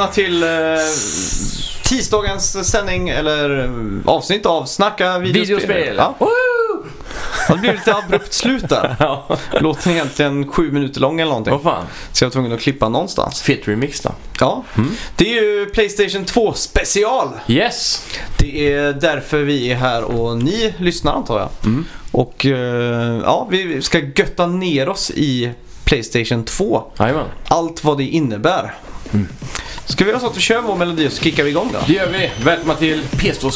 välkomna 0.00 0.12
till 0.14 0.42
eh, 0.42 0.48
tisdagens 1.84 2.70
sändning 2.70 3.08
eller 3.08 3.64
eh, 3.64 3.70
avsnitt 4.04 4.46
av 4.46 4.64
Snacka 4.64 5.18
videospel. 5.18 5.56
Videospel. 5.56 5.94
Ja. 5.96 6.16
Det 7.48 7.54
blev 7.56 7.74
lite 7.74 7.94
abrupt 7.94 8.32
slut 8.32 8.68
där. 8.68 8.96
Ja, 9.00 9.38
Låten 9.60 9.92
är 9.92 9.96
egentligen 9.96 10.48
sju 10.48 10.72
minuter 10.72 11.00
lång 11.00 11.20
eller 11.20 11.28
någonting. 11.30 11.52
vad 11.52 11.62
fan. 11.62 11.84
Så 12.12 12.24
jag 12.24 12.28
var 12.28 12.32
tvungen 12.32 12.52
att 12.52 12.60
klippa 12.60 12.88
någonstans. 12.88 13.42
Fet 13.42 13.68
remix 13.68 14.00
då. 14.00 14.12
Ja, 14.40 14.64
det 15.16 15.38
är 15.38 15.42
ju 15.42 15.66
Playstation 15.66 16.24
2 16.24 16.52
special. 16.52 17.28
Yes! 17.48 18.06
Det 18.38 18.72
är 18.72 18.92
därför 18.92 19.38
vi 19.42 19.72
är 19.72 19.76
här 19.76 20.04
och 20.04 20.38
ni 20.38 20.74
lyssnar 20.78 21.12
antar 21.12 21.38
jag. 21.38 21.48
Och 22.12 22.46
eh, 22.46 23.20
ja, 23.24 23.46
vi 23.50 23.82
ska 23.82 23.98
götta 23.98 24.46
ner 24.46 24.88
oss 24.88 25.10
i 25.10 25.50
Playstation 25.84 26.44
2. 26.44 26.82
Jajamän. 26.98 27.26
Allt 27.48 27.84
vad 27.84 27.98
det 27.98 28.04
innebär. 28.04 28.74
Ska 29.90 30.04
vi 30.04 30.10
göra 30.10 30.20
så 30.20 30.26
att 30.26 30.36
vi 30.36 30.40
kör 30.40 30.60
vår 30.62 30.76
melodi 30.76 31.08
och 31.08 31.12
så 31.12 31.22
kickar 31.22 31.44
vi 31.44 31.50
igång 31.50 31.70
då? 31.72 31.78
Det 31.86 31.92
gör 31.92 32.06
vi. 32.06 32.30
Välkomna 32.44 32.74
till 32.74 33.02
PS2 33.02 33.50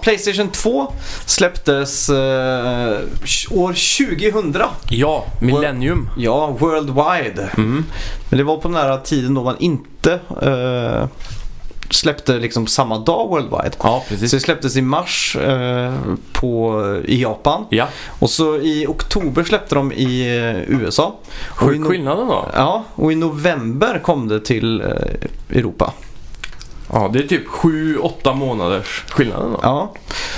Ja, 0.00 0.04
Playstation 0.04 0.48
2 0.50 0.92
släpptes 1.26 2.08
eh, 2.08 2.98
år 3.50 3.98
2000. 4.32 4.62
Ja, 4.88 5.24
Millennium. 5.40 6.08
Ja, 6.16 6.56
worldwide. 6.58 7.50
Mm. 7.56 7.84
Men 8.28 8.38
det 8.38 8.44
var 8.44 8.56
på 8.56 8.68
den 8.68 8.76
här 8.76 8.98
tiden 8.98 9.34
då 9.34 9.42
man 9.44 9.56
inte 9.58 10.20
eh, 10.42 11.08
släppte 11.90 12.38
liksom 12.38 12.66
samma 12.66 12.98
dag 12.98 13.28
worldwide. 13.28 13.70
Ja, 13.82 14.02
Så 14.04 14.08
precis. 14.08 14.30
det 14.30 14.40
släpptes 14.40 14.76
i 14.76 14.82
mars 14.82 15.36
eh, 15.36 15.94
på, 16.32 16.82
i 17.04 17.22
Japan. 17.22 17.64
Ja, 17.70 17.88
Och 18.18 18.30
så 18.30 18.56
i 18.56 18.86
oktober 18.86 19.44
släppte 19.44 19.74
de 19.74 19.92
i 19.92 20.36
eh, 20.38 20.74
USA. 20.80 21.14
Sjuk 21.50 21.86
skillnaden 21.86 22.26
då. 22.28 22.48
ja, 22.54 22.84
och 22.94 23.12
i 23.12 23.14
november 23.14 24.00
kom 24.04 24.28
det 24.28 24.40
till 24.40 24.80
eh, 24.80 25.58
Europa. 25.58 25.92
Ja, 26.92 27.10
det 27.12 27.18
är 27.18 27.22
typ 27.28 27.48
7-8 27.48 28.34
månaders 28.34 29.04
skillnaden 29.08 29.52
då. 29.52 29.60
Ja, 29.62 29.94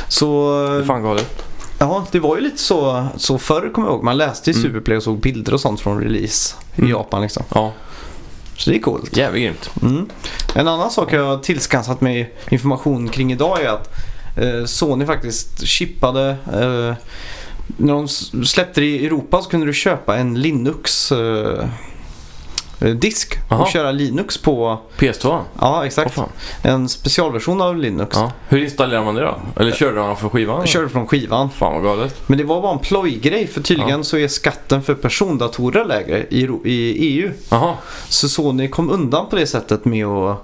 så 0.09 0.51
Det 0.77 0.83
är 0.83 0.85
fan 0.85 1.03
galet. 1.03 1.45
ja, 1.79 2.07
det 2.13 2.21
var 2.21 2.37
ju 2.37 2.43
lite 2.43 2.59
så, 2.59 3.07
så 3.17 3.39
förr 3.39 3.73
kommer 3.75 3.89
jag 3.89 3.95
ihåg. 3.95 4.05
Man 4.05 4.17
läste 4.17 4.51
i 4.51 4.53
Mm. 4.55 4.63
Superplay 4.63 4.97
och 4.97 5.03
såg 5.03 5.21
bilder 5.21 5.55
och 5.55 5.61
sånt 5.61 5.81
från 5.81 6.01
release 6.01 6.55
i 6.75 6.79
Mm. 6.81 6.91
Japan 6.91 7.23
liksom. 7.23 7.43
Ja, 7.55 7.73
Så 8.59 8.71
det 8.71 8.77
är 8.77 8.81
coolt. 8.81 9.17
jävligt 9.17 9.43
grymt. 9.43 9.71
Mm. 9.83 10.09
En 10.55 10.69
annan 10.69 10.91
sak 10.91 11.13
jag 11.13 11.25
har 11.25 11.39
tillskansat 11.39 12.01
mig 12.01 12.35
information 12.51 13.09
kring 13.09 13.33
idag 13.33 13.61
är 13.63 13.69
att 13.69 13.89
eh, 14.37 14.65
Sony 14.65 15.07
faktiskt 15.07 15.67
chippade 15.67 16.29
eh, 16.53 16.95
när 17.77 17.93
de 17.93 18.09
släppte 18.47 18.81
det 18.81 18.87
i 18.87 19.07
Europa 19.07 19.43
så 19.43 19.51
kunde 19.51 19.67
du 19.67 19.73
köpa 19.73 20.17
en 20.17 20.41
Linux 20.41 21.13
eh, 21.13 21.65
disk 22.87 23.39
Aha. 23.51 23.63
och 23.63 23.69
köra 23.69 23.93
Linux 23.93 24.39
på, 24.39 24.79
PS2? 24.99 25.41
ja 25.61 25.87
exakt, 25.87 26.15
fan. 26.15 26.29
en 26.63 26.89
specialversion 26.89 27.61
av 27.61 27.77
Linux. 27.77 28.17
Ja. 28.17 28.33
Hur 28.49 28.63
installerar 28.65 29.05
man 29.05 29.15
det 29.15 29.21
då? 29.21 29.37
Eller 29.57 29.73
körde 29.73 30.01
man 30.01 30.17
från 30.17 30.31
skivan? 30.31 30.59
Jag 30.61 30.69
körde 30.69 30.89
från 30.89 31.07
skivan. 31.07 31.51
Fan 31.51 31.73
vad 31.73 31.83
galet. 31.83 32.21
Men 32.29 32.39
det 32.39 32.45
var 32.45 32.63
bara 32.63 32.73
en 32.73 32.79
plojgrej 32.79 33.47
för 33.47 33.61
tydligen 33.61 33.91
Ja. 33.99 34.03
så 34.05 34.17
är 34.17 34.29
skatten 34.29 34.83
för 34.83 34.95
persondatorer 34.95 35.85
lägre 35.85 36.27
i, 36.31 36.49
i 36.65 36.93
EU. 37.09 37.31
Jaha, 37.49 37.75
Så 38.09 38.29
Sony 38.29 38.69
kom 38.69 38.91
undan 38.91 39.27
på 39.29 39.37
det 39.37 39.47
sättet 39.47 39.85
med 39.85 40.07
att 40.07 40.37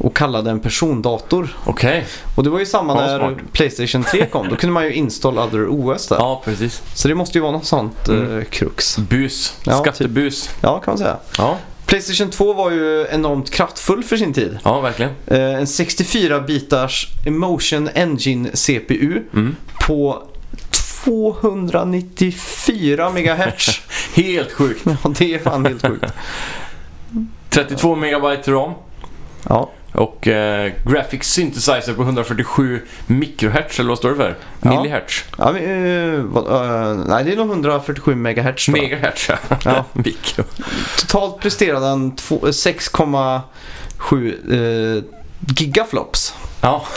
och 0.00 0.16
kallade 0.16 0.50
en 0.50 0.60
persondator. 0.60 1.56
okej. 1.64 2.06
Och 2.36 2.44
det 2.44 2.50
var 2.50 2.58
ju 2.58 2.66
samma 2.66 2.94
Ja, 2.94 3.00
när 3.06 3.18
smart. 3.18 3.52
Playstation 3.52 4.04
3 4.04 4.26
kom. 4.26 4.48
Då 4.48 4.56
kunde 4.56 4.74
man 4.74 4.84
ju 4.84 4.92
install 4.94 5.38
other 5.38 5.66
OS 5.68 6.06
där. 6.08 6.16
Ja, 6.18 6.42
precis. 6.44 6.82
Så 6.94 7.08
det 7.08 7.14
måste 7.14 7.38
ju 7.38 7.42
vara 7.42 7.52
något 7.52 7.66
sånt 7.66 8.08
Mm. 8.08 8.38
eh, 8.38 8.44
krux. 8.44 8.98
Bus. 8.98 9.56
Ja, 9.64 9.80
Skattebus. 9.82 10.50
Ja, 10.60 10.78
kan 10.80 10.92
man 10.92 10.98
säga. 10.98 11.16
Ja, 11.38 11.56
Playstation 11.86 12.30
2 12.30 12.52
var 12.52 12.70
ju 12.70 13.06
enormt 13.10 13.50
kraftfull 13.50 14.04
för 14.04 14.16
sin 14.16 14.32
tid. 14.32 14.58
ja 14.64 14.80
verkligen. 14.80 15.10
Eh, 15.26 15.40
en 15.54 15.64
64-bitars 15.66 17.06
Emotion 17.26 17.88
Engine 17.94 18.50
CPU 18.54 19.22
Mm. 19.32 19.56
på 19.86 20.22
294 21.04 23.10
MHz. 23.10 23.80
Helt 24.14 24.52
sjukt. 24.52 24.80
ja, 25.04 25.10
det 25.18 25.34
är 25.34 25.38
fan 25.38 25.66
helt 25.66 25.86
sjukt. 25.86 26.04
32 27.50 27.96
megabyte 27.96 28.50
ram. 28.50 28.72
Ja, 29.48 29.70
Och 29.92 30.28
eh, 30.28 30.72
Graphics 30.86 31.32
Synthesizer 31.32 31.94
på 31.94 32.02
147 32.02 32.80
mikrohertz, 33.06 33.78
eller 33.80 33.88
vad 33.88 33.98
står 33.98 34.10
det 34.10 34.16
för? 34.16 34.36
Ja. 34.62 34.70
Millihertz? 34.70 35.24
ja 35.38 35.52
men, 35.52 35.62
eh, 36.14 36.20
vad, 36.20 36.46
eh, 36.46 36.94
nej 37.06 37.24
det 37.24 37.32
är 37.32 37.36
nog 37.36 37.48
147 37.50 38.14
MHz 38.14 38.64
tror 38.64 38.76
jag. 38.78 38.82
Megahertz, 38.82 39.28
ja. 39.28 39.36
Ja. 39.64 39.84
Mikro. 39.92 40.44
Totalt 40.98 41.40
presterade 41.40 41.86
den 41.86 42.16
två- 42.16 42.46
eh, 42.46 42.50
6,7 42.52 44.98
eh, 44.98 45.02
gigaflops. 45.58 46.34
Ja. 46.60 46.82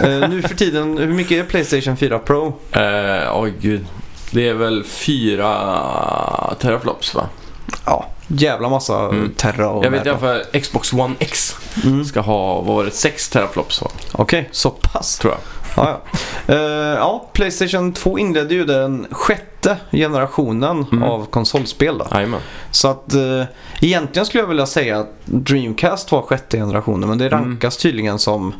Eh, 0.00 0.28
nu 0.28 0.42
för 0.42 0.54
tiden, 0.54 0.98
hur 0.98 1.06
mycket 1.12 1.32
är 1.32 1.42
Playstation 1.44 1.96
4 1.96 2.18
Pro? 2.18 2.46
Eh, 2.72 3.40
Oj 3.40 3.52
gud. 3.60 3.86
Det 4.30 4.48
är 4.48 4.54
väl 4.54 4.84
4 4.84 6.54
teraflops 6.60 7.14
va? 7.14 7.28
Ja, 7.84 8.06
jävla 8.28 8.68
massa 8.68 8.98
Mm. 9.04 9.32
terra 9.36 9.80
Jag 9.84 9.90
vet 9.90 10.06
i 10.06 10.08
alla 10.08 10.18
fall 10.18 10.42
Xbox 10.60 10.92
One 10.92 11.14
X 11.18 11.56
Mm. 11.84 12.04
ska 12.04 12.20
ha, 12.20 12.54
vad 12.60 12.76
var 12.76 12.84
det, 12.84 12.90
6 12.90 13.28
teraflops 13.28 13.82
va? 13.82 13.88
Okej, 14.12 14.48
så 14.52 14.70
pass. 14.70 15.18
Tror 15.18 15.32
jag. 15.32 15.40
Ja, 15.76 16.00
ja. 16.46 16.54
Eh, 16.54 16.60
ja, 16.98 17.28
Playstation 17.32 17.92
2 17.92 18.18
inledde 18.18 18.54
ju 18.54 18.64
den 18.64 19.06
sjätte 19.10 19.76
generationen 19.92 20.86
Mm. 20.92 21.02
av 21.02 21.26
konsolspel. 21.26 21.98
Då. 21.98 22.06
Jajamän. 22.10 22.40
Så 22.70 22.88
att 22.88 23.14
eh, 23.14 23.44
egentligen 23.80 24.26
skulle 24.26 24.42
jag 24.42 24.48
vilja 24.48 24.66
säga 24.66 24.98
att 24.98 25.12
Dreamcast 25.24 26.12
var 26.12 26.22
sjätte 26.22 26.56
generationen 26.56 27.08
men 27.08 27.18
det 27.18 27.26
Mm. 27.26 27.38
rankas 27.44 27.76
tydligen 27.76 28.18
som 28.18 28.54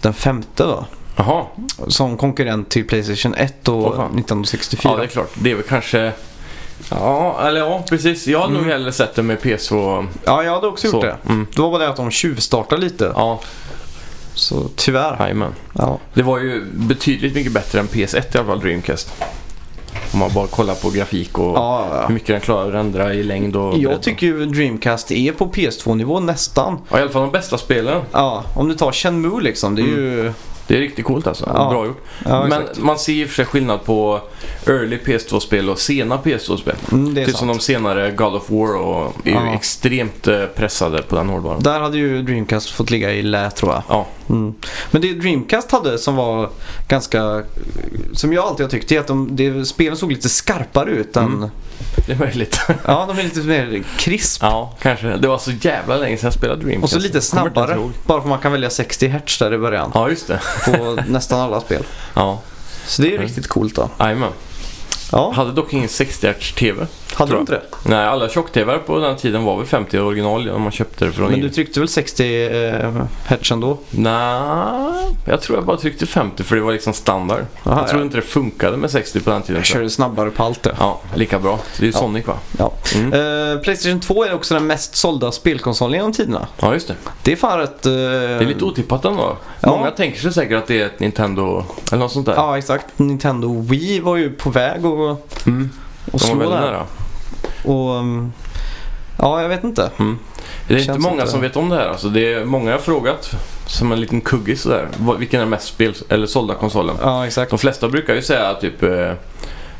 den 0.00 0.14
femte 0.14 0.62
då. 0.64 0.84
Jaha. 1.16 1.44
Som 1.88 2.16
konkurrent 2.16 2.70
till 2.70 2.86
Playstation 2.88 3.34
1 3.34 3.68
och 3.68 3.96
fan. 3.96 4.04
1964. 4.18 4.90
Ja, 4.92 4.96
det 4.98 5.02
är 5.02 5.06
klart. 5.06 5.30
Det 5.34 5.50
är 5.50 5.54
väl 5.54 5.64
kanske... 5.68 6.12
Ja, 6.90 7.40
eller 7.48 7.60
ja, 7.60 7.84
precis. 7.88 8.26
Jag 8.26 8.38
hade 8.40 8.50
Mm. 8.50 8.62
nog 8.62 8.72
hellre 8.72 8.92
sett 8.92 9.14
det 9.14 9.22
med 9.22 9.38
PS2. 9.40 10.06
Ja, 10.24 10.42
jag 10.42 10.52
hade 10.54 10.66
också 10.66 10.86
gjort 10.86 10.94
Så. 10.94 11.02
det. 11.02 11.16
Mm. 11.28 11.46
Det 11.54 11.62
var 11.62 11.70
bara 11.70 11.82
det 11.82 11.88
att 11.88 11.96
de 11.96 12.10
tjuvstartade 12.10 12.82
lite. 12.82 13.12
Ja, 13.16 13.40
Så 14.34 14.68
tyvärr. 14.76 15.16
jajamän. 15.20 15.54
Ja. 15.72 15.98
Det 16.14 16.22
var 16.22 16.38
ju 16.38 16.64
betydligt 16.72 17.34
mycket 17.34 17.52
bättre 17.52 17.80
än 17.80 17.88
PS1 17.88 18.34
i 18.34 18.38
alla 18.38 18.46
fall, 18.46 18.60
Dreamcast. 18.60 19.12
Om 20.12 20.18
man 20.18 20.30
bara 20.34 20.46
kollar 20.46 20.74
på 20.74 20.90
grafik 20.90 21.38
och 21.38 21.56
Ja, 21.56 21.86
ja. 21.92 22.04
hur 22.06 22.14
mycket 22.14 22.28
den 22.28 22.40
klarar 22.40 22.68
att 22.68 22.74
rendera 22.74 23.14
i 23.14 23.22
längd 23.22 23.56
och 23.56 23.70
bredd. 23.70 23.82
Jag 23.82 24.02
tycker 24.02 24.26
ju 24.26 24.46
Dreamcast 24.46 25.10
är 25.12 25.32
på 25.32 25.46
PS2-nivå 25.46 26.20
nästan. 26.20 26.78
Ja, 26.90 26.98
i 26.98 27.02
alla 27.02 27.10
fall 27.10 27.22
de 27.22 27.30
bästa 27.30 27.58
spelen. 27.58 28.02
Ja, 28.12 28.44
om 28.54 28.68
du 28.68 28.74
tar 28.74 28.92
Shenmue 28.92 29.40
liksom. 29.42 29.74
Det 29.74 29.82
är 29.82 29.86
ju... 29.86 30.32
Det 30.68 30.76
är 30.76 30.80
riktigt 30.80 31.04
coolt 31.04 31.26
alltså. 31.26 31.50
Ja. 31.54 31.70
Bra 31.70 31.86
gjort. 31.86 32.00
Ja, 32.24 32.46
Men 32.48 32.62
exakt. 32.62 32.78
man 32.78 32.98
ser 32.98 33.12
och 33.24 33.28
för 33.28 33.34
sig 33.34 33.44
skillnad 33.44 33.84
på 33.84 34.20
early 34.66 34.98
PS2-spel 34.98 35.70
och 35.70 35.78
sena 35.78 36.16
PS2-spel. 36.16 36.74
Mm, 36.92 37.14
det 37.14 37.20
är 37.22 37.26
Typ 37.26 37.36
som 37.36 37.48
sant. 37.48 37.60
de 37.60 37.64
senare 37.64 38.10
God 38.10 38.34
of 38.34 38.50
War 38.50 38.76
och 38.76 39.12
är 39.24 39.30
ju 39.30 39.54
extremt 39.54 40.26
eh, 40.28 40.44
pressade 40.44 41.02
på 41.02 41.16
den 41.16 41.28
hårdvaran. 41.28 41.62
Där 41.62 41.80
hade 41.80 41.98
ju 41.98 42.22
Dreamcast 42.22 42.70
fått 42.70 42.90
ligga 42.90 43.12
i 43.12 43.22
lä 43.22 43.50
tror 43.50 43.72
jag. 43.72 43.82
Ja. 43.88 44.06
Mm. 44.28 44.54
Men 44.90 45.02
det 45.02 45.12
Dreamcast 45.14 45.70
hade 45.70 45.98
som 45.98 46.16
var 46.16 46.50
ganska... 46.88 47.42
Som 48.12 48.32
jag 48.32 48.44
alltid 48.44 48.64
har 48.66 48.70
tyckt 48.70 48.92
är 48.92 49.00
att 49.00 49.06
de, 49.06 49.36
det, 49.36 49.64
spelen 49.64 49.96
såg 49.96 50.12
lite 50.12 50.28
skarpare 50.28 50.90
ut 50.90 51.16
än... 51.16 51.24
Mm. 51.24 51.50
Det 52.06 52.12
är 52.12 52.16
möjligt. 52.18 52.60
Ja, 52.86 53.04
de 53.08 53.18
är 53.18 53.22
lite 53.22 53.40
mer 53.40 53.82
krisp. 53.98 54.42
ja, 54.42 54.76
kanske. 54.82 55.16
Det 55.16 55.28
var 55.28 55.38
så 55.38 55.50
jävla 55.50 55.96
länge 55.96 56.16
sedan 56.16 56.26
jag 56.26 56.34
spelade 56.34 56.62
Dreamcast. 56.62 56.84
Och 56.84 56.90
så 57.02 57.06
lite 57.06 57.20
snabbare. 57.20 57.76
Bara 58.06 58.18
för 58.20 58.24
att 58.24 58.26
man 58.28 58.38
kan 58.38 58.52
välja 58.52 58.70
60 58.70 59.08
Hz 59.08 59.38
där 59.38 59.54
i 59.54 59.58
början. 59.58 59.90
Ja, 59.94 60.08
just 60.10 60.26
det. 60.28 60.40
På 60.64 60.98
nästan 61.08 61.40
alla 61.40 61.60
spel. 61.60 61.82
Ja, 62.14 62.40
Så 62.86 63.02
det 63.02 63.08
är 63.08 63.12
Mm. 63.12 63.22
riktigt 63.26 63.46
coolt 63.48 63.74
då. 63.74 63.90
jajamän. 63.98 64.30
Ja, 65.12 65.32
Hade 65.32 65.52
dock 65.52 65.72
ingen 65.72 65.88
60 65.88 66.26
Hz 66.26 66.52
TV. 66.54 66.86
Hade 67.14 67.32
du 67.32 67.38
inte 67.38 67.52
det? 67.52 67.62
Nej, 67.84 68.06
alla 68.06 68.28
tjock-tvr 68.28 68.78
på 68.78 68.98
den 68.98 69.16
tiden 69.16 69.44
var 69.44 69.56
väl 69.56 69.66
50 69.66 69.98
original 69.98 70.50
om 70.50 70.62
man 70.62 70.72
köpte 70.72 71.04
det 71.04 71.12
från 71.12 71.30
Men 71.30 71.40
du 71.40 71.48
tryckte 71.50 71.80
väl 71.80 71.88
60 71.88 72.46
eh, 72.46 73.02
hertz 73.24 73.50
ändå? 73.52 73.78
Nej, 73.90 75.06
jag 75.24 75.40
tror 75.40 75.58
jag 75.58 75.66
bara 75.66 75.76
tryckte 75.76 76.06
50 76.06 76.42
för 76.42 76.56
det 76.56 76.62
var 76.62 76.72
liksom 76.72 76.92
standard. 76.92 77.44
Aha, 77.64 77.80
jag 77.80 77.88
tror 77.88 78.00
ja. 78.00 78.04
inte 78.04 78.16
det 78.16 78.22
funkade 78.22 78.76
med 78.76 78.90
60 78.90 79.20
på 79.20 79.30
den 79.30 79.42
tiden. 79.42 79.56
Jag. 79.56 79.66
körde 79.66 79.90
snabbare 79.90 80.30
på 80.30 80.42
allt 80.42 80.62
det. 80.62 80.76
Ja, 80.78 81.00
lika 81.14 81.38
bra. 81.38 81.58
Det 81.78 81.82
är 81.82 81.86
ju 81.86 81.92
Ja. 81.92 81.98
Sonic 81.98 82.26
va? 82.26 82.34
Ja. 82.58 82.72
Mm. 82.94 83.52
Eh, 83.52 83.58
Playstation 83.58 84.00
2 84.00 84.24
är 84.24 84.34
också 84.34 84.54
den 84.54 84.66
mest 84.66 84.96
sålda 84.96 85.32
spelkonsolen 85.32 85.94
genom 85.94 86.12
tiderna. 86.12 86.46
Ja, 86.60 86.72
just 86.74 86.88
det. 86.88 86.94
Det 87.22 87.32
är 87.32 87.36
fan 87.36 87.58
rätt... 87.58 87.86
eh, 87.86 87.92
Det 87.92 87.98
är 87.98 88.46
lite 88.46 88.64
otippat 88.64 89.04
ändå. 89.04 89.36
Ja. 89.60 89.68
Många 89.68 89.90
tänker 89.90 90.20
sig 90.20 90.32
säkert 90.32 90.58
att 90.58 90.66
det 90.66 90.80
är 90.82 90.86
ett 90.86 91.00
Nintendo 91.00 91.64
eller 91.92 91.98
något 91.98 92.12
sånt 92.12 92.26
där. 92.26 92.34
Ja, 92.34 92.58
exakt. 92.58 92.86
Nintendo 92.96 93.60
Wii 93.60 94.00
var 94.00 94.16
ju 94.16 94.30
på 94.30 94.50
väg 94.50 94.86
att 94.86 94.97
Mm. 95.46 95.70
att 96.12 96.20
De 96.22 96.38
var 96.38 96.44
slå 96.44 96.50
där. 96.50 96.60
nära. 96.60 96.86
Och... 97.64 97.90
um, 97.96 98.32
Ja, 99.20 99.42
jag 99.42 99.48
vet 99.48 99.64
inte. 99.64 99.90
Det 99.96 100.04
är 100.04 100.78
inte 100.78 100.84
Känns 100.84 100.98
många 100.98 101.14
inte- 101.14 101.26
som 101.32 101.40
vet 101.40 101.56
om 101.56 101.68
det 101.68 101.76
här. 101.76 101.88
Alltså, 101.88 102.08
det 102.08 102.32
är 102.32 102.44
många 102.44 102.72
har 102.72 102.78
frågat 102.78 103.30
som 103.66 103.92
en 103.92 104.00
liten 104.00 104.20
kuggis 104.20 104.62
sådär. 104.62 104.88
Vilken 105.18 105.40
är 105.40 105.46
mest 105.46 105.68
spel 105.68 105.94
eller 106.08 106.26
sålda 106.26 106.54
konsolen? 106.54 106.96
Ja, 107.02 107.26
exakt. 107.26 107.50
De 107.50 107.58
flesta 107.58 107.88
brukar 107.88 108.14
ju 108.14 108.22
säga 108.22 108.54
typ 108.54 108.82
eh, 108.82 109.12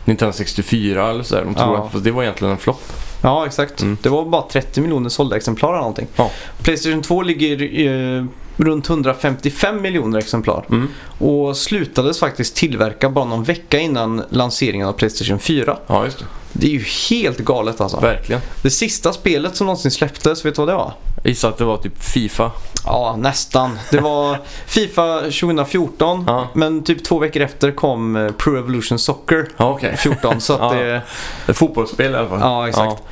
Nintendo 0.05 0.33
64 0.33 1.11
eller 1.11 1.23
sådär. 1.23 1.45
De 1.45 1.55
tror 1.55 1.75
Ja. 1.77 1.91
att 1.95 2.05
det 2.05 2.11
var 2.11 2.23
egentligen 2.23 2.53
en 2.53 2.59
flopp. 2.59 2.83
Ja, 3.23 3.47
exakt. 3.47 3.83
Mm. 3.83 3.99
Det 4.03 4.09
var 4.09 4.25
bara 4.25 4.43
30 4.43 4.81
miljoner 4.81 5.09
sålda 5.09 5.37
exemplar 5.37 5.69
eller 5.69 5.79
någonting. 5.79 6.07
Ja. 6.17 6.31
Playstation 6.63 7.03
2 7.03 7.23
ligger 7.23 7.87
eh, 7.87 8.25
runt 8.57 8.89
155 8.91 9.83
miljoner 9.83 10.19
exemplar. 10.19 10.65
Mm. 10.71 10.89
Och 11.19 11.57
slutades 11.57 12.19
faktiskt 12.19 12.57
tillverka 12.57 13.11
bara 13.11 13.25
någon 13.25 13.45
vecka 13.45 13.79
innan 13.79 14.23
lanseringen 14.31 14.89
av 14.89 14.93
Playstation 14.93 15.39
4. 15.39 15.79
Ja, 15.87 16.05
just 16.05 16.19
det. 16.19 16.25
Det 16.53 16.67
är 16.67 16.71
ju 16.71 16.85
helt 17.11 17.39
galet 17.39 17.81
alltså. 17.81 18.01
Verkligen. 18.01 18.41
Det 18.63 18.71
sista 18.71 19.13
spelet 19.13 19.57
som 19.57 19.67
någonsin 19.67 19.91
släpptes, 19.91 20.45
vet 20.45 20.55
du 20.55 20.63
vad 20.63 20.69
det 20.69 20.75
var? 20.75 20.93
Jag 21.23 21.29
gissar 21.29 21.49
att 21.49 21.59
det 21.59 21.65
var 21.65 21.77
typ 21.77 22.03
Fifa. 22.05 22.53
Ja, 22.91 23.17
nästan. 23.19 23.79
Det 23.91 24.01
var 24.01 24.39
Fifa 24.67 25.19
2014, 25.21 26.25
Ja. 26.27 26.49
men 26.55 26.85
typ 26.85 27.05
två 27.05 27.19
veckor 27.19 27.43
efter 27.43 27.71
kom 27.73 28.17
eh, 28.17 28.33
Pro 28.33 28.57
Evolution 28.59 28.99
Soccer 28.99 29.49
Ja, 29.57 29.71
okej. 29.71 29.97
14. 29.99 30.41
Så 30.41 30.53
att 30.55 30.73
det, 30.73 31.03
Ett 31.49 31.57
fotbollsspel 31.57 32.13
i 32.13 32.15
alla 32.17 32.29
fall. 32.29 32.41
ja, 32.41 32.69
exakt. 32.69 33.03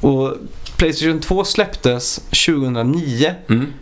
Och 0.00 0.34
Playstation 0.76 1.20
2 1.20 1.44
släpptes 1.44 2.16
2009 2.16 3.34
Ja. 3.46 3.54
Mm. 3.54 3.72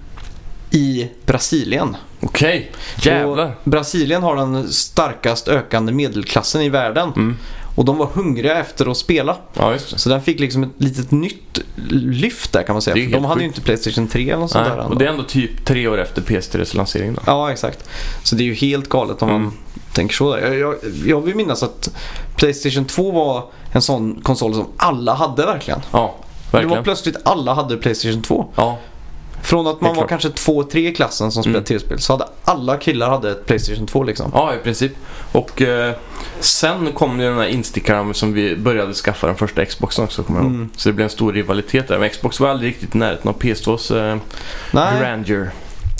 i 0.70 1.08
Brasilien. 1.26 1.96
Okej, 2.20 2.72
jävlar. 3.02 3.44
Och 3.46 3.70
Brasilien 3.70 4.22
har 4.22 4.36
den 4.36 4.68
starkast 4.72 5.48
ökande 5.48 5.92
medelklassen 5.92 6.62
i 6.62 6.68
världen. 6.68 7.08
Mm. 7.16 7.36
Och 7.78 7.84
de 7.84 7.96
var 7.98 8.06
hungriga 8.06 8.54
efter 8.58 8.90
att 8.90 8.96
spela. 8.96 9.36
Ja. 9.54 9.78
Så 9.78 10.08
den 10.08 10.22
fick 10.22 10.40
liksom 10.40 10.62
ett 10.62 10.68
litet 10.78 11.10
nytt 11.10 11.58
lyft 11.90 12.52
där 12.52 12.62
kan 12.62 12.74
man 12.74 12.82
säga. 12.82 12.94
För 13.06 13.12
de 13.12 13.24
hade 13.24 13.40
ju 13.42 13.46
sjukt. 13.48 13.56
inte 13.58 13.66
Playstation 13.66 14.08
3 14.08 14.22
eller 14.30 14.40
något 14.40 14.50
sånt 14.50 14.66
Nej, 14.68 14.76
där. 14.76 14.78
och 14.78 14.84
ändå. 14.84 14.98
det 14.98 15.04
är 15.04 15.08
ändå 15.08 15.22
typ 15.22 15.64
tre 15.64 15.88
år 15.88 15.98
efter 15.98 16.22
PS3s 16.22 16.76
lansering 16.76 17.14
då. 17.14 17.20
Ja, 17.26 17.52
exakt. 17.52 17.88
Så 18.22 18.34
det 18.36 18.42
är 18.42 18.46
ju 18.46 18.54
helt 18.54 18.88
galet 18.88 19.22
om 19.22 19.28
Mm. 19.28 19.42
man 19.42 19.52
tänker 19.92 20.14
så. 20.14 20.36
Där. 20.36 20.42
Jag, 20.52 20.58
jag, 20.58 20.76
jag 21.06 21.20
vill 21.20 21.34
minnas 21.34 21.62
att 21.62 21.90
Playstation 22.36 22.84
2 22.84 23.10
var 23.10 23.44
en 23.72 23.82
sån 23.82 24.20
konsol 24.22 24.54
som 24.54 24.66
alla 24.76 25.14
hade 25.14 25.46
verkligen. 25.46 25.80
Ja, 25.92 26.14
Det 26.50 26.56
var 26.56 26.60
verkligen. 26.62 26.84
plötsligt 26.84 27.16
alla 27.24 27.54
hade 27.54 27.76
Playstation 27.76 28.22
2. 28.22 28.46
Ja, 28.56 28.78
Från 29.42 29.66
att 29.66 29.80
man 29.80 29.88
var 29.88 29.94
klart. 29.94 30.08
kanske 30.08 30.30
två, 30.30 30.62
tre 30.62 30.88
i 30.88 30.94
klassen 30.94 31.32
som 31.32 31.42
spelade 31.42 31.58
Mm. 31.58 31.64
tv-spel 31.64 31.98
så 32.00 32.12
hade 32.12 32.24
alla 32.44 32.76
killar 32.76 33.10
hade 33.10 33.30
ett 33.30 33.46
Playstation 33.46 33.86
2 33.86 34.02
liksom. 34.02 34.30
ja, 34.34 34.54
i 34.54 34.58
princip. 34.58 34.92
Och 35.32 35.62
eh, 35.62 35.94
sen 36.40 36.92
kom 36.92 37.20
ju 37.20 37.26
den 37.26 37.38
här 37.38 37.46
Instagram 37.46 38.14
som 38.14 38.32
vi 38.32 38.56
började 38.56 38.94
skaffa 38.94 39.26
den 39.26 39.36
första 39.36 39.64
Xboxen 39.64 40.04
också, 40.04 40.22
kommer 40.22 40.38
jag 40.40 40.44
ihåg. 40.46 40.54
Mm. 40.54 40.70
Så 40.76 40.88
det 40.88 40.92
blev 40.92 41.04
en 41.04 41.10
stor 41.10 41.32
rivalitet 41.32 41.88
där. 41.88 41.98
Men 41.98 42.10
Xbox 42.10 42.40
var 42.40 42.48
aldrig 42.48 42.68
riktigt 42.70 42.94
i 42.94 42.98
närheten 42.98 43.28
av 43.28 43.38
PS2s 43.38 44.10
eh, 44.12 44.18
Nej, 44.72 45.00
grandeur. 45.00 45.50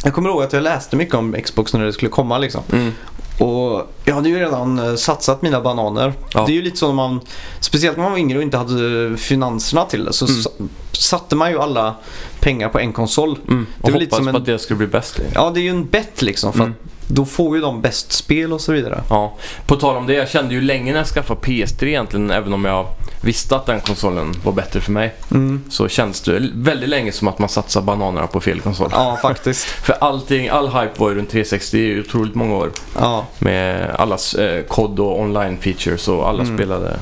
jag 0.04 0.14
kommer 0.14 0.28
ihåg 0.30 0.42
att 0.42 0.52
jag 0.52 0.62
läste 0.62 0.96
mycket 0.96 1.14
om 1.14 1.36
Xbox 1.44 1.72
när 1.75 1.84
det 1.84 1.92
skulle 1.92 2.10
komma 2.10 2.38
liksom. 2.38 2.62
Mm. 2.72 2.92
Och 3.40 3.86
jag 4.04 4.14
hade 4.14 4.28
ju 4.28 4.38
redan 4.38 4.78
eh, 4.78 4.94
satsat 4.94 5.42
mina 5.42 5.60
bananer. 5.60 6.12
Ja. 6.34 6.44
Det 6.46 6.52
är 6.52 6.54
ju 6.54 6.62
lite 6.62 6.76
så 6.76 6.86
när 6.86 6.94
man, 6.94 7.20
speciellt 7.60 7.96
när 7.96 8.02
man 8.04 8.12
var 8.12 8.19
yngre 8.19 8.38
och 8.38 8.42
inte 8.42 8.56
hade 8.56 9.16
finanserna 9.16 9.84
till 9.84 10.04
det, 10.04 10.12
så 10.12 10.26
Mm. 10.26 10.42
sa- 10.42 10.50
satte 10.92 11.36
man 11.36 11.50
ju 11.50 11.58
alla 11.58 11.94
pengar 12.40 12.69
på 12.69 12.78
en 12.78 12.92
konsol. 12.92 13.38
Mm. 13.48 13.66
Det 13.76 13.82
Och 13.82 13.88
är 13.88 13.92
väl 13.92 14.00
lite 14.00 14.16
hoppas 14.16 14.25
som 14.25 14.32
på 14.32 14.36
en- 14.36 14.42
att 14.42 14.46
det 14.46 14.58
skulle 14.58 14.78
bli 14.78 14.86
bäst. 14.86 15.19
liksom. 15.19 15.42
Ja, 15.42 15.50
det 15.50 15.60
är 15.60 15.62
ju 15.62 15.69
en 15.70 15.86
bett 15.86 16.22
liksom 16.22 16.52
för 16.52 16.60
Mm. 16.60 16.72
att 16.72 16.98
då 17.08 17.25
får 17.25 17.56
ju 17.56 17.62
de 17.62 17.81
bäst 17.81 18.12
spel 18.12 18.52
och 18.52 18.60
så 18.60 18.72
vidare. 18.72 19.00
Ja, 19.10 19.34
på 19.66 19.76
tal 19.76 19.96
om 19.96 20.06
det. 20.06 20.14
Jag 20.14 20.28
kände 20.28 20.55
ju 20.55 20.60
länge 20.60 20.93
när 20.93 20.99
jag 20.99 21.06
skaffade 21.06 21.40
PS3 21.40 21.84
egentligen, 21.87 22.31
även 22.31 22.52
om 22.52 22.64
jag 22.64 22.87
visste 23.20 23.56
att 23.56 23.66
den 23.66 23.81
konsolen 23.81 24.34
var 24.44 24.52
bättre 24.52 24.81
för 24.81 24.93
mig. 24.93 25.14
Mm. 25.31 25.62
Så 25.70 25.88
känns 25.88 26.20
det 26.20 26.43
väldigt 26.55 26.88
länge 26.88 27.12
som 27.12 27.28
att 27.28 27.38
man 27.38 27.49
satsar 27.49 27.81
bananerna 27.82 28.26
på 28.26 28.40
fel 28.40 28.60
konsol. 28.60 28.88
Ja, 28.93 29.19
faktiskt. 29.22 29.64
För 29.84 29.96
allting, 30.00 30.49
all 30.49 30.66
hype 30.69 30.93
var 30.96 31.08
ju 31.10 31.14
runt 31.14 31.31
360 31.31 31.78
i 31.78 32.00
otroligt 32.00 32.34
många 32.34 32.55
år. 32.56 32.70
Ja. 32.99 33.26
Med 33.38 33.90
allas 33.99 34.34
eh, 34.34 34.62
kod 34.64 35.00
och 35.00 35.20
online 35.20 35.58
features 35.58 36.08
och 36.08 36.28
alla 36.28 36.43
Mm. 36.43 36.56
spelade 36.56 36.96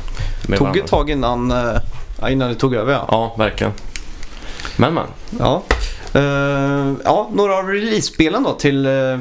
med 0.48 0.58
Tog 0.58 0.66
varandra. 0.66 0.84
ett 0.84 0.90
tag 0.90 1.10
innan, 1.10 1.50
eh, 1.50 2.32
innan 2.32 2.48
det 2.48 2.54
tog 2.54 2.74
över 2.74 2.92
ja. 2.92 3.06
Ja, 3.10 3.34
verkligen. 3.38 3.72
Men 4.76 4.94
men. 4.94 5.06
Ja, 5.38 5.62
Eh, 6.14 6.92
ja 7.04 7.30
några 7.32 7.58
av 7.58 7.66
release-spelen 7.68 8.42
då 8.42 8.52
till 8.52 8.86
eh, 8.86 9.18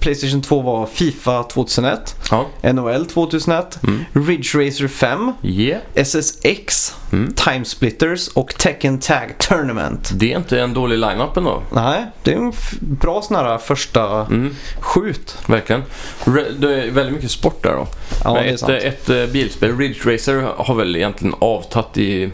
Playstation 0.00 0.42
2 0.42 0.62
var 0.62 0.86
Fifa 0.86 1.42
2001, 1.42 2.14
Ja. 2.30 2.46
NHL 2.72 3.06
2001, 3.06 3.78
Mm. 3.82 4.04
Ridge 4.12 4.66
Racer 4.66 4.88
5, 4.88 5.32
Yeah. 5.42 5.80
SSX, 5.94 6.94
Mm. 7.12 7.34
Time 7.34 7.64
Splitters 7.64 8.28
och 8.28 8.54
Tekken 8.58 8.98
Tag 8.98 9.34
Tournament. 9.38 10.10
Det 10.14 10.32
är 10.32 10.36
inte 10.36 10.60
en 10.60 10.74
dålig 10.74 10.98
line-up 10.98 11.36
ändå. 11.36 11.62
Nej, 11.72 12.06
det 12.22 12.32
är 12.32 12.36
en 12.36 12.52
bra 12.80 13.22
sån 13.22 13.36
här 13.36 13.58
första 13.58 14.20
Mm, 14.20 14.56
skjut. 14.80 15.36
verkligen. 15.46 15.82
Re- 16.24 16.58
det 16.58 16.82
är 16.84 16.90
väldigt 16.90 17.14
mycket 17.14 17.30
sport 17.30 17.62
där 17.62 17.72
då. 17.72 17.86
Ja, 18.24 18.34
Men 18.34 18.44
ett, 18.44 18.60
sant. 18.60 18.72
ett 18.72 19.10
eh, 19.10 19.26
bilspel, 19.26 19.78
Ridge 19.78 20.14
Racer, 20.14 20.42
har 20.56 20.74
väl 20.74 20.96
egentligen 20.96 21.34
avtagit 21.38 21.98
i 21.98 22.30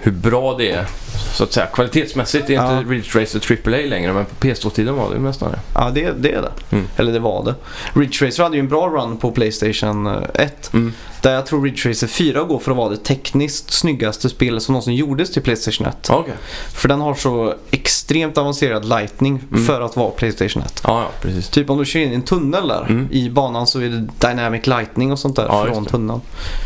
hur 0.00 0.12
bra 0.12 0.54
det 0.58 0.70
är. 0.70 0.86
Så 1.32 1.44
att 1.44 1.52
säga. 1.52 1.66
Kvalitetsmässigt 1.66 2.50
är 2.50 2.54
Ja. 2.54 2.78
inte 2.78 2.90
Ridge 2.92 3.20
Racer 3.22 3.40
AAA 3.68 3.86
längre, 3.88 4.12
men 4.12 4.24
på 4.24 4.34
PS2-tiden 4.46 4.94
var 4.96 5.08
det 5.10 5.16
ju 5.16 5.22
nästan 5.22 5.50
det. 5.50 5.58
Ja, 5.74 5.90
det, 5.94 6.10
det 6.18 6.32
är 6.32 6.42
det. 6.42 6.52
Mm. 6.76 6.88
Eller 6.96 7.12
det 7.12 7.18
var 7.18 7.44
det. 7.44 7.54
Ridge 8.00 8.26
Racer 8.26 8.42
hade 8.42 8.56
ju 8.56 8.60
en 8.60 8.68
bra 8.68 8.88
run 8.88 9.16
på 9.16 9.30
Playstation 9.30 10.06
eh, 10.06 10.12
1. 10.34 10.70
Mm. 10.74 10.92
Där 11.22 11.34
jag 11.34 11.46
tror 11.46 11.62
Ridge 11.64 11.90
Racer 11.90 12.06
4 12.06 12.42
går 12.42 12.58
för 12.58 12.70
att 12.70 12.76
vara 12.76 12.88
det 12.90 12.96
tekniskt 12.96 13.70
snyggaste 13.72 14.28
spelet 14.28 14.62
som 14.62 14.72
någonsin 14.72 14.94
gjordes 14.94 15.32
till 15.32 15.42
Playstation 15.42 15.86
1. 15.86 15.96
Ja, 16.08 16.14
Okej. 16.18 16.34
För 16.74 16.88
den 16.88 17.00
har 17.00 17.14
så 17.14 17.54
extremt 17.70 18.38
avancerad 18.38 18.84
lightning 18.84 19.42
Mm. 19.50 19.64
för 19.66 19.80
att 19.80 19.96
vara 19.96 20.10
Playstation 20.10 20.62
1. 20.62 20.80
Ja, 20.84 21.00
ja, 21.00 21.08
precis. 21.20 21.48
Typ 21.48 21.70
om 21.70 21.78
du 21.78 21.84
kör 21.84 22.00
in 22.00 22.12
i 22.12 22.14
en 22.14 22.22
tunnel 22.22 22.68
där 22.68 22.86
Mm. 22.88 23.08
i 23.10 23.30
banan 23.30 23.66
så 23.66 23.80
är 23.80 23.88
det 23.88 24.08
dynamic 24.28 24.66
lightning 24.66 25.12
och 25.12 25.18
sånt 25.18 25.36
där 25.36 25.46
Ja, 25.48 25.66
från 25.66 25.84
tunneln. 25.84 26.20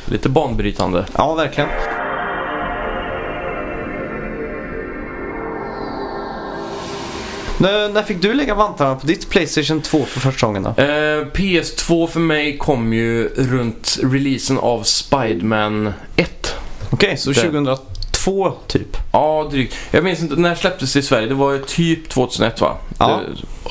Lite 0.06 0.28
banbrytande. 0.28 1.04
Ja, 1.16 1.34
verkligen. 1.34 1.68
När, 7.60 7.88
när 7.88 8.02
fick 8.02 8.22
du 8.22 8.34
lägga 8.34 8.54
vantarna 8.54 8.94
på 8.94 9.06
ditt 9.06 9.30
Playstation 9.30 9.80
2 9.80 10.04
för 10.04 10.20
första 10.20 10.46
gången 10.46 10.62
då? 10.62 10.68
Eh, 10.82 11.24
PS2 11.34 12.06
för 12.06 12.20
mig 12.20 12.58
kom 12.58 12.92
ju 12.92 13.28
runt 13.36 13.98
releasen 14.02 14.58
av 14.58 14.82
Spiderman 14.82 15.92
1. 16.16 16.54
Okej, 16.90 17.16
så 17.16 17.30
Det- 17.30 17.40
2002 17.40 18.52
typ? 18.66 18.96
Ja, 19.12 19.48
drygt. 19.50 19.74
Jag 19.90 20.04
minns 20.04 20.20
inte, 20.22 20.36
när 20.36 20.54
släpptes 20.54 20.92
det 20.92 20.98
i 20.98 21.02
Sverige? 21.02 21.26
Det 21.26 21.34
var 21.34 21.52
ju 21.52 21.58
typ 21.64 22.08
2001 22.08 22.60
va? 22.60 22.76
Ja. 22.98 23.20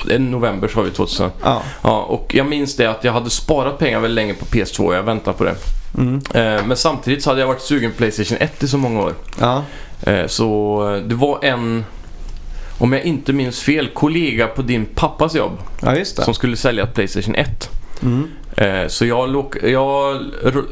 Det, 0.06 0.14
I 0.16 0.20
november 0.20 0.68
sa 0.68 0.82
vi 0.82 0.92
2000. 0.92 1.30
Ja. 1.44 1.62
Ja, 1.82 2.02
och 2.04 2.36
jag 2.36 2.46
minns 2.46 2.76
det 2.76 2.86
att 2.86 3.04
jag 3.04 3.14
hade 3.14 3.30
sparat 3.30 3.78
pengar 3.80 4.00
väldigt 4.00 4.16
länge 4.16 4.34
på 4.34 4.46
PS2 4.46 4.80
och 4.86 4.96
jag 4.96 5.04
väntade 5.04 5.38
på 5.38 5.44
det. 5.44 5.56
Mm. 5.98 6.16
Eh, 6.34 6.66
men 6.66 6.78
samtidigt 6.78 7.24
så 7.24 7.30
hade 7.30 7.40
jag 7.42 7.48
varit 7.48 7.62
sugen 7.62 7.92
på 7.92 7.98
Playstation 7.98 8.38
1 8.42 8.64
i 8.64 8.68
så 8.68 8.78
många 8.78 9.02
år. 9.02 9.14
Ja. 9.40 9.64
Eh, 10.02 10.28
så 10.28 10.82
eh, 10.96 11.02
det 11.02 11.16
var 11.16 11.40
en, 11.46 11.86
om 12.78 12.94
jag 12.94 13.04
inte 13.04 13.34
minns 13.34 13.62
fel, 13.62 13.88
kollega 13.88 14.48
på 14.48 14.62
din 14.62 14.86
pappas 14.86 15.36
jobb 15.36 15.58
ja, 15.82 16.06
som 16.06 16.34
skulle 16.34 16.58
sälja 16.58 16.88
Playstation 16.88 17.36
1. 17.36 17.70
Mm. 18.04 18.28
Eh, 18.58 18.88
så 18.88 19.06
jag, 19.06 19.46
jag 19.64 20.22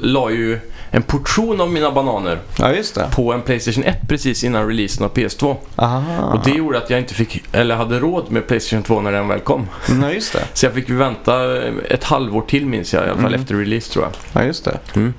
la 0.02 0.30
ju 0.32 0.60
en 0.92 1.02
portion 1.04 1.62
av 1.62 1.72
mina 1.72 1.92
bananer 1.92 2.40
Ja, 2.60 2.74
på 3.16 3.34
en 3.34 3.42
Playstation 3.42 3.84
1 3.84 3.98
precis 4.10 4.44
innan 4.44 4.68
releasen 4.68 5.06
av 5.06 5.14
PS2. 5.14 5.56
Aha. 5.76 6.32
Och 6.34 6.44
det 6.44 6.52
gjorde 6.52 6.78
att 6.78 6.90
jag 6.90 7.00
inte 7.00 7.14
fick, 7.14 7.44
eller 7.52 7.76
hade 7.76 8.00
råd 8.00 8.32
med 8.32 8.48
Playstation 8.48 8.84
2 8.84 9.02
när 9.02 9.12
den 9.12 9.28
väl 9.28 9.40
kom. 9.40 9.68
Ja, 10.02 10.12
just 10.12 10.34
det. 10.34 10.40
Så 10.54 10.66
jag 10.66 10.74
fick 10.74 10.90
vänta 10.90 11.64
ett 11.90 12.04
halvår 12.04 12.42
till 12.42 12.66
minns 12.66 12.94
jag, 12.94 13.06
i 13.06 13.10
alla 13.10 13.22
fall 13.22 13.26
Mm. 13.34 13.42
efter 13.42 13.56
release 13.56 13.94
tror 13.94 14.06
jag. 14.06 14.42
Ja, 14.42 14.48
just 14.48 14.66
det. 14.66 14.80
Mm. 14.96 15.14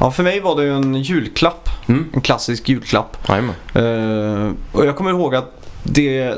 Ja, 0.00 0.10
för 0.10 0.22
mig 0.22 0.40
var 0.40 0.56
det 0.56 0.62
ju 0.64 0.74
en 0.76 0.94
julklapp. 0.94 1.68
Mm. 1.88 2.10
En 2.14 2.20
klassisk 2.20 2.68
julklapp. 2.68 3.16
Eh, 3.74 4.50
och 4.72 4.86
jag 4.86 4.96
kommer 4.96 5.10
ihåg 5.10 5.34
att 5.34 5.61
det, 5.82 6.34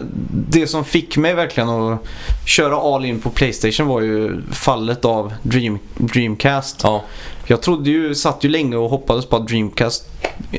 det 0.48 0.66
som 0.66 0.84
fick 0.84 1.16
mig 1.16 1.34
verkligen 1.34 1.68
att 1.68 2.00
köra 2.46 2.76
all 2.94 3.04
in 3.04 3.20
på 3.20 3.30
Playstation 3.30 3.86
var 3.86 4.00
ju 4.00 4.42
fallet 4.52 5.04
av 5.04 5.32
Dream, 5.42 5.78
Dreamcast. 5.96 6.80
Ja, 6.82 7.04
Jag 7.46 7.62
trodde 7.62 7.90
ju, 7.90 8.14
satt 8.14 8.44
ju 8.44 8.48
länge 8.48 8.76
och 8.76 8.90
hoppades 8.90 9.26
på 9.26 9.36
att 9.36 9.48
Dreamcast, 9.48 10.08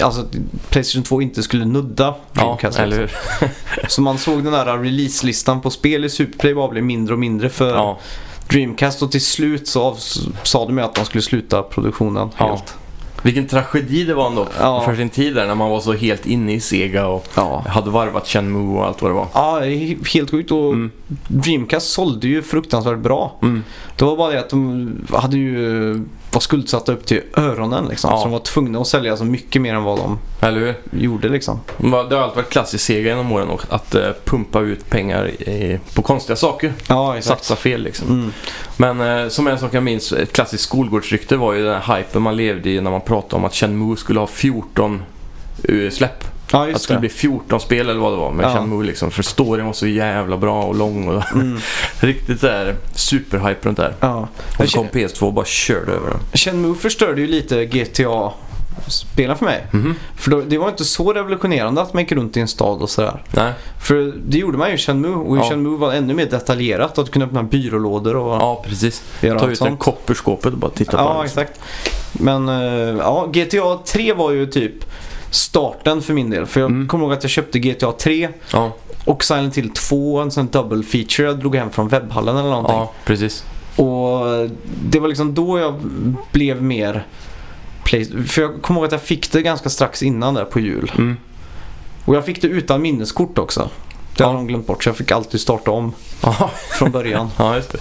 alltså 0.01 0.21
att 0.21 0.35
Playstation 0.69 1.03
2 1.03 1.21
inte 1.21 1.43
skulle 1.43 1.65
nudda 1.65 2.03
ja 2.33 2.41
Dreamcast. 2.41 2.79
eller 2.79 2.97
hur? 2.97 3.11
Så 3.87 4.01
man 4.01 4.17
såg 4.17 4.43
den 4.43 4.53
där 4.53 4.77
releaselistan 4.77 5.61
på 5.61 5.69
spel 5.69 6.05
i 6.05 6.09
Superplay 6.09 6.53
bara 6.53 6.67
bli 6.67 6.81
mindre 6.81 7.13
och 7.13 7.19
mindre 7.19 7.49
för 7.49 7.73
Ja, 7.75 7.99
Dreamcast 8.47 9.01
och 9.01 9.11
till 9.11 9.25
slut 9.25 9.67
så 9.67 9.95
sa 10.43 10.65
de 10.65 10.77
ju 10.77 10.83
att 10.83 10.95
de 10.95 11.05
skulle 11.05 11.21
sluta 11.21 11.61
produktionen 11.63 12.29
Ja. 12.37 12.47
helt. 12.47 12.75
Vilken 13.25 13.47
tragedi 13.47 14.03
det 14.03 14.13
var 14.13 14.27
ändå 14.27 14.47
Ja. 14.59 14.81
för 14.85 14.95
sin 14.95 15.09
tid 15.09 15.35
där 15.35 15.47
när 15.47 15.55
man 15.55 15.69
var 15.69 15.79
så 15.79 15.93
helt 15.93 16.25
inne 16.25 16.53
i 16.53 16.59
Sega 16.59 17.07
och 17.07 17.27
Ja. 17.35 17.63
hade 17.67 17.89
varvat 17.89 18.27
Shenmue 18.27 18.77
och 18.77 18.85
allt 18.85 19.01
vad 19.01 19.11
det 19.11 19.15
var. 19.15 19.27
Ja, 19.33 19.59
helt 20.13 20.31
sjukt 20.31 20.51
och 20.51 20.73
Mm. 20.73 20.91
Dreamcast 21.27 21.89
sålde 21.93 22.27
ju 22.27 22.41
fruktansvärt 22.41 22.99
bra. 22.99 23.35
Mm. 23.41 23.63
Det 23.95 24.05
var 24.05 24.17
bara 24.17 24.31
det 24.31 24.39
att 24.39 24.49
de 24.49 24.91
hade 25.13 25.37
ju 25.37 26.01
var 26.35 26.41
skuldsatta 26.41 26.91
upp 26.91 27.05
till 27.05 27.21
öronen 27.33 27.85
liksom. 27.85 28.11
Ja. 28.11 28.17
Så 28.17 28.23
de 28.23 28.31
var 28.31 28.39
tvungna 28.39 28.79
att 28.79 28.87
sälja 28.87 29.17
så 29.17 29.25
mycket 29.25 29.61
mer 29.61 29.73
än 29.75 29.83
vad 29.83 29.97
de 29.97 30.19
Eller 30.41 30.59
hur? 30.59 30.75
gjorde 30.91 31.29
liksom. 31.29 31.59
Det 31.77 31.87
har 31.87 31.97
alltid 31.99 32.35
varit 32.35 32.49
klassiskt 32.49 32.83
Sega 32.83 33.09
genom 33.09 33.31
åren 33.31 33.49
och 33.49 33.61
att 33.69 33.95
eh, 33.95 34.09
pumpa 34.25 34.59
ut 34.59 34.89
pengar 34.89 35.27
i, 35.27 35.79
på 35.93 36.01
konstiga 36.01 36.35
saker. 36.35 36.73
Ja, 36.87 37.17
exakt. 37.17 37.39
Satsa 37.39 37.55
fel 37.55 37.81
liksom. 37.83 38.07
Mm. 38.07 38.31
Men 38.77 39.23
eh, 39.23 39.29
som 39.29 39.47
en 39.47 39.59
sak 39.59 39.73
jag 39.73 39.83
minns, 39.83 40.11
ett 40.11 40.33
klassiskt 40.33 40.63
skolgårdsrykte 40.63 41.37
var 41.37 41.53
ju 41.53 41.63
den 41.63 41.81
här 41.81 41.97
hypen 41.97 42.21
man 42.21 42.35
levde 42.35 42.69
i 42.69 42.81
när 42.81 42.91
man 42.91 43.01
pratade 43.01 43.35
om 43.35 43.45
att 43.45 43.55
Shenmue 43.55 43.97
skulle 43.97 44.19
ha 44.19 44.27
14 44.27 45.01
eh, 45.63 45.89
släpp. 45.89 46.34
Ja, 46.51 46.67
Att 46.67 46.73
det 46.73 46.79
skulle 46.79 46.97
det. 46.97 47.01
bli 47.01 47.09
14 47.09 47.59
spel 47.59 47.89
eller 47.89 47.99
vad 47.99 48.13
det 48.13 48.17
var 48.17 48.31
med 48.31 48.45
Ja. 48.45 48.53
Shenmue 48.53 48.85
liksom. 48.85 49.11
För 49.11 49.23
storyn 49.23 49.65
var 49.65 49.73
så 49.73 49.87
jävla 49.87 50.37
bra 50.37 50.63
och 50.63 50.75
lång 50.75 51.07
och 51.07 51.23
Mm. 51.33 51.57
riktigt 51.99 52.41
där 52.41 52.75
superhype 52.95 53.67
runt 53.67 53.77
det 53.77 53.83
här. 53.83 53.93
Ja. 53.99 54.27
Och 54.59 54.69
så 54.69 54.77
kom 54.77 54.87
PS2 54.87 55.21
och 55.23 55.33
bara 55.33 55.45
körde 55.45 55.91
över 55.91 56.09
den. 56.09 56.19
Shenmue 56.33 56.75
förstörde 56.75 57.21
ju 57.21 57.27
lite 57.27 57.65
GTA 57.65 58.31
spelen 58.87 59.37
för 59.37 59.45
mig. 59.45 59.67
Mhm. 59.71 59.95
För 60.15 60.31
då, 60.31 60.41
det 60.41 60.57
var 60.57 60.69
inte 60.69 60.85
så 60.85 61.13
revolutionerande 61.13 61.81
att 61.81 61.93
man 61.93 62.03
gick 62.03 62.11
runt 62.11 62.37
i 62.37 62.39
en 62.39 62.47
stad 62.47 62.81
och 62.81 62.89
sådär. 62.89 63.23
Nej, 63.31 63.53
För 63.81 64.13
det 64.27 64.37
gjorde 64.37 64.57
man 64.57 64.67
ju 64.69 64.75
i 64.75 64.77
Shenmue 64.77 65.15
och 65.15 65.35
i 65.35 65.39
Ja. 65.39 65.49
Shenmue 65.49 65.77
var 65.77 65.93
ännu 65.93 66.13
mer 66.13 66.25
detaljerat. 66.25 66.97
Att 66.97 67.11
kunde 67.11 67.25
öppna 67.25 67.43
byrålådor 67.43 68.15
och 68.15 68.35
ja 68.35 68.63
precis. 68.67 69.03
Ta 69.21 69.27
ut 69.27 69.39
det 69.41 69.55
sånt. 69.55 69.79
kopperskåpet 69.79 70.53
och 70.53 70.57
bara 70.59 70.71
titta 70.71 70.91
på 70.91 71.03
Ja, 71.03 71.13
det. 71.17 71.23
liksom. 71.23 71.41
exakt. 71.41 71.59
Men 72.13 72.49
eh, 72.49 72.97
ja, 72.99 73.25
GTA 73.33 73.77
3 73.85 74.13
var 74.13 74.31
ju 74.31 74.45
typ 74.45 74.73
starten 75.35 76.01
för 76.01 76.13
min 76.13 76.29
del. 76.29 76.45
För 76.45 76.59
jag 76.61 76.69
Mm. 76.71 76.87
kommer 76.87 77.03
ihåg 77.05 77.13
att 77.13 77.23
jag 77.23 77.29
köpte 77.31 77.59
GTA 77.59 77.91
3 77.91 78.29
Ja, 78.53 78.71
och 79.05 79.23
Silent 79.23 79.57
Hill 79.57 79.69
2, 79.69 80.19
en 80.19 80.31
sån 80.31 80.47
double 80.47 80.83
feature 80.83 81.27
jag 81.27 81.39
drog 81.39 81.55
hem 81.55 81.69
från 81.69 81.87
webbhallen 81.87 82.37
eller 82.37 82.49
någonting. 82.49 82.75
ja, 82.75 82.91
precis. 83.05 83.43
Och 83.75 84.25
det 84.89 84.99
var 84.99 85.07
liksom 85.07 85.33
då 85.33 85.59
jag 85.59 85.73
blev 86.31 86.63
mer 86.63 87.05
Play... 87.83 88.05
För 88.27 88.41
jag 88.41 88.61
kommer 88.61 88.79
ihåg 88.79 88.85
att 88.85 88.91
jag 88.91 89.01
fick 89.01 89.31
det 89.31 89.41
ganska 89.41 89.69
strax 89.69 90.03
innan 90.03 90.33
där 90.33 90.45
på 90.45 90.59
jul. 90.59 90.91
Mm. 90.97 91.17
Och 92.05 92.15
jag 92.15 92.25
fick 92.25 92.41
det 92.41 92.47
utan 92.47 92.81
minneskort 92.81 93.37
också. 93.37 93.69
Det 94.17 94.23
Ja. 94.23 94.27
har 94.27 94.33
de 94.33 94.47
glömt 94.47 94.67
bort 94.67 94.83
så 94.83 94.89
jag 94.89 94.97
fick 94.97 95.11
alltid 95.11 95.41
starta 95.41 95.71
om 95.71 95.93
Ja, 96.21 96.49
från 96.71 96.91
början. 96.91 97.29
ja 97.37 97.55
just 97.55 97.71
det. 97.71 97.77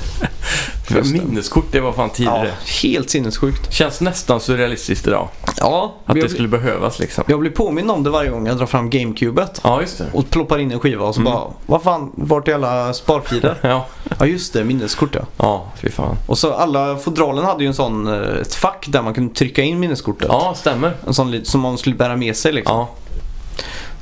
Just 0.94 1.12
det. 1.12 1.18
Minneskort, 1.18 1.64
det 1.72 1.80
var 1.80 1.92
fan 1.92 2.08
ja, 2.08 2.14
tidigare. 2.14 2.50
helt 2.82 3.10
sinnessjukt. 3.10 3.72
Känns 3.72 4.00
nästan 4.00 4.40
surrealistiskt 4.40 5.06
idag. 5.06 5.28
Ja, 5.56 5.94
Att 6.06 6.14
det 6.14 6.28
skulle 6.28 6.48
behövas 6.48 6.98
liksom. 6.98 7.24
jag 7.26 7.40
blir 7.40 7.50
påminn 7.50 7.90
om 7.90 8.02
det 8.02 8.10
varje 8.10 8.30
gång 8.30 8.46
jag 8.46 8.56
drar 8.58 8.66
fram 8.66 8.90
GameCubet. 8.90 9.60
Ja, 9.64 9.80
just 9.80 9.98
det. 9.98 10.06
Och 10.12 10.30
ploppar 10.30 10.58
in 10.58 10.72
en 10.72 10.80
skiva 10.80 11.04
och 11.06 11.14
så 11.14 11.20
Mm. 11.20 11.32
bara, 11.32 11.44
vad 11.66 11.82
fan, 11.82 12.10
vart 12.14 12.48
är 12.48 12.54
alla 12.54 12.92
sparfiler? 12.94 13.56
Ja, 13.62 13.86
ja 14.18 14.26
just 14.26 14.52
det, 14.52 14.64
minneskort 14.64 15.14
ja. 15.14 15.22
ja 15.36 15.64
fy 15.82 15.90
fan. 15.90 16.16
Och 16.26 16.38
så 16.38 16.52
alla 16.54 16.96
fodralen 16.96 17.44
hade 17.44 17.62
ju 17.64 17.68
en 17.68 17.74
sån, 17.74 18.06
eh, 18.06 18.40
ett 18.40 18.54
fack 18.54 18.86
där 18.88 19.02
man 19.02 19.14
kunde 19.14 19.34
trycka 19.34 19.62
in 19.62 19.80
minneskortet. 19.80 20.28
Ja, 20.28 20.54
stämmer. 20.56 20.96
En 21.06 21.14
sån 21.14 21.40
som 21.44 21.60
man 21.60 21.78
skulle 21.78 21.96
bära 21.96 22.16
med 22.16 22.36
sig 22.36 22.52
liksom. 22.52 22.76
Ja, 22.76 22.88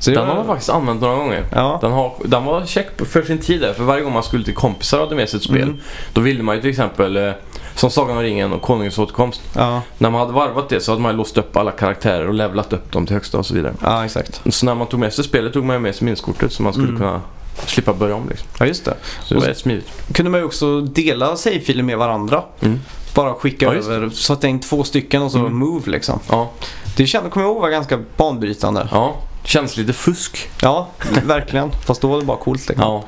Så 0.03 0.11
den 0.11 0.19
jag- 0.19 0.27
har 0.27 0.35
man 0.35 0.45
faktiskt 0.45 0.69
använt 0.69 1.01
några 1.01 1.15
gånger. 1.15 1.45
Ja. 1.51 1.77
Den, 1.81 1.91
har, 1.91 2.13
den 2.25 2.45
var 2.45 2.65
check 2.65 2.87
för 3.05 3.21
sin 3.23 3.37
tid 3.37 3.61
där, 3.61 3.73
för 3.73 3.83
varje 3.83 4.01
gång 4.03 4.13
man 4.13 4.23
skulle 4.23 4.45
till 4.45 4.53
kompisar 4.55 4.97
och 4.97 5.03
hade 5.03 5.15
med 5.15 5.29
sig 5.29 5.37
ett 5.37 5.43
spel. 5.43 5.61
Mm. 5.61 5.79
Då 6.13 6.21
ville 6.21 6.43
man 6.43 6.55
ju 6.55 6.61
till 6.61 6.69
exempel, 6.69 7.17
eh, 7.17 7.31
som 7.75 7.89
Sagan 7.89 8.17
om 8.17 8.23
ringen 8.23 8.53
och 8.53 8.61
Konungens 8.61 8.99
återkomst. 8.99 9.41
Ja, 9.55 9.81
När 9.97 10.09
man 10.09 10.19
hade 10.21 10.33
varvat 10.33 10.69
det 10.69 10.79
så 10.79 10.91
hade 10.91 11.01
man 11.01 11.15
låst 11.17 11.37
upp 11.37 11.57
alla 11.57 11.71
karaktärer 11.71 12.27
och 12.27 12.33
levlat 12.33 12.73
upp 12.73 12.91
dem 12.91 13.05
till 13.05 13.13
högsta 13.15 13.37
och 13.37 13.45
så 13.45 13.53
vidare. 13.53 13.73
ja 13.81 14.05
exakt. 14.05 14.41
Så 14.49 14.65
när 14.65 14.75
man 14.75 14.87
tog 14.87 14.99
med 14.99 15.13
sig 15.13 15.23
spelet 15.23 15.53
tog 15.53 15.63
man 15.65 15.81
med 15.81 15.95
sig 15.95 16.05
minneskortet 16.05 16.53
så 16.53 16.63
man 16.63 16.73
skulle 16.73 16.87
Mm. 16.87 16.99
kunna 16.99 17.21
slippa 17.65 17.93
börja 17.93 18.15
om 18.15 18.29
liksom. 18.29 18.47
Ja 18.59 18.65
just 18.65 18.85
det. 18.85 18.93
Så 19.23 19.33
det 19.33 19.39
var 19.39 19.47
rätt 19.47 19.57
smidigt. 19.57 19.89
Kunde 20.13 20.31
man 20.31 20.39
ju 20.39 20.45
också 20.45 20.81
dela 20.81 21.35
save-filer 21.35 21.83
med 21.83 21.97
varandra. 21.97 22.43
Mm. 22.61 22.79
Bara 23.15 23.33
skicka 23.33 23.65
Ja, 23.65 23.73
över, 23.73 24.09
sätta 24.09 24.47
in 24.47 24.59
två 24.59 24.83
stycken 24.83 25.21
och 25.21 25.31
så 25.31 25.39
Mm. 25.39 25.55
move 25.57 25.91
liksom. 25.91 26.19
Ja, 26.29 26.49
Det 26.97 27.05
kände, 27.07 27.29
kommer 27.29 27.45
jag 27.45 27.53
ihåg 27.53 27.61
var 27.61 27.69
ganska 27.69 27.99
banbrytande. 28.17 28.87
ja. 28.91 29.15
Känns 29.43 29.77
lite 29.77 29.93
fusk. 29.93 30.49
Ja, 30.61 30.87
verkligen. 31.25 31.71
Fast 31.85 32.01
då 32.01 32.07
var 32.07 32.19
det 32.19 32.25
bara 32.25 32.37
coolt 32.37 32.69
liksom. 32.69 32.85
Ja, 32.85 33.03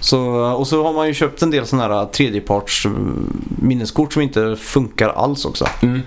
Så, 0.00 0.20
och 0.34 0.66
så 0.66 0.84
har 0.84 0.92
man 0.92 1.06
ju 1.06 1.14
köpt 1.14 1.42
en 1.42 1.50
del 1.50 1.66
sådana 1.66 1.94
här 1.94 2.06
tredjeparts 2.06 2.86
mm, 2.86 3.42
minneskort 3.48 4.12
som 4.12 4.22
inte 4.22 4.56
funkar 4.60 5.08
alls 5.08 5.44
också. 5.44 5.66
mm. 5.82 6.02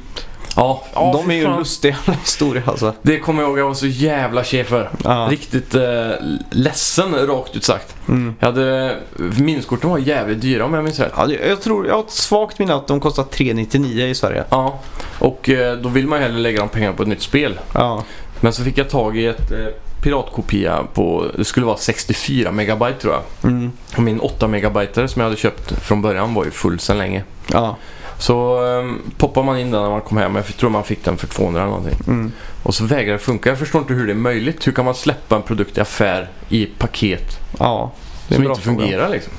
ja. 0.55 0.83
ja 0.93 1.11
De 1.13 1.31
är 1.31 1.35
ju 1.35 1.41
en 1.43 1.47
fan. 1.49 1.59
lustig 1.59 1.89
jävla 1.89 2.13
historia 2.23 2.63
alltså. 2.65 2.93
Det 3.01 3.19
kommer 3.19 3.41
jag 3.41 3.49
ihåg 3.49 3.59
jag 3.59 3.67
var 3.67 3.73
så 3.73 3.87
jävla 3.87 4.43
tjej 4.43 4.63
för. 4.63 4.89
Ja. 5.03 5.27
Riktigt 5.31 5.75
eh, 5.75 6.09
ledsen 6.51 7.27
rakt 7.27 7.55
ut 7.55 7.63
sagt. 7.63 7.95
Mm. 8.07 8.35
Jag 8.39 8.45
hade, 8.47 8.97
minneskorten 9.17 9.89
var 9.89 9.97
jävligt 9.97 10.41
dyra 10.41 10.65
om 10.65 10.73
jag 10.73 10.83
minns 10.83 10.99
rätt. 10.99 11.13
Ja, 11.17 11.27
jag 11.47 11.61
tror, 11.61 11.87
jag 11.87 11.93
har 11.93 12.01
ett 12.03 12.11
svagt 12.11 12.59
minne 12.59 12.75
att 12.75 12.87
de 12.87 12.99
kostar 12.99 13.23
399 13.23 14.05
i 14.05 14.15
Sverige. 14.15 14.43
Ja, 14.49 14.79
och 15.19 15.49
eh, 15.49 15.77
då 15.77 15.89
vill 15.89 16.07
man 16.07 16.19
ju 16.19 16.23
hellre 16.25 16.39
lägga 16.39 16.59
de 16.59 16.69
pengarna 16.69 16.93
på 16.95 17.01
ett 17.03 17.09
nytt 17.09 17.21
spel. 17.21 17.59
Ja, 17.73 18.03
Men 18.41 18.53
så 18.53 18.63
fick 18.63 18.77
jag 18.77 18.89
tag 18.89 19.17
i 19.17 19.25
ett 19.25 19.51
eh, 19.51 19.67
piratkopia 20.01 20.83
på, 20.93 21.25
det 21.35 21.45
skulle 21.45 21.65
vara 21.65 21.77
64 21.77 22.51
megabyte 22.51 22.99
tror 23.01 23.13
jag. 23.13 23.51
mm. 23.51 23.71
Och 23.97 24.03
min 24.03 24.19
8 24.19 24.47
megabyte 24.47 25.07
som 25.07 25.19
jag 25.19 25.27
hade 25.29 25.41
köpt 25.41 25.71
från 25.71 26.01
början 26.01 26.33
var 26.33 26.45
ju 26.45 26.51
full 26.51 26.79
sedan 26.79 26.97
länge. 26.97 27.23
ja. 27.53 27.75
Så 28.19 28.65
eh, 28.79 28.85
poppar 29.17 29.43
man 29.43 29.59
in 29.59 29.71
den 29.71 29.81
när 29.81 29.89
man 29.89 30.01
kom 30.01 30.17
hem. 30.17 30.35
Jag 30.35 30.45
tror 30.45 30.69
man 30.69 30.83
fick 30.83 31.03
den 31.03 31.17
för 31.17 31.27
200 31.27 31.61
eller 31.61 31.71
någonting. 31.71 31.99
Mm. 32.07 32.31
Och 32.63 32.75
så 32.75 32.85
vägrar 32.85 33.13
det 33.13 33.19
funka. 33.19 33.49
Jag 33.49 33.59
förstår 33.59 33.81
inte 33.81 33.93
hur 33.93 34.05
det 34.07 34.13
är 34.13 34.15
möjligt. 34.15 34.67
Hur 34.67 34.71
kan 34.71 34.85
man 34.85 34.95
släppa 34.95 35.35
en 35.35 35.41
produkt 35.41 35.77
i 35.77 35.81
affär 35.81 36.29
i 36.49 36.65
paket 36.65 37.39
ja. 37.59 37.91
Det 38.27 38.35
som 38.35 38.43
inte 38.43 38.61
fråga. 38.61 38.79
fungerar 38.79 39.09
liksom? 39.09 39.33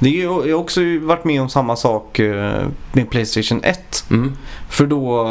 Det 0.00 0.08
är, 0.08 0.22
jag 0.22 0.30
har 0.32 0.52
också 0.54 0.80
varit 1.00 1.24
med 1.24 1.42
om 1.42 1.48
samma 1.48 1.76
sak 1.76 2.18
eh, 2.18 2.66
med 2.92 3.10
Playstation 3.10 3.60
1. 3.64 4.04
Mm. 4.10 4.36
För 4.68 4.86
då, 4.86 5.26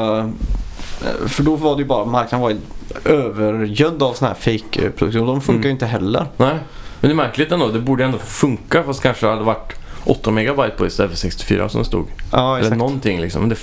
för 1.27 1.44
då 1.44 1.56
var 1.56 1.75
det 1.75 1.82
ju 1.82 1.88
bara, 1.88 2.06
marknaden 2.06 2.42
var 2.42 2.56
övergödd 3.12 4.04
av 4.04 4.13
sådana 4.13 4.36
här 4.44 4.58
fake-produkter 4.58 5.22
och 5.22 5.27
de 5.27 5.42
funkar 5.42 5.54
Mm. 5.60 5.66
ju 5.68 5.72
inte 5.72 5.86
heller. 5.86 6.25
Nej, 6.38 6.56
men 7.00 7.10
det 7.10 7.13
är 7.13 7.16
märkligt 7.16 7.51
ändå. 7.51 7.68
Det 7.68 7.80
borde 7.80 8.04
ändå 8.06 8.18
funka 8.18 8.84
fast 8.84 9.01
kanske 9.01 9.25
det 9.25 9.32
hade 9.32 9.44
varit 9.44 9.74
8 10.06 10.32
megabyte 10.32 10.75
på 10.77 10.86
istället 10.88 11.12
för 11.12 11.18
64 11.18 11.70
som 11.70 11.80
det 11.82 11.86
stod. 11.86 12.06
Ja, 12.32 12.50
Eller 12.56 12.60
exakt. 12.60 12.77
någonting 12.77 13.22
liksom. 13.22 13.42
Men 13.42 13.50
det 13.50 13.58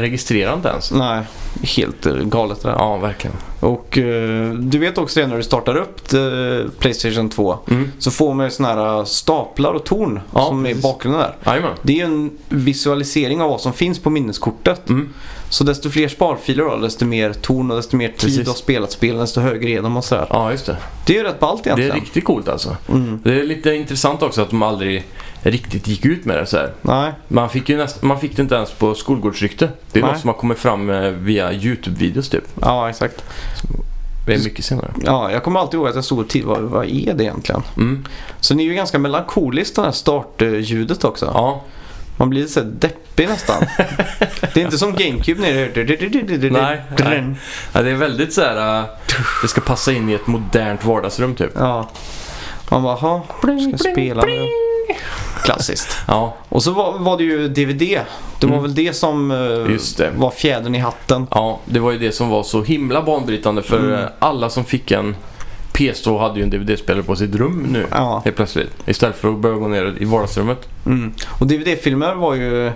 registrerar 0.00 0.54
inte 0.54 0.68
ens. 0.68 0.90
Nej, 0.92 1.22
helt 1.62 2.06
eh, 2.06 2.14
galet 2.14 2.62
det 2.62 2.68
där. 2.68 2.76
Ja, 2.78 2.96
verkligen. 2.96 3.36
Och 3.60 3.98
eh, 3.98 4.52
du 4.52 4.78
vet 4.78 4.98
också 4.98 5.20
det 5.20 5.26
när 5.26 5.36
du 5.36 5.42
startar 5.42 5.76
upp 5.76 6.12
eh, 6.12 6.70
Playstation 6.78 7.28
2 7.30 7.58
Mm. 7.70 7.92
så 7.98 8.10
får 8.10 8.34
man 8.34 8.46
ju 8.46 8.50
sådana 8.50 8.74
här 8.96 9.04
staplar 9.04 9.72
och 9.72 9.84
torn 9.84 10.20
Ja, 10.34 10.44
som 10.46 10.66
är 10.66 10.70
i 10.70 10.72
precis. 10.72 10.82
bakgrunden 10.82 11.20
där. 11.20 11.36
Jajamän. 11.52 11.72
Det 11.82 12.00
är 12.00 12.04
en 12.04 12.30
visualisering 12.48 13.42
av 13.42 13.50
vad 13.50 13.60
som 13.60 13.72
finns 13.72 13.98
på 13.98 14.10
minneskortet. 14.10 14.88
Mm. 14.88 15.08
Så 15.50 15.64
desto 15.64 15.90
fler 15.90 16.08
sparfiler 16.08 16.64
då, 16.64 16.76
desto 16.76 17.04
mer 17.04 17.32
torn 17.32 17.70
och 17.70 17.76
desto 17.76 17.96
mer 17.96 18.08
tid 18.08 18.18
Precis. 18.20 18.44
du 18.44 18.50
har 18.50 18.54
spelat 18.54 18.92
spel, 18.92 19.16
desto 19.16 19.40
högre 19.40 19.70
är 19.70 19.82
de 19.82 19.96
och 19.96 20.04
sådär. 20.04 20.26
Ja, 20.30 20.50
just 20.50 20.66
det. 20.66 20.76
Det 21.06 21.12
är 21.12 21.16
ju 21.18 21.22
rätt 21.24 21.40
ballt 21.40 21.64
Det 21.64 21.70
är 21.70 21.78
egentligen. 21.78 22.04
riktigt 22.04 22.24
coolt 22.24 22.48
alltså. 22.48 22.76
Mm. 22.88 23.20
Det 23.24 23.40
är 23.40 23.44
lite 23.44 23.74
intressant 23.74 24.22
också 24.22 24.42
att 24.42 24.50
de 24.50 24.62
aldrig 24.62 25.04
riktigt 25.42 25.86
gick 25.88 26.04
ut 26.04 26.24
med 26.24 26.36
det 26.36 26.46
så 26.46 26.56
här. 26.56 26.72
Nej, 26.82 27.12
Man 27.28 27.48
fick, 27.50 27.68
ju 27.68 27.76
näst, 27.76 28.02
man 28.02 28.20
fick 28.20 28.36
det 28.36 28.42
inte 28.42 28.54
ens 28.54 28.70
på 28.70 28.94
skolgårdsrykte. 28.94 29.68
Det 29.92 29.98
är 29.98 30.02
Nej. 30.02 30.12
något 30.12 30.20
som 30.20 30.28
har 30.28 30.34
kommit 30.34 30.58
fram 30.58 30.90
eh, 30.90 31.10
via 31.10 31.52
YouTube-videos 31.52 32.30
typ. 32.30 32.44
ja 32.60 32.90
exakt. 32.90 33.24
Det 34.26 34.34
är 34.34 34.38
mycket 34.44 34.64
senare. 34.64 34.90
Ja, 35.04 35.30
jag 35.32 35.42
kommer 35.44 35.60
alltid 35.60 35.74
ihåg 35.78 35.88
att 35.88 35.94
jag 35.94 36.04
stod 36.04 36.18
och 36.18 36.28
tittade, 36.28 36.52
vad, 36.60 36.62
vad 36.62 36.84
är 36.84 37.14
det 37.14 37.24
egentligen? 37.24 37.62
Mm. 37.76 38.04
Så 38.40 38.54
det 38.54 38.62
är 38.62 38.64
ju 38.64 38.74
ganska 38.74 38.98
melankoliskt 38.98 39.76
det 39.76 39.82
här 39.82 39.90
startljudet 39.92 41.04
också. 41.04 41.30
Ja, 41.34 41.62
Man 42.20 42.30
blir 42.30 42.46
så 42.46 42.60
deppig 42.60 43.28
nästan. 43.28 43.64
det 44.54 44.56
är 44.60 44.64
inte 44.64 44.78
som 44.78 44.92
GameCube 44.92 45.40
när 45.40 46.50
Nej, 46.50 46.82
nej. 46.98 47.24
ja, 47.72 47.82
det 47.82 47.90
är 47.90 47.94
väldigt 47.94 48.32
så 48.32 48.40
här. 48.42 48.84
det 49.42 49.48
ska 49.48 49.60
passa 49.60 49.92
in 49.92 50.08
i 50.10 50.12
ett 50.12 50.26
modernt 50.26 50.84
vardagsrum 50.84 51.34
typ. 51.34 51.50
Ja. 51.54 51.90
Man 52.70 52.82
bara, 52.82 52.98
"Jaha, 53.02 53.20
ska 53.78 53.90
spela 53.92 54.22
nu? 54.24 54.46
Klassiskt. 55.44 55.96
Ja, 56.08 56.36
Och 56.48 56.62
så 56.62 56.70
var, 56.72 56.98
var 56.98 57.16
det 57.18 57.24
ju 57.24 57.48
DVD. 57.48 57.80
Det 58.40 58.46
var 58.46 58.52
Mm. 58.52 58.62
väl 58.62 58.74
det 58.74 58.96
som 58.96 59.30
Just 59.70 59.96
det. 59.98 60.10
var 60.16 60.30
fjädern 60.30 60.74
i 60.74 60.78
hatten. 60.78 61.26
ja, 61.30 61.60
det 61.64 61.80
var 61.80 61.92
ju 61.92 61.98
det 61.98 62.12
som 62.12 62.28
var 62.28 62.42
så 62.42 62.62
himla 62.62 63.02
banbrytande 63.02 63.62
för 63.62 63.78
Mm. 63.78 64.08
alla 64.18 64.50
som 64.50 64.64
fick 64.64 64.90
en 64.90 65.16
PS2 65.72 66.18
hade 66.20 66.38
ju 66.38 66.42
en 66.42 66.50
DVD-spelare 66.50 67.02
på 67.02 67.16
sitt 67.16 67.34
rum 67.34 67.66
nu. 67.72 67.86
Ja. 67.90 68.22
Helt 68.24 68.36
plötsligt. 68.36 68.70
Istället 68.86 69.16
för 69.16 69.28
att 69.28 69.38
börja 69.38 69.56
gå 69.56 69.68
ner 69.68 69.96
i 69.98 70.04
vardagsrummet. 70.04 70.68
Mm. 70.86 71.12
Och 71.40 71.46
DVD-filmer 71.46 72.14
var 72.14 72.34
ju... 72.34 72.72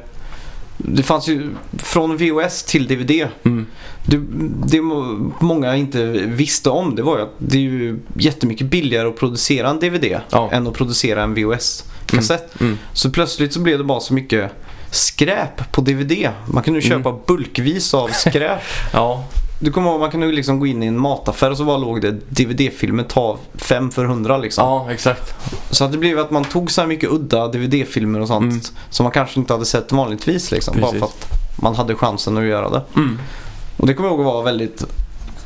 Det 0.76 1.02
fanns 1.02 1.28
ju 1.28 1.50
från 1.78 2.16
VHS 2.16 2.62
till 2.62 2.86
DVD. 2.86 3.10
Mm. 3.42 3.66
Det, 4.06 4.20
det 4.66 4.80
må- 4.80 5.32
många 5.40 5.76
inte 5.76 6.04
visste 6.12 6.70
om 6.70 6.94
det 6.96 7.02
var 7.02 7.16
ju 7.18 7.22
att 7.22 7.34
det 7.38 7.56
är 7.56 7.60
ju 7.62 7.98
jättemycket 8.16 8.66
billigare 8.66 9.08
att 9.08 9.16
producera 9.16 9.68
en 9.70 9.80
DVD 9.80 10.20
Ja. 10.30 10.50
än 10.52 10.66
att 10.66 10.74
producera 10.74 11.22
en 11.22 11.34
VHS-kassett. 11.34 12.60
Mm. 12.60 12.78
Så 12.92 13.10
plötsligt 13.10 13.52
så 13.52 13.60
blev 13.60 13.78
det 13.78 13.84
bara 13.84 14.00
så 14.00 14.14
mycket 14.14 14.50
skräp 14.90 15.72
på 15.72 15.80
DVD. 15.80 16.28
Man 16.46 16.62
kunde 16.62 16.80
ju 16.80 16.86
Mm. 16.92 16.98
köpa 17.04 17.18
bulkvis 17.26 17.94
av 17.94 18.08
skräp. 18.08 18.60
Ja, 18.92 19.24
Du 19.58 19.72
kommer 19.72 19.90
ihåg 19.90 20.00
man 20.00 20.10
kunde 20.10 20.26
liksom 20.26 20.58
gå 20.60 20.66
in 20.66 20.82
i 20.82 20.86
en 20.86 20.98
mataffär 20.98 21.50
och 21.50 21.56
så 21.56 21.64
bara 21.64 21.76
låg 21.76 22.00
det 22.00 22.10
DVD-filmer 22.10 23.02
ta 23.04 23.38
5 23.54 23.90
för 23.90 24.04
100 24.04 24.36
liksom. 24.38 24.64
ja 24.64 24.92
exakt. 24.92 25.34
Så 25.70 25.84
att 25.84 25.92
det 25.92 25.98
blev 25.98 26.18
att 26.18 26.30
man 26.30 26.44
tog 26.44 26.70
så 26.70 26.80
här 26.80 26.88
mycket 26.88 27.10
udda 27.10 27.48
DVD-filmer 27.48 28.20
och 28.20 28.28
sånt 28.28 28.52
Mm. 28.52 28.60
som 28.90 29.04
man 29.04 29.12
kanske 29.12 29.40
inte 29.40 29.52
hade 29.52 29.64
sett 29.64 29.92
vanligtvis 29.92 30.50
liksom. 30.50 30.80
Bara 30.80 30.92
Precis. 30.92 30.98
för 31.00 31.06
att 31.06 31.40
man 31.62 31.74
hade 31.74 31.94
chansen 31.94 32.38
att 32.38 32.44
göra 32.44 32.70
det. 32.70 32.82
Mm. 32.96 33.18
Och 33.76 33.86
det 33.86 33.94
kommer 33.94 34.08
jag 34.08 34.16
ihåg 34.18 34.24
var 34.26 34.42
väldigt 34.42 34.84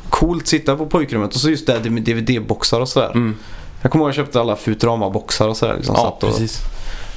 coolt 0.09 0.41
att 0.43 0.47
sitta 0.47 0.75
på 0.75 0.85
pojkrummet 0.85 1.35
och 1.35 1.41
så 1.41 1.49
just 1.49 1.67
det 1.67 1.89
med 1.89 2.03
DVD-boxar 2.03 2.79
och 2.81 2.89
sådär. 2.89 3.11
Mm. 3.11 3.35
Jag 3.81 3.91
kommer 3.91 4.05
ihåg 4.05 4.09
att 4.11 4.17
jag 4.17 4.25
köpte 4.25 4.39
alla 4.41 4.55
Futurama-boxar 4.55 5.47
och 5.47 5.57
sådär. 5.57 5.75
Liksom, 5.77 5.95
Ja, 5.97 6.03
satt 6.03 6.23
och, 6.23 6.29
precis. 6.29 6.59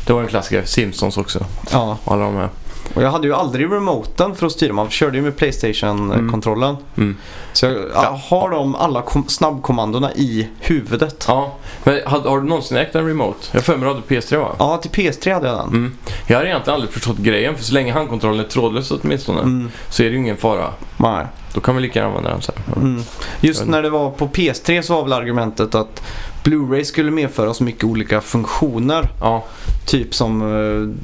Det 0.07 0.13
var 0.13 0.23
en 0.23 0.29
klassiker. 0.29 0.63
Simpsons 0.65 1.17
också. 1.17 1.45
ja. 1.73 1.99
Alla 2.05 2.25
de 2.25 2.35
här. 2.37 2.49
Och 2.95 3.03
jag 3.03 3.11
hade 3.11 3.27
ju 3.27 3.35
aldrig 3.35 3.73
remoten 3.73 4.35
för 4.35 4.47
att 4.47 4.53
styra. 4.53 4.73
Man 4.73 4.91
körde 4.91 5.17
ju 5.17 5.23
med 5.23 5.37
Playstation-kontrollen. 5.37 6.77
Mm. 6.97 7.17
Så 7.53 7.67
jag, 7.67 7.75
jag 7.95 8.12
har 8.12 8.51
de 8.51 8.75
alla 8.75 9.03
kom- 9.03 9.29
snabbkommandona 9.29 10.12
i 10.12 10.49
huvudet. 10.61 11.25
Ja, 11.29 11.55
men 11.85 12.01
har, 12.07 12.21
har 12.21 12.41
du 12.41 12.49
någonsin 12.49 12.77
ägt 12.77 12.95
en 12.95 13.07
remote? 13.07 13.39
Jag 13.53 13.59
har 13.59 13.62
för 13.62 13.77
mig 13.77 13.89
du 13.89 13.95
hade 13.95 14.07
PS3 14.07 14.37
va? 14.39 14.57
Ja, 14.59 14.77
till 14.77 14.91
PS3 14.91 15.35
hade 15.35 15.49
jag 15.49 15.57
den. 15.59 15.69
Mm. 15.69 15.97
Jag 16.27 16.39
har 16.39 16.45
egentligen 16.45 16.75
aldrig 16.75 16.93
förstått 16.93 17.17
grejen 17.19 17.57
för 17.57 17.65
så 17.65 17.75
länge 17.75 17.93
handkontrollen 17.93 18.41
är 18.45 18.49
trådlös 18.49 18.91
åtminstone 18.91 19.41
Mm. 19.41 19.71
så 19.89 20.03
är 20.03 20.07
det 20.07 20.12
ju 20.12 20.19
ingen 20.19 20.37
fara. 20.37 20.69
Nej. 20.97 21.27
Då 21.55 21.61
kan 21.61 21.77
vi 21.77 21.83
lika 21.83 21.99
gärna 21.99 22.09
använda 22.11 22.31
den 22.31 22.43
så 22.43 22.53
här. 22.67 22.77
Mm. 22.83 23.03
Just 23.41 23.67
när 23.67 23.83
det 23.83 23.91
var 23.91 24.11
på 24.11 24.29
PS3 24.29 24.83
så 24.83 24.95
var 24.95 25.03
väl 25.03 25.12
argumentet 25.12 25.75
att 25.75 26.03
Blu-ray 26.45 26.85
skulle 26.85 27.11
medföra 27.11 27.55
så 27.55 27.65
mycket 27.65 27.85
olika 27.85 28.21
funktioner. 28.21 29.09
Ja, 29.21 29.45
Typ 29.87 30.15
som 30.15 30.43
eh, 30.43 30.97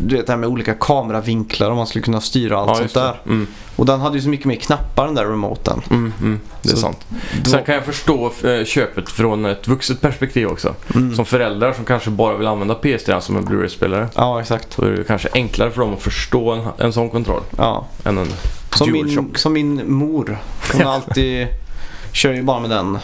du 0.00 0.16
vet 0.16 0.26
det 0.26 0.32
här 0.32 0.38
med 0.38 0.48
olika 0.48 0.74
kameravinklar 0.74 1.70
och 1.70 1.76
man 1.76 1.86
skulle 1.86 2.02
kunna 2.04 2.20
styra 2.20 2.58
allt 2.58 2.68
ja 2.68 2.74
sånt 2.74 2.94
där. 2.94 3.20
Mm, 3.26 3.46
Och 3.76 3.86
den 3.86 4.00
hade 4.00 4.16
ju 4.16 4.22
så 4.22 4.28
mycket 4.28 4.46
mer 4.46 4.56
knappar 4.56 5.06
den 5.06 5.14
där 5.14 5.24
remoten. 5.26 5.82
mm, 5.90 6.12
mm, 6.20 6.40
det 6.62 6.68
är 6.68 6.74
Så- 6.74 6.80
sant. 6.80 7.06
Då- 7.44 7.50
Sen 7.50 7.64
kan 7.64 7.74
jag 7.74 7.84
förstå 7.84 8.32
eh, 8.44 8.64
köpet 8.64 9.08
från 9.10 9.44
ett 9.46 9.68
vuxet 9.68 10.00
perspektiv 10.00 10.46
också. 10.48 10.74
Mm. 10.94 11.14
Som 11.16 11.24
föräldrar 11.24 11.72
som 11.72 11.84
kanske 11.84 12.10
bara 12.10 12.36
vill 12.36 12.46
använda 12.46 12.74
PS3 12.74 13.20
som 13.20 13.36
en 13.36 13.44
Blu-ray-spelare. 13.44 14.08
Ja, 14.16 14.40
exakt. 14.40 14.72
Så 14.72 14.84
är 14.84 14.90
det 14.90 15.04
kanske 15.04 15.28
enklare 15.34 15.70
för 15.70 15.80
dem 15.80 15.94
att 15.94 16.02
förstå 16.02 16.50
en, 16.50 16.62
en 16.78 16.92
sån 16.92 17.10
kontroll 17.10 17.42
Ja. 17.56 17.86
än 18.04 18.18
en 18.18 18.28
Som, 18.74 18.92
min, 18.92 19.32
som 19.36 19.52
min 19.52 19.92
mor. 19.92 20.38
Hon 20.72 20.86
alltid 20.86 21.46
kör 22.12 22.32
ju 22.32 22.42
bara 22.42 22.60
med 22.60 22.70
den 22.70 22.98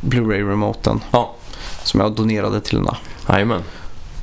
Blu-ray-remoten. 0.00 1.00
Ja. 1.10 1.34
Som 1.82 2.00
jag 2.00 2.12
donerade 2.12 2.60
till 2.60 2.78
henne. 2.78 2.96
Jajamän. 3.28 3.62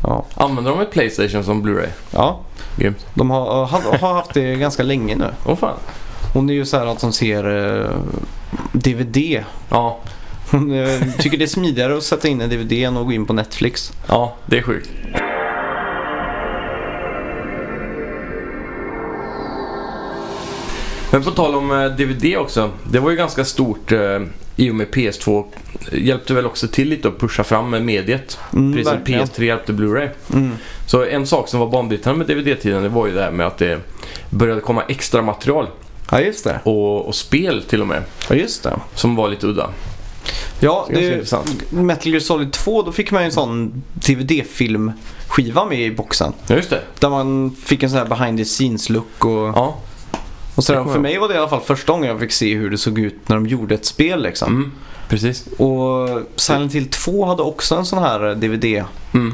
Ja. 0.07 0.25
Använder 0.33 0.71
de 0.71 0.79
ett 0.81 0.91
Playstation 0.91 1.43
som 1.43 1.63
Blu-ray? 1.67 1.88
ja, 2.12 2.39
Grymt. 2.77 3.05
de 3.13 3.29
har, 3.31 3.65
har, 3.65 3.97
har 3.97 4.13
haft 4.13 4.33
det 4.33 4.55
ganska 4.55 4.83
länge 4.83 5.15
nu. 5.15 5.27
Åh 5.45 5.55
fan. 5.55 5.75
Hon 6.33 6.50
är 6.50 6.53
ju 6.53 6.65
så 6.65 6.77
här 6.77 6.85
att 6.85 7.01
hon 7.01 7.13
ser 7.13 7.74
eh, 7.83 7.91
DVD. 8.71 9.43
Ja, 9.69 9.97
Hon 10.51 10.73
eh, 10.73 11.01
tycker 11.19 11.38
det 11.38 11.43
är 11.45 11.47
smidigare 11.47 11.97
att 11.97 12.03
sätta 12.03 12.27
in 12.27 12.41
en 12.41 12.49
DVD 12.49 12.71
än 12.73 12.97
att 12.97 13.06
gå 13.06 13.12
in 13.12 13.25
på 13.25 13.34
Netflix. 13.34 13.91
ja, 14.08 14.34
det 14.45 14.58
är 14.58 14.62
sjukt. 14.62 14.89
Men 21.15 21.23
på 21.23 21.32
tal 21.32 21.56
om 21.56 21.71
eh, 21.71 21.86
DVD 21.86 22.38
också. 22.38 22.71
Det 22.91 22.99
var 22.99 23.10
ju 23.10 23.15
ganska 23.15 23.45
stort 23.45 23.91
eh, 23.91 23.99
i 24.56 24.69
och 24.71 24.75
med 24.75 24.88
PS2. 24.88 25.43
Hjälpte 25.91 26.34
väl 26.34 26.45
också 26.45 26.67
till 26.67 26.89
lite 26.89 27.08
att 27.08 27.19
pusha 27.19 27.43
fram 27.43 27.69
med 27.69 27.86
mediet. 27.86 28.39
Mm, 28.54 28.73
Precis 28.73 28.88
som 28.89 28.97
verkligen. 28.97 29.25
PS3 29.28 29.43
hjälpte 29.43 29.73
Blu-ray. 29.73 30.10
Mm. 30.34 30.51
Så 30.88 31.06
en 31.06 31.28
sak 31.28 31.47
som 31.49 31.60
var 31.60 31.67
banbrytande 31.67 32.17
med 32.25 32.28
DVD-tiden 32.28 32.84
det 32.84 32.89
var 32.89 33.08
ju 33.08 33.13
det 33.13 33.21
här 33.21 33.32
med 33.32 33.47
att 33.47 33.58
det 33.58 33.80
började 34.30 34.62
komma 34.62 34.84
extra 34.88 35.21
material 35.21 35.67
Ja, 36.12 36.21
just 36.21 36.43
det. 36.43 36.60
och, 36.63 37.08
och 37.08 37.15
spel 37.15 37.63
till 37.63 37.82
och 37.82 37.88
med. 37.88 38.04
Ja, 38.30 38.36
just 38.36 38.63
det. 38.63 38.80
Som 38.95 39.15
var 39.15 39.30
lite 39.30 39.47
udda. 39.47 39.69
Ja, 40.60 40.88
Det. 40.89 41.34
Metal 41.69 42.12
Gear 42.12 42.19
Solid 42.19 42.51
2, 42.51 42.82
då 42.82 42.91
fick 42.91 43.12
man 43.12 43.21
ju 43.21 43.25
en 43.25 43.32
sån 43.32 43.84
DVD-filmskiva 43.93 45.65
med 45.69 45.80
i 45.80 45.91
boxen. 45.91 46.34
Ja, 46.47 46.56
just 46.56 46.69
det. 46.69 46.82
Där 46.99 47.10
man 47.10 47.56
fick 47.65 47.84
en 47.84 47.89
sån 47.89 47.99
här 47.99 48.06
behind 48.06 48.38
the 48.38 48.43
scenes-look 48.43 49.25
och, 49.25 49.47
Ja. 49.47 49.80
Och 50.56 50.63
sådär. 50.63 50.84
För 50.84 51.00
mig 51.00 51.18
var 51.18 51.28
det 51.28 51.34
i 51.34 51.38
alla 51.38 51.48
fall 51.50 51.62
första 51.62 51.91
gången 51.94 52.10
jag 52.10 52.20
fick 52.20 52.32
se 52.32 52.56
hur 52.56 52.70
det 52.70 52.78
såg 52.78 53.00
ut 53.00 53.30
när 53.30 53.36
de 53.36 53.48
gjorde 53.48 53.76
ett 53.76 53.86
spel 53.86 54.22
liksom. 54.24 54.48
Mm. 54.56 54.72
Precis. 55.10 55.48
Och 55.58 56.10
Silent 56.36 56.74
Hill 56.74 56.89
2 56.89 57.26
hade 57.26 57.41
också 57.44 57.76
en 57.76 57.86
sån 57.86 58.00
här 58.00 58.36
DVD, 58.36 58.84
Mm. 59.13 59.34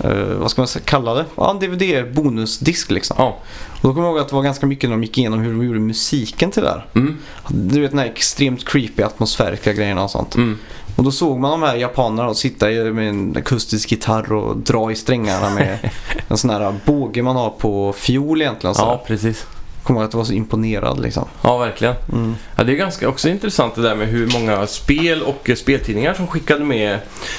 eh, 0.00 0.10
vad 0.38 0.50
ska 0.50 0.60
man 0.62 0.68
kalla 0.84 1.14
det? 1.14 1.24
Ja, 1.36 1.50
en 1.50 1.58
DVD-bonusdisk 1.58 2.90
liksom. 2.90 3.16
Ja. 3.18 3.36
Och 3.82 3.88
då 3.88 3.94
kommer 3.94 4.06
jag 4.06 4.12
ihåg 4.12 4.20
att 4.20 4.28
det 4.28 4.34
var 4.34 4.42
ganska 4.42 4.66
mycket 4.66 4.90
när 4.90 4.96
de 4.96 5.02
gick 5.02 5.18
igenom 5.18 5.40
hur 5.40 5.50
de 5.52 5.66
gjorde 5.66 5.78
musiken 5.80 6.50
till 6.50 6.62
det 6.62 6.68
där. 6.68 6.86
Mm. 6.94 7.18
Du 7.48 7.80
vet 7.80 7.90
den 7.90 7.98
här 7.98 8.06
extremt 8.06 8.64
creepy 8.68 9.02
atmosfäriska 9.02 9.72
grejerna 9.72 10.04
och 10.04 10.10
sånt. 10.10 10.34
Mm. 10.34 10.58
Och 10.96 11.04
då 11.04 11.10
såg 11.10 11.38
man 11.40 11.50
de 11.50 11.62
här 11.62 11.76
japanerna 11.76 12.28
och 12.28 12.36
sitta 12.36 12.66
med 12.66 13.08
en 13.08 13.36
akustisk 13.36 13.90
gitarr 13.92 14.32
och 14.32 14.56
dra 14.56 14.92
i 14.92 14.94
strängarna 14.94 15.50
med 15.50 15.78
en 16.28 16.36
sån 16.38 16.50
här 16.50 16.74
båge 16.84 17.22
man 17.22 17.36
har 17.36 17.50
på 17.50 17.92
fiol 17.92 18.42
egentligen. 18.42 18.74
Så 18.74 18.82
Ja, 18.82 19.04
precis. 19.06 19.46
Kommer 19.84 20.00
ihåg 20.00 20.06
att 20.06 20.12
jag 20.12 20.18
var 20.18 20.24
så 20.24 20.32
imponerad 20.32 21.00
liksom. 21.00 21.28
Ja, 21.42 21.58
verkligen. 21.58 21.94
Mm. 22.12 22.34
Ja, 22.56 22.64
det 22.64 22.72
är 22.72 22.76
ganska 22.76 23.08
också 23.08 23.28
intressant 23.28 23.74
det 23.74 23.82
där 23.82 23.94
med 23.94 24.08
hur 24.08 24.32
många 24.32 24.66
spel 24.66 25.22
och 25.22 25.50
speltidningar 25.56 26.14
som 26.14 26.26
skickade 26.26 26.64
med 26.64 26.98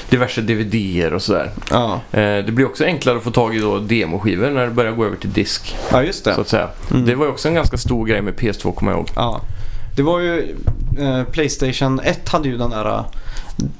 diverse 0.09 0.41
DVD-er 0.41 1.13
och 1.13 1.21
sådär. 1.21 1.51
Ja. 1.71 2.01
Eh, 2.11 2.19
det 2.19 2.51
blir 2.51 2.65
också 2.65 2.85
enklare 2.85 3.17
att 3.17 3.23
få 3.23 3.31
tag 3.31 3.55
i 3.55 3.59
då 3.59 3.79
demoskivor 3.79 4.49
när 4.49 4.65
det 4.65 4.71
börjar 4.71 4.91
gå 4.91 5.05
över 5.05 5.17
till 5.17 5.33
disk, 5.33 5.75
ja, 5.91 6.03
just 6.03 6.25
det. 6.25 6.35
så 6.35 6.41
att 6.41 6.47
säga. 6.49 6.67
Mm. 6.91 7.05
Det 7.05 7.15
var 7.15 7.25
ju 7.25 7.31
också 7.31 7.47
en 7.47 7.53
ganska 7.55 7.77
stor 7.77 8.05
grej 8.05 8.21
med 8.21 8.33
PS2, 8.33 8.73
kommer 8.73 8.91
jag 8.91 8.99
ihåg. 8.99 9.09
Ja. 9.15 9.41
Det 9.95 10.03
var 10.03 10.19
ju 10.19 10.55
eh, 10.99 11.23
Playstation 11.23 11.99
1 11.99 12.29
hade 12.29 12.49
ju 12.49 12.57
den 12.57 12.69
där 12.69 12.85
eh, 12.85 13.05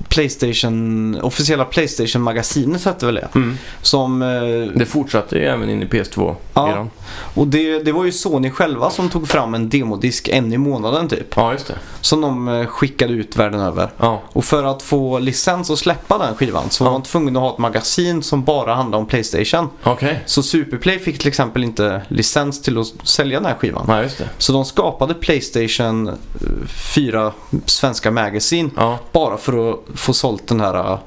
Playstation, 0.10 1.20
officiella 1.22 1.66
Playstation-magasinet 1.66 2.86
hette 2.86 3.06
väl 3.06 3.16
det. 3.16 3.28
Mm. 3.36 3.58
Som, 3.82 4.22
eh, 4.22 4.28
Det 4.76 4.86
fortsatte 4.86 5.36
ju 5.38 5.46
även 5.46 5.70
in 5.70 5.84
i 5.84 5.86
PS2-eran. 5.86 6.36
Ja. 6.54 6.88
och 7.36 7.48
det, 7.48 7.80
det 7.80 7.92
var 7.92 8.06
ju 8.06 8.12
Sony 8.12 8.50
själva 8.52 8.90
som 8.90 9.10
tog 9.10 9.28
fram 9.28 9.54
en 9.54 9.70
demodisk 9.70 10.28
en 10.28 10.54
i 10.54 10.58
månaden 10.58 11.08
typ. 11.08 11.34
Ja, 11.36 11.52
just 11.52 11.68
det. 11.68 11.76
Som 12.02 12.22
de 12.22 12.48
eh, 12.48 12.66
skickade 12.66 13.14
ut 13.14 13.36
världen 13.38 13.60
över. 13.60 13.90
Ja, 13.98 14.22
Och 14.28 14.46
för 14.46 14.64
att 14.64 14.82
få 14.82 15.20
licens 15.20 15.70
att 15.72 15.80
släppa 15.80 16.18
den 16.18 16.36
skivan 16.36 16.70
så 16.70 16.84
var 16.84 16.92
Ja. 16.92 16.94
man 16.94 17.04
tvungen 17.04 17.36
att 17.36 17.42
ha 17.42 17.52
ett 17.54 17.58
magasin 17.58 18.24
som 18.24 18.44
bara 18.44 18.76
handlade 18.76 19.02
om 19.02 19.08
Playstation. 19.08 19.70
okej. 19.84 20.24
Så 20.26 20.44
Superplay 20.44 21.00
fick 21.00 21.18
till 21.20 21.28
exempel 21.28 21.64
inte 21.64 22.02
licens 22.08 22.62
till 22.62 22.78
att 22.78 22.88
sälja 23.04 23.40
den 23.40 23.46
här 23.46 23.56
skivan. 23.56 23.86
Ja, 23.88 24.02
just 24.04 24.18
det. 24.18 24.30
Så 24.38 24.54
de 24.54 24.66
skapade 24.66 25.14
Playstation 25.14 26.08
eh, 26.08 26.14
4 26.68 27.32
svenska 27.66 28.12
magasin 28.12 28.72
Ja, 28.78 29.00
bara 29.12 29.38
för 29.38 29.65
att 29.74 30.00
få 30.00 30.14
sålt 30.14 30.48
den 30.48 30.60
här 30.60 30.98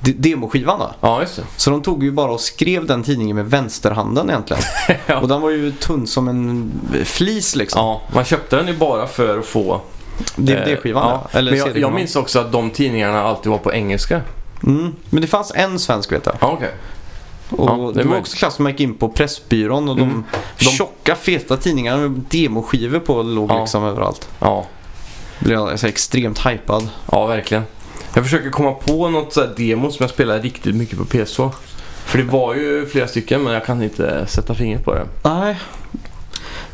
de- 0.00 0.12
demoskivan 0.12 0.78
då. 0.78 0.90
ja 1.00 1.20
just 1.20 1.36
det. 1.36 1.42
Så 1.56 1.70
de 1.70 1.82
tog 1.82 2.04
ju 2.04 2.10
bara 2.12 2.30
och 2.32 2.40
skrev 2.40 2.86
den 2.86 3.02
tidningen 3.02 3.36
med 3.36 3.50
vänsterhanden 3.50 4.30
egentligen. 4.30 4.62
Ja. 5.06 5.20
Och 5.20 5.28
den 5.28 5.40
var 5.40 5.50
ju 5.50 5.72
tunn 5.72 6.06
som 6.06 6.28
en 6.28 6.72
flis 7.04 7.56
liksom. 7.56 7.80
Ja, 7.86 8.00
man 8.14 8.24
köpte 8.24 8.56
den 8.56 8.66
ju 8.66 8.76
bara 8.76 9.06
för 9.06 9.38
att 9.38 9.46
få... 9.46 9.80
DVD-skivan 10.36 11.02
eh, 11.12 11.18
ja. 11.32 11.38
Eller 11.38 11.50
Men 11.50 11.58
jag, 11.60 11.78
jag 11.78 11.92
minns 11.92 12.16
också 12.16 12.38
att 12.40 12.52
de 12.52 12.70
tidningarna 12.70 13.22
alltid 13.22 13.50
var 13.52 13.58
på 13.58 13.72
engelska. 13.72 14.20
Mm. 14.62 14.92
Men 15.10 15.20
det 15.20 15.26
fanns 15.26 15.52
en 15.54 15.78
svensk 15.78 16.12
vet 16.12 16.26
jag. 16.26 16.34
Ja, 16.40 16.46
okej. 16.52 16.70
Och 17.50 17.68
Ja, 17.70 17.92
det, 17.94 18.02
var 18.08 18.18
också 18.18 18.36
klass 18.36 18.58
när 18.58 18.62
man 18.62 18.72
gick 18.72 18.80
in 18.80 18.94
på 18.94 19.08
Pressbyrån 19.08 19.88
och 19.88 19.98
Mm. 19.98 20.24
de, 20.58 20.64
De- 20.64 20.70
tjocka 20.70 21.14
feta 21.14 21.56
tidningarna 21.56 21.96
med 22.02 22.10
demoskivor 22.30 22.98
på 22.98 23.22
låg 23.22 23.50
Ja. 23.50 23.60
liksom 23.60 23.84
överallt. 23.84 24.28
Ja, 24.40 24.66
Blev 25.38 25.58
jag 25.58 25.78
så 25.80 25.86
extremt 25.86 26.46
hypad. 26.46 26.88
ja, 27.12 27.26
verkligen. 27.26 27.62
Jag 28.16 28.24
försöker 28.24 28.50
komma 28.50 28.72
på 28.72 29.08
något 29.08 29.32
så 29.32 29.40
här 29.40 29.52
demo 29.56 29.90
som 29.90 30.04
jag 30.04 30.10
spelade 30.10 30.40
riktigt 30.40 30.74
mycket 30.74 30.98
på 30.98 31.04
PS2. 31.04 31.50
För 32.04 32.18
det 32.18 32.24
var 32.24 32.54
ju 32.54 32.86
flera 32.86 33.08
stycken 33.08 33.42
men 33.42 33.52
jag 33.52 33.64
kan 33.66 33.82
inte 33.82 34.26
sätta 34.26 34.54
fingret 34.54 34.84
på 34.84 34.94
det. 34.94 35.06
Nej. 35.22 35.56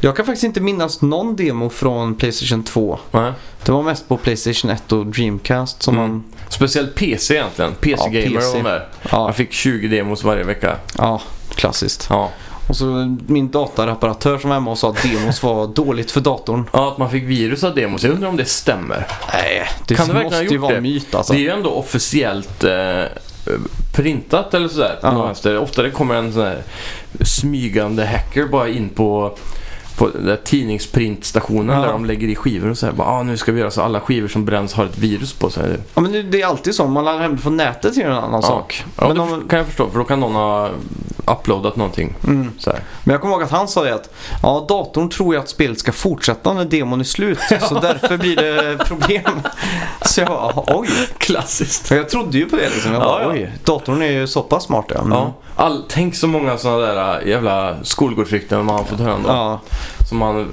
Jag 0.01 0.17
kan 0.17 0.27
faktiskt 0.27 0.45
inte 0.45 0.61
minnas 0.61 1.03
någon 1.03 1.37
demo 1.37 1.69
från 1.71 2.15
Playstation 2.15 2.63
2. 2.65 2.99
Nej. 3.11 3.33
Det 3.65 3.73
var 3.73 3.83
mest 3.83 4.09
på 4.09 4.17
Playstation 4.17 4.71
1 4.71 4.93
och 4.93 5.07
Dreamcast 5.07 5.83
som 5.83 5.95
Mm. 5.99 6.11
man... 6.11 6.25
Speciellt 6.49 6.95
PC 6.95 7.35
egentligen. 7.35 7.73
PC 7.75 8.03
Ja, 8.05 8.11
PC. 8.11 8.37
och 8.49 8.55
de 8.55 8.63
där. 8.63 8.89
Ja, 9.11 9.27
Jag 9.29 9.37
fick 9.37 9.53
20 9.53 9.89
demos 9.89 10.25
varje 10.25 10.45
vecka. 10.45 10.77
ja 10.99 11.23
klassiskt. 11.55 12.07
Ja, 12.11 12.31
Och 12.69 12.77
så 12.77 13.17
min 13.27 13.51
datareparatör 13.51 14.39
som 14.39 14.51
var 14.51 14.55
hemma 14.57 14.71
och 14.71 14.79
sa 14.79 14.91
att 14.91 15.03
demos 15.03 15.43
var 15.43 15.67
dåligt 15.75 16.11
för 16.11 16.21
datorn. 16.21 16.65
Ja, 16.73 16.89
att 16.89 16.99
man 16.99 17.11
fick 17.11 17.25
virus 17.25 17.65
av 17.65 17.75
demos. 17.75 18.05
Jag 18.05 18.13
undrar 18.13 18.29
om 18.29 18.37
det 18.37 18.45
stämmer. 18.45 19.07
Nej, 19.33 19.69
det 19.89 19.95
Kan 19.95 20.09
det 20.09 20.13
verkligen 20.15 20.41
måste 20.43 20.55
ju 20.55 20.59
vara 20.59 20.75
det? 20.75 20.81
myt 20.81 21.15
alltså. 21.15 21.33
Det 21.33 21.39
är 21.39 21.43
ju 21.43 21.49
ändå 21.51 21.71
officiellt 21.71 22.65
eh, 22.65 23.03
printat 23.95 24.55
eller 24.55 24.69
sådär. 24.69 24.99
Ja. 25.03 25.59
Ofta 25.59 25.83
det 25.83 25.91
kommer 25.91 26.15
en 26.15 26.33
sån 26.33 26.43
här 26.43 26.63
smygande 27.21 28.07
hacker 28.07 28.47
bara 28.47 28.69
in 28.69 28.89
på 28.89 29.37
på 29.97 30.09
där 30.09 30.37
tidningsprintstationen 30.45 31.77
Ja. 31.77 31.83
där 31.83 31.93
de 31.93 32.05
lägger 32.05 32.29
i 32.29 32.35
skivor 32.35 32.71
och 32.71 32.79
säger 32.79 32.93
bara 32.93 33.09
ah, 33.09 33.23
nu 33.23 33.37
ska 33.37 33.53
vi 33.53 33.61
göra 33.61 33.71
så 33.71 33.83
alla 33.83 34.01
skivor 34.01 34.29
som 34.29 34.45
bränns 34.45 34.75
har 34.75 34.85
ett 34.85 34.99
virus 34.99 35.33
på 35.33 35.51
sig. 35.51 35.77
Ja, 35.95 36.01
men 36.01 36.31
det, 36.31 36.43
är 36.43 36.47
alltid 36.47 36.75
så. 36.75 36.87
Man 36.87 37.05
laddar 37.05 37.21
hem 37.21 37.37
det 37.37 37.43
från 37.43 37.57
nätet 37.57 37.95
det 37.95 38.03
en 38.03 38.13
annan 38.13 38.33
Ja. 38.33 38.43
sak. 38.43 38.85
Ja, 38.97 39.07
men, 39.09 39.17
det 39.17 39.23
om, 39.23 39.49
kan 39.49 39.59
jag 39.59 39.67
förstå 39.67 39.91
för 39.91 39.99
då 39.99 40.05
kan 40.05 40.21
någon 40.21 40.35
ha 40.35 40.71
uploadat 41.25 41.77
någonting. 41.77 42.15
mm. 42.27 42.51
Men 43.05 43.13
jag 43.13 43.21
kommer 43.21 43.35
ihåg 43.35 43.43
att 43.43 43.51
han 43.51 43.69
sa 43.69 43.83
det 43.85 43.95
att 43.95 44.11
ja, 44.43 44.67
datorn 44.69 45.09
tror 45.09 45.35
ju 45.35 45.41
att 45.41 45.49
spelet 45.49 45.79
ska 45.79 45.93
fortsätta 45.93 46.53
när 46.53 46.65
demon 46.65 47.01
är 47.01 47.05
slut. 47.05 47.39
Så 47.69 47.75
därför 47.75 48.17
blir 48.19 48.37
det 48.37 48.85
problem. 48.85 49.41
Så 50.07 50.21
jag 50.21 50.29
bara, 50.29 50.53
oj. 50.67 50.89
Klassiskt. 51.19 51.91
Jag 51.91 52.09
trodde 52.09 52.39
ju 52.39 52.47
på 52.49 52.57
det 52.57 52.71
liksom. 52.71 52.93
Jag 52.93 53.03
Ja, 53.03 53.07
bara, 53.07 53.23
ja. 53.23 53.31
oj. 53.31 53.53
Datorn 53.65 54.03
är 54.03 54.07
ju 54.13 54.27
så 54.27 54.43
pass 54.43 54.65
smart 54.65 54.87
ja. 54.89 55.01
Mm. 55.01 55.13
Ja. 55.13 55.33
All, 55.57 55.85
tänk 55.89 56.15
så 56.17 56.27
många 56.27 56.59
sådana 56.59 56.79
där 56.79 57.21
äh, 57.23 57.29
jävla 57.29 57.77
skolgårdsrykten 57.85 58.65
man 58.65 58.77
har 58.77 58.85
fått 58.85 59.01
höra 59.01 59.19
ja. 59.27 59.61
Som 60.09 60.19
man 60.19 60.49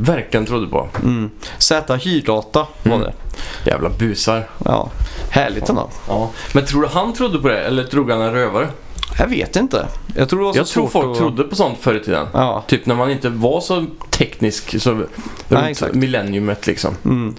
verkligen 0.00 0.46
trodde 0.46 0.66
på. 0.66 0.88
Mm. 1.02 1.30
Z 1.58 1.94
hyrdata 1.96 2.66
var 2.82 2.94
Mm. 2.96 3.00
det. 3.00 3.12
Jävla 3.70 3.88
busar. 3.88 4.48
Ja. 4.64 4.88
Härligt 5.30 5.68
ändå. 5.68 5.88
Ja. 6.08 6.30
Men 6.52 6.64
tror 6.66 6.82
du 6.82 6.88
han 6.88 7.12
trodde 7.12 7.38
på 7.38 7.48
det 7.48 7.60
eller 7.60 7.84
drog 7.84 8.10
han 8.10 8.20
en 8.20 8.32
rövare? 8.32 8.68
Jag 9.18 9.26
vet 9.28 9.56
inte. 9.56 9.86
Jag 10.16 10.28
tror 10.28 10.38
det 10.40 10.44
var 10.46 10.52
så 10.52 10.58
Jag 10.58 10.66
tror 10.66 10.88
folk 10.88 11.06
att... 11.06 11.16
trodde 11.18 11.42
på 11.42 11.56
sånt 11.56 11.78
förr 11.80 11.94
i 11.94 12.00
tiden. 12.04 12.26
Ja. 12.32 12.64
Typ 12.66 12.86
när 12.86 12.94
man 12.94 13.10
inte 13.10 13.28
var 13.28 13.60
så 13.60 13.86
teknisk 14.10 14.80
så 14.82 15.02
exakt. 15.68 15.94
millenniumet 15.94 16.66
liksom. 16.66 16.94
Mm. 17.04 17.34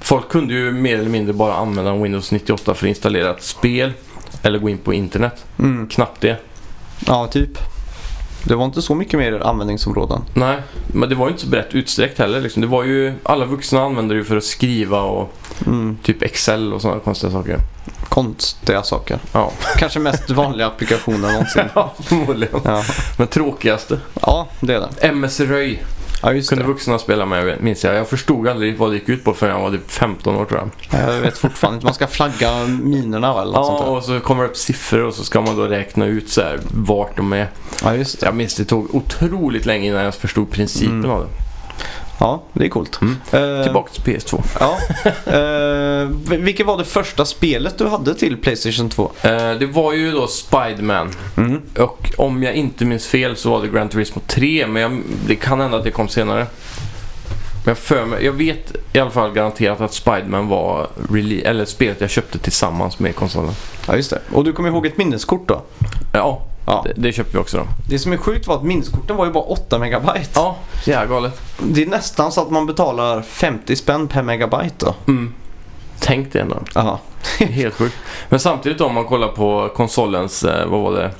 Folk 0.00 0.28
kunde 0.28 0.54
ju 0.54 0.72
mer 0.72 0.98
eller 0.98 1.10
mindre 1.10 1.32
bara 1.32 1.54
använda 1.54 1.96
Windows 1.96 2.32
98 2.32 2.74
för 2.74 2.86
att 2.86 2.88
installera 2.88 3.30
ett 3.30 3.42
spel 3.42 3.92
eller 4.42 4.58
gå 4.58 4.68
in 4.68 4.78
på 4.78 4.94
internet. 4.94 5.44
Mm. 5.58 5.88
Knappt 5.88 6.20
det. 6.20 6.36
Ja, 7.06 7.26
typ. 7.26 7.58
Det 8.44 8.54
var 8.54 8.64
inte 8.64 8.82
så 8.82 8.94
mycket 8.94 9.18
mer 9.18 9.40
användningsområden. 9.40 10.22
Nej, 10.34 10.56
men 10.86 11.08
det 11.08 11.14
var 11.14 11.26
ju 11.26 11.30
inte 11.30 11.42
så 11.42 11.48
brett 11.48 11.74
utsträckt 11.74 12.18
heller. 12.18 12.40
Liksom. 12.40 12.62
Det 12.62 12.68
var 12.68 12.84
ju, 12.84 13.14
alla 13.22 13.44
vuxna 13.44 13.82
använde 13.82 14.14
det 14.14 14.18
ju 14.18 14.24
för 14.24 14.36
att 14.36 14.44
skriva 14.44 15.00
och 15.02 15.32
Mm. 15.66 15.96
typ 16.02 16.22
Excel 16.22 16.72
och 16.72 16.82
sådana 16.82 17.00
konstiga 17.00 17.32
saker. 17.32 17.58
Konstiga 18.08 18.82
saker. 18.82 19.18
Ja, 19.32 19.52
Kanske 19.76 19.98
mest 19.98 20.30
vanliga 20.30 20.66
applikationen 20.66 21.20
någonsin. 21.20 21.62
ja 21.74 21.92
förmodligen. 22.02 22.60
Ja. 22.64 22.84
Men 23.18 23.26
tråkigaste. 23.26 24.00
ja, 24.22 24.48
det 24.60 24.74
är 24.74 24.80
det. 25.00 25.06
MS 25.08 25.40
Röj 25.40 25.82
Ja, 26.22 26.32
just 26.32 26.48
kunde 26.48 26.64
det. 26.64 26.68
vuxna 26.68 26.98
spela 26.98 27.26
med 27.26 27.56
minns 27.62 27.84
jag. 27.84 27.94
Jag 27.94 28.08
förstod 28.08 28.48
aldrig 28.48 28.78
vad 28.78 28.90
det 28.90 28.94
gick 28.94 29.08
ut 29.08 29.24
på 29.24 29.34
förrän 29.34 29.54
jag 29.56 29.62
var 29.62 29.70
typ 29.70 29.90
15 29.90 30.36
år 30.36 30.44
tror 30.44 30.70
jag. 30.90 31.00
Jag 31.10 31.20
vet 31.20 31.38
fortfarande 31.38 31.74
inte. 31.76 31.84
Man 31.84 31.94
ska 31.94 32.06
flagga 32.06 32.64
minerna 32.66 33.32
va, 33.32 33.42
eller 33.42 33.52
något 33.52 33.66
Ja, 33.68 33.76
sånt 33.76 33.84
där. 33.84 33.90
och 33.96 34.04
så 34.04 34.26
kommer 34.26 34.42
det 34.42 34.48
upp 34.48 34.56
siffror 34.56 35.04
och 35.04 35.14
så 35.14 35.24
ska 35.24 35.40
man 35.40 35.56
då 35.56 35.62
räkna 35.66 36.06
ut 36.06 36.30
så 36.30 36.40
här 36.40 36.60
vart 36.74 37.16
de 37.16 37.32
är. 37.32 37.48
Ja, 37.84 37.94
just 37.94 38.20
det. 38.20 38.26
Jag 38.26 38.34
minns 38.34 38.54
det 38.54 38.64
tog 38.64 38.94
otroligt 38.94 39.66
länge 39.66 39.88
innan 39.88 40.04
jag 40.04 40.14
förstod 40.14 40.50
principen 40.50 40.98
Mm. 40.98 41.10
av 41.10 41.20
det. 41.20 41.28
Ja, 42.20 42.42
det 42.52 42.64
är 42.64 42.68
coolt. 42.68 42.98
Mm. 43.02 43.16
Eh, 43.32 43.62
Tillbaka 43.62 43.90
till 43.92 44.02
PS2. 44.14 44.42
Ja. 44.60 44.78
Eh, 45.28 46.38
vilket 46.38 46.66
var 46.66 46.78
det 46.78 46.84
första 46.84 47.24
spelet 47.24 47.78
du 47.78 47.86
hade 47.86 48.14
till 48.14 48.36
Playstation 48.36 48.88
2? 48.88 49.10
Eh, 49.22 49.30
det 49.30 49.66
var 49.66 49.92
ju 49.92 50.12
då 50.12 50.26
Spiderman. 50.26 51.10
Mm. 51.36 51.62
Och 51.78 52.10
om 52.16 52.42
jag 52.42 52.54
inte 52.54 52.84
minns 52.84 53.06
fel 53.06 53.36
så 53.36 53.50
var 53.50 53.62
det 53.62 53.68
Gran 53.68 53.88
Turismo 53.88 54.22
3, 54.26 54.66
men 54.66 54.82
jag, 54.82 55.00
det 55.26 55.36
kan 55.36 55.60
hända 55.60 55.76
att 55.76 55.84
det 55.84 55.90
kom 55.90 56.08
senare. 56.08 56.46
Men 57.64 57.70
jag, 57.70 57.78
för 57.78 58.04
mig, 58.04 58.24
jag 58.24 58.32
vet 58.32 58.76
i 58.92 58.98
alla 58.98 59.10
fall 59.10 59.32
garanterat 59.32 59.80
att 59.80 59.94
Spiderman 59.94 60.48
var 60.48 60.88
eller 61.44 61.64
spelet 61.64 62.00
jag 62.00 62.10
köpte 62.10 62.38
tillsammans 62.38 62.98
med 62.98 63.16
konsolen. 63.16 63.52
Ja, 63.86 63.96
just 63.96 64.10
det. 64.10 64.20
Och 64.32 64.44
du 64.44 64.52
kommer 64.52 64.68
ihåg 64.68 64.86
ett 64.86 64.96
minneskort 64.96 65.48
då? 65.48 65.62
Ja, 66.12 66.42
Ja. 66.68 66.84
Det, 66.86 66.92
det 66.96 67.12
köpte 67.12 67.36
vi 67.36 67.42
också 67.42 67.56
då. 67.56 67.64
Det 67.88 67.98
som 67.98 68.12
är 68.12 68.16
sjukt 68.16 68.46
var 68.46 68.56
att 68.56 68.62
minneskorten 68.62 69.16
var 69.16 69.26
ju 69.26 69.32
bara 69.32 69.44
8 69.44 69.78
megabyte. 69.78 70.30
Ja, 70.34 70.56
jävla 70.84 71.14
galet. 71.14 71.40
Det 71.62 71.82
är 71.82 71.86
nästan 71.86 72.32
så 72.32 72.40
att 72.40 72.50
man 72.50 72.66
betalar 72.66 73.22
50 73.22 73.76
spänn 73.76 74.08
per 74.08 74.22
megabyte 74.22 74.74
då. 74.86 74.94
Mm. 75.06 75.34
Tänk 76.00 76.32
det 76.32 76.40
ändå. 76.40 76.56
Är 76.74 77.46
Helt 77.46 77.74
sjukt. 77.74 77.96
Men 78.28 78.40
samtidigt 78.40 78.80
om 78.80 78.94
man 78.94 79.04
kollar 79.04 79.28
på 79.28 79.70
konsolens, 79.76 80.44
eh, 80.44 80.66
vad 80.66 80.80
var 80.80 80.92
det? 80.92 81.10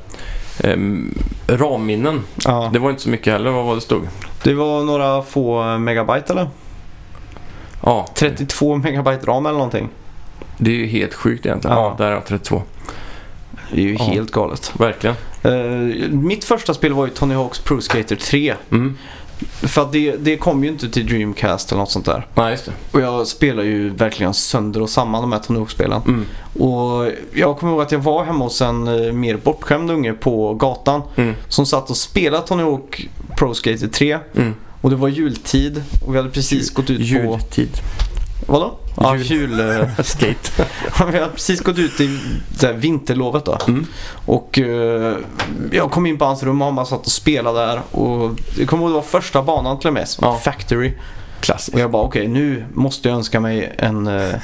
Ehm, 0.68 1.14
ramminnen. 1.46 2.24
Ja. 2.44 2.70
Det 2.72 2.78
var 2.78 2.90
inte 2.90 3.02
så 3.02 3.08
mycket 3.08 3.32
heller, 3.32 3.50
vad 3.50 3.64
var 3.64 3.74
det 3.74 3.80
stod? 3.80 4.08
Det 4.42 4.54
var 4.54 4.84
några 4.84 5.22
få 5.22 5.78
megabyte 5.78 6.32
eller? 6.32 6.48
Ja, 7.84 8.06
32 8.14 8.76
megabyte 8.76 9.26
ram 9.26 9.46
eller 9.46 9.58
någonting. 9.58 9.88
det 10.58 10.70
är 10.70 10.74
ju 10.74 10.86
helt 10.86 11.14
sjukt 11.14 11.46
egentligen. 11.46 11.76
Ja. 11.76 11.82
Ja, 11.98 12.04
där 12.04 12.10
är 12.10 12.14
jag 12.14 12.26
32. 12.26 12.62
Det 13.72 13.80
är 13.80 13.84
ju 13.84 13.94
Ja. 13.98 14.04
helt 14.04 14.30
galet. 14.30 14.72
Verkligen. 14.78 15.16
Eh, 15.42 16.08
mitt 16.10 16.44
första 16.44 16.74
spel 16.74 16.92
var 16.92 17.06
ju 17.06 17.12
Tony 17.12 17.34
Hawk's 17.34 17.62
Pro 17.64 17.80
Skater 17.80 18.16
3. 18.16 18.54
Mm. 18.70 18.96
För 19.62 19.82
att 19.82 19.92
det, 19.92 20.16
det 20.16 20.36
kom 20.36 20.64
ju 20.64 20.70
inte 20.70 20.88
till 20.88 21.06
Dreamcast 21.06 21.72
eller 21.72 21.80
något 21.80 21.90
sånt 21.90 22.06
där. 22.06 22.26
Nej, 22.34 22.50
just 22.50 22.64
det. 22.64 22.72
Och 22.92 23.00
jag 23.00 23.26
spelar 23.26 23.62
ju 23.62 23.90
verkligen 23.90 24.34
sönder 24.34 24.82
och 24.82 24.90
samman 24.90 25.22
de 25.22 25.32
här 25.32 25.38
Tony 25.38 25.58
Hawk-spelen. 25.58 26.02
Mm. 26.06 26.26
Och 26.58 27.12
jag 27.32 27.58
kommer 27.58 27.72
ihåg 27.72 27.82
att 27.82 27.92
jag 27.92 27.98
var 27.98 28.24
hemma 28.24 28.44
hos 28.44 28.60
en 28.62 28.88
eh, 29.06 29.12
mer 29.12 29.36
bortskämd 29.36 29.90
unge 29.90 30.12
på 30.12 30.54
gatan. 30.54 31.02
Mm. 31.16 31.34
Som 31.48 31.66
satt 31.66 31.90
och 31.90 31.96
spelade 31.96 32.46
Tony 32.46 32.62
Hawk 32.62 33.08
Pro 33.38 33.54
Skater 33.54 33.88
3. 33.88 34.18
Mm. 34.36 34.54
Och 34.80 34.90
det 34.90 34.96
var 34.96 35.08
jultid 35.08 35.82
och 36.06 36.14
vi 36.14 36.16
hade 36.18 36.30
precis 36.30 36.70
gått 36.70 36.90
ut 36.90 36.98
på... 36.98 37.04
Jultid. 37.04 37.68
Vadå? 38.46 38.74
Ja, 38.96 39.16
Jul. 39.16 39.26
jul... 39.26 39.60
eh, 39.60 39.88
Skate. 40.04 40.66
vi 41.12 41.18
hade 41.18 41.32
precis 41.32 41.60
gått 41.60 41.78
ut 41.78 42.00
i 42.00 42.18
vinterlovet 42.74 43.44
då. 43.44 43.58
Mm. 43.68 43.86
Och 44.26 44.58
eh, 44.58 45.16
jag 45.72 45.90
kom 45.90 46.06
in 46.06 46.18
på 46.18 46.24
hans 46.24 46.42
rum 46.42 46.60
och 46.62 46.66
han 46.66 46.74
bara 46.74 46.86
satt 46.86 47.06
och 47.06 47.12
spelade 47.12 47.58
där. 47.66 47.82
Och 47.90 48.30
jag 48.58 48.68
kommer 48.68 48.82
ihåg 48.82 48.90
det 48.90 48.94
var 48.94 49.02
första 49.02 49.42
banan 49.42 49.78
till 49.78 49.88
och 49.88 49.94
med. 49.94 50.06
Ja. 50.20 50.38
Factory. 50.38 50.92
Klassiskt. 51.40 51.74
Och 51.74 51.80
jag 51.80 51.90
bara 51.90 52.02
okej 52.02 52.28
nu 52.28 52.64
måste 52.72 53.08
jag 53.08 53.16
önska 53.16 53.40
mig 53.40 53.74
en 53.78 54.06
eh, 54.06 54.34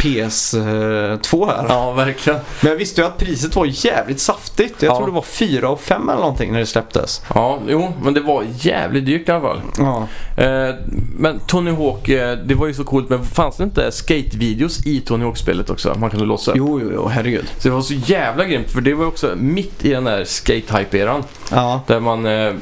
PS2 0.00 1.46
här. 1.46 1.66
Ja, 1.68 1.92
verkligen. 1.92 2.38
Men 2.60 2.70
jag 2.70 2.78
visste 2.78 3.00
ju 3.00 3.06
att 3.06 3.18
priset 3.18 3.56
var 3.56 3.66
jävligt 3.86 4.20
saftigt. 4.20 4.82
Jag 4.82 4.90
Ja. 4.92 4.96
tror 4.96 5.06
det 5.06 5.12
var 5.12 5.22
4 5.22 5.68
och 5.68 5.80
5 5.80 6.08
eller 6.08 6.20
någonting 6.20 6.52
när 6.52 6.58
det 6.58 6.66
släpptes. 6.66 7.22
Ja, 7.34 7.58
jo, 7.68 7.92
men 8.02 8.14
det 8.14 8.20
var 8.20 8.44
jävligt 8.58 9.06
dyrt 9.06 9.28
i 9.28 9.32
alla 9.32 9.40
fall. 9.40 9.60
Ja. 9.78 10.08
Eh, 10.44 10.74
men 11.18 11.40
Tony 11.46 11.70
Hawk, 11.70 12.08
eh, 12.08 12.38
det 12.46 12.54
var 12.54 12.66
ju 12.66 12.74
så 12.74 12.84
coolt. 12.84 13.08
Men 13.08 13.24
fanns 13.24 13.56
det 13.56 13.64
inte 13.64 13.90
skate-videos 13.92 14.86
i 14.86 15.00
Tony 15.00 15.24
Hawk-spelet 15.24 15.70
också? 15.70 15.94
Man 15.98 16.10
kunde 16.10 16.24
låsa 16.26 16.50
upp. 16.50 16.56
Jo, 16.56 16.80
jo, 16.82 16.90
jo, 16.94 17.08
herregud. 17.08 17.44
Så 17.58 17.68
det 17.68 17.74
var 17.74 17.82
så 17.82 17.94
jävla 17.94 18.44
grymt. 18.44 18.70
För 18.70 18.80
det 18.80 18.94
var 18.94 19.06
också 19.06 19.32
mitt 19.36 19.84
i 19.84 19.90
den 19.90 20.04
där 20.04 20.24
skate-hype-eran. 20.24 21.22
Ja. 21.50 21.80
Där 21.86 22.00
man, 22.00 22.26
eh, 22.26 22.54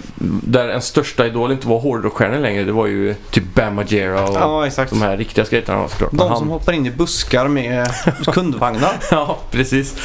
där 0.42 0.68
en 0.68 0.82
största 0.82 1.26
idol 1.26 1.52
inte 1.52 1.68
var 1.68 1.78
hårdrockstjärnor 1.78 2.38
längre. 2.38 2.64
Det 2.64 2.72
var 2.72 2.86
ju 2.86 3.14
typ 3.30 3.54
Bam 3.54 3.74
Margera 3.74 4.24
och 4.28 4.36
ja, 4.36 4.84
de 4.90 5.02
här 5.02 5.16
riktiga 5.16 5.44
såklart. 5.44 6.12
Men 6.12 6.28
De 6.28 6.38
som 6.38 6.48
hoppar 6.48 6.72
in 6.72 6.86
i 6.86 6.90
buskar 6.90 7.48
med 7.48 7.90
kundvagnar. 8.24 8.92
Ja, 9.10 9.38
precis. 9.50 9.96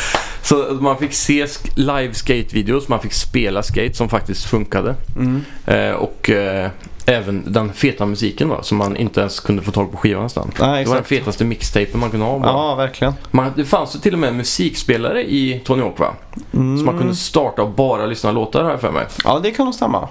Så 0.42 0.56
man 0.82 0.98
fick 0.98 1.14
se 1.14 1.48
live 1.76 2.14
skate-videos, 2.14 2.88
man 2.88 3.00
fick 3.00 3.14
spela 3.14 3.64
skate 3.64 3.94
som 3.94 4.10
faktiskt 4.10 4.46
funkade. 4.46 4.96
Mm. 5.16 5.46
Eh, 5.66 5.92
och 5.92 6.30
eh, 6.30 6.70
även 7.06 7.54
den 7.54 7.74
feta 7.74 8.06
musiken 8.06 8.50
då, 8.50 8.62
som 8.62 8.78
man 8.78 8.98
inte 8.98 9.20
ens 9.20 9.40
kunde 9.40 9.62
få 9.62 9.72
tag 9.72 9.92
på 9.92 9.98
skivan 9.98 10.24
nästan. 10.24 10.52
Nej, 10.60 10.84
Det 10.84 10.90
var 10.90 10.96
den 10.96 11.04
fetaste 11.06 11.46
mixtapen 11.46 12.00
man 12.00 12.12
kunde 12.12 12.26
ha. 12.26 12.40
bara. 12.40 12.52
Ja, 12.52 12.76
verkligen. 12.76 13.14
Man, 13.32 13.52
det 13.56 13.66
fanns 13.66 13.96
ju 13.96 14.00
till 14.00 14.14
och 14.14 14.20
med 14.20 14.36
musikspelare 14.36 15.24
i 15.32 15.62
Tony 15.66 15.82
Hawk 15.82 16.00
va? 16.00 16.14
Mm. 16.54 16.78
Så 16.78 16.84
man 16.86 16.98
kunde 16.98 17.16
starta 17.16 17.62
och 17.64 17.70
bara 17.72 18.06
lyssna 18.06 18.32
låtar 18.32 18.70
jag 18.70 18.82
för 18.82 18.92
mig. 18.92 19.06
Ja, 19.24 19.40
det 19.44 19.52
kan 19.52 19.66
nog 19.66 19.76
stämma. 19.76 20.08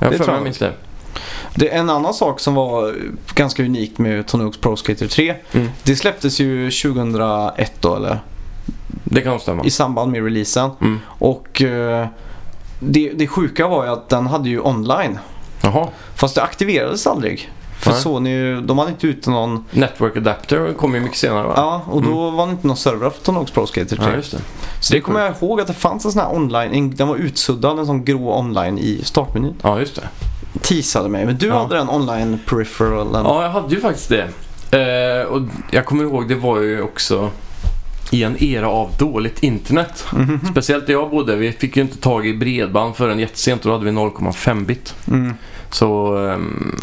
Jag 0.00 0.12
Det 0.12 0.18
för 0.18 0.32
mig 0.32 0.40
minns 0.42 0.58
det. 0.58 0.72
Det 1.54 1.68
en 1.68 1.90
annan 1.90 2.14
sak 2.14 2.40
som 2.40 2.54
var 2.54 2.94
ganska 3.34 3.62
unikt 3.62 3.98
med 3.98 4.26
Tony 4.26 4.44
Hawk's 4.44 4.60
Pro 4.60 4.76
Skater 4.76 5.08
3. 5.08 5.34
Mm. 5.52 5.68
Det 5.82 5.96
släpptes 5.96 6.40
ju 6.40 6.70
2001 6.70 7.72
då, 7.80 7.96
eller 7.96 8.18
Det 9.04 9.20
kan 9.20 9.32
nog 9.32 9.40
stämma. 9.40 9.64
i 9.64 9.70
samband 9.70 10.12
med 10.12 10.24
releasen. 10.24 10.70
Mm. 10.80 10.98
Och 11.06 11.62
eh, 11.62 12.06
det, 12.80 13.10
det 13.14 13.26
sjuka 13.26 13.68
var 13.68 13.84
ju 13.84 13.90
att 13.90 14.08
den 14.08 14.26
hade 14.26 14.48
ju 14.48 14.60
online. 14.60 15.18
Jaha. 15.60 15.88
Fast 16.14 16.34
det 16.34 16.42
aktiverades 16.42 17.06
aldrig. 17.06 17.50
För 17.80 17.90
Nej. 17.90 18.00
Sony, 18.00 18.60
de 18.60 18.78
hade 18.78 18.90
inte 18.90 19.06
ute 19.06 19.30
någon... 19.30 19.64
Network 19.70 20.16
Adapter 20.16 20.72
kom 20.72 20.94
ju 20.94 21.00
mycket 21.00 21.18
senare 21.18 21.46
va? 21.46 21.52
Ja, 21.56 21.82
och 21.90 22.02
då 22.02 22.30
var 22.30 22.46
det 22.46 22.52
inte 22.52 22.66
någon 22.66 22.76
server 22.76 23.10
för 23.22 23.32
Hawk's 23.32 23.52
Pro 23.52 23.66
Skater 23.66 23.96
3. 23.96 24.04
Mm. 24.04 24.10
Ja, 24.10 24.16
det. 24.16 24.42
Så 24.80 24.92
det 24.94 25.00
kommer 25.00 25.20
jag 25.20 25.34
ihåg 25.42 25.60
att 25.60 25.66
det 25.66 25.74
fanns 25.74 26.04
en 26.04 26.12
sån 26.12 26.22
här 26.22 26.34
online, 26.36 26.72
en, 26.72 26.96
den 26.96 27.08
var 27.08 27.16
utsuddad, 27.16 27.78
en 27.78 27.86
sån 27.86 28.04
grå 28.04 28.38
online 28.38 28.78
i 28.78 29.00
startmenyn. 29.04 29.54
Ja, 29.62 29.78
just 29.78 29.94
det. 29.96 30.08
Teasade 30.62 31.08
mig, 31.08 31.26
men 31.26 31.38
du 31.38 31.46
Ja. 31.46 31.58
hade 31.62 31.74
den 31.76 31.88
online 31.90 32.38
peripheralen. 32.46 33.24
Ja, 33.24 33.42
jag 33.42 33.50
hade 33.50 33.74
ju 33.74 33.80
faktiskt 33.80 34.08
det. 34.08 34.28
Eh, 35.20 35.26
och 35.26 35.40
jag 35.70 35.84
kommer 35.86 36.04
ihåg, 36.04 36.28
det 36.28 36.34
var 36.34 36.60
ju 36.60 36.82
också... 36.82 37.30
i 38.10 38.22
en 38.22 38.42
era 38.42 38.68
av 38.68 38.90
dåligt 38.98 39.42
internet. 39.42 40.06
Mhm. 40.12 40.40
Speciellt 40.50 40.86
där 40.86 40.92
jag 40.92 41.10
bodde. 41.10 41.36
Vi 41.36 41.52
fick 41.52 41.76
ju 41.76 41.82
inte 41.82 41.96
tag 41.98 42.26
i 42.26 42.34
bredband 42.36 42.96
förrän 42.96 43.18
jättesent. 43.18 43.62
Då 43.62 43.72
hade 43.72 43.84
vi 43.84 43.90
0,5 43.90 44.64
bit. 44.64 44.94
Mm. 45.08 45.34
Så 45.70 46.16
ehm, 46.16 46.76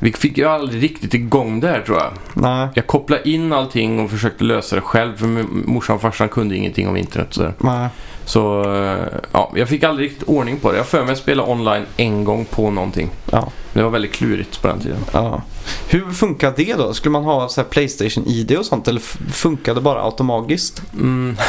vi 0.00 0.12
fick 0.12 0.38
ju 0.38 0.44
aldrig 0.44 0.82
riktigt 0.82 1.14
igång 1.14 1.60
det 1.60 1.68
här 1.68 1.80
tror 1.80 1.98
jag. 1.98 2.12
Nej, 2.34 2.68
Jag 2.74 2.86
kopplade 2.86 3.28
in 3.30 3.52
allting 3.52 4.00
och 4.00 4.10
försökte 4.10 4.44
lösa 4.44 4.76
det 4.76 4.82
själv. 4.82 5.16
För 5.16 5.26
morsan 5.68 5.96
och 5.96 6.02
farsan 6.02 6.28
kunde 6.28 6.56
ingenting 6.56 6.88
om 6.88 6.96
internet. 6.96 7.28
Så, 7.30 7.52
nej. 7.58 7.88
Så 8.28 8.74
eh, 8.74 9.06
ja, 9.32 9.52
jag 9.56 9.68
fick 9.68 9.82
aldrig 9.84 10.10
riktigt 10.10 10.28
ordning 10.28 10.58
på 10.58 10.70
det. 10.70 10.76
Jag 10.76 10.84
har 10.84 10.88
för 10.88 11.02
mig 11.04 11.12
att 11.12 11.18
spela 11.18 11.42
online 11.46 11.86
en 11.96 12.24
gång 12.24 12.44
på 12.44 12.70
någonting. 12.70 13.10
Ja, 13.32 13.48
Det 13.72 13.82
var 13.82 13.90
väldigt 13.90 14.12
klurigt 14.12 14.62
på 14.62 14.68
den 14.68 14.80
tiden. 14.80 14.98
ja. 15.12 15.42
Hur 15.88 16.12
funkar 16.12 16.52
det 16.56 16.74
då? 16.74 16.94
Skulle 16.94 17.12
man 17.12 17.24
ha 17.24 17.48
så 17.48 17.60
här 17.60 17.68
Playstation-ID 17.68 18.56
och 18.58 18.66
sånt 18.66 18.88
eller 18.88 19.00
funkar 19.32 19.74
det 19.74 19.80
bara 19.80 20.02
automatiskt? 20.04 20.82
Mm. 20.94 21.36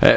Eh, 0.00 0.10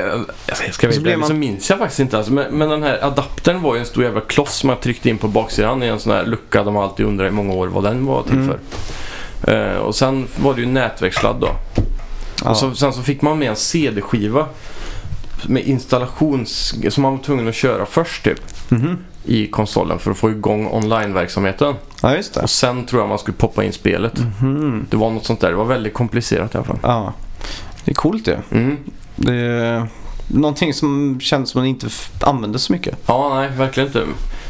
jag 0.45 0.57
ska- 0.57 0.71
ska 0.71 0.91
Så 0.91 1.01
man- 1.01 1.27
så 1.27 1.33
minns 1.33 1.69
jag 1.69 1.79
faktiskt 1.79 1.99
inte. 1.99 2.17
Alltså. 2.17 2.33
Men, 2.33 2.45
men 2.57 2.69
den 2.69 2.83
här 2.83 3.05
adaptern 3.05 3.61
var 3.61 3.73
ju 3.75 3.79
en 3.79 3.85
stor 3.85 4.03
jävla 4.03 4.21
kloss 4.21 4.63
man 4.63 4.77
tryckte 4.77 5.09
in 5.09 5.17
på 5.17 5.27
baksidan 5.27 5.83
i 5.83 5.87
en 5.87 5.99
sån 5.99 6.11
här 6.11 6.25
lucka 6.25 6.63
de 6.63 6.77
alltid 6.77 7.05
undrar 7.05 7.27
i 7.27 7.31
många 7.31 7.53
år 7.53 7.67
vad 7.67 7.83
den 7.83 8.05
var 8.05 8.23
till 8.23 8.33
Mm. 8.33 8.47
för. 9.41 9.71
Eh, 9.71 9.77
och 9.77 9.95
sen 9.95 10.27
var 10.41 10.53
det 10.53 10.61
ju 10.61 10.67
nätverkssladd 10.67 11.35
då. 11.41 11.49
Ja. 12.43 12.49
Och 12.49 12.57
så, 12.57 12.75
sen 12.75 12.93
så 12.93 13.01
fick 13.01 13.21
man 13.21 13.39
med 13.39 13.49
en 13.49 13.55
CD-skiva 13.55 14.45
med 15.47 15.63
installations... 15.63 16.75
som 16.89 17.01
man 17.03 17.11
var 17.17 17.23
tvungen 17.23 17.47
att 17.47 17.55
köra 17.55 17.85
först 17.85 18.23
typ 18.23 18.39
Mhm. 18.71 18.97
i 19.25 19.47
konsolen 19.47 19.99
för 19.99 20.11
att 20.11 20.17
få 20.17 20.29
igång 20.29 20.67
online-verksamheten. 20.71 21.75
ja, 22.01 22.15
just 22.15 22.33
det. 22.33 22.41
Och 22.41 22.49
sen 22.49 22.85
tror 22.85 23.01
jag 23.01 23.09
man 23.09 23.19
skulle 23.19 23.37
poppa 23.37 23.63
in 23.63 23.73
spelet. 23.73 24.19
Mhm. 24.41 24.85
Det 24.89 24.97
var 24.97 25.09
något 25.11 25.25
sånt 25.25 25.39
där. 25.41 25.49
Det 25.49 25.55
var 25.55 25.65
väldigt 25.65 25.93
komplicerat 25.93 26.53
i 26.55 26.57
alla 26.57 26.65
fall. 26.65 26.79
Ja. 26.83 27.13
Det 27.85 27.91
är 27.91 27.95
coolt 27.95 28.25
det. 28.25 28.39
Mm. 28.51 28.77
Det 29.15 29.33
är 29.35 29.87
någonting 30.27 30.73
som 30.73 31.19
känns 31.21 31.49
som 31.49 31.59
man 31.61 31.67
inte 31.67 31.87
använder 32.21 32.59
så 32.59 32.73
mycket. 32.73 32.97
Ja, 33.05 33.35
nej, 33.35 33.49
verkligen 33.57 33.87
inte. 33.87 34.03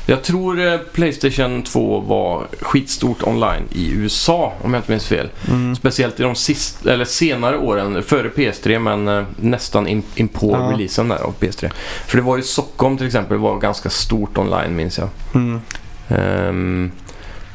Jag 0.09 0.23
tror 0.23 0.67
eh, 0.67 0.77
Playstation 0.77 1.63
2 1.63 1.99
var 1.99 2.47
skitstort 2.61 3.23
online 3.23 3.63
i 3.71 3.91
USA, 3.91 4.53
om 4.61 4.73
jag 4.73 4.79
inte 4.79 4.91
minns 4.91 5.07
fel. 5.07 5.29
Mm. 5.47 5.75
Speciellt 5.75 6.19
i 6.19 6.23
de 6.23 6.35
sist, 6.35 6.85
eller 6.85 7.05
senare 7.05 7.57
åren, 7.57 8.03
före 8.03 8.29
PS3, 8.29 8.79
men 8.79 9.07
eh, 9.07 9.23
nästan 9.35 9.87
in, 9.87 10.03
in 10.15 10.27
på 10.27 10.51
Ja. 10.51 10.71
releasen 10.73 11.07
där 11.07 11.17
av 11.17 11.33
PS3. 11.39 11.69
För 12.07 12.17
det 12.17 12.23
var 12.23 12.37
ju 12.37 12.43
Stockholm 12.43 12.97
till 12.97 13.07
exempel, 13.07 13.37
var 13.37 13.59
ganska 13.59 13.89
stort 13.89 14.37
online 14.37 14.75
minns 14.75 14.97
jag. 14.97 15.09
Mm. 15.35 15.61
Ehm, 16.09 16.91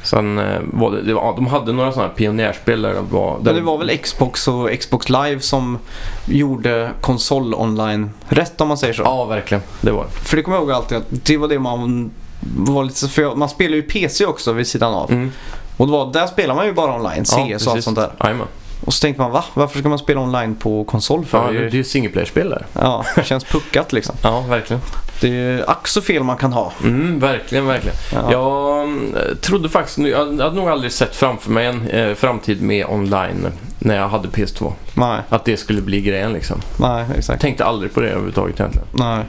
sen 0.03 0.38
eh, 0.38 0.61
var 0.73 0.90
det, 0.90 1.03
det 1.03 1.14
var, 1.14 1.37
de 1.37 1.47
hade 1.47 1.73
några 1.73 1.93
sådana 1.93 2.09
här 2.09 2.17
pionjärspel 2.17 2.83
där 2.83 2.95
det 2.95 3.01
var... 3.01 3.38
Där 3.38 3.45
Men 3.45 3.55
det 3.55 3.61
var 3.61 3.79
väl 3.79 3.99
Xbox 3.99 4.49
och 4.49 4.71
Xbox 4.81 5.09
Live 5.09 5.40
som 5.40 5.79
gjorde 6.27 6.90
konsol 7.01 7.55
online 7.55 8.11
rätt 8.29 8.61
om 8.61 8.69
man 8.69 8.79
säger 8.79 8.95
så. 8.95 9.03
Ja, 9.03 9.25
verkligen. 9.25 9.62
Det 9.81 9.90
var. 9.90 10.07
För 10.07 10.37
det 10.37 10.43
kommer 10.43 10.57
jag 10.57 10.62
ihåg 10.62 10.73
alltid 10.73 10.99
att 10.99 11.05
det 11.11 11.37
var 11.37 11.49
det 11.49 11.59
man 11.59 12.11
var 12.57 12.85
lite 12.85 13.09
för 13.09 13.35
man 13.37 13.48
spelar 13.48 13.76
ju 13.76 13.83
PC 13.83 14.26
också 14.26 14.52
vid 14.52 14.66
sidan 14.66 14.94
av. 14.94 15.11
Mm. 15.12 15.33
Och 15.76 15.88
var, 15.88 16.12
där 16.12 16.26
spelar 16.26 16.54
man 16.54 16.66
ju 16.66 16.72
bara 16.72 16.94
online, 16.94 17.24
CS 17.24 17.33
Ja, 17.37 17.57
och 17.66 17.72
allt 17.72 17.85
sånt 17.85 17.96
där. 17.96 18.11
Jajamän. 18.20 18.46
Och 18.85 18.94
så 18.94 19.00
tänkte 19.00 19.22
man 19.22 19.30
va? 19.30 19.44
Varför 19.54 19.78
ska 19.78 19.88
man 19.88 19.98
spela 19.98 20.20
online 20.20 20.54
på 20.54 20.85
konsol 20.85 21.24
för? 21.24 21.38
Ja, 21.38 21.52
det, 21.52 21.59
är 21.59 21.62
ju- 21.62 21.68
ju 21.76 21.85
single 21.85 22.11
player-spel 22.11 22.50
där. 22.50 22.66
ja, 22.72 23.04
det 23.16 23.24
känns 23.24 23.44
puckat 23.44 23.92
liksom. 23.92 24.14
Ja, 24.22 24.40
verkligen. 24.40 24.83
Det 25.20 25.28
är 25.28 25.70
ack 25.70 25.88
så 25.88 26.00
fel 26.02 26.22
man 26.22 26.37
kan 26.37 26.52
ha. 26.52 26.72
Mm, 26.83 27.18
verkligen, 27.18 27.66
verkligen. 27.66 27.96
Ja. 28.12 28.33
Jag 28.33 28.88
eh, 28.88 29.35
trodde 29.40 29.68
faktiskt, 29.68 29.98
jag 29.98 30.18
hade 30.18 30.50
nog 30.57 30.68
aldrig 30.68 30.92
sett 30.92 31.16
framför 31.16 31.50
mig 31.50 31.66
en 31.66 31.88
eh, 31.88 32.14
framtid 32.14 32.62
med 32.62 32.87
online 32.87 33.46
när 33.78 33.96
jag 33.96 34.09
hade 34.09 34.28
PS2. 34.28 34.72
Nej, 34.94 35.20
Att 35.28 35.44
det 35.44 35.57
skulle 35.57 35.83
bli 35.83 36.00
grejen 36.00 36.33
liksom. 36.33 36.61
nej, 36.76 37.04
Jag 37.09 37.18
exakt. 37.18 37.42
tänkte 37.42 37.64
aldrig 37.64 37.94
på 37.94 38.00
det 38.00 38.09
överhuvudtaget 38.09 38.61
egentligen. 38.61 38.87
Nej. 38.92 39.24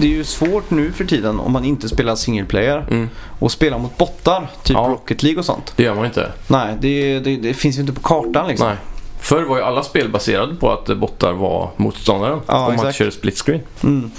Det 0.00 0.06
är 0.06 0.10
ju 0.10 0.24
svårt 0.24 0.70
nu 0.70 0.92
för 0.92 1.04
tiden 1.04 1.40
om 1.40 1.52
man 1.52 1.64
inte 1.64 1.88
spelar 1.88 2.14
single 2.16 2.44
player 2.44 2.86
Mm, 2.90 3.10
och 3.38 3.52
spelar 3.52 3.78
mot 3.78 3.96
bottar, 3.98 4.50
typ 4.62 4.74
Ja. 4.76 4.80
Rocket 4.88 5.22
League 5.22 5.38
och 5.38 5.44
sånt. 5.44 5.72
det 5.76 5.82
gör 5.82 5.94
man 5.94 6.04
inte. 6.06 6.32
Nej, 6.46 6.76
det, 6.80 7.18
det, 7.18 7.36
det 7.36 7.54
finns 7.54 7.76
ju 7.76 7.80
inte 7.80 7.92
på 7.92 8.00
kartan 8.00 8.48
liksom. 8.48 8.66
Nej. 8.68 8.76
Förr 9.20 9.42
var 9.42 9.56
ju 9.56 9.62
alla 9.62 9.82
spel 9.82 10.08
baserade 10.08 10.54
på 10.54 10.72
att 10.72 10.86
bottar 10.98 11.32
var 11.32 11.70
motståndaren. 11.76 12.40
Ja, 12.46 12.60
man 12.60 12.74
exakt. 12.74 12.96
körde 12.98 13.10
split 13.10 13.38
screen. 13.42 13.60
Mm. 13.82 14.10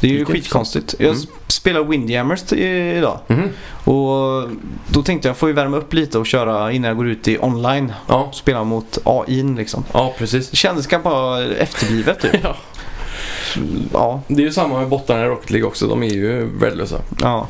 Det 0.00 0.06
är 0.06 0.10
ju 0.12 0.18
Lite 0.18 0.32
skitkonstigt. 0.32 0.94
Jag 0.98 1.08
Mm. 1.10 1.22
spelar 1.46 1.84
Windjammers 1.84 2.52
idag 2.52 3.18
Mhm. 3.26 3.48
och 3.84 4.48
då 4.88 5.02
tänkte 5.02 5.28
jag 5.28 5.36
får 5.36 5.48
ju 5.48 5.54
värma 5.54 5.76
upp 5.76 5.92
lite 5.94 6.18
och 6.18 6.26
köra 6.26 6.72
innan 6.72 6.88
jag 6.88 6.96
går 6.96 7.08
ut 7.08 7.28
i 7.28 7.38
online. 7.38 7.92
Ja. 8.08 8.30
Spela 8.34 8.64
mot 8.64 8.98
AI 9.04 9.42
liksom. 9.42 9.84
ja, 9.92 10.14
precis. 10.18 10.50
Det 10.50 10.56
kändes 10.56 10.86
kanske 10.86 11.08
bara 11.10 11.44
efterblivet 11.44 12.20
typ. 12.20 12.32
Ja. 12.42 12.56
Ja, 13.92 14.20
Det 14.28 14.42
är 14.42 14.46
ju 14.46 14.52
samma 14.52 14.78
med 14.78 14.88
bottarna 14.88 15.24
i 15.24 15.28
Rocket 15.28 15.50
League 15.50 15.68
också. 15.68 15.86
De 15.86 16.02
är 16.02 16.08
ju 16.14 16.44
värdelösa. 16.58 16.96
ja. 17.20 17.48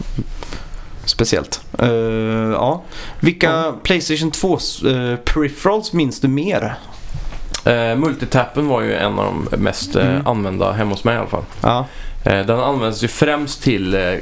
Speciellt. 1.05 1.61
Eh, 1.79 1.89
ja. 2.53 2.83
Vilka 3.21 3.47
Ja. 3.47 3.75
Playstation 3.83 4.31
2 4.31 4.59
uh, 4.85 5.17
peripherals 5.17 5.93
minns 5.93 6.21
du 6.21 6.29
mer? 6.29 6.75
Eh, 7.65 7.97
multitappen 7.97 8.69
var 8.69 8.81
ju 8.83 8.95
en 8.95 9.19
av 9.19 9.25
de 9.51 9.57
mest 9.57 9.97
eh, 9.97 10.07
Mm. 10.11 10.27
använda 10.27 10.73
hemma 10.73 10.91
hos 10.91 11.05
mig 11.05 11.15
i 11.15 11.19
alla 11.19 11.27
fall. 11.29 11.45
Ja, 11.63 11.87
Eh, 12.25 12.47
den 12.47 12.61
används 12.61 13.05
ju 13.05 13.09
främst 13.09 13.63
till 13.63 13.95
eh, 13.95 14.15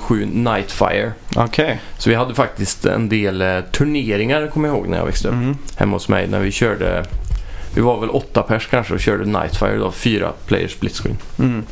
007 0.00 0.26
Nightfire. 0.32 1.12
okej. 1.36 1.80
Så 1.98 2.10
vi 2.10 2.16
hade 2.16 2.34
faktiskt 2.34 2.84
en 2.84 3.08
del 3.08 3.42
eh, 3.42 3.60
turneringar, 3.60 4.46
kommer 4.46 4.68
jag 4.68 4.76
ihåg, 4.76 4.88
när 4.88 4.98
jag 4.98 5.04
växte 5.06 5.28
upp. 5.28 5.34
Mm. 5.34 5.56
Hemma 5.76 5.96
hos 5.96 6.08
mig 6.08 6.26
när 6.28 6.40
vi 6.40 6.50
körde... 6.52 7.04
Vi 7.74 7.80
var 7.80 8.00
väl 8.00 8.10
åtta 8.10 8.42
pers 8.42 8.66
kanske 8.66 8.94
och 8.94 9.00
körde 9.00 9.24
Nightfire 9.24 9.76
då, 9.76 9.90
fyra 9.90 10.32
players 10.46 10.72
split 10.72 10.96
screen. 10.96 11.16
Mm. 11.38 11.64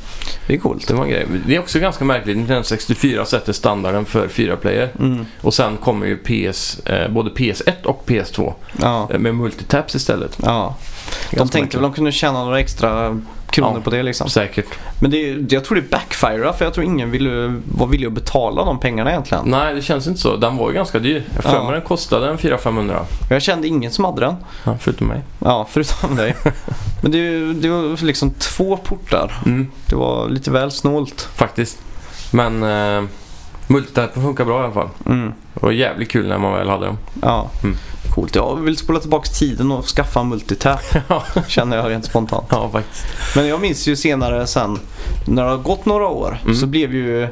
Det 0.46 0.54
är 0.54 0.59
coolt. 0.59 0.88
Det 0.88 0.94
var 0.94 1.04
en 1.04 1.11
grej. 1.11 1.26
Det 1.46 1.56
är 1.56 1.61
också 1.61 1.78
ganska 1.78 2.04
märkligt. 2.04 2.37
Nintendo 2.37 2.62
64 2.62 3.24
sätter 3.24 3.52
standarden 3.52 4.04
för 4.04 4.28
fyra 4.28 4.56
player. 4.56 4.90
Mm. 4.98 5.26
Och 5.40 5.54
sen 5.54 5.76
kommer 5.76 6.06
ju 6.06 6.16
PS, 6.16 6.78
eh, 6.87 7.09
både 7.11 7.30
PS1 7.30 7.85
och 7.85 8.02
PS2 8.06 8.54
Ja, 8.82 9.09
eh, 9.12 9.18
med 9.18 9.35
multitaps 9.35 9.94
istället. 9.94 10.38
ja. 10.42 10.74
De 11.30 11.48
tänkte 11.48 11.76
väl 11.76 11.82
de 11.82 11.92
kunde 11.92 12.12
tjäna 12.12 12.44
några 12.44 12.61
extra 12.61 13.20
kronor 13.50 13.72
Ja. 13.74 13.80
på 13.80 13.90
det 13.90 14.02
liksom. 14.02 14.28
Säkert. 14.30 14.66
Men 15.00 15.11
det, 15.11 15.52
jag 15.54 15.64
tror 15.64 15.76
det 15.76 15.90
backfirar 15.90 16.52
för 16.52 16.64
jag 16.64 16.74
tror 16.74 16.87
ingen 16.87 17.11
ville, 17.11 17.61
var 17.64 17.87
villig 17.87 18.06
att 18.06 18.12
betala 18.12 18.64
de 18.64 18.80
pengarna 18.80 19.11
egentligen. 19.11 19.44
Nej, 19.46 19.74
det 19.74 19.82
känns 19.82 20.06
inte 20.06 20.20
så. 20.20 20.37
Den 20.37 20.56
var 20.56 20.68
ju 20.68 20.74
ganska 20.74 20.98
dyr. 20.98 21.24
Jag 21.35 21.44
för 21.44 21.62
mig 21.62 21.72
den 21.72 21.82
kostade 21.82 22.28
en 22.30 22.38
400-500. 22.38 23.00
Jag 23.30 23.42
kände 23.42 23.68
ingen 23.68 23.90
som 23.92 24.04
hade 24.04 24.20
den. 24.20 24.35
Ja, 24.64 24.76
förutom 24.80 25.06
mig. 25.06 25.20
Ja, 25.38 25.66
förutom 25.70 26.16
dig. 26.16 26.37
Men 27.02 27.11
det, 27.12 27.52
det 27.54 27.68
var 27.68 28.04
liksom 28.04 28.30
två 28.30 28.76
portar. 28.76 29.32
Mm, 29.46 29.70
Det 29.90 29.96
var 29.96 30.28
lite 30.28 30.50
väl 30.50 30.70
snålt. 30.70 31.28
faktiskt. 31.35 31.78
Men 32.32 32.62
eh, 32.62 33.09
funkar 34.14 34.44
bra 34.44 34.61
i 34.61 34.64
alla 34.64 34.72
fall. 34.74 34.88
Mm. 35.06 35.32
Det 35.61 35.66
var 35.66 35.73
jävligt 35.73 36.11
kul 36.11 36.29
när 36.29 36.38
man 36.38 36.53
väl 36.53 36.69
hade 36.69 36.87
dem. 36.87 36.99
Ja, 37.23 37.51
Mm. 37.62 37.77
coolt. 38.14 38.35
Jag 38.35 38.57
vill 38.57 38.77
spola 38.77 39.01
tillbaka 39.01 39.29
tiden 39.29 39.73
och 39.73 39.85
skaffa 39.87 40.21
en 40.21 40.29
multitap. 40.29 40.81
Känner 41.49 41.77
jag 41.77 41.90
rent 41.90 42.05
spontant. 42.05 42.47
Ja, 42.51 42.69
faktiskt. 42.73 43.05
Men 43.37 43.47
jag 43.49 43.61
minns 43.61 43.87
ju 43.88 43.97
senare 43.97 44.47
sen, 44.47 44.79
när 45.27 45.45
det 45.45 45.51
har 45.51 45.57
gått 45.59 45.87
några 45.87 46.09
år, 46.09 46.38
Mm. 46.45 46.57
så 46.57 46.66
blev 46.66 46.95
ju 46.95 47.29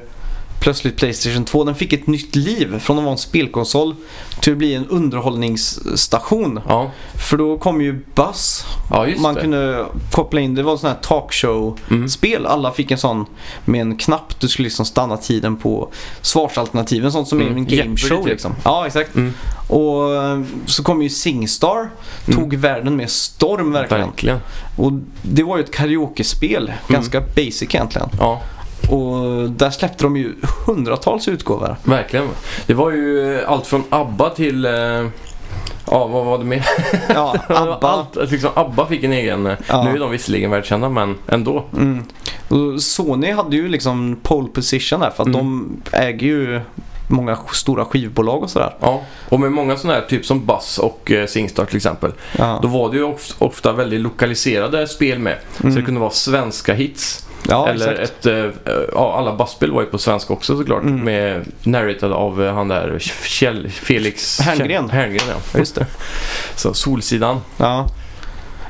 plötsligt 0.64 0.96
Playstation 0.96 1.44
2, 1.44 1.64
den 1.64 1.74
fick 1.74 1.92
ett 1.92 2.06
nytt 2.06 2.36
liv 2.36 2.78
från 2.78 2.98
att 2.98 3.04
vara 3.04 3.12
en 3.12 3.18
spelkonsol 3.18 3.94
till 4.40 4.52
att 4.52 4.58
bli 4.58 4.74
en 4.74 4.86
underhållningsstation. 4.88 6.60
Ja, 6.68 6.90
För 7.28 7.36
då 7.36 7.58
kom 7.58 7.80
ju 7.82 8.04
Buzz. 8.14 8.64
ja 8.90 9.06
Man 9.18 9.34
det. 9.34 9.40
kunde 9.40 9.86
koppla 10.12 10.40
in, 10.40 10.54
det 10.54 10.62
var 10.62 10.76
sån 10.76 10.88
här 10.90 10.96
talkshow-spel. 11.02 12.40
Mm. 12.40 12.52
Alla 12.52 12.72
fick 12.72 12.90
en 12.90 12.98
sån 12.98 13.26
med 13.64 13.80
en 13.80 13.96
knapp. 13.96 14.40
Du 14.40 14.48
skulle 14.48 14.64
liksom 14.66 14.86
stanna 14.86 15.16
tiden 15.16 15.56
på 15.56 15.88
svarsalternativen. 16.22 17.12
Sånt 17.12 17.28
som 17.28 17.40
är 17.40 17.44
Mm. 17.44 17.56
en 17.56 17.64
game 17.64 17.76
Jeopardy 17.76 18.08
show 18.08 18.18
typ. 18.22 18.26
liksom. 18.26 18.54
Ja, 18.64 18.86
exakt. 18.86 19.14
Mm, 19.14 19.34
Och 19.68 20.14
eh, 20.14 20.40
så 20.66 20.82
kom 20.82 21.02
ju 21.02 21.08
Singstar. 21.08 21.90
Tog 22.32 22.54
världen 22.54 22.96
med 22.96 23.10
storm 23.10 23.72
verkligen. 23.72 24.06
verkligen. 24.08 24.38
Och 24.76 24.92
det 25.22 25.42
var 25.42 25.56
ju 25.56 25.62
ett 25.62 25.72
karaoke-spel. 25.74 26.72
Ganska 26.88 27.20
basic 27.20 27.62
egentligen. 27.62 28.08
Ja, 28.18 28.40
Och 28.90 29.50
där 29.50 29.70
släppte 29.70 30.04
de 30.04 30.16
ju 30.16 30.32
hundratals 30.66 31.28
utgåvor. 31.28 31.76
verkligen. 31.84 32.28
Det 32.66 32.74
var 32.74 32.90
ju 32.90 33.40
allt 33.46 33.66
från 33.66 33.84
ABBA 33.90 34.30
till... 34.30 34.64
Eh, 34.64 34.72
ja, 35.90 36.06
vad 36.06 36.24
var 36.24 36.38
det 36.38 36.44
mer? 36.44 36.66
Ja, 37.14 37.34
ABBA. 37.48 37.88
Allt, 37.88 38.30
liksom, 38.30 38.50
ABBA 38.54 38.86
fick 38.86 39.04
en 39.04 39.12
egen... 39.12 39.46
eh, 39.46 39.54
Ja. 39.68 39.84
Nu 39.84 39.90
är 39.94 39.98
de 39.98 40.10
visserligen 40.10 40.50
världskända, 40.50 40.88
men 40.88 41.14
ändå. 41.28 41.64
Mm. 41.76 42.04
Och 42.48 42.82
Sony 42.82 43.32
hade 43.32 43.56
ju 43.56 43.68
liksom 43.68 44.16
pole 44.22 44.48
position 44.48 45.00
där 45.00 45.10
för 45.10 45.22
att 45.22 45.28
Mm. 45.28 45.38
de 45.38 45.76
äger 45.96 46.26
ju 46.26 46.60
många 47.08 47.38
stora 47.52 47.84
skivbolag 47.84 48.42
och 48.42 48.50
sådär. 48.50 48.74
Ja, 48.80 49.02
och 49.28 49.40
med 49.40 49.52
många 49.52 49.76
sådana 49.76 50.00
här, 50.00 50.06
typ 50.06 50.26
som 50.26 50.46
Buzz 50.46 50.78
och 50.78 51.10
eh, 51.10 51.26
Singstar 51.26 51.64
till 51.64 51.76
exempel. 51.76 52.12
Ja. 52.38 52.58
Då 52.62 52.68
var 52.68 52.90
det 52.90 52.96
ju 52.96 53.02
of- 53.04 53.34
ofta 53.38 53.72
väldigt 53.72 54.00
lokaliserade 54.00 54.88
spel 54.88 55.18
med. 55.18 55.36
Så 55.56 55.62
Mm. 55.62 55.74
det 55.74 55.82
kunde 55.82 56.00
vara 56.00 56.10
svenska 56.10 56.74
hits. 56.74 57.26
Ja, 57.48 57.68
Eller 57.68 57.92
exakt. 57.92 58.26
ett, 58.26 58.56
eh, 58.66 58.76
ja, 58.92 59.14
alla 59.18 59.34
basspel 59.36 59.72
var 59.72 59.80
ju 59.80 59.86
på 59.86 59.98
svenska 59.98 60.32
också 60.32 60.56
såklart. 60.56 60.82
Mm. 60.82 61.04
Med 61.04 61.44
narrated 61.62 62.12
av 62.12 62.42
eh, 62.44 62.54
han 62.54 62.68
där 62.68 62.98
Kjell, 63.24 63.68
Felix 63.70 64.40
Herngren. 64.40 64.90
Herngren 64.90 65.24
ja. 65.28 65.58
Just 65.58 65.74
det. 65.74 65.86
Så 66.56 66.74
Solsidan. 66.74 67.40
Ja. 67.56 67.86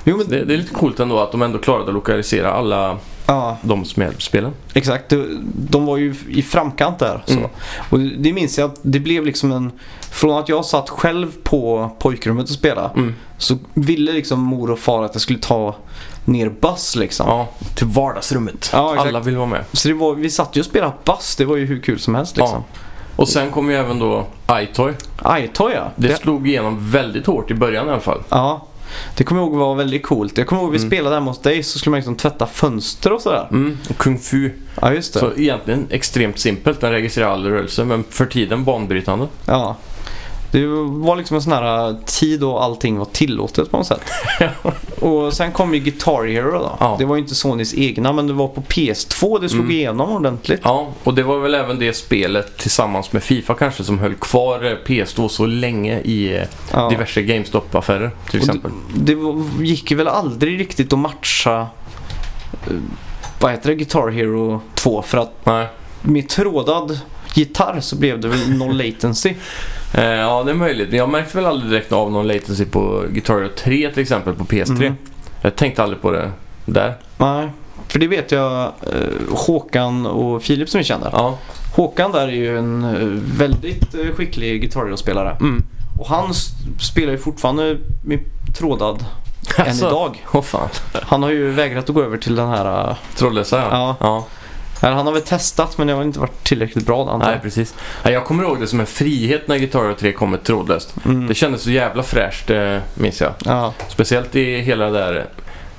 Jo, 0.04 0.16
men, 0.16 0.26
Det, 0.28 0.44
det 0.44 0.54
är 0.54 0.58
lite 0.58 0.74
coolt 0.74 1.00
ändå 1.00 1.18
att 1.20 1.32
de 1.32 1.42
ändå 1.42 1.58
klarade 1.58 1.84
att 1.88 1.94
lokalisera 1.94 2.52
alla 2.52 2.98
ja, 3.26 3.56
de 3.62 3.84
spelen. 4.18 4.52
exakt. 4.74 5.08
De, 5.08 5.40
de 5.54 5.86
var 5.86 5.96
ju 5.96 6.14
i 6.28 6.42
framkant 6.42 6.98
där. 6.98 7.22
Så. 7.26 7.32
Mm. 7.32 7.50
Och 7.90 7.98
det 7.98 8.32
minns 8.32 8.58
jag 8.58 8.70
att 8.70 8.78
det 8.82 9.00
blev 9.00 9.24
liksom 9.24 9.52
en... 9.52 9.72
Från 10.10 10.38
att 10.38 10.48
jag 10.48 10.64
satt 10.64 10.90
själv 10.90 11.32
på 11.42 11.90
pojkrummet 11.98 12.44
och 12.44 12.54
spelade 12.54 12.90
Mm. 12.96 13.14
så 13.38 13.56
ville 13.74 14.12
liksom 14.12 14.40
mor 14.40 14.70
och 14.70 14.78
far 14.78 15.04
att 15.04 15.14
jag 15.14 15.20
skulle 15.22 15.38
ta 15.38 15.74
ner 16.24 16.48
Buzz 16.48 16.96
liksom. 16.96 17.28
Ja, 17.28 17.48
till 17.74 17.86
vardagsrummet. 17.86 18.70
Ja, 18.72 18.94
alla 18.98 19.20
vill 19.20 19.36
vara 19.36 19.46
med. 19.46 19.64
Så 19.72 19.88
det 19.88 19.94
var, 19.94 20.14
vi 20.14 20.30
satt 20.30 20.56
ju 20.56 20.60
och 20.60 20.66
spelade 20.66 20.92
Buzz. 21.04 21.36
Det 21.36 21.44
var 21.44 21.56
ju 21.56 21.66
hur 21.66 21.80
kul 21.80 21.98
som 21.98 22.14
helst 22.14 22.36
liksom. 22.36 22.64
Och 23.16 23.28
sen 23.28 23.50
kom 23.50 23.70
ju 23.70 23.76
även 23.76 23.98
då 23.98 24.26
iToy. 24.52 24.92
iToy 25.38 25.72
ja. 25.72 25.90
Det, 25.96 26.08
Det, 26.08 26.16
slog 26.16 26.48
igenom 26.48 26.90
väldigt 26.90 27.26
hårt 27.26 27.50
i 27.50 27.54
början 27.54 27.86
i 27.88 27.90
alla 27.90 28.00
fall. 28.00 28.22
ja. 28.28 28.66
Det 29.16 29.24
kommer 29.24 29.40
jag 29.40 29.48
ihåg 29.48 29.58
var 29.58 29.74
väldigt 29.74 30.02
coolt. 30.02 30.38
Jag 30.38 30.46
kommer 30.46 30.62
ihåg 30.62 30.70
vi 30.70 30.76
Mm. 30.78 30.88
spelade 30.90 31.16
hemma 31.16 31.30
hos 31.30 31.40
dig 31.40 31.62
så 31.62 31.78
skulle 31.78 31.90
man 31.90 31.98
liksom 31.98 32.14
tvätta 32.16 32.46
fönster 32.46 33.12
och 33.12 33.20
sådär. 33.20 33.46
Mm. 33.50 33.78
Och 33.90 33.96
Kung 33.96 34.18
Fu. 34.18 34.50
Ja 34.82 34.92
just 34.92 35.12
det. 35.14 35.20
Så 35.20 35.32
egentligen 35.36 35.86
extremt 35.90 36.38
simpelt. 36.38 36.80
Den 36.80 36.90
registrerar 36.92 37.28
all 37.30 37.44
rörelse 37.46 37.84
men 37.84 38.04
för 38.10 38.26
tiden 38.26 38.64
banbrytande. 38.64 39.26
Ja. 39.46 39.76
Det 40.60 40.66
var 40.86 41.16
liksom 41.16 41.34
en 41.36 41.42
sån 41.42 41.52
här 41.52 41.96
tid 42.06 42.40
då 42.40 42.58
allting 42.58 42.98
var 42.98 43.04
tillåtet 43.04 43.70
på 43.70 43.76
något 43.76 43.86
sätt. 43.86 44.00
och 45.00 45.32
sen 45.32 45.52
kom 45.52 45.74
ju 45.74 45.80
Guitar 45.80 46.26
Hero 46.26 46.50
då. 46.58 46.76
Ja. 46.80 46.96
Det 46.98 47.04
var 47.04 47.16
ju 47.16 47.22
inte 47.22 47.34
Sonys 47.34 47.74
egna 47.74 48.12
men 48.12 48.26
det 48.26 48.32
var 48.32 48.48
på 48.48 48.60
PS2 48.62 49.40
det 49.40 49.48
slog 49.48 49.64
Mm. 49.64 49.76
igenom 49.76 50.10
ordentligt. 50.10 50.60
Ja, 50.64 50.88
och 51.04 51.14
det 51.14 51.22
var 51.22 51.38
väl 51.38 51.54
även 51.54 51.78
det 51.78 51.92
spelet 51.96 52.58
tillsammans 52.58 53.12
med 53.12 53.22
Fifa 53.22 53.54
kanske 53.54 53.84
som 53.84 53.98
höll 53.98 54.14
kvar 54.14 54.64
eh, 54.64 54.76
PS2 54.86 55.28
så 55.28 55.46
länge 55.46 56.00
i 56.00 56.36
eh, 56.36 56.42
Ja. 56.72 56.88
diverse 56.88 57.22
GameStop-affärer 57.22 58.10
till 58.30 58.40
Och 58.40 58.46
exempel. 58.46 58.70
Det, 58.94 59.14
det 59.14 59.64
gick 59.64 59.90
ju 59.90 59.96
väl 59.96 60.08
aldrig 60.08 60.60
riktigt 60.60 60.92
att 60.92 60.98
matcha 60.98 61.60
eh, 62.66 62.72
vad 63.40 63.50
heter 63.52 63.68
det, 63.68 63.74
Guitar 63.74 64.08
Hero 64.10 64.60
2 64.74 65.02
för 65.02 65.18
att 65.18 65.32
Nej. 65.46 65.66
med 66.02 66.28
trådad 66.28 67.00
gitarr 67.34 67.80
så 67.80 67.96
blev 67.96 68.20
det 68.20 68.28
väl 68.28 68.50
noll 68.58 68.76
latency. 68.76 69.34
Eh, 69.94 70.04
ja, 70.04 70.42
det 70.42 70.50
är 70.50 70.54
möjligt. 70.54 70.88
Men 70.88 70.98
jag 70.98 71.08
märkte 71.08 71.36
väl 71.36 71.46
aldrig 71.46 71.70
direkt 71.70 71.92
av 71.92 72.12
någon 72.12 72.26
latency 72.26 72.64
på 72.64 73.04
Guitar 73.10 73.34
Hero 73.34 73.48
3 73.56 73.90
till 73.92 74.02
exempel 74.02 74.34
på 74.34 74.44
PS3. 74.44 74.76
Mm. 74.76 74.94
Jag 75.42 75.56
tänkte 75.56 75.82
aldrig 75.82 76.02
på 76.02 76.10
det 76.10 76.30
där. 76.66 76.94
Nej, 77.18 77.48
för 77.88 77.98
det 77.98 78.06
vet 78.08 78.32
jag 78.32 78.62
eh, 78.62 78.70
Håkan 79.30 80.06
och 80.06 80.42
Filip 80.42 80.68
som 80.68 80.78
vi 80.78 80.84
känner. 80.84 81.10
Ja. 81.12 81.38
Håkan 81.76 82.12
där 82.12 82.28
är 82.28 82.32
ju 82.32 82.58
en 82.58 82.84
eh, 82.84 83.38
väldigt 83.38 83.94
eh, 83.94 84.14
skicklig 84.14 84.60
Guitar 84.60 84.84
Hero-spelare. 84.84 85.36
Mm. 85.40 85.62
Och 85.98 86.06
han 86.08 86.34
spelar 86.80 87.12
ju 87.12 87.18
fortfarande 87.18 87.78
med 88.04 88.20
trådad 88.58 89.04
än 89.58 89.66
Alltså, 89.66 89.86
idag. 89.86 90.24
Åh 90.32 90.42
fan. 90.42 90.68
Han 90.92 91.22
har 91.22 91.30
ju 91.30 91.50
vägrat 91.50 91.88
att 91.88 91.94
gå 91.94 92.02
över 92.02 92.16
till 92.16 92.34
den 92.36 92.48
här... 92.48 92.90
eh, 92.90 92.96
Trådlösa 93.16 93.56
ja. 93.58 93.68
Ja. 93.70 93.96
ja. 94.00 94.24
Eller 94.84 94.96
han 94.96 95.06
har 95.06 95.12
väl 95.12 95.22
testat 95.22 95.78
men 95.78 95.86
det 95.86 95.92
har 95.92 96.02
inte 96.02 96.20
varit 96.20 96.44
tillräckligt 96.44 96.86
bra 96.86 97.00
antar 97.00 97.18
Nej, 97.18 97.34
jag. 97.34 97.42
precis. 97.42 97.74
Nej, 98.04 98.14
Jag 98.14 98.24
kommer 98.24 98.42
ihåg 98.44 98.60
det 98.60 98.66
som 98.66 98.80
en 98.80 98.86
frihet 98.86 99.48
när 99.48 99.58
Guitar 99.58 99.82
Hero 99.82 99.94
3 99.94 100.12
kom 100.12 100.30
med 100.30 100.42
trådlöst. 100.42 100.94
Mm. 101.04 101.26
Det 101.26 101.34
kändes 101.34 101.62
så 101.62 101.70
jävla 101.70 102.02
fräscht, 102.02 102.50
eh, 102.50 102.78
minns 102.94 103.20
jag. 103.20 103.32
Ja. 103.44 103.72
Speciellt 103.88 104.36
i 104.36 104.58
hela 104.60 104.84
det 104.90 104.98
där 104.98 105.26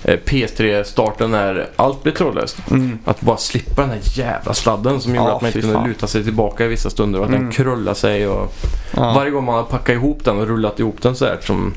eh, 0.08 0.20
PS3-starten 0.26 1.32
när 1.32 1.70
allt 1.76 2.04
blev 2.04 2.14
trådlöst. 2.14 2.58
Mm. 2.72 3.00
Att 3.06 3.22
bara 3.22 3.38
slippa 3.38 3.82
den 3.82 3.90
här 3.90 4.00
jävla 4.04 4.54
sladden 4.54 5.02
som 5.02 5.16
gjorde 5.16 5.30
Ja, 5.30 5.36
att 5.36 5.42
man 5.42 5.48
inte 5.50 5.62
kunde 5.62 5.76
fan. 5.76 5.88
luta 5.88 6.08
sig 6.08 6.24
tillbaka 6.24 6.66
i 6.66 6.68
vissa 6.68 6.90
stunder 6.90 7.20
och 7.20 7.26
att 7.26 7.30
Mm. 7.32 7.42
den 7.44 7.52
krullade 7.52 7.96
sig. 7.96 8.28
Och 8.28 8.54
Ja. 8.98 9.14
Varje 9.14 9.32
gång 9.32 9.46
man 9.46 9.56
har 9.56 9.64
packat 9.64 9.94
ihop 9.96 10.24
den 10.26 10.38
och 10.40 10.48
rullat 10.48 10.80
ihop 10.80 11.02
den 11.02 11.16
så 11.16 11.26
här 11.26 11.38
som, 11.42 11.74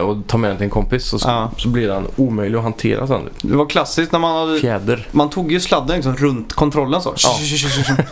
och 0.00 0.26
tar 0.26 0.38
med 0.38 0.50
den 0.50 0.56
till 0.56 0.64
en 0.64 0.70
kompis 0.70 1.04
så, 1.06 1.18
Ja. 1.24 1.50
så 1.56 1.68
blir 1.68 1.88
den 1.88 2.06
omöjlig 2.16 2.56
att 2.58 2.62
hantera 2.64 3.06
sen. 3.06 3.20
Det 3.42 3.56
var 3.56 3.66
klassiskt 3.66 4.12
när 4.12 4.18
man 4.18 4.46
hade... 4.48 4.60
Fjäder. 4.60 5.08
Man 5.10 5.30
tog 5.30 5.52
ju 5.52 5.60
sladden 5.60 5.96
liksom 5.96 6.16
runt 6.16 6.52
kontrollen 6.52 7.00
så. 7.00 7.14
Ja. 7.16 7.36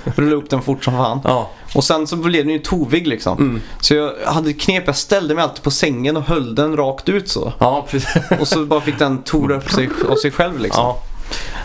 Rullade 0.15 0.37
upp 0.37 0.51
den 0.51 0.63
fort 0.63 0.85
som 0.85 0.95
fan. 0.95 1.21
Ja. 1.25 1.51
Och 1.75 1.85
sen 1.85 2.07
så 2.07 2.17
blev 2.17 2.45
den 2.45 2.53
ju 2.53 2.59
tovig 2.59 3.07
liksom. 3.07 3.39
Mm. 3.39 3.61
Så 3.81 3.95
jag 3.95 4.13
hade 4.27 4.51
ett 4.51 4.61
knep, 4.61 4.83
jag 4.87 4.97
ställde 4.97 5.35
mig 5.35 5.45
alltid 5.45 5.63
på 5.63 5.71
sängen 5.71 6.17
och 6.17 6.23
höll 6.23 6.55
den 6.55 6.77
rakt 6.77 7.09
ut 7.09 7.29
så. 7.29 7.53
ja, 7.59 7.87
precis. 7.91 8.17
Och 8.41 8.49
så 8.49 8.65
bara 8.65 8.81
fick 8.81 8.99
den 8.99 9.23
tora 9.23 9.57
upp 9.57 9.71
sig 9.71 9.89
av 10.11 10.17
sig 10.17 10.31
själv 10.31 10.61
liksom. 10.61 10.85
ja, 10.85 10.99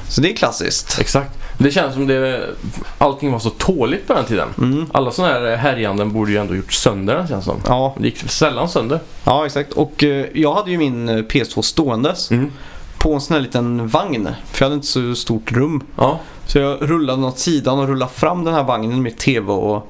Så 0.09 0.21
det 0.21 0.31
är 0.31 0.35
klassiskt. 0.35 0.97
exakt. 0.99 1.31
Det 1.59 1.71
känns 1.71 1.93
som 1.93 2.07
det, 2.07 2.49
allting 2.97 3.31
var 3.31 3.39
så 3.39 3.49
tåligt 3.49 4.07
på 4.07 4.13
den 4.13 4.25
tiden. 4.25 4.47
Mm. 4.57 4.85
Alla 4.93 5.11
sådana 5.11 5.33
här 5.33 5.55
härjanden 5.55 6.13
borde 6.13 6.31
ju 6.31 6.37
ändå 6.37 6.55
gjort 6.55 6.73
sönder 6.73 7.15
den 7.15 7.27
känns 7.27 7.45
som. 7.45 7.61
Ja, 7.65 7.95
Det 7.99 8.05
gick 8.05 8.17
sällan 8.29 8.69
sönder. 8.69 8.99
ja, 9.23 9.45
exakt. 9.45 9.73
Och 9.73 10.03
eh, 10.03 10.25
jag 10.33 10.53
hade 10.53 10.71
ju 10.71 10.77
min 10.77 11.09
eh, 11.09 11.15
PS2 11.17 11.61
ståendes 11.61 12.31
Mm. 12.31 12.51
På 12.97 13.13
en 13.13 13.21
sån 13.21 13.33
här 13.35 13.41
liten 13.41 13.87
vagn. 13.87 14.29
För 14.51 14.61
jag 14.61 14.65
hade 14.65 14.75
inte 14.75 14.87
så 14.87 15.15
stort 15.15 15.51
rum. 15.51 15.83
Ja, 15.97 16.19
Så 16.45 16.57
jag 16.59 16.77
rullade 16.81 17.25
åt 17.27 17.39
sidan 17.39 17.79
och 17.79 17.87
rullade 17.87 18.11
fram 18.11 18.43
den 18.43 18.53
här 18.53 18.63
vagnen 18.63 19.01
med 19.03 19.17
TV 19.17 19.51
och 19.51 19.87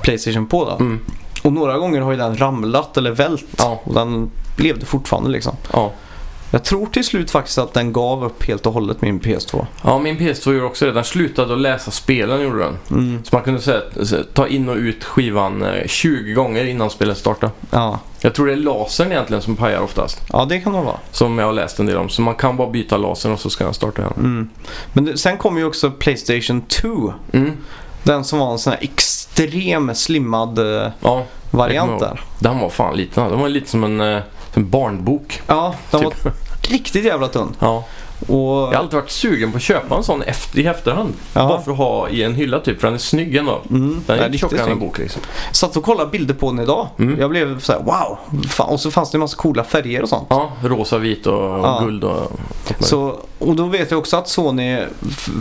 Playstation 0.00 0.46
på 0.46 0.64
då. 0.64 0.70
mm. 0.70 1.00
Och 1.42 1.52
några 1.52 1.78
gånger 1.78 2.00
har 2.00 2.10
ju 2.12 2.18
den 2.18 2.36
ramlat 2.38 2.96
eller 2.96 3.10
vält. 3.10 3.44
Ja. 3.58 3.80
Och 3.84 3.94
den 3.94 4.30
levde 4.58 4.86
fortfarande 4.86 5.30
liksom. 5.30 5.56
ja. 5.72 5.92
Jag 6.54 6.64
tror 6.64 6.86
till 6.86 7.04
slut 7.04 7.30
faktiskt 7.30 7.58
att 7.58 7.74
den 7.74 7.92
gav 7.92 8.24
upp 8.24 8.44
helt 8.44 8.66
och 8.66 8.72
hållet 8.72 9.00
min 9.02 9.20
PS2. 9.20 9.66
Ja, 9.84 9.98
min 9.98 10.18
PS2 10.18 10.52
gjorde 10.52 10.66
också 10.66 10.86
det. 10.86 10.92
Den 10.92 11.04
slutade 11.04 11.52
att 11.54 11.60
läsa 11.60 11.90
spelen 11.90 12.42
gjorde 12.42 12.58
den. 12.58 12.78
Mm. 12.90 13.24
Så 13.24 13.36
man 13.36 13.42
kunde 13.42 13.60
säga, 13.60 13.80
ta 14.34 14.46
in 14.48 14.68
och 14.68 14.76
ut 14.76 15.04
skivan 15.04 15.62
eh, 15.62 15.86
20 15.86 16.32
gånger 16.32 16.64
innan 16.64 16.90
spelet 16.90 17.18
startade. 17.18 17.52
Ja. 17.70 17.98
Jag 18.20 18.34
tror 18.34 18.46
det 18.46 18.52
är 18.52 18.56
lasern 18.56 19.12
egentligen 19.12 19.42
som 19.42 19.56
pajar 19.56 19.80
oftast. 19.80 20.20
ja, 20.32 20.44
det 20.44 20.60
kan 20.60 20.72
det 20.72 20.80
vara. 20.82 20.96
Som 21.10 21.38
jag 21.38 21.46
har 21.46 21.52
läst 21.52 21.78
en 21.78 21.86
del 21.86 21.96
om. 21.96 22.08
Så 22.08 22.22
man 22.22 22.34
kan 22.34 22.56
bara 22.56 22.70
byta 22.70 22.96
lasern 22.96 23.32
och 23.32 23.40
så 23.40 23.50
ska 23.50 23.64
den 23.64 23.74
starta 23.74 24.02
igen. 24.02 24.12
Mm. 24.18 24.48
Men 24.92 25.04
det, 25.04 25.18
sen 25.18 25.38
kom 25.38 25.58
ju 25.58 25.64
också 25.64 25.90
Playstation 25.90 26.60
2. 26.60 27.14
Mm. 27.32 27.52
Den 28.02 28.24
som 28.24 28.38
var 28.38 28.52
en 28.52 28.58
sån 28.58 28.72
här 28.72 28.80
extrem 28.82 29.94
slimmad 29.94 30.58
eh, 30.58 30.90
Ja, 31.00 31.24
variant 31.50 32.00
där. 32.00 32.20
den 32.38 32.58
var 32.58 32.68
fan 32.70 32.96
liten. 32.96 33.30
Den 33.30 33.40
var 33.40 33.48
lite 33.48 33.70
som 33.70 33.84
en, 33.84 34.00
eh, 34.00 34.22
en 34.54 34.70
barnbok. 34.70 35.42
Ja, 35.46 35.74
den 35.90 36.00
Typ. 36.00 36.24
var 36.24 36.32
riktigt 36.68 37.04
jävla 37.04 37.28
tunn. 37.28 37.56
Ja. 37.58 37.84
Och, 38.28 38.36
Jag 38.62 38.66
har 38.66 38.74
alltid 38.74 38.94
varit 38.94 39.10
sugen 39.10 39.50
på 39.52 39.56
att 39.56 39.62
köpa 39.62 39.96
en 39.96 40.02
sån 40.04 40.22
efter, 40.22 40.58
i 40.58 40.66
efterhand. 40.66 41.14
Ja. 41.34 41.48
Bara 41.48 41.60
för 41.62 41.72
att 41.72 41.78
ha 41.78 42.08
i 42.08 42.22
en 42.22 42.34
hylla 42.34 42.60
typ. 42.60 42.80
För 42.80 42.86
den 42.86 42.94
är 42.94 42.98
snygg 42.98 43.36
ändå. 43.36 43.60
mm, 43.70 44.02
Den 44.06 44.18
är 44.18 44.22
riktigt 44.24 44.40
tjockare 44.40 44.62
än 44.62 44.72
en 44.72 44.78
bok 44.78 44.98
liksom. 44.98 45.22
Satt 45.52 45.76
och 45.76 45.82
kollade 45.84 46.10
bilder 46.10 46.34
på 46.34 46.50
den 46.50 46.58
idag. 46.60 46.88
Mm. 46.98 47.20
Jag 47.20 47.30
blev 47.30 47.60
så 47.60 47.72
här: 47.72 47.80
wow. 47.80 48.18
Fan. 48.48 48.68
Och 48.68 48.80
så 48.80 48.90
fanns 48.90 49.10
det 49.10 49.16
en 49.16 49.20
massa 49.20 49.36
coola 49.36 49.64
färger 49.64 50.02
och 50.02 50.08
sånt. 50.08 50.26
Ja, 50.30 50.52
rosa, 50.62 50.98
vit 50.98 51.26
och 51.26 51.34
Ja. 51.42 51.80
guld 51.84 52.04
och. 52.04 52.32
Så, 52.78 53.16
och 53.38 53.56
då 53.56 53.64
vet 53.64 53.90
jag 53.90 53.98
också 54.00 54.16
att 54.16 54.28
Sony 54.28 54.78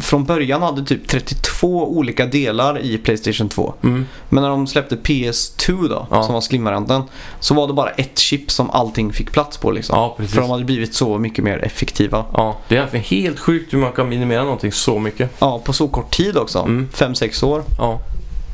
från 0.01 0.23
början 0.25 0.61
hade 0.61 0.83
typ 0.85 1.07
32 1.07 1.87
olika 1.97 2.25
delar 2.25 2.79
i 2.79 2.97
Playstation 2.97 3.49
2. 3.49 3.73
Mm. 3.83 4.05
Men 4.29 4.43
när 4.43 4.49
de 4.49 4.67
släppte 4.67 4.95
PS2 4.95 5.87
då, 5.89 6.07
Ja. 6.11 6.23
som 6.23 6.33
var 6.33 6.41
slim-varianten, 6.41 7.01
så 7.39 7.53
var 7.53 7.67
det 7.67 7.73
bara 7.73 7.89
ett 7.89 8.19
chip 8.19 8.51
som 8.51 8.69
allting 8.69 9.13
fick 9.13 9.31
plats 9.31 9.57
på 9.57 9.71
liksom. 9.71 9.95
Ja. 9.97 10.25
För 10.27 10.41
de 10.41 10.49
hade 10.49 10.63
blivit 10.65 10.95
så 10.95 11.17
mycket 11.17 11.43
mer 11.43 11.63
effektiva. 11.65 12.25
Ja, 12.33 12.57
det 12.71 12.75
är 12.75 12.79
egentligen 12.79 13.05
helt 13.25 13.39
sjukt 13.39 13.73
hur 13.73 13.77
man 13.79 13.91
kan 13.91 14.09
minimera 14.09 14.43
någonting 14.43 14.71
så 14.71 14.99
mycket. 14.99 15.29
Ja, 15.39 15.61
på 15.65 15.73
så 15.73 15.87
kort 15.87 16.11
tid 16.11 16.37
också. 16.37 16.59
Mm. 16.59 16.87
5-6 16.93 17.45
år. 17.45 17.63
Ja, 17.77 17.99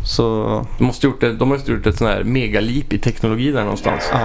Så 0.05 0.23
de 0.77 0.83
måste 0.83 1.07
gjort, 1.07 1.21
det, 1.21 1.33
de 1.33 1.49
måste 1.49 1.71
gjort 1.71 1.85
ett 1.87 1.97
sånt 1.97 2.09
här 2.11 2.23
megalip 2.23 2.93
i 2.93 2.99
teknologi 2.99 3.51
där 3.51 3.61
någonstans. 3.63 4.09
Ja. 4.11 4.19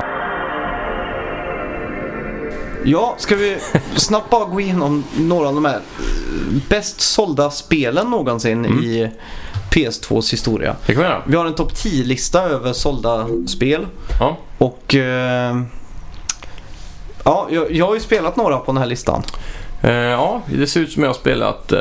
Ja, 2.85 3.15
ska 3.19 3.37
vi 3.37 3.57
snabbt 3.97 4.31
bara 4.31 4.45
gå 4.45 4.61
igenom 4.61 5.05
några 5.19 5.49
av 5.49 5.55
de 5.55 5.65
här 5.65 5.75
eh, 5.77 6.63
bäst 6.69 7.01
sålda 7.01 7.51
spelen 7.51 8.11
någonsin 8.11 8.65
Mm. 8.65 8.79
i 8.85 9.11
PS2s 9.71 10.31
historia. 10.31 10.77
Det 10.87 10.93
kan 10.95 11.03
vi 11.03 11.09
göra. 11.09 11.23
Vi 11.27 11.37
har 11.37 11.47
en 11.47 11.55
topp 11.55 11.73
10-lista 11.73 12.43
över 12.43 12.73
sålda 12.73 13.27
spel. 13.47 13.87
Ja. 14.21 14.37
Och... 14.59 14.95
Eh, 14.95 15.57
ja, 17.25 17.47
jag, 17.51 17.73
jag 17.73 17.87
har 17.87 17.95
ju 17.95 18.01
spelat 18.01 18.37
några 18.37 18.57
på 18.59 18.73
den 18.73 18.77
här 18.83 18.87
listan. 18.87 19.23
Eh, 19.83 19.93
ja, 19.93 20.43
det 20.47 20.67
ser 20.67 20.81
ut 20.81 20.93
som 20.93 21.03
jag 21.03 21.11
har 21.11 21.15
spelat 21.15 21.73
eh, 21.73 21.81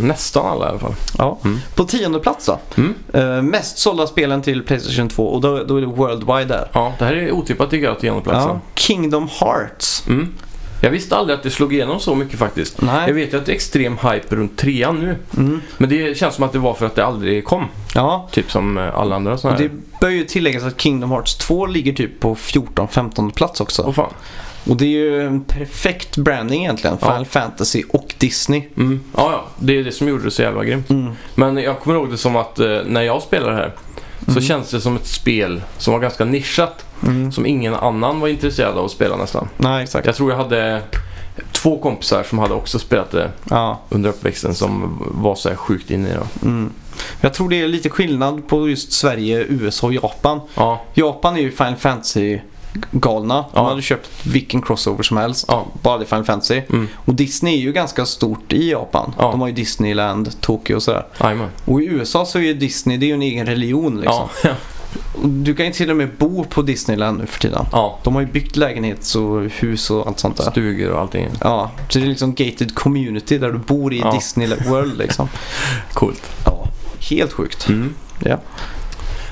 nästan 0.00 0.46
alla 0.46 0.66
i 0.66 0.68
alla 0.68 0.78
fall. 0.78 0.94
Ja. 1.18 1.38
Mm. 1.44 1.58
På 1.74 1.84
tionde 1.84 2.18
plats 2.18 2.46
då. 2.46 2.58
Mm. 2.76 2.94
Eh, 3.12 3.42
mest 3.42 3.78
sålda 3.78 4.06
spelen 4.06 4.42
till 4.42 4.62
Playstation 4.62 5.08
2 5.08 5.26
och 5.26 5.40
då, 5.40 5.64
då 5.64 5.76
är 5.76 5.80
det 5.80 5.86
Worldwide 5.86 6.44
där. 6.44 6.68
Ja, 6.72 6.92
det 6.98 7.04
här 7.04 7.12
är 7.12 7.30
otippat 7.32 7.70
tycker 7.70 7.86
jag 7.86 7.98
till 7.98 8.06
genomplatsen. 8.06 8.50
Ja. 8.50 8.60
Kingdom 8.74 9.28
Hearts. 9.40 10.04
Mm. 10.08 10.34
Jag 10.82 10.90
visste 10.90 11.16
aldrig 11.16 11.36
att 11.36 11.42
det 11.42 11.50
slog 11.50 11.72
igenom 11.74 12.00
så 12.00 12.14
mycket 12.14 12.38
faktiskt. 12.38 12.76
Jag 12.78 12.86
Nej. 12.86 13.12
vet 13.12 13.32
ju 13.32 13.38
att 13.38 13.46
det 13.46 13.52
är 13.52 13.54
extrem 13.54 13.98
hype 13.98 14.36
runt 14.36 14.58
trean 14.58 15.00
nu. 15.00 15.16
Mm. 15.36 15.60
Men 15.76 15.90
det 15.90 16.18
känns 16.18 16.34
som 16.34 16.44
att 16.44 16.52
det 16.52 16.58
var 16.58 16.74
för 16.74 16.86
att 16.86 16.94
det 16.94 17.04
aldrig 17.04 17.44
kom. 17.44 17.64
Ja, 17.94 18.28
Typ 18.32 18.50
som 18.50 18.90
alla 18.94 19.16
andra 19.16 19.38
sådana 19.38 19.58
här. 19.58 19.64
Det 19.64 19.70
bör 20.00 20.08
ju 20.08 20.24
tilläggas 20.24 20.62
att 20.62 20.80
Kingdom 20.80 21.10
Hearts 21.10 21.34
2 21.34 21.66
ligger 21.66 21.92
typ 21.92 22.20
på 22.20 22.34
14-15 22.34 23.32
plats 23.32 23.60
också. 23.60 23.82
Åh 23.86 23.92
fan. 23.92 24.12
Och 24.68 24.76
det 24.76 24.84
är 24.84 24.88
ju 24.88 25.26
en 25.26 25.44
perfekt 25.44 26.16
branding 26.16 26.60
egentligen. 26.62 26.96
Ja. 27.00 27.06
Final 27.06 27.26
Fantasy 27.26 27.82
och 27.88 28.14
Disney. 28.18 28.62
Mm. 28.76 29.00
Ja, 29.16 29.32
ja. 29.32 29.44
Det 29.58 29.78
är 29.78 29.84
det 29.84 29.92
som 29.92 30.08
gjorde 30.08 30.24
det 30.24 30.30
så 30.30 30.42
jävla 30.42 30.64
grymt. 30.64 30.90
Mm. 30.90 31.12
Men 31.34 31.56
jag 31.56 31.80
kommer 31.80 31.96
ihåg 31.96 32.10
det 32.10 32.18
som 32.18 32.36
att 32.36 32.58
eh, 32.58 32.78
när 32.86 33.02
jag 33.02 33.22
spelade 33.22 33.54
här 33.56 33.72
så 34.24 34.30
Mm. 34.30 34.42
känns 34.42 34.70
det 34.70 34.80
som 34.80 34.96
ett 34.96 35.06
spel 35.06 35.62
som 35.78 35.92
var 35.92 36.00
ganska 36.00 36.24
nischat. 36.24 36.84
Mm. 37.02 37.32
Som 37.32 37.46
ingen 37.46 37.74
annan 37.74 38.20
var 38.20 38.28
intresserad 38.28 38.78
av 38.78 38.84
att 38.84 38.90
spela 38.90 39.16
nästan. 39.16 39.48
Nej, 39.56 39.82
exakt. 39.82 40.06
Jag 40.06 40.14
tror 40.14 40.30
jag 40.30 40.38
hade 40.38 40.82
två 41.52 41.78
kompisar 41.78 42.22
som 42.22 42.38
hade 42.38 42.54
också 42.54 42.78
spelat 42.78 43.10
det 43.10 43.30
Ja. 43.50 43.80
under 43.88 44.10
uppväxten 44.10 44.54
som 44.54 44.98
var 45.14 45.34
så 45.34 45.48
här 45.48 45.56
sjukt 45.56 45.90
inne 45.90 46.08
i 46.08 46.12
det. 46.12 46.26
Mm. 46.46 46.70
Jag 47.20 47.34
tror 47.34 47.48
det 47.48 47.60
är 47.62 47.68
lite 47.68 47.90
skillnad 47.90 48.48
på 48.48 48.68
just 48.68 48.92
Sverige, 48.92 49.44
USA 49.48 49.86
och 49.86 49.92
Japan. 49.94 50.40
Ja, 50.54 50.82
Japan 50.94 51.36
är 51.36 51.40
ju 51.40 51.50
Final 51.50 51.76
Fantasy 51.76 52.38
galna. 52.90 53.44
De 53.54 53.66
hade 53.66 53.82
köpt 53.82 54.10
vilken 54.26 54.62
crossover 54.62 55.02
som 55.02 55.16
helst. 55.16 55.46
Bara 55.82 55.98
det 55.98 56.04
Final 56.04 56.24
Fantasy. 56.24 56.62
Mm. 56.70 56.88
Och 56.94 57.14
Disney 57.14 57.54
är 57.54 57.60
ju 57.60 57.72
ganska 57.72 58.06
stort 58.06 58.52
i 58.52 58.70
Japan. 58.70 59.14
Ja. 59.18 59.30
De 59.30 59.40
har 59.40 59.48
ju 59.48 59.54
Disneyland, 59.54 60.40
Tokyo 60.40 60.76
och 60.76 60.82
sådär. 60.82 61.06
Jajamän. 61.20 61.48
Och 61.64 61.82
i 61.82 61.86
USA 61.86 62.26
så 62.26 62.38
är 62.38 62.42
ju 62.42 62.54
Disney, 62.54 62.96
det 62.96 63.06
är 63.06 63.08
ju 63.08 63.14
en 63.14 63.22
egen 63.22 63.46
religion 63.46 64.00
liksom. 64.00 64.28
Du 65.24 65.54
kan 65.54 65.66
ju 65.66 65.72
till 65.72 65.90
och 65.90 65.96
med 65.96 66.10
bo 66.18 66.44
på 66.44 66.62
Disneyland 66.62 67.18
nu 67.18 67.26
för 67.26 67.40
tiden. 67.40 67.66
ja. 67.72 67.98
De 68.02 68.14
har 68.14 68.20
ju 68.22 68.26
byggt 68.28 68.56
lägenhets 68.56 69.14
och 69.16 69.40
hus 69.42 69.90
och 69.90 70.06
allt 70.06 70.18
sånt 70.18 70.36
där. 70.36 70.50
Stugor 70.50 70.90
och 70.90 71.00
allting. 71.00 71.28
Ja, 71.40 71.70
så 71.88 71.98
det 71.98 72.04
är 72.04 72.08
liksom 72.08 72.34
gated 72.34 72.74
community 72.74 73.38
där 73.38 73.50
du 73.52 73.58
bor 73.58 73.92
i 73.94 73.98
Ja. 73.98 74.12
Disney 74.12 74.48
World 74.68 74.98
liksom. 74.98 75.28
Coolt. 75.92 76.22
Ja, 76.44 76.68
helt 77.10 77.32
sjukt. 77.32 77.68
Mm. 77.68 77.94
Ja. 78.24 78.38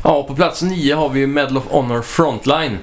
Ja, 0.05 0.23
på 0.23 0.35
plats 0.35 0.63
nio 0.63 0.95
har 0.95 1.09
vi 1.09 1.27
Medal 1.27 1.57
of 1.57 1.65
Honor 1.69 2.03
Frontline. 2.03 2.79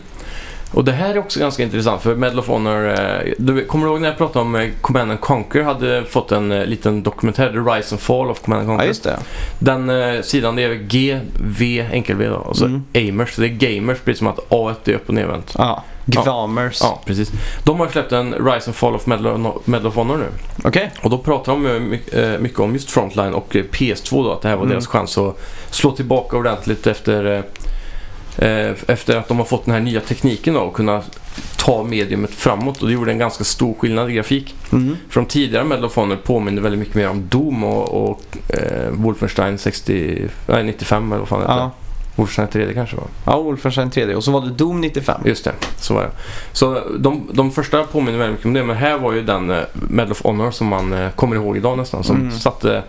Och 0.76 0.86
det 0.86 0.91
här 0.91 1.09
är 1.13 1.17
också 1.17 1.39
ganska 1.39 1.63
intressant 1.63 2.01
för 2.01 2.15
Medal 2.15 2.39
of 2.39 2.47
Honor, 2.47 2.89
eh, 2.89 3.34
du 3.38 3.65
kommer 3.65 3.86
du 3.86 3.91
ihåg 3.91 4.01
när 4.01 4.07
jag 4.07 4.17
pratade 4.17 4.39
om 4.45 4.55
eh, 4.55 4.69
Command 4.82 5.11
and 5.11 5.21
Conquer 5.21 5.63
hade 5.63 6.03
fått 6.05 6.32
en 6.32 6.51
eh, 6.51 6.65
liten 6.65 7.03
dokumentär, 7.03 7.49
The 7.49 7.57
Rise 7.78 7.95
and 7.95 8.01
Fall 8.01 8.30
of 8.32 8.41
Command 8.41 8.61
and 8.61 8.69
ja, 8.69 8.73
Conquer. 8.73 8.88
just 8.88 9.03
det. 9.03 9.19
Den 9.59 9.89
eh, 9.89 10.21
sidan 10.21 10.55
det 10.55 10.63
är 10.63 10.73
G, 10.73 11.19
V, 11.41 11.86
enkel 11.91 12.15
V 12.15 12.28
då, 12.28 12.36
och 12.36 12.57
så 12.57 12.65
Mm. 12.65 12.84
Amers, 13.09 13.34
så 13.36 13.41
det 13.41 13.47
är 13.47 13.49
gamers 13.76 13.97
precis 13.99 14.19
som 14.19 14.28
att 14.28 14.39
A 14.49 14.76
är 14.86 14.93
upp 14.93 15.07
och 15.07 15.13
nervänt. 15.13 15.53
Ja, 15.57 15.84
Gvamers. 16.05 16.80
Ja, 16.82 17.01
precis. 17.05 17.32
De 17.63 17.80
har 17.80 17.88
släppt 17.88 18.11
en 18.11 18.34
Rise 18.34 18.67
and 18.69 18.76
Fall 18.76 18.95
of 18.95 19.05
Medal 19.05 19.45
of, 19.45 19.67
Medal 19.67 19.88
of 19.88 19.95
Honor 19.95 20.17
nu. 20.17 20.26
Okej. 20.63 20.91
Och 21.01 21.09
då 21.09 21.17
pratar 21.17 21.51
de 21.51 21.63
my- 21.63 22.38
mycket 22.39 22.59
om 22.59 22.73
just 22.73 22.91
Frontline 22.91 23.34
och 23.34 23.55
eh, 23.55 23.63
PS2 23.63 24.23
då, 24.23 24.32
att 24.32 24.41
det 24.41 24.47
här 24.47 24.55
var 24.55 24.63
Mm. 24.63 24.71
deras 24.73 24.88
chans 24.88 25.17
att 25.17 25.38
slå 25.69 25.91
tillbaka 25.91 26.38
ordentligt 26.38 26.88
efter, 26.88 27.43
efter 28.38 29.17
att 29.17 29.27
de 29.27 29.38
har 29.38 29.45
fått 29.45 29.65
den 29.65 29.73
här 29.73 29.81
nya 29.81 30.01
tekniken 30.01 30.53
då 30.53 30.59
och 30.59 30.73
kunna 30.73 31.01
ta 31.57 31.83
mediumet 31.83 32.31
framåt 32.31 32.81
och 32.81 32.88
det 32.88 32.93
gjorde 32.93 33.11
en 33.11 33.17
ganska 33.17 33.43
stor 33.43 33.73
skillnad 33.79 34.09
i 34.09 34.13
grafik. 34.13 34.55
Mm. 34.71 34.97
För 35.09 35.19
de 35.21 35.25
tidigare 35.27 35.63
Medal 35.65 35.86
of 35.86 35.95
Honor 35.95 36.15
påminner 36.15 36.61
väldigt 36.61 36.79
mycket 36.79 36.95
mer 36.95 37.09
om 37.09 37.27
Doom 37.29 37.63
och, 37.63 38.09
och 38.09 38.21
eh, 38.49 38.89
Wolfenstein 38.91 39.57
60, 39.57 40.27
nej, 40.47 40.63
95 40.63 41.11
eller 41.11 41.19
vad 41.19 41.27
fan 41.27 41.41
heter. 41.41 41.53
Ja. 41.53 41.71
Wolfenstein 42.15 42.47
3 42.67 42.73
kanske 42.73 42.95
var. 42.95 43.05
ja, 43.25 43.41
Wolfenstein 43.41 43.91
3D. 43.91 44.13
Och 44.13 44.23
så 44.23 44.31
var 44.31 44.41
det 44.41 44.49
Doom 44.49 44.81
95. 44.81 45.21
Just 45.25 45.43
det, 45.45 45.51
så 45.77 45.93
var 45.93 46.01
det. 46.01 46.11
Så 46.51 46.81
de, 46.99 47.29
de 47.33 47.51
första 47.51 47.83
påminner 47.83 48.17
väldigt 48.19 48.33
mycket 48.38 48.45
om 48.45 48.53
det, 48.53 48.63
men 48.63 48.75
här 48.75 48.97
var 48.97 49.13
ju 49.13 49.21
den 49.23 49.49
eh, 49.49 49.59
Medal 49.73 50.11
of 50.11 50.21
Honor 50.23 50.51
som 50.51 50.67
man 50.67 50.93
eh, 50.93 51.09
kommer 51.11 51.36
ihåg 51.36 51.57
idag 51.57 51.77
nästan. 51.77 52.03
Som 52.03 52.15
Mm. 52.15 52.31
satte 52.31 52.83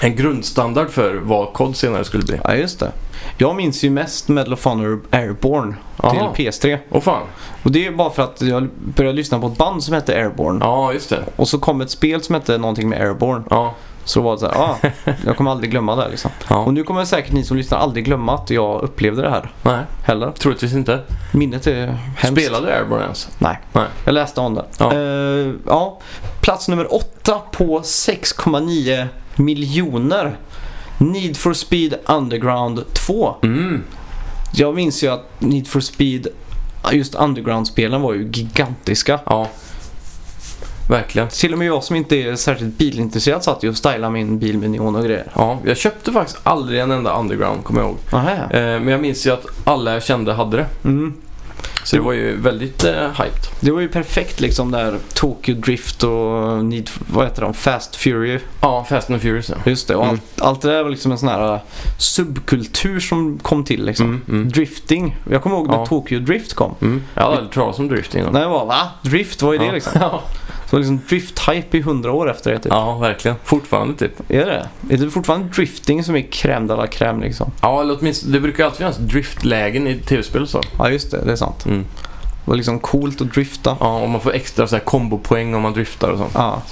en 0.00 0.16
grundstandard 0.16 0.90
för 0.90 1.14
vad 1.14 1.52
COD 1.52 1.76
senare 1.76 2.04
skulle 2.04 2.22
bli. 2.24 2.40
Ja, 2.44 2.54
just 2.54 2.80
det. 2.80 2.92
Jag 3.38 3.56
minns 3.56 3.84
ju 3.84 3.90
mest 3.90 4.28
Medal 4.28 4.52
of 4.52 4.64
Honor 4.64 5.00
Airborne 5.10 5.74
Jaha. 6.02 6.32
till 6.34 6.46
PS3. 6.46 6.78
Åh 6.90 7.00
fan. 7.00 7.22
Och 7.62 7.72
det 7.72 7.86
är 7.86 7.90
bara 7.92 8.10
för 8.10 8.22
att 8.22 8.40
jag 8.42 8.68
började 8.96 9.16
lyssna 9.16 9.38
på 9.40 9.46
ett 9.46 9.58
band 9.58 9.84
som 9.84 9.94
hette 9.94 10.14
Airborne. 10.16 10.58
Ja, 10.64 10.92
just 10.92 11.10
det. 11.10 11.24
Och 11.36 11.48
så 11.48 11.58
kom 11.58 11.80
ett 11.80 11.90
spel 11.90 12.22
som 12.22 12.34
hette 12.34 12.58
någonting 12.58 12.88
med 12.88 13.00
Airborne. 13.00 13.44
Ja, 13.50 13.74
Så 14.04 14.18
då 14.20 14.24
var 14.24 14.32
det 14.32 14.38
så 14.38 14.46
här, 14.46 14.54
ah, 14.54 14.76
jag 15.26 15.36
kommer 15.36 15.50
aldrig 15.50 15.70
glömma 15.70 15.96
det 15.96 16.02
här 16.02 16.10
liksom. 16.10 16.30
ja. 16.48 16.56
Och 16.56 16.74
nu 16.74 16.82
kommer 16.82 17.04
säkert 17.04 17.32
ni 17.32 17.44
som 17.44 17.56
lyssnar 17.56 17.78
aldrig 17.78 18.04
glömma 18.04 18.34
att 18.34 18.50
jag 18.50 18.82
upplevde 18.82 19.22
det 19.22 19.30
här 19.30 19.52
Nej, 19.62 19.80
heller. 20.04 20.30
troligtvis 20.38 20.72
inte. 20.72 21.00
Minnet 21.32 21.66
är 21.66 21.86
hemskt. 22.18 22.42
Spelade 22.42 22.66
du 22.66 22.72
Airborne 22.72 23.02
ens? 23.02 23.28
Nej. 23.38 23.58
Nej. 23.72 23.86
Jag 24.04 24.12
läste 24.12 24.40
om 24.40 24.54
det. 24.54 24.64
Ja. 24.78 24.92
Eh, 24.92 25.52
ja. 25.66 26.00
Plats 26.40 26.68
nummer 26.68 26.94
åtta 26.94 27.38
på 27.52 27.80
6,9 27.80 29.06
miljoner. 29.36 30.36
Need 30.98 31.36
for 31.36 31.52
Speed 31.52 31.94
Underground 32.06 32.84
2. 32.92 33.34
Mm. 33.42 33.82
Jag 34.52 34.74
minns 34.74 35.04
ju 35.04 35.08
att 35.08 35.40
Need 35.40 35.68
for 35.68 35.80
Speed, 35.80 36.26
just 36.92 37.14
Underground-spelen 37.14 38.02
var 38.02 38.14
ju 38.14 38.30
gigantiska. 38.32 39.20
Ja. 39.26 39.48
Verkligen. 40.88 41.28
Till 41.28 41.52
och 41.52 41.58
med 41.58 41.68
jag 41.68 41.84
som 41.84 41.96
inte 41.96 42.16
är 42.16 42.36
särskilt 42.36 42.78
bilintresserad 42.78 43.44
satt 43.44 43.62
ju 43.62 43.68
och 43.68 43.76
stylade 43.76 44.10
min 44.10 44.38
bil 44.38 44.58
med 44.58 44.70
neon 44.70 44.96
och 44.96 45.04
grejer. 45.04 45.26
Ja, 45.34 45.58
jag 45.64 45.76
köpte 45.76 46.12
faktiskt 46.12 46.40
aldrig 46.42 46.80
en 46.80 46.90
enda 46.90 47.18
Underground, 47.18 47.64
kommer 47.64 47.80
jag 47.80 47.88
ihåg. 47.88 47.98
Eh, 48.50 48.60
men 48.60 48.88
jag 48.88 49.00
minns 49.00 49.26
ju 49.26 49.30
att 49.30 49.46
alla 49.64 49.92
jag 49.92 50.02
kände 50.02 50.32
hade 50.32 50.56
det. 50.56 50.66
Mm. 50.84 51.14
Så 51.84 51.96
det 51.96 52.02
var 52.02 52.12
ju 52.12 52.36
väldigt 52.36 52.84
eh, 52.84 52.92
hyped. 53.08 53.46
Det 53.60 53.70
var 53.70 53.80
ju 53.80 53.88
perfekt 53.88 54.40
liksom 54.40 54.70
där 54.70 54.98
Tokyo 55.14 55.54
Drift 55.54 56.02
och 56.04 56.64
Need, 56.64 56.90
vad 57.06 57.24
heter 57.24 57.42
de? 57.42 57.54
Fast 57.54 57.96
Fury. 57.96 58.38
Ja, 58.60 58.86
Fast 58.88 59.10
and 59.10 59.22
Furious 59.22 59.48
ja. 59.48 59.56
Just 59.70 59.88
det. 59.88 59.94
Och 59.96 60.04
Mm. 60.04 60.14
allt, 60.14 60.42
allt 60.42 60.60
det 60.62 60.70
där 60.72 60.82
var 60.82 60.90
liksom 60.90 61.12
en 61.12 61.18
sån 61.18 61.28
här 61.28 61.52
uh, 61.54 61.60
subkultur 61.98 63.00
som 63.00 63.38
kom 63.38 63.64
till 63.64 63.84
liksom. 63.84 64.06
Mm, 64.06 64.22
mm, 64.28 64.48
Drifting. 64.48 65.16
Jag 65.30 65.42
kommer 65.42 65.56
ihåg 65.56 65.66
när 65.68 65.74
Ja. 65.78 65.86
Tokyo 65.86 66.20
Drift 66.20 66.54
kom. 66.54 66.74
mm. 66.80 67.02
Jag 67.14 67.22
hade 67.22 67.36
aldrig 67.36 67.52
talat 67.52 67.78
om 67.78 67.88
drift 67.88 68.14
innan. 68.14 68.32
När 68.32 68.40
jag 68.42 68.50
var 68.50 68.66
va? 68.66 68.88
Drift, 69.02 69.42
vad 69.42 69.54
är 69.54 69.58
det 69.58 69.66
ja. 69.66 69.72
liksom? 69.72 69.92
Så 70.70 70.78
liksom 70.78 71.00
drift-hype 71.08 71.76
i 71.76 71.80
hundra 71.80 72.12
år 72.12 72.30
efter 72.30 72.50
det 72.50 72.58
typ. 72.58 72.72
ja, 72.72 72.98
verkligen. 72.98 73.36
Fortfarande 73.44 73.94
typ. 73.94 74.30
Är 74.30 74.46
det? 74.46 74.68
Är 74.94 74.98
det 74.98 75.10
fortfarande 75.10 75.48
drifting 75.48 76.04
som 76.04 76.16
är 76.16 76.20
crème 76.20 76.66
de 76.68 76.76
la 76.76 76.86
crème 76.86 77.20
liksom? 77.20 77.50
Ja, 77.62 77.80
eller 77.80 77.96
åtminstone, 78.00 78.32
det 78.32 78.40
brukar 78.40 78.64
alltid 78.64 78.78
finnas 78.78 78.96
driftlägen 78.96 79.86
i 79.86 79.98
tv-spel 79.98 80.42
och 80.42 80.48
så. 80.48 80.60
Ja 80.78 80.90
just 80.90 81.10
det, 81.10 81.24
det 81.24 81.32
är 81.32 81.36
sant. 81.36 81.66
Mm. 81.66 81.84
Det 82.44 82.50
var 82.50 82.56
liksom 82.56 82.78
coolt 82.78 83.20
att 83.20 83.32
drifta. 83.32 83.76
Ja, 83.80 83.98
och 83.98 84.10
man 84.10 84.20
får 84.20 84.32
extra 84.34 84.66
så 84.66 84.76
här 84.76 84.84
kombopoäng 84.84 85.54
om 85.54 85.62
man 85.62 85.72
driftar 85.72 86.08
och 86.08 86.18
sånt. 86.18 86.32
Ja. 86.34 86.62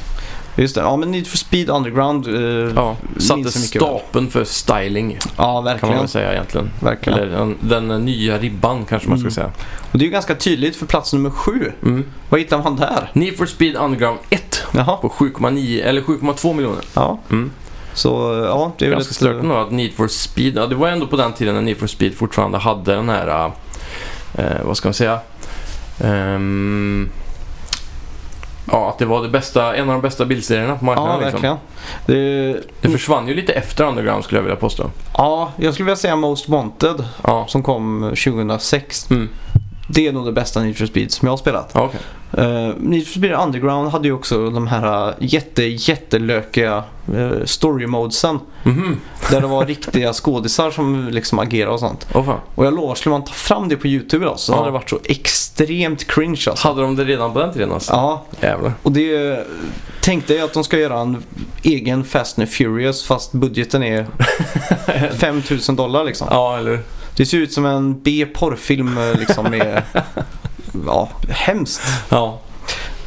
Just 0.57 0.75
det. 0.75 0.81
Ja 0.81 0.97
men 0.97 1.11
Need 1.11 1.27
for 1.27 1.37
Speed 1.37 1.71
Underground. 1.71 2.27
Eh, 2.29 2.73
Ja, 2.77 2.97
satte 3.19 3.51
stapeln 3.53 4.31
för 4.31 4.45
styling 4.45 5.19
ja 5.23 5.33
kan 5.37 5.45
man 5.55 5.65
verkligen. 5.65 6.09
säga 6.09 6.33
egentligen. 6.33 6.71
verkligen. 6.81 7.19
Eller 7.19 7.33
den, 7.61 7.89
den 7.89 8.05
nya 8.05 8.39
ribban 8.39 8.85
kanske 8.85 9.09
man 9.09 9.19
ska 9.19 9.25
Mm. 9.25 9.33
säga. 9.35 9.51
Och 9.93 9.99
det 9.99 10.03
är 10.05 10.07
ju 10.07 10.13
ganska 10.13 10.35
tydligt 10.35 10.77
för 10.77 10.87
plats 10.87 11.13
nummer 11.13 11.31
sju. 11.31 11.73
Mm. 11.83 12.05
Vad 12.29 12.41
hittar 12.41 12.63
man 12.63 12.77
där? 12.77 13.11
Need 13.13 13.37
for 13.37 13.47
Speed 13.47 13.77
Underground 13.77 14.19
1 14.31 14.63
Jaha. 14.73 14.97
på 14.97 15.09
7,9 15.09 15.83
eller 15.83 16.03
7,2 16.03 16.53
miljoner. 16.55 16.85
Ja. 16.95 17.19
Mm. 17.31 17.51
Så 17.95 18.09
ja, 18.49 18.73
det 18.79 18.87
är 18.87 18.91
Ganska 18.91 19.15
stört 19.15 19.43
ändå 19.43 19.55
att 19.55 19.71
Need 19.73 19.93
for 19.93 20.09
Speed, 20.09 20.57
ja 20.57 20.67
det 20.67 20.75
var 20.75 20.89
ändå 20.89 21.07
på 21.07 21.17
den 21.17 21.33
tiden 21.33 21.55
när 21.55 21.63
Need 21.63 21.77
for 21.77 21.87
Speed 21.87 22.15
fortfarande 22.15 22.59
hade 22.59 22.95
den 22.95 23.09
här, 23.09 23.51
eh, 24.35 24.45
vad 24.65 24.77
ska 24.77 24.89
man 24.89 24.95
säga, 24.95 25.19
Ehm, 26.01 27.09
ja 28.73 28.89
att 28.89 28.99
det 28.99 29.05
var 29.05 29.23
det 29.23 29.29
bästa, 29.29 29.77
en 29.77 29.89
av 29.89 29.93
de 29.95 30.03
bästa 30.03 30.25
bilserierna 30.25 30.75
på 30.79 30.81
Ja, 30.83 30.85
marknaden. 30.87 31.21
liksom. 31.21 31.41
verkligen. 31.43 31.57
Det, 32.07 32.61
Det 32.81 32.89
försvann 32.89 33.29
ju 33.29 33.35
lite 33.35 33.53
efter 33.53 33.85
Underground 33.85 34.25
skulle 34.25 34.39
jag 34.39 34.43
vilja 34.43 34.57
påstå. 34.57 34.91
ja, 35.17 35.53
jag 35.57 35.75
skulle 35.75 35.85
vilja 35.85 35.97
säga 35.97 36.17
Most 36.17 36.49
Wanted 36.49 37.05
Ja, 37.27 37.45
som 37.49 37.63
kom 37.63 38.01
2006. 38.25 39.11
mm. 39.11 39.29
Det 39.95 40.07
är 40.07 40.13
nog 40.13 40.25
det 40.27 40.33
bästa 40.33 40.61
Need 40.63 40.77
for 40.79 40.87
Speed 40.87 41.13
som 41.13 41.27
jag 41.27 41.33
har 41.33 41.37
spelat. 41.37 41.71
okej. 41.75 42.01
Uh, 42.39 42.75
Need 42.79 43.07
for 43.07 43.13
Speed 43.19 43.33
Underground 43.33 43.89
hade 43.91 44.09
ju 44.09 44.15
också 44.15 44.51
de 44.51 44.67
här 44.67 45.09
uh, 45.09 45.15
jätte, 45.21 45.63
jättelökiga 45.65 46.85
uh, 47.15 47.45
story 47.45 47.87
modesen. 47.87 48.39
Mhm. 48.63 49.01
Där 49.31 49.41
det 49.41 49.47
var 49.47 49.67
riktiga 49.67 50.13
skådisar 50.13 50.71
som 50.71 51.09
liksom 51.09 51.39
agerade 51.39 51.73
och 51.73 51.81
sånt. 51.81 52.05
Fan. 52.13 52.41
Och 52.55 52.67
jag 52.67 52.75
lovar, 52.75 52.95
skulle 52.95 53.11
man 53.11 53.25
ta 53.25 53.33
fram 53.33 53.69
det 53.69 53.77
på 53.77 53.87
YouTube 53.87 54.25
idag 54.25 54.39
så 54.39 54.53
Ja. 54.53 54.57
hade 54.57 54.69
det 54.69 54.73
varit 54.73 54.91
så 54.91 54.99
extremt 55.05 56.05
cringe 56.07 56.45
alltså. 56.51 56.69
Hade 56.69 56.83
de 56.83 56.97
det 56.97 57.05
redan 57.05 57.33
på 57.33 57.39
den 57.39 57.53
tiden 57.53 57.73
alltså? 57.73 57.93
Ja, 57.93 58.25
Jävlar. 58.41 58.73
och 58.83 58.93
det... 58.93 59.47
Tänk 60.05 60.27
dig 60.27 60.41
att 60.41 60.53
de 60.53 60.65
ska 60.65 60.79
göra 60.79 61.01
en 61.01 61.23
egen 61.63 62.05
Fast 62.05 62.39
and 62.39 62.49
Furious 62.49 63.05
fast 63.05 63.33
budgeten 63.33 63.83
är 63.83 64.07
5000 65.19 65.77
dollar 65.77 66.05
liksom. 66.05 66.29
Ja, 66.31 66.59
eller 66.59 66.81
Det 67.23 67.27
ser 67.27 67.39
ut 67.39 67.53
som 67.53 67.67
en 67.67 68.01
B-porrfilm 68.03 68.99
eh, 68.99 69.19
liksom 69.19 69.51
med... 69.51 69.83
Ja, 70.87 71.09
hemskt. 71.29 71.81
Ja, 72.09 72.41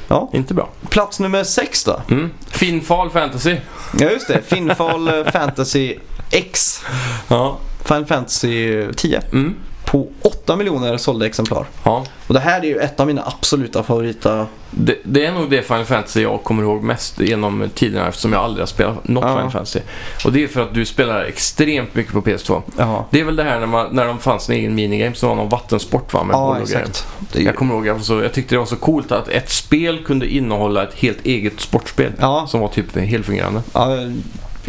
Ja. 0.07 0.29
inte 0.33 0.53
bra. 0.53 0.69
Plats 0.89 1.19
nummer 1.19 1.43
sex 1.43 1.83
då. 1.83 2.01
Mm. 2.11 2.29
Finfall 2.47 3.09
Fantasy. 3.09 3.57
Ja 3.99 4.09
just 4.11 4.27
det, 4.27 4.41
Finfall 4.47 5.07
eh, 5.07 5.31
Fantasy 5.31 5.95
X. 6.31 6.81
Ja. 7.27 7.57
Final 7.83 8.05
Fantasy 8.05 8.83
10 8.95 9.21
Mm. 9.31 9.55
På 9.95 10.03
på 10.21 10.27
8 10.29 10.55
miljoner 10.55 10.97
sålda 10.97 11.25
exemplar. 11.25 11.65
Ja. 11.83 12.05
Och 12.27 12.33
det 12.33 12.39
här 12.39 12.59
är 12.61 12.65
ju 12.65 12.77
ett 12.79 12.99
av 12.99 13.07
mina 13.07 13.23
absoluta 13.25 13.83
favorita. 13.83 14.47
Det, 14.71 14.97
det 15.03 15.25
är 15.25 15.31
nog 15.31 15.49
det 15.49 15.61
Final 15.61 15.85
Fantasy 15.85 16.21
jag 16.21 16.43
kommer 16.43 16.63
ihåg 16.63 16.83
mest 16.83 17.19
genom 17.19 17.69
tiderna 17.75 18.07
eftersom 18.07 18.33
jag 18.33 18.41
aldrig 18.43 18.61
har 18.61 18.67
spelat 18.67 19.07
något 19.07 19.23
Ja. 19.23 19.35
Final 19.35 19.51
Fantasy. 19.51 19.79
Och 20.25 20.31
det 20.31 20.43
är 20.43 20.47
för 20.47 20.61
att 20.61 20.73
du 20.73 20.85
spelar 20.85 21.23
extremt 21.23 21.95
mycket 21.95 22.13
på 22.13 22.21
PS2. 22.21 22.61
Ja, 22.77 23.05
Det 23.09 23.19
är 23.19 23.23
väl 23.23 23.35
det 23.35 23.43
här 23.43 23.59
när, 23.59 23.67
man, 23.67 23.95
när 23.95 24.05
de 24.05 24.19
fanns 24.19 24.49
en 24.49 24.55
egen 24.55 24.75
minigame 24.75 25.15
som 25.15 25.29
var 25.29 25.35
någon 25.35 25.49
vattensport 25.49 26.13
va? 26.13 26.23
Med 26.23 26.33
ja 26.33 26.59
exakt. 26.61 27.07
Är 27.33 27.41
Jag 27.41 27.55
kommer 27.55 27.75
ihåg, 27.75 27.87
jag, 27.87 28.01
så, 28.01 28.21
jag 28.21 28.33
tyckte 28.33 28.55
det 28.55 28.59
var 28.59 28.65
så 28.65 28.75
coolt 28.75 29.11
att 29.11 29.27
ett 29.27 29.49
spel 29.49 30.03
kunde 30.05 30.27
innehålla 30.27 30.83
ett 30.83 30.93
helt 30.93 31.25
eget 31.25 31.59
sportspel. 31.61 32.11
ja, 32.19 32.45
Som 32.47 32.59
var 32.59 32.67
typ 32.67 32.97
helfungerande. 32.97 33.61
ja, 33.73 33.87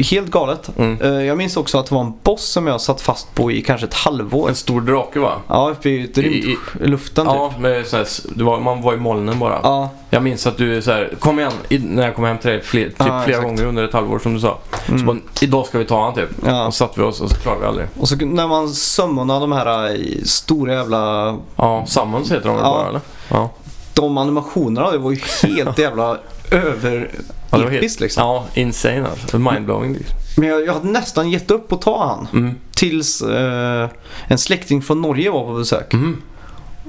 helt 0.02 0.30
galet. 0.30 0.70
Mm. 0.78 1.00
Eh, 1.00 1.24
Jag 1.24 1.38
minns 1.38 1.56
också 1.56 1.78
att 1.78 1.86
det 1.86 1.94
var 1.94 2.02
en 2.02 2.12
boss 2.22 2.44
som 2.44 2.66
jag 2.66 2.80
satt 2.80 3.00
fast 3.00 3.34
på 3.34 3.50
i 3.52 3.62
kanske 3.62 3.86
ett 3.86 3.94
halvår. 3.94 4.48
En 4.48 4.54
stor 4.54 4.80
drake 4.80 5.18
va? 5.20 5.32
Ja, 5.48 5.70
uppe 5.70 5.88
i, 5.90 6.06
rymd, 6.14 6.34
I- 6.34 6.56
i 6.84 6.86
luften 6.86 7.26
typ. 7.26 7.34
Ja, 7.36 7.52
så 7.86 7.96
här, 7.96 8.06
var, 8.44 8.60
man 8.60 8.82
var 8.82 8.94
i 8.94 8.96
molnen 8.96 9.38
bara. 9.38 9.60
Ja, 9.62 9.90
Jag 10.10 10.22
minns 10.22 10.46
att 10.46 10.56
du 10.58 10.82
så 10.82 10.90
här, 10.92 11.12
kom 11.20 11.38
igen, 11.38 11.52
när 11.68 12.04
jag 12.04 12.14
kom 12.14 12.24
hem 12.24 12.38
till 12.38 12.50
dig 12.50 12.60
fler, 12.62 12.84
typ 12.84 12.94
Ja, 12.98 13.22
flera 13.24 13.40
gånger 13.42 13.64
under 13.66 13.84
ett 13.84 13.92
halvår 13.92 14.18
som 14.18 14.34
du 14.34 14.40
sa. 14.40 14.58
Så 14.86 14.92
mm. 14.92 15.06
bara, 15.06 15.16
idag 15.40 15.66
ska 15.66 15.78
vi 15.78 15.84
ta 15.84 16.04
han 16.04 16.14
typ. 16.14 16.28
ja. 16.46 16.66
Och 16.66 16.74
så 16.74 16.86
satt 16.86 16.98
vi 16.98 17.02
oss 17.02 17.20
och 17.20 17.30
så 17.30 17.36
klarade 17.36 17.60
vi 17.60 17.66
aldrig. 17.66 17.86
Och 18.00 18.08
så 18.08 18.16
när 18.16 18.48
man 18.48 18.68
summonade 18.68 19.40
de 19.40 19.52
här 19.52 19.88
eh, 19.90 19.96
stora 20.24 20.72
jävla... 20.72 21.36
Ja, 21.56 21.84
Summons 21.86 22.32
heter 22.32 22.48
de 22.48 22.56
Ja. 22.56 22.62
bara 22.62 22.88
eller? 22.88 23.00
Ja. 23.28 23.50
De 23.94 24.18
animationerna, 24.18 24.90
det 24.90 24.98
var 24.98 25.10
ju 25.10 25.18
helt 25.42 25.78
jävla 25.78 26.18
över 26.50 27.10
Ja, 27.50 27.58
det 27.58 27.64
var 27.64 27.72
episkt 27.72 28.00
liksom. 28.00 28.22
Ja, 28.22 28.44
insane 28.54 29.06
alltså. 29.10 29.38
Mindblowing 29.38 29.92
liksom. 29.94 30.16
Men 30.36 30.48
jag, 30.48 30.66
jag 30.66 30.72
hade 30.72 30.88
nästan 30.88 31.30
gett 31.30 31.50
upp 31.50 31.72
att 31.72 31.82
ta 31.82 32.06
han. 32.06 32.28
Mm. 32.32 32.54
Tills 32.76 33.22
eh, 33.22 33.88
en 34.26 34.38
släkting 34.38 34.82
från 34.82 35.02
Norge 35.02 35.30
var 35.30 35.44
på 35.44 35.54
besök. 35.54 35.92
Mm. 35.94 36.22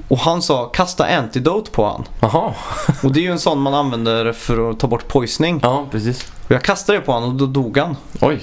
Och 0.08 0.18
han 0.18 0.42
sa 0.42 0.64
kasta 0.68 1.06
antidote 1.06 1.70
på 1.70 1.86
han. 1.86 2.04
Jaha, 2.20 2.54
Och 3.02 3.12
det 3.12 3.20
är 3.20 3.22
ju 3.22 3.30
en 3.32 3.38
sån 3.38 3.60
man 3.60 3.74
använder 3.74 4.32
för 4.32 4.70
att 4.70 4.80
ta 4.80 4.86
bort 4.86 5.08
poisoning. 5.08 5.60
ja 5.62 5.86
precis. 5.90 6.32
Och 6.46 6.50
jag 6.50 6.62
kastade 6.62 6.98
det 6.98 7.04
på 7.04 7.12
han 7.12 7.22
och 7.24 7.34
då 7.34 7.46
dog 7.46 7.78
han. 7.78 7.96
Oj, 8.20 8.40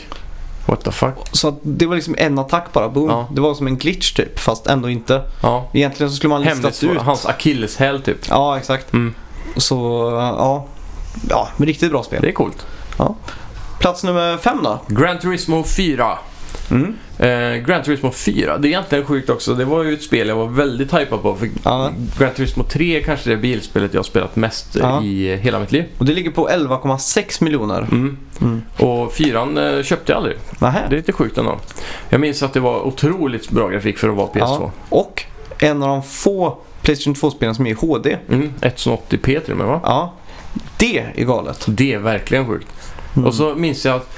what 0.65 0.83
the 0.83 0.91
fuck. 0.91 1.13
Så 1.31 1.55
det 1.61 1.85
var 1.85 1.95
liksom 1.95 2.15
en 2.17 2.39
attack 2.39 2.73
bara, 2.73 2.89
boom. 2.89 3.09
Ja. 3.09 3.27
Det 3.31 3.41
var 3.41 3.53
som 3.53 3.67
en 3.67 3.77
glitch 3.77 4.13
typ, 4.13 4.39
fast 4.39 4.67
ändå 4.67 4.89
inte. 4.89 5.21
Ja. 5.41 5.69
Egentligen 5.73 6.09
så 6.09 6.15
skulle 6.15 6.29
man 6.29 6.41
listat 6.41 6.81
Hemligt, 6.81 6.83
ut. 6.83 7.01
hans 7.01 7.25
akilleshäl 7.25 8.01
typ. 8.01 8.17
Ja, 8.29 8.57
exakt. 8.57 8.93
Mm. 8.93 9.13
Så, 9.57 9.75
ja. 10.37 10.65
Ja, 11.29 11.49
riktigt 11.57 11.91
bra 11.91 12.03
spel. 12.03 12.21
Det 12.21 12.27
är 12.27 12.31
coolt. 12.31 12.65
Plats 13.79 14.03
nummer 14.03 14.37
fem 14.37 14.57
då? 14.63 14.79
Gran 14.87 15.19
Turismo 15.19 15.63
4. 15.63 16.17
Mm. 16.71 16.95
Eh, 17.17 17.65
Gran 17.65 17.83
Turismo 17.83 18.11
4, 18.11 18.57
det 18.57 18.67
är 18.67 18.69
egentligen 18.69 19.05
sjukt 19.05 19.29
också. 19.29 19.53
Det 19.53 19.65
var 19.65 19.83
ju 19.83 19.93
ett 19.93 20.03
spel 20.03 20.27
jag 20.27 20.35
var 20.35 20.47
väldigt 20.47 20.93
hypad 20.93 21.21
på. 21.21 21.35
För 21.35 21.49
Ja. 21.63 21.91
Gran 22.19 22.33
Turismo 22.33 22.63
3 22.63 22.97
är 22.99 23.03
kanske 23.03 23.29
det 23.29 23.37
bilspelet 23.37 23.93
jag 23.93 23.99
har 23.99 24.03
spelat 24.03 24.35
mest 24.35 24.75
Ja. 24.75 25.03
i 25.03 25.35
hela 25.35 25.59
mitt 25.59 25.71
liv. 25.71 25.85
Och 25.97 26.05
det 26.05 26.13
ligger 26.13 26.31
på 26.31 26.49
11,6 26.49 27.43
miljoner. 27.43 27.79
Mm. 27.81 28.17
Mm. 28.41 28.61
Och 28.79 29.13
4 29.13 29.41
eh, 29.77 29.83
köpte 29.83 30.11
jag 30.11 30.17
aldrig. 30.17 30.37
Nähä. 30.59 30.81
Det 30.89 30.95
är 30.95 30.97
lite 30.97 31.13
sjukt 31.13 31.37
ändå. 31.37 31.59
Jag 32.09 32.21
minns 32.21 32.43
att 32.43 32.53
det 32.53 32.59
var 32.59 32.81
otroligt 32.87 33.49
bra 33.49 33.67
grafik 33.69 33.97
för 33.97 34.09
att 34.09 34.15
vara 34.15 34.27
PS2. 34.27 34.39
Ja. 34.39 34.71
Och 34.89 35.23
en 35.59 35.83
av 35.83 35.89
de 35.89 36.03
få 36.03 36.57
Playstation 36.81 37.15
2-spelen 37.15 37.55
som 37.55 37.65
är 37.67 37.71
i 37.71 37.73
HD. 37.73 38.17
Mm, 38.29 38.53
1080p 38.61 39.39
till 39.39 39.51
och 39.51 39.57
med 39.57 39.67
va? 39.67 39.79
Ja. 39.83 40.13
Det 40.77 40.99
är 41.15 41.25
galet. 41.25 41.65
Det 41.67 41.93
är 41.93 41.99
verkligen 41.99 42.47
sjukt. 42.47 42.67
Mm. 43.15 43.27
Och 43.27 43.33
så 43.33 43.55
minns 43.55 43.85
jag 43.85 43.95
att 43.95 44.09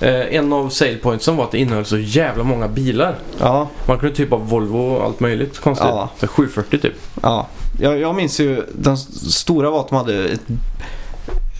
eh, 0.00 0.34
en 0.36 0.52
av 0.52 0.68
sale 0.68 0.96
pointsen 0.96 1.36
var 1.36 1.44
att 1.44 1.50
det 1.50 1.58
innehöll 1.58 1.84
så 1.84 1.98
jävla 1.98 2.44
många 2.44 2.68
bilar. 2.68 3.14
Ja, 3.40 3.68
Man 3.88 3.98
kunde 3.98 4.14
typ 4.16 4.32
av 4.32 4.48
Volvo 4.48 4.78
och 4.78 5.04
allt 5.04 5.20
möjligt 5.20 5.58
konstigt. 5.58 5.88
Ja. 5.88 6.08
Så 6.20 6.26
740 6.26 6.78
typ. 6.80 6.94
ja. 7.22 7.46
Jag, 7.80 7.98
jag 8.00 8.14
minns 8.14 8.40
ju 8.40 8.62
den 8.72 8.96
stora 8.96 9.70
var 9.70 9.80
att 9.80 9.88
de 9.88 9.94
hade 9.96 10.24
ett, 10.28 10.40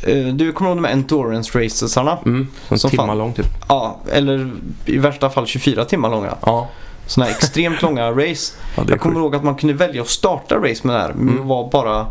eh, 0.02 0.26
Du 0.26 0.52
kommer 0.52 0.70
ihåg 0.70 0.78
de 0.78 0.84
här 0.84 0.92
endurance 0.92 1.64
racesarna? 1.64 2.18
Mm, 2.24 2.48
en 2.68 2.78
Som 2.78 2.90
timma 2.90 3.06
fan. 3.06 3.18
lång 3.18 3.32
typ. 3.32 3.46
Ja, 3.68 3.98
eller 4.12 4.50
i 4.86 4.98
värsta 4.98 5.30
fall 5.30 5.46
24 5.46 5.84
timmar 5.84 6.10
långa. 6.10 6.34
Ja, 6.46 6.68
Sådana 7.06 7.30
här 7.30 7.36
extremt 7.36 7.82
långa 7.82 8.10
race. 8.10 8.52
ja 8.76 8.84
Jag 8.88 9.00
kommer 9.00 9.14
sjukt. 9.14 9.16
ihåg 9.22 9.36
att 9.36 9.44
man 9.44 9.54
kunde 9.54 9.74
välja 9.74 10.02
att 10.02 10.08
starta 10.08 10.54
race 10.54 10.86
med 10.86 10.96
det 10.96 11.00
här. 11.00 11.12
Men 11.12 11.28
Mm. 11.34 11.46
var 11.48 11.70
bara 11.70 12.06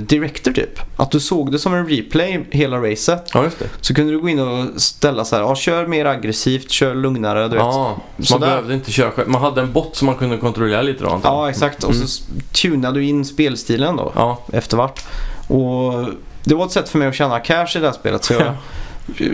director 0.00 0.52
typ. 0.52 0.80
Att 0.96 1.10
du 1.10 1.20
såg 1.20 1.52
det 1.52 1.58
som 1.58 1.74
en 1.74 1.88
replay 1.88 2.46
hela 2.50 2.76
racet. 2.90 3.30
Ja. 3.34 3.44
Så 3.80 3.94
kunde 3.94 4.12
du 4.12 4.20
gå 4.20 4.28
in 4.28 4.38
och 4.40 4.80
ställa 4.80 5.24
så 5.24 5.36
här, 5.36 5.42
ja, 5.42 5.54
kör 5.54 5.86
mer 5.86 6.04
aggressivt, 6.04 6.70
kör 6.70 6.94
lugnare, 6.94 7.42
du 7.42 7.48
vet. 7.48 7.58
Ja, 7.58 7.98
man 8.16 8.26
Sådär. 8.26 8.46
behövde 8.46 8.74
inte 8.74 8.92
köra 8.92 9.10
själv. 9.10 9.28
Man 9.28 9.40
hade 9.42 9.60
en 9.60 9.72
bot 9.72 9.96
som 9.96 10.06
man 10.06 10.14
kunde 10.14 10.36
kontrollera 10.36 10.82
lite 10.82 11.04
då. 11.04 11.20
Ja, 11.24 11.50
exakt. 11.50 11.84
Och 11.84 11.94
Mm. 11.94 12.06
så 12.06 12.22
tunade 12.62 12.98
du 13.00 13.04
in 13.04 13.24
spelstilen 13.24 13.96
då 13.96 14.12
Ja, 14.14 14.38
efter 14.52 14.76
vart. 14.76 15.04
Och 15.48 16.04
det 16.44 16.54
var 16.54 16.64
ett 16.66 16.72
sätt 16.72 16.88
för 16.88 16.98
mig 16.98 17.08
att 17.08 17.14
tjäna 17.14 17.40
cash 17.40 17.76
i 17.76 17.78
det 17.80 17.86
här 17.86 17.92
spelet. 17.92 18.24
Så 18.24 18.32
jag 18.32 18.42
eh, 18.46 19.32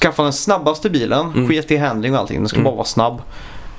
skaffade 0.00 0.26
den 0.26 0.32
snabbaste 0.32 0.90
bilen, 0.90 1.26
Mm. 1.32 1.48
sket 1.48 1.70
i 1.70 1.76
handling 1.76 2.14
och 2.14 2.20
allting. 2.20 2.38
Den 2.38 2.48
skulle 2.48 2.60
Mm. 2.60 2.70
bara 2.70 2.76
vara 2.76 2.86
snabb. 2.86 3.22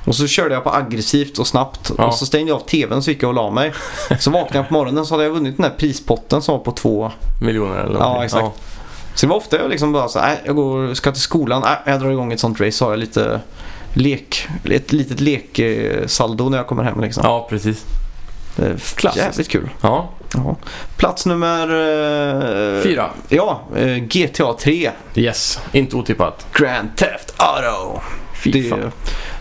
Och 0.07 0.15
så 0.15 0.27
körde 0.27 0.53
jag 0.53 0.63
på 0.63 0.71
aggressivt 0.73 1.37
och 1.39 1.47
snabbt. 1.47 1.91
Ja. 1.97 2.05
Och 2.07 2.13
så 2.13 2.25
stängde 2.25 2.51
jag 2.51 2.55
av 2.55 2.65
tvn 2.65 3.03
så 3.03 3.11
gick 3.11 3.23
jag 3.23 3.27
och 3.29 3.33
la 3.35 3.51
mig. 3.51 3.73
Så 4.19 4.31
vaknade 4.31 4.57
jag 4.57 4.67
på 4.67 4.73
morgonen 4.73 5.05
så 5.05 5.13
hade 5.13 5.23
jag 5.23 5.31
vunnit 5.31 5.57
den 5.57 5.63
här 5.65 5.73
prispotten 5.77 6.41
som 6.41 6.57
var 6.57 6.63
på 6.63 6.71
två. 6.71 7.11
miljoner 7.41 7.75
eller 7.83 7.99
Ja, 7.99 8.25
exakt. 8.25 8.45
Så 9.15 9.25
det 9.25 9.29
var 9.29 9.37
ofta 9.37 9.57
jag 9.57 9.69
liksom 9.69 9.91
bara 9.91 10.07
så 10.07 10.19
här, 10.19 10.27
"Nej, 10.27 10.41
jag 10.45 10.55
går, 10.55 10.93
ska 10.93 11.11
till 11.11 11.21
skolan, 11.21 11.61
Nej, 11.65 11.77
jag 11.85 11.99
drar 12.01 12.09
igång 12.11 12.33
ett 12.33 12.39
sånt 12.39 12.61
race 12.61 12.71
så 12.71 12.85
har 12.85 12.91
jag 12.91 12.99
lite 12.99 13.39
lek, 13.93 14.47
ett 14.63 14.93
litet 14.93 15.19
leksaldo 15.19 16.49
när 16.49 16.57
jag 16.57 16.67
kommer 16.67 16.83
hem 16.83 17.01
liksom. 17.01 17.23
Ja, 17.25 17.47
precis. 17.49 17.85
Klassiskt. 18.95 19.17
Jävligt 19.25 19.49
kul. 19.49 19.69
Ja, 19.81 20.09
Ja. 20.35 20.55
Plats 20.97 21.25
nummer... 21.25 21.61
eh, 22.77 22.81
fyra. 22.83 23.09
Ja, 23.29 23.61
eh, 23.75 23.85
GTA 23.97 24.53
3. 24.53 24.91
Yes, 25.15 25.59
inte 25.71 25.95
otippat. 25.95 26.45
Grand 26.53 26.89
Theft 26.95 27.33
Auto. 27.37 27.99
Fy 28.37 28.51
Det, 28.51 28.91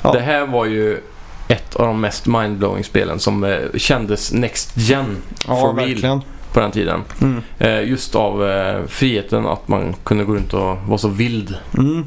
ja. 0.03 0.13
Det 0.13 0.21
här 0.21 0.47
var 0.47 0.65
ju 0.65 1.01
ett 1.49 1.77
av 1.77 1.87
de 1.87 2.01
mest 2.01 2.27
mindblowing 2.27 2.85
spelen 2.85 3.19
som 3.19 3.45
eh, 3.45 3.59
kändes 3.75 4.33
next 4.33 4.73
gen 4.75 5.17
ja, 5.47 5.61
for 5.61 5.75
real 5.75 5.89
verkligen. 5.89 6.21
på 6.53 6.61
den 6.61 6.71
tiden. 6.71 7.01
Mm. 7.21 7.43
Eh, 7.59 7.89
just 7.89 8.15
av 8.15 8.49
eh, 8.51 8.87
friheten 8.87 9.47
att 9.47 9.69
man 9.69 9.95
kunde 10.05 10.25
gå 10.25 10.35
runt 10.35 10.53
och 10.55 10.77
vara 10.87 10.99
så 10.99 11.09
vild. 11.09 11.55
Mm. 11.79 12.07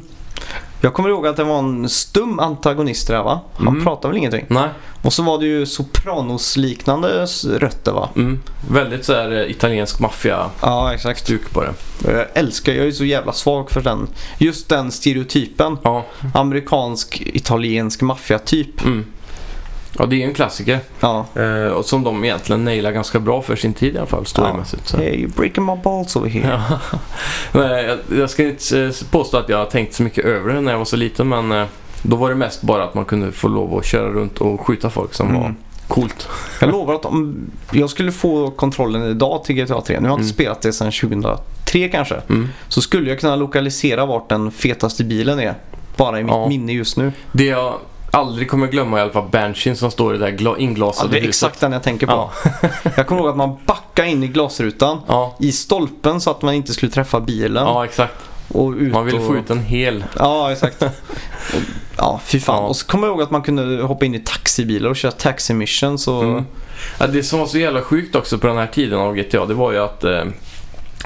Jag 0.82 0.94
kommer 0.94 1.08
ihåg 1.08 1.26
att 1.26 1.36
det 1.36 1.44
var 1.44 1.58
en 1.58 1.88
stum 1.88 2.38
antagonist 2.40 3.06
där 3.08 3.22
va? 3.22 3.40
Han 3.56 3.68
Mm. 3.68 3.84
pratade 3.84 4.08
väl 4.08 4.16
ingenting. 4.18 4.44
Nej, 4.48 4.68
Och 5.02 5.12
så 5.12 5.22
var 5.22 5.38
det 5.38 5.46
ju 5.46 5.66
Sopranos-liknande 5.66 7.26
rötter 7.58 7.92
va? 7.92 8.08
mm, 8.16 8.40
väldigt 8.70 9.04
så 9.04 9.14
här 9.14 9.32
eh, 9.32 9.50
italiensk 9.50 10.00
maffia-stuk 10.00 10.58
Ja, 10.62 10.94
exakt. 10.94 11.52
på 11.52 11.60
det. 11.64 11.72
Jag 12.12 12.26
älskar, 12.34 12.72
jag 12.72 12.86
är 12.86 12.90
så 12.90 13.04
jävla 13.04 13.32
svag 13.32 13.70
för 13.70 13.80
den. 13.80 14.08
Just 14.38 14.68
den 14.68 14.90
stereotypen. 14.92 15.76
Ja, 15.82 16.04
Amerikansk, 16.34 17.22
italiensk 17.26 18.00
maffiatyp. 18.02 18.84
mm. 18.84 19.04
Ja, 19.98 20.06
det 20.06 20.16
är 20.16 20.18
ju 20.18 20.24
en 20.24 20.34
klassiker. 20.34 20.78
Ja. 21.00 21.26
Eh, 21.34 21.66
och 21.72 21.84
som 21.84 22.04
de 22.04 22.24
egentligen 22.24 22.64
nailar 22.64 22.92
ganska 22.92 23.20
bra 23.20 23.42
för 23.42 23.56
sin 23.56 23.74
tid 23.74 23.94
i 23.94 23.98
alla 23.98 24.06
fall, 24.06 24.26
storymässigt. 24.26 24.88
Så. 24.88 24.96
Hey, 24.96 25.12
you're 25.26 25.36
breaking 25.36 25.64
my 25.64 25.76
balls 25.84 26.16
over 26.16 26.28
here. 26.28 26.60
Ja. 26.70 26.78
Men 27.52 27.84
jag, 27.84 27.98
jag 28.18 28.30
ska 28.30 28.42
inte 28.48 28.80
eh, 28.80 28.90
påstå 29.10 29.36
att 29.36 29.48
jag 29.48 29.58
har 29.58 29.64
tänkt 29.66 29.94
så 29.94 30.02
mycket 30.02 30.24
över 30.24 30.54
det 30.54 30.60
när 30.60 30.72
jag 30.72 30.78
var 30.78 30.84
så 30.84 30.96
liten 30.96 31.28
men 31.28 31.52
eh, 31.52 31.64
då 32.02 32.16
var 32.16 32.28
det 32.28 32.34
mest 32.34 32.62
bara 32.62 32.84
att 32.84 32.94
man 32.94 33.04
kunde 33.04 33.32
få 33.32 33.48
lov 33.48 33.78
att 33.78 33.84
köra 33.86 34.08
runt 34.08 34.38
och 34.38 34.60
skjuta 34.66 34.90
folk 34.90 35.14
som 35.14 35.28
Mm. 35.28 35.40
var 35.42 35.54
coolt. 35.88 36.28
Jag 36.60 36.70
lovar 36.70 36.94
att 36.94 37.04
om 37.04 37.36
jag 37.72 37.90
skulle 37.90 38.12
få 38.12 38.50
kontrollen 38.50 39.02
idag 39.02 39.44
till 39.44 39.54
GTA 39.56 39.80
3, 39.80 40.00
nu 40.00 40.08
har 40.08 40.14
jag 40.16 40.20
inte 40.20 40.22
Mm. 40.22 40.32
spelat 40.34 40.62
det 40.62 40.72
sedan 40.72 40.92
2003 40.92 41.88
kanske, 41.88 42.14
Mm. 42.28 42.48
så 42.68 42.80
skulle 42.80 43.10
jag 43.10 43.20
kunna 43.20 43.36
lokalisera 43.36 44.06
vart 44.06 44.28
den 44.28 44.50
fetaste 44.50 45.04
bilen 45.04 45.40
är. 45.40 45.54
Bara 45.96 46.20
i 46.20 46.22
mitt 46.22 46.32
Ja. 46.32 46.48
minne 46.48 46.72
just 46.72 46.96
nu. 46.96 47.12
Det 47.32 47.44
jag 47.44 47.74
aldrig 48.10 48.50
kommer 48.50 48.66
glömma 48.66 48.96
är 48.96 49.00
i 49.00 49.02
alla 49.02 49.12
fall 49.12 49.28
Banshin 49.30 49.76
som 49.76 49.90
står 49.90 50.14
i 50.14 50.18
det 50.18 50.24
där 50.24 50.32
gla- 50.32 50.44
Ja, 50.50 50.58
inglasade 50.58 51.10
det 51.10 51.16
är 51.18 51.20
huset. 51.20 51.28
exakt 51.48 51.60
den 51.60 51.72
jag 51.72 51.82
tänker 51.82 52.06
på. 52.06 52.12
Ja. 52.12 52.30
jag 52.96 53.06
kommer 53.06 53.20
ihåg 53.20 53.30
att 53.30 53.36
man 53.36 53.56
backade 53.66 54.08
in 54.08 54.22
i 54.22 54.28
glasrutan 54.28 54.98
Ja, 55.08 55.36
i 55.40 55.52
stolpen 55.52 56.20
så 56.20 56.30
att 56.30 56.42
man 56.42 56.54
inte 56.54 56.72
skulle 56.72 56.92
träffa 56.92 57.20
bilen. 57.20 57.64
ja, 57.66 57.84
exakt. 57.84 58.14
Och 58.52 58.72
ut 58.72 58.92
Man 58.92 59.04
ville 59.06 59.18
och... 59.18 59.26
få 59.26 59.36
ut 59.36 59.50
en 59.50 59.60
hel. 59.60 60.04
Ja, 60.18 60.52
exakt. 60.52 60.82
Och- 60.82 60.88
ja, 61.96 62.20
fy 62.24 62.40
fan. 62.40 62.56
Ja. 62.62 62.68
Och 62.68 62.76
så 62.76 62.86
kommer 62.86 63.06
jag 63.06 63.12
ihåg 63.14 63.22
att 63.22 63.30
man 63.30 63.42
kunde 63.42 63.82
hoppa 63.82 64.04
in 64.04 64.14
i 64.14 64.20
taxibilar 64.20 64.90
och 64.90 64.96
köra 64.96 65.12
taxi 65.12 65.54
mission. 65.54 65.98
Så... 65.98 66.20
Mm. 66.22 66.44
Ja, 66.98 67.06
det 67.06 67.22
som 67.22 67.38
var 67.38 67.46
så 67.46 67.58
jävla 67.58 67.82
sjukt 67.82 68.14
också 68.16 68.38
på 68.38 68.46
den 68.46 68.56
här 68.56 68.66
tiden 68.66 68.98
av 68.98 69.16
GTA 69.16 69.46
det 69.46 69.54
var 69.54 69.72
ju 69.72 69.78
att 69.78 70.04
eh, 70.04 70.24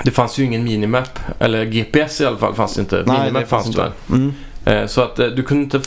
det 0.05 0.11
fanns 0.11 0.39
ju 0.39 0.45
ingen 0.45 0.65
minimap. 0.65 1.19
Eller 1.39 1.65
GPS 1.65 2.21
i 2.21 2.27
alla 2.27 2.37
fall 2.37 2.55
fanns 2.55 2.75
det 2.75 2.81
inte. 2.81 3.03
Nej, 3.07 3.19
minimap 3.19 3.43
det 3.43 3.47
fanns 3.49 3.65
fanns 3.65 3.77
det 3.77 3.83
inte. 3.83 3.93
väl. 4.13 4.19
Mm. 4.21 4.35
Eh, 4.65 4.87
Så 4.87 5.01
att 5.01 5.19
eh, 5.19 5.27
du 5.27 5.43
kunde 5.43 5.63
inte, 5.65 5.81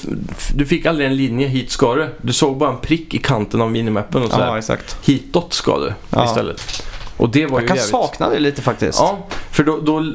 du 0.56 0.66
fick 0.66 0.86
aldrig 0.86 1.08
en 1.08 1.16
linje 1.16 1.48
hit 1.48 1.72
ska 1.72 1.96
du. 1.96 2.08
Du 2.22 2.34
såg 2.34 2.58
bara 2.58 2.70
en 2.70 2.78
prick 2.78 3.14
i 3.14 3.18
kanten 3.18 3.62
av 3.62 3.72
minimappen 3.72 4.24
och 4.24 4.32
så 4.32 4.40
Ja, 4.40 4.58
exakt. 4.58 4.98
Hitåt 5.08 5.54
ska 5.54 5.78
du 5.80 5.94
Ja. 6.10 6.26
istället. 6.26 6.84
Och 7.18 7.30
det 7.30 7.46
var 7.46 7.52
Jag 7.54 7.62
ju 7.62 7.68
kan 7.68 7.76
jävligt... 7.78 7.92
sakna 7.92 8.30
det 8.30 8.40
lite 8.40 8.62
faktiskt. 8.62 9.00
Ja, 9.00 9.18
för 9.52 9.64
då, 9.64 9.80
då 9.80 10.06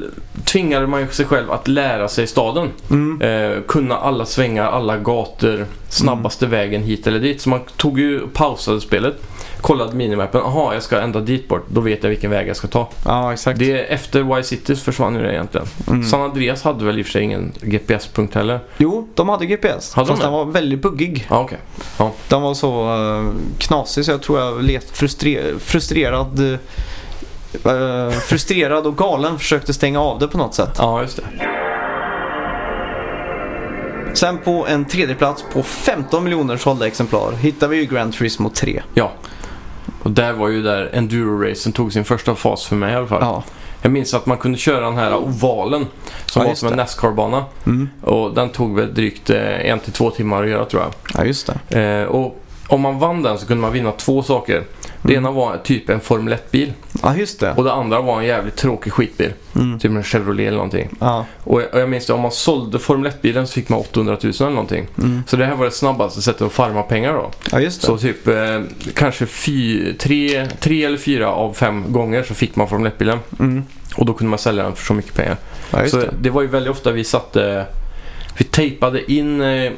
tvingade 0.45 0.87
man 0.87 1.07
sig 1.07 1.25
själv 1.25 1.51
att 1.51 1.67
lära 1.67 2.07
sig 2.07 2.27
staden. 2.27 2.69
Mm. 2.89 3.21
Eh, 3.21 3.61
kunna 3.67 3.97
alla 3.97 4.25
svängar, 4.25 4.65
alla 4.71 4.97
gator, 4.97 5.65
snabbaste 5.89 6.45
vägen 6.47 6.83
hit 6.83 7.07
eller 7.07 7.19
dit. 7.19 7.41
Så 7.41 7.49
man 7.49 7.59
tog 7.77 7.99
ju 7.99 8.27
pausade 8.27 8.81
spelet, 8.81 9.15
kollade 9.63 9.95
minimappen. 9.95 10.41
Jaha, 10.43 10.73
jag 10.73 10.83
ska 10.83 11.01
ända 11.01 11.19
dit 11.19 11.47
bort. 11.47 11.65
Då 11.67 11.81
vet 11.81 12.03
jag 12.03 12.09
vilken 12.09 12.31
väg 12.31 12.47
jag 12.47 12.55
ska 12.55 12.67
ta. 12.67 12.89
Ja, 13.05 13.33
exakt. 13.33 13.59
Det, 13.59 13.79
efter 13.79 14.39
Y-Cities 14.39 14.83
försvann 14.83 15.15
ju 15.15 15.21
det 15.21 15.33
egentligen. 15.33 15.67
Mm. 15.87 16.03
San 16.03 16.21
Andreas 16.21 16.63
hade 16.63 16.85
väl 16.85 16.99
i 16.99 17.01
och 17.01 17.05
för 17.05 17.11
sig 17.11 17.23
ingen 17.23 17.51
GPS-punkt 17.61 18.35
heller. 18.35 18.59
Jo, 18.77 19.07
de 19.15 19.29
hade 19.29 19.45
GPS. 19.45 19.93
Hade 19.93 20.07
de 20.07 20.09
fast 20.09 20.21
det? 20.21 20.27
den 20.27 20.33
var 20.33 20.45
väldigt 20.45 20.81
buggig. 20.81 21.27
Ja, 21.29 21.39
okej. 21.41 21.57
Den 22.27 22.41
var 22.41 22.53
så 22.53 22.95
uh, 22.97 23.31
knasig 23.57 24.05
så 24.05 24.11
jag 24.11 24.21
tror 24.21 24.39
jag 24.39 24.63
let 24.63 24.97
frustre- 24.97 25.59
frustrerad 25.59 26.39
eh, 27.65 28.09
frustrerad 28.09 28.87
och 28.87 28.97
galen 28.97 29.39
försökte 29.39 29.73
stänga 29.73 30.01
av 30.01 30.19
det 30.19 30.27
på 30.27 30.37
något 30.37 30.55
sätt. 30.55 30.75
Ja, 30.77 31.01
just 31.01 31.17
det. 31.17 31.23
Sen 34.13 34.37
på 34.37 34.67
en 34.67 34.85
tredje 34.85 35.15
plats 35.15 35.45
på 35.53 35.63
15 35.63 36.23
miljoner 36.23 36.57
sålda 36.57 36.87
exemplar 36.87 37.31
hittar 37.31 37.67
vi 37.67 37.77
ju 37.77 37.85
Grand 37.85 38.13
Turismo 38.13 38.49
3. 38.49 38.83
Ja. 38.93 39.11
Och 40.03 40.11
där 40.11 40.33
var 40.33 40.47
ju 40.47 40.61
där 40.61 40.89
enduro-racen 40.93 41.71
tog 41.71 41.93
sin 41.93 42.05
första 42.05 42.35
fas 42.35 42.65
för 42.65 42.75
mig 42.75 42.93
i 42.93 42.95
alla 42.95 43.07
fall. 43.07 43.21
Ja. 43.21 43.43
Jag 43.81 43.91
minns 43.91 44.13
att 44.13 44.25
man 44.25 44.37
kunde 44.37 44.57
köra 44.57 44.85
den 44.85 44.97
här 44.97 45.15
ovalen 45.15 45.87
som 46.25 46.41
Ja, 46.41 46.47
var 46.47 46.55
som 46.55 46.67
en. 46.69 46.77
Nascar-bana. 46.77 47.45
Mm. 47.65 47.89
Och 48.01 48.33
den 48.33 48.49
tog 48.49 48.75
väl 48.75 48.93
drygt 48.93 49.29
eh, 49.29 49.69
en 49.69 49.79
till 49.79 49.93
två 49.93 50.09
timmar 50.11 50.43
att 50.43 50.49
göra 50.49 50.65
tror 50.65 50.81
jag. 50.81 50.91
ja, 51.17 51.25
just 51.25 51.51
det. 51.69 51.79
Eh, 51.81 52.07
och 52.07 52.39
om 52.67 52.81
man 52.81 52.99
vann 52.99 53.23
den 53.23 53.37
så 53.37 53.47
kunde 53.47 53.61
man 53.61 53.73
vinna 53.73 53.91
två 53.91 54.23
saker. 54.23 54.63
Det 55.03 55.13
ena 55.13 55.31
var 55.31 55.57
typ 55.57 55.89
en 55.89 55.99
Formel 55.99 56.33
1-bil 56.33 56.73
Ja, 57.01 57.15
just 57.15 57.39
det. 57.39 57.51
och 57.51 57.63
det 57.63 57.73
andra 57.73 58.01
var 58.01 58.19
en 58.19 58.25
jävligt 58.25 58.55
tråkig 58.55 58.93
skitbil. 58.93 59.33
Mm. 59.55 59.79
Typ 59.79 59.91
en 59.91 60.03
Chevrolet 60.03 60.47
eller 60.47 60.57
någonting. 60.57 60.89
Ja. 60.99 61.25
Och 61.43 61.61
jag, 61.61 61.73
och 61.73 61.79
jag 61.79 61.89
minns 61.89 62.05
det, 62.05 62.13
om 62.13 62.21
man 62.21 62.31
sålde 62.31 62.79
Formel 62.79 63.11
1-bilen 63.11 63.47
så 63.47 63.53
fick 63.53 63.69
man 63.69 63.79
800 63.79 64.17
000 64.23 64.33
eller 64.39 64.49
någonting. 64.49 64.87
Mm. 64.97 65.23
Så 65.27 65.35
det 65.35 65.45
här 65.45 65.55
var 65.55 65.65
det 65.65 65.71
snabbaste 65.71 66.21
sättet 66.21 66.41
att 66.41 66.51
farma 66.51 66.83
pengar 66.83 67.13
då. 67.13 67.31
ja, 67.51 67.59
just 67.59 67.81
det. 67.81 67.87
Så 67.87 67.97
typ 67.97 68.27
eh, 68.27 68.61
kanske 68.95 69.25
fy, 69.25 69.93
tre, 69.93 70.47
tre 70.59 70.83
eller 70.85 70.97
fyra 70.97 71.29
av 71.31 71.53
fem 71.53 71.83
gånger 71.93 72.23
så 72.23 72.33
fick 72.33 72.55
man 72.55 72.69
Formel 72.69 72.91
1-bilen. 72.91 73.19
Mm. 73.39 73.63
Och 73.95 74.05
då 74.05 74.13
kunde 74.13 74.29
man 74.29 74.39
sälja 74.39 74.63
den 74.63 74.75
för 74.75 74.85
så 74.85 74.93
mycket 74.93 75.13
pengar. 75.13 75.37
Ja, 75.71 75.87
så 75.87 75.97
det. 75.97 76.13
det 76.21 76.29
var 76.29 76.41
ju 76.41 76.47
väldigt 76.47 76.71
ofta 76.71 76.91
vi 76.91 77.03
satte, 77.03 77.65
vi 78.37 78.43
tejpade 78.43 79.11
in 79.11 79.41
eh, 79.41 79.71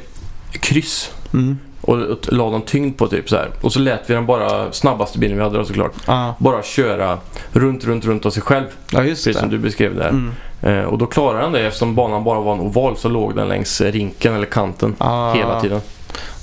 kryss 0.50 1.10
Mm. 1.32 1.58
Och, 1.86 1.96
la 2.32 2.50
dem 2.50 2.62
tyngd 2.62 2.96
på 2.98 3.06
typ 3.08 3.28
så 3.28 3.36
här. 3.36 3.48
Och 3.60 3.72
så 3.72 3.78
lät 3.78 4.10
vi 4.10 4.14
den 4.14 4.26
bara, 4.26 4.72
snabbaste 4.72 5.18
bilen 5.18 5.36
vi 5.36 5.42
hade 5.42 5.58
då 5.58 5.64
såklart, 5.64 5.92
Ja. 6.06 6.34
bara 6.38 6.62
köra 6.62 7.18
runt, 7.52 7.84
runt, 7.84 8.04
runt 8.04 8.26
av 8.26 8.30
sig 8.30 8.42
själv. 8.42 8.64
ja, 8.90 9.02
just 9.02 9.24
Precis 9.24 9.40
som 9.40 9.50
det. 9.50 9.56
du 9.56 9.62
beskrev 9.62 9.96
där. 9.96 10.08
Mm. 10.08 10.32
Eh, 10.62 10.84
och 10.84 10.98
då 10.98 11.06
klarade 11.06 11.42
den 11.42 11.52
det 11.52 11.60
eftersom 11.66 11.94
banan 11.94 12.24
bara 12.24 12.40
var 12.40 12.52
en 12.54 12.60
oval 12.60 12.96
så 12.96 13.08
låg 13.08 13.36
den 13.36 13.48
längs 13.48 13.80
rinken 13.80 14.34
eller 14.34 14.46
kanten 14.46 14.94
Ja, 14.98 15.32
hela 15.32 15.60
tiden. 15.60 15.80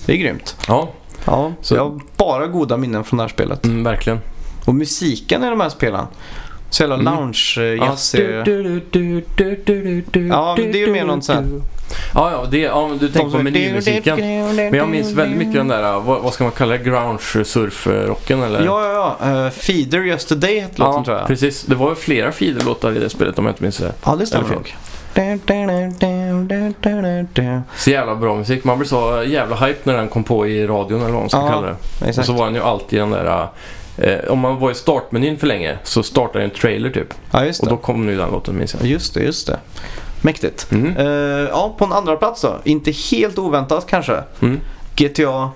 Det 0.05 0.13
är 0.13 0.17
grymt. 0.17 0.55
Ja, 0.67 0.89
Ja, 1.25 1.51
Så- 1.61 1.75
jag 1.75 1.83
har 1.89 1.99
bara 2.17 2.47
goda 2.47 2.77
minnen 2.77 3.03
från 3.03 3.17
det 3.17 3.23
här 3.23 3.29
spelet. 3.29 3.65
mm, 3.65 3.83
verkligen. 3.83 4.19
Och 4.65 4.75
musiken 4.75 5.43
i 5.43 5.49
de 5.49 5.59
här 5.59 5.69
spelen. 5.69 6.05
Så 6.69 6.83
jävla 6.83 6.95
Mm. 6.95 7.13
lounge-jazz. 7.13 8.15
Ja, 8.19 8.43
du, 8.45 8.81
Ja, 10.29 10.55
men 10.57 10.71
det 10.71 10.81
är 10.83 10.87
ju 10.87 10.91
mer 10.93 11.05
någon 11.05 11.21
sån 11.21 11.35
här-. 11.35 11.61
Ja, 12.13 12.31
ja, 12.31 12.45
det, 12.51 12.57
ja 12.57 12.91
du 12.99 13.09
tänker 13.09 13.37
på 13.37 13.43
menymusiken. 13.43 14.19
Men 14.55 14.73
jag 14.73 14.89
minns 14.89 15.11
väldigt 15.11 15.37
mycket 15.37 15.53
den 15.53 15.67
där, 15.67 15.99
vad, 15.99 16.21
vad 16.21 16.33
ska 16.33 16.43
man 16.43 16.53
kalla 16.53 16.71
det, 16.77 16.83
grunge-surf-rocken 16.83 18.43
eller? 18.43 18.65
Ja, 18.65 18.83
ja, 18.93 19.17
ja. 19.21 19.45
Uh, 19.45 19.49
Feeder 19.49 20.05
Yesterday 20.05 20.59
hette 20.59 20.79
låten 20.79 20.93
ja 20.97 21.03
tror 21.05 21.17
jag. 21.17 21.27
precis. 21.27 21.63
Det 21.63 21.75
var 21.75 21.89
ju 21.89 21.95
flera 21.95 22.31
feederlåtar 22.31 22.91
i 22.95 22.99
det 22.99 23.09
spelet 23.09 23.39
om 23.39 23.45
jag 23.45 23.51
inte 23.51 23.63
minns 23.63 23.77
det. 23.77 23.93
Ja, 24.05 24.15
det 24.15 24.25
stämmer 24.25 24.49
nog. 24.49 24.75
Så 27.75 27.89
jävla 27.89 28.15
bra 28.15 28.35
musik. 28.35 28.63
Man 28.63 28.77
blev 28.77 28.87
så 28.87 29.23
jävla 29.27 29.55
hype 29.55 29.79
när 29.83 29.93
den 29.97 30.07
kom 30.09 30.23
på 30.23 30.47
i 30.47 30.67
radion 30.67 31.01
eller 31.01 31.11
vad 31.11 31.21
man 31.21 31.29
ska 31.29 31.39
Ja, 31.39 31.47
kalla 31.49 31.67
det. 31.67 31.75
Och 32.01 32.07
Exakt. 32.07 32.27
så 32.27 32.33
var 32.33 32.45
den 32.45 32.55
ju 32.55 32.61
alltid 32.61 32.99
den 32.99 33.11
där... 33.11 33.47
Eh, 33.97 34.19
om 34.29 34.39
man 34.39 34.59
var 34.59 34.71
i 34.71 34.75
startmenyn 34.75 35.37
för 35.37 35.47
länge 35.47 35.77
så 35.83 36.03
startade 36.03 36.43
en 36.43 36.49
trailer 36.49 36.89
typ. 36.89 37.13
Ja, 37.31 37.45
just 37.45 37.59
Och 37.61 37.67
det. 37.67 37.73
då 37.73 37.77
kom 37.77 38.05
nu 38.05 38.17
den 38.17 38.29
låten 38.31 38.57
minns 38.57 38.73
jag. 38.79 38.89
Just 38.89 39.13
det, 39.13 39.23
just 39.23 39.47
det. 39.47 39.59
Mäktigt. 40.23 40.71
Mm. 40.71 40.97
Eh, 40.97 41.05
ja, 41.49 41.75
på 41.77 41.85
en 41.85 41.93
andra 41.93 42.15
plats 42.15 42.41
då. 42.41 42.59
Inte 42.63 42.91
helt 42.91 43.37
oväntat 43.39 43.85
kanske. 43.89 44.23
Mm. 44.41 44.59
GTA, 44.95 45.51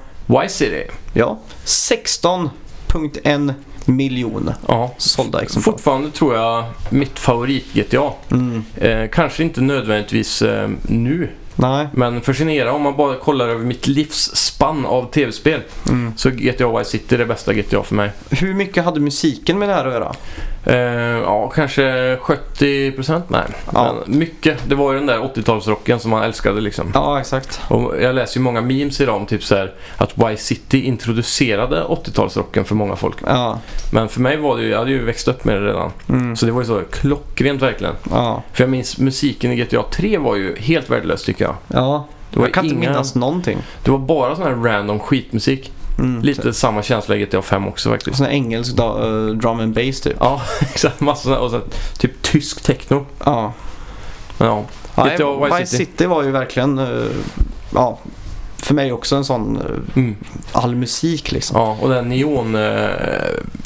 Y-City. 0.46 0.84
ja. 1.14 1.38
16.1 1.66 3.54
miljon 3.86 4.52
Ja. 4.68 4.92
sålda 4.98 5.42
exemplar. 5.42 5.72
Fortfarande 5.72 6.12
tror 6.12 6.36
jag 6.36 6.64
mitt 6.90 7.20
favorit-GTA. 7.20 8.12
Mm. 8.32 8.64
Eh, 8.76 9.10
kanske 9.10 9.44
inte 9.44 9.62
nödvändigtvis 9.62 10.42
eh, 10.42 10.70
nu. 10.82 11.30
Nej. 11.56 11.88
Men 11.94 12.22
för 12.22 12.34
sin 12.34 12.50
era, 12.50 12.74
om 12.74 12.82
man 12.82 12.96
bara 12.98 13.16
kollar 13.16 13.48
över 13.48 13.66
mitt 13.66 13.88
livsspann 13.88 14.86
av 14.86 15.12
tv-spel. 15.12 15.62
Mm. 15.90 16.14
Så 16.18 16.30
GTA 16.30 16.78
Vice 16.80 16.92
City 16.92 17.16
är 17.16 17.20
det 17.20 17.26
bästa 17.26 17.54
GTA 17.54 17.84
för 17.84 17.96
mig. 17.96 18.12
Hur 18.30 18.54
mycket 18.54 18.86
hade 18.86 19.00
musiken 19.00 19.60
med 19.60 19.70
det 19.70 19.76
här 19.76 19.86
att 19.86 19.94
göra? 19.94 20.14
Eh, 20.70 20.76
ja, 21.24 21.48
kanske 21.56 22.16
70% 22.22 23.22
Nej, 23.28 23.42
Ja. 23.74 23.96
men 24.08 24.18
mycket. 24.20 24.58
Det 24.70 24.76
var 24.76 24.92
ju 24.92 24.98
den 24.98 25.08
där 25.08 25.20
80-talsrocken 25.20 25.98
som 26.00 26.12
man 26.12 26.24
älskade 26.24 26.62
liksom. 26.62 26.92
Ja, 26.94 27.20
exakt. 27.20 27.62
Och 27.70 28.02
jag 28.02 28.16
läser 28.16 28.38
ju 28.40 28.44
många 28.44 28.62
memes 28.62 29.02
idag 29.02 29.16
om 29.16 29.26
typ 29.26 29.44
så 29.44 29.56
här 29.56 29.74
att 29.98 30.14
Vice 30.18 30.44
City 30.44 30.82
introducerade 30.82 31.84
80-talsrocken 31.84 32.64
för 32.64 32.76
många 32.76 32.96
folk. 32.96 33.16
Ja. 33.26 33.60
Men 33.94 34.10
för 34.10 34.22
mig 34.22 34.38
var 34.38 34.58
det 34.58 34.64
ju, 34.64 34.70
jag 34.70 34.78
hade 34.78 34.92
ju 34.92 35.06
växt 35.06 35.28
upp 35.28 35.46
med 35.46 35.56
det 35.62 35.68
redan. 35.68 35.92
Mm. 36.10 36.36
Så 36.36 36.46
det 36.46 36.52
var 36.52 36.62
ju 36.62 36.68
så 36.68 36.82
klockrent 36.92 37.62
verkligen. 37.62 37.94
Ja. 38.12 38.44
För 38.54 38.64
jag 38.64 38.70
minns 38.70 38.98
musiken 38.98 39.52
i 39.52 39.56
GTA 39.56 39.84
3 39.92 40.18
var 40.18 40.36
ju 40.36 40.56
helt 40.60 40.90
värdelös 40.90 41.24
tycker 41.24 41.46
jag. 41.46 41.56
Ja. 41.68 42.08
Det 42.32 42.40
var 42.40 42.46
jag 42.46 42.54
kan 42.54 42.66
inte 42.66 42.76
inga- 42.78 42.90
minnas 42.90 43.16
någonting. 43.16 43.58
Det 43.84 43.92
var 43.92 43.98
bara 43.98 44.36
sån 44.36 44.44
här 44.46 44.56
random 44.56 45.00
skitmusik. 45.00 45.72
Mm. 46.00 46.22
Lite 46.22 46.54
samma 46.54 46.84
känsla 46.84 47.16
i 47.16 47.20
GTA 47.26 47.42
5 47.42 47.68
också 47.68 47.90
faktiskt. 47.90 48.18
Sån 48.18 48.26
här 48.26 48.34
engelsk 48.34 48.76
da- 48.76 49.06
eh, 49.06 49.26
drum 49.36 49.60
and 49.60 49.74
bass 49.76 50.02
typ. 50.02 50.14
Ja, 50.20 50.42
exakt. 50.62 51.00
Massa 51.00 51.40
och 51.40 51.52
så 51.52 51.62
typ 51.98 52.22
tysk 52.22 52.62
techno. 52.64 53.06
Ja. 53.26 53.54
Men 54.38 54.48
ja. 54.48 54.64
Ja, 54.96 55.06
GTA 55.16 55.46
Vice 55.58 55.66
City. 55.66 55.86
City 55.86 56.06
var 56.06 56.24
ju 56.24 56.32
verkligen, 56.32 56.78
eh, 56.80 57.06
ja, 57.74 58.00
för 58.58 58.74
mig 58.74 58.92
också 58.92 59.16
en 59.16 59.26
sån 59.26 59.58
eh, 59.58 59.64
Mm. 59.96 60.16
all 60.52 60.76
musik 60.76 61.32
liksom. 61.32 61.58
Ja, 61.62 61.78
och 61.82 61.90
den 61.90 62.10
neon 62.10 62.56
eh, 62.56 62.90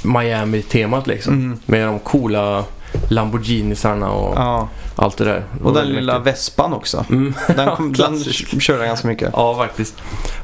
Miami-temat 0.04 1.08
liksom. 1.08 1.34
Mm. 1.34 1.60
Med 1.66 1.88
de 1.88 2.00
coola 2.00 2.64
Lamborghinisarna 3.10 4.12
och 4.12 4.34
Ja. 4.38 4.70
allt 4.96 5.18
det 5.18 5.24
där. 5.26 5.44
Det 5.58 5.64
Och 5.64 5.74
den 5.74 5.88
lilla 5.88 6.14
mäktigt. 6.20 6.36
vespan 6.38 6.74
också. 6.74 7.06
Mm. 7.10 7.34
Den, 7.48 7.76
kom, 7.76 7.94
den 7.94 8.24
körde 8.62 8.86
ganska 8.86 9.08
mycket. 9.08 9.30
Ja, 9.34 9.56
faktiskt. 9.56 9.96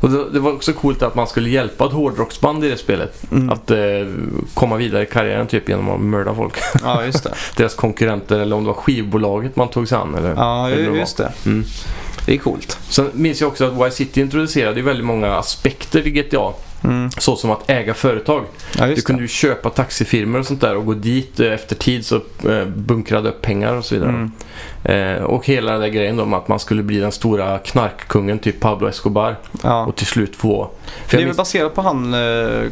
Och 0.01 0.09
det, 0.09 0.29
det 0.29 0.39
var 0.39 0.51
också 0.53 0.73
coolt 0.73 1.01
att 1.03 1.15
man 1.15 1.27
skulle 1.27 1.49
hjälpa 1.49 1.85
ett 1.85 1.91
hårdrocksband 1.91 2.65
i 2.65 2.69
det 2.69 2.77
spelet. 2.77 3.31
Mm. 3.31 3.49
Att 3.49 3.71
eh, 3.71 3.77
komma 4.53 4.75
vidare 4.75 5.03
i 5.03 5.05
karriären 5.05 5.47
typ 5.47 5.69
genom 5.69 5.89
att 5.89 5.99
mörda 6.01 6.35
folk. 6.35 6.53
Ja, 6.83 7.05
just 7.05 7.23
det. 7.23 7.33
Deras 7.57 7.75
konkurrenter 7.75 8.39
eller 8.39 8.55
om 8.55 8.63
det 8.63 8.67
var 8.67 8.73
skivbolaget 8.81 9.55
man 9.55 9.67
tog 9.67 9.87
sig 9.87 9.97
an. 9.97 10.15
Eller, 10.15 10.33
Ja, 10.35 10.69
eller 10.69 10.91
just 10.91 11.17
det. 11.17 11.31
Mm. 11.45 11.63
Det 12.25 12.33
är 12.33 12.37
coolt. 12.37 12.77
Sen 12.89 13.09
minns 13.13 13.41
jag 13.41 13.47
också 13.47 13.65
att 13.65 13.87
Y-City 13.91 14.21
introducerade 14.21 14.81
väldigt 14.81 15.05
många 15.05 15.35
aspekter 15.35 16.07
i 16.07 16.11
GTA. 16.11 16.53
Mm. 16.83 17.11
Så 17.11 17.35
som 17.35 17.51
att 17.51 17.69
äga 17.69 17.93
företag. 17.93 18.43
Ja, 18.77 18.85
Du 18.87 19.01
kunde 19.01 19.21
det. 19.21 19.23
ju 19.23 19.27
köpa 19.27 19.69
taxifirmor 19.69 20.39
och 20.39 20.45
sånt 20.45 20.61
där 20.61 20.75
och 20.75 20.85
gå 20.85 20.93
dit 20.93 21.39
eh, 21.39 21.51
efter 21.53 21.75
tid 21.75 22.05
så 22.05 22.15
eh, 22.49 22.65
bunkrade 22.65 23.29
upp 23.29 23.41
pengar 23.41 23.73
och 23.73 23.85
så 23.85 23.95
vidare. 23.95 24.09
Mm. 24.09 24.31
Eh, 25.17 25.23
och 25.23 25.45
hela 25.45 25.71
den 25.71 25.81
där 25.81 25.87
grejen 25.87 26.15
med 26.29 26.33
att 26.39 26.47
man 26.47 26.59
skulle 26.59 26.83
bli 26.83 26.99
den 26.99 27.11
stora 27.11 27.59
knarkkungen 27.59 28.39
typ 28.39 28.59
Pablo 28.59 28.87
Escobar 28.87 29.35
Ja. 29.63 29.85
och 29.85 29.95
till 29.95 30.07
slut 30.07 30.35
få... 30.35 30.69
Det 31.09 31.17
är 31.17 31.21
jag 31.21 31.27
väl 31.27 31.35
baserat 31.35 31.75
på 31.75 31.81
han 31.81 32.13
eh, 32.13 32.69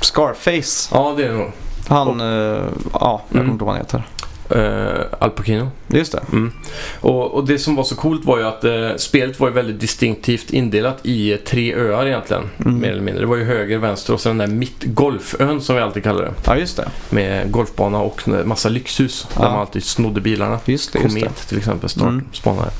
Scarface. 0.00 0.90
ja, 0.92 1.14
det 1.16 1.24
är 1.24 1.28
det 1.28 1.34
nog. 1.38 1.52
Han, 1.88 2.20
eh, 2.20 2.26
ja, 2.26 2.60
jag 2.92 2.92
kommer 2.92 3.22
Mm. 3.40 3.50
inte 3.50 3.50
ihåg 3.50 3.58
vad 3.60 3.68
han 3.68 3.76
heter. 3.76 4.02
Eh, 4.50 5.00
Al 5.18 5.30
Pacino. 5.30 5.68
Just 5.88 6.12
det. 6.12 6.20
Mm. 6.32 6.52
Och, 7.00 7.34
och 7.34 7.46
det 7.46 7.58
som 7.58 7.76
var 7.76 7.84
så 7.84 7.96
coolt 7.96 8.24
var 8.24 8.38
ju 8.38 8.44
att 8.44 8.64
eh, 8.64 8.88
spelet 8.96 9.40
var 9.40 9.48
ju 9.48 9.54
väldigt 9.54 9.80
distinktivt 9.80 10.50
indelat 10.50 10.98
i 11.02 11.32
eh, 11.32 11.36
tre 11.38 11.74
öar 11.74 12.06
egentligen. 12.06 12.42
Mm. 12.64 12.78
Mer 12.80 12.90
eller 12.90 13.02
mindre. 13.02 13.22
Det 13.22 13.26
var 13.26 13.36
ju 13.36 13.44
höger, 13.44 13.78
vänster 13.78 14.12
och 14.14 14.20
sen 14.20 14.38
den 14.38 14.50
där 14.50 14.56
mitt 14.56 14.84
golfön 14.84 15.60
som 15.60 15.76
vi 15.76 15.82
alltid 15.82 16.02
kallar 16.02 16.22
det. 16.22 16.32
Ja, 16.46 16.56
just 16.56 16.76
det. 16.76 16.88
Med 17.10 17.50
golfbana 17.50 17.98
och 18.00 18.28
massa 18.44 18.68
lyxhus. 18.68 19.26
Där 19.36 19.44
Ja. 19.44 19.50
man 19.50 19.60
alltid 19.60 19.84
snodde 19.84 20.20
bilarna. 20.20 20.58
Just 20.64 20.92
det, 20.92 20.98
just 20.98 21.14
det. 21.14 21.20
Komet 21.20 21.48
till 21.48 21.58
exempel 21.58 21.88
start, 21.88 22.08
Mm. 22.08 22.24
spanare. 22.32 22.70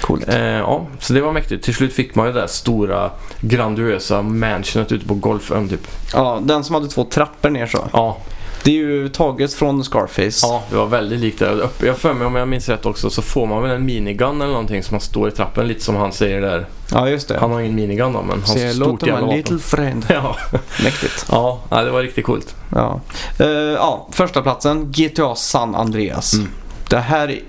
Coolt. 0.00 0.28
Eh, 0.28 0.40
ja, 0.44 0.86
så 0.98 1.12
det 1.12 1.20
var 1.20 1.32
mäktigt. 1.32 1.64
Till 1.64 1.74
slut 1.74 1.92
fick 1.92 2.14
man 2.14 2.26
ju 2.26 2.32
det 2.32 2.40
där 2.40 2.46
stora 2.46 3.10
grandiösa 3.40 4.22
mansionet 4.22 4.92
ute 4.92 5.06
på 5.06 5.14
golfön 5.14 5.68
typ. 5.68 5.86
Ja, 6.12 6.38
den 6.42 6.64
som 6.64 6.74
hade 6.74 6.88
två 6.88 7.04
trappor 7.04 7.50
ner 7.50 7.66
så. 7.66 7.88
Ja, 7.92 8.18
Det 8.62 8.70
är 8.70 8.74
ju 8.74 9.08
taget 9.08 9.54
från 9.54 9.84
Scarface. 9.84 10.46
Ja, 10.46 10.62
det 10.70 10.76
var 10.76 10.86
väldigt 10.86 11.20
likt 11.20 11.38
det. 11.38 11.68
Jag 11.82 11.98
för 11.98 12.14
mig 12.14 12.26
om 12.26 12.34
jag 12.34 12.48
minns 12.48 12.68
rätt 12.68 12.86
också 12.86 13.10
så 13.10 13.22
får 13.22 13.46
man 13.46 13.62
väl 13.62 13.70
en 13.70 13.84
minigun 13.84 14.40
eller 14.42 14.52
någonting 14.52 14.82
som 14.82 14.94
man 14.94 15.00
står 15.00 15.28
i 15.28 15.30
trappen 15.30 15.68
lite 15.68 15.84
som 15.84 15.96
han 15.96 16.12
säger 16.12 16.40
där. 16.40 16.66
Ja, 16.92 17.08
just 17.08 17.28
det. 17.28 17.38
Han 17.38 17.50
har 17.52 17.60
ingen 17.60 17.74
minigun 17.74 18.12
då 18.12 18.22
men 18.22 18.42
han 18.46 18.60
har 18.60 18.72
stort 18.72 19.02
jävla 19.02 19.20
vapen. 19.20 19.36
little 19.36 19.58
friend. 19.58 20.06
Ja, 20.10 20.36
Mäktigt. 20.84 21.26
ja 21.30 21.60
det 21.70 21.90
var 21.90 22.02
riktigt 22.02 22.24
coolt. 22.24 22.54
Ja. 22.74 23.00
Eh, 23.38 23.46
ja, 23.48 24.08
första 24.12 24.42
platsen 24.42 24.92
GTA 24.92 25.34
San 25.34 25.74
Andreas. 25.74 26.34
Mm. 26.34 26.48
Det 26.88 26.98
här 26.98 27.40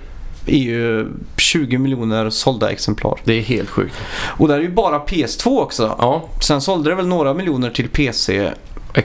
är 0.46 0.56
ju 0.58 1.08
20 1.36 1.78
miljoner 1.78 2.30
sålda 2.30 2.70
exemplar. 2.70 3.20
Det 3.24 3.32
är 3.32 3.42
helt 3.42 3.68
sjukt. 3.70 3.94
Och 4.38 4.48
det 4.48 4.54
här 4.54 4.60
är 4.60 4.64
ju 4.64 4.70
bara 4.72 4.98
PS2 4.98 5.60
också. 5.60 5.96
Ja, 5.98 6.22
Sen 6.40 6.60
sålde 6.60 6.90
det 6.90 6.96
väl 6.96 7.06
några 7.06 7.34
miljoner 7.34 7.70
till 7.70 7.88
PC. 7.88 8.50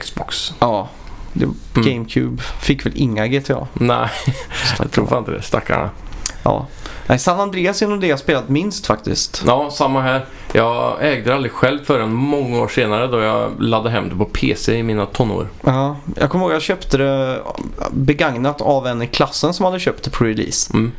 Xbox. 0.00 0.52
Ja. 0.58 0.88
Mm. 1.44 1.56
GameCube 1.74 2.42
fick 2.60 2.86
väl 2.86 2.92
inga 2.96 3.26
GTA. 3.26 3.66
Nej, 3.72 4.08
jag 4.78 4.90
tror 4.90 5.06
fan 5.06 5.18
inte 5.18 5.30
det. 5.30 5.42
Stackarna. 5.42 5.90
Ja. 6.42 6.66
Nej, 7.06 7.18
San 7.18 7.40
Andreas 7.40 7.82
är 7.82 7.86
nog 7.86 8.00
det 8.00 8.06
jag 8.06 8.18
spelat 8.18 8.48
minst 8.48 8.86
faktiskt. 8.86 9.42
Ja, 9.46 9.70
samma 9.70 10.00
här. 10.00 10.24
Jag 10.52 10.96
ägde 11.00 11.30
det 11.30 11.34
aldrig 11.34 11.52
själv 11.52 11.84
förrän 11.84 12.12
många 12.12 12.60
år 12.60 12.68
senare 12.68 13.06
då 13.06 13.20
jag 13.20 13.62
laddade 13.62 13.90
hem 13.90 14.08
det 14.08 14.16
på 14.16 14.24
PC 14.24 14.78
i 14.78 14.82
mina 14.82 15.06
tonår. 15.06 15.48
Ja, 15.64 15.96
jag 16.16 16.30
kommer 16.30 16.44
ihåg 16.44 16.54
jag 16.54 16.62
köpte 16.62 16.98
det 16.98 17.42
begagnat 17.90 18.60
av 18.60 18.86
en 18.86 19.02
i 19.02 19.06
klassen 19.06 19.54
som 19.54 19.64
hade 19.64 19.80
köpt 19.80 20.04
det 20.04 20.10
på 20.10 20.24
release. 20.24 20.72
Mm. 20.74 20.92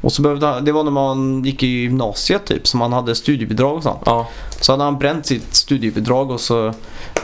Och 0.00 0.12
så 0.12 0.22
behövde 0.22 0.46
han, 0.46 0.64
det 0.64 0.72
var 0.72 0.84
när 0.84 0.90
man 0.90 1.44
gick 1.44 1.62
i 1.62 1.66
gymnasiet 1.66 2.44
typ, 2.46 2.66
så 2.66 2.76
man 2.76 2.92
hade 2.92 3.14
studiebidrag 3.14 3.76
och 3.76 3.82
sånt. 3.82 4.00
Ja, 4.06 4.28
Så 4.60 4.72
hade 4.72 4.84
han 4.84 4.98
bränt 4.98 5.26
sitt 5.26 5.54
studiebidrag 5.54 6.30
och 6.30 6.40
så 6.40 6.74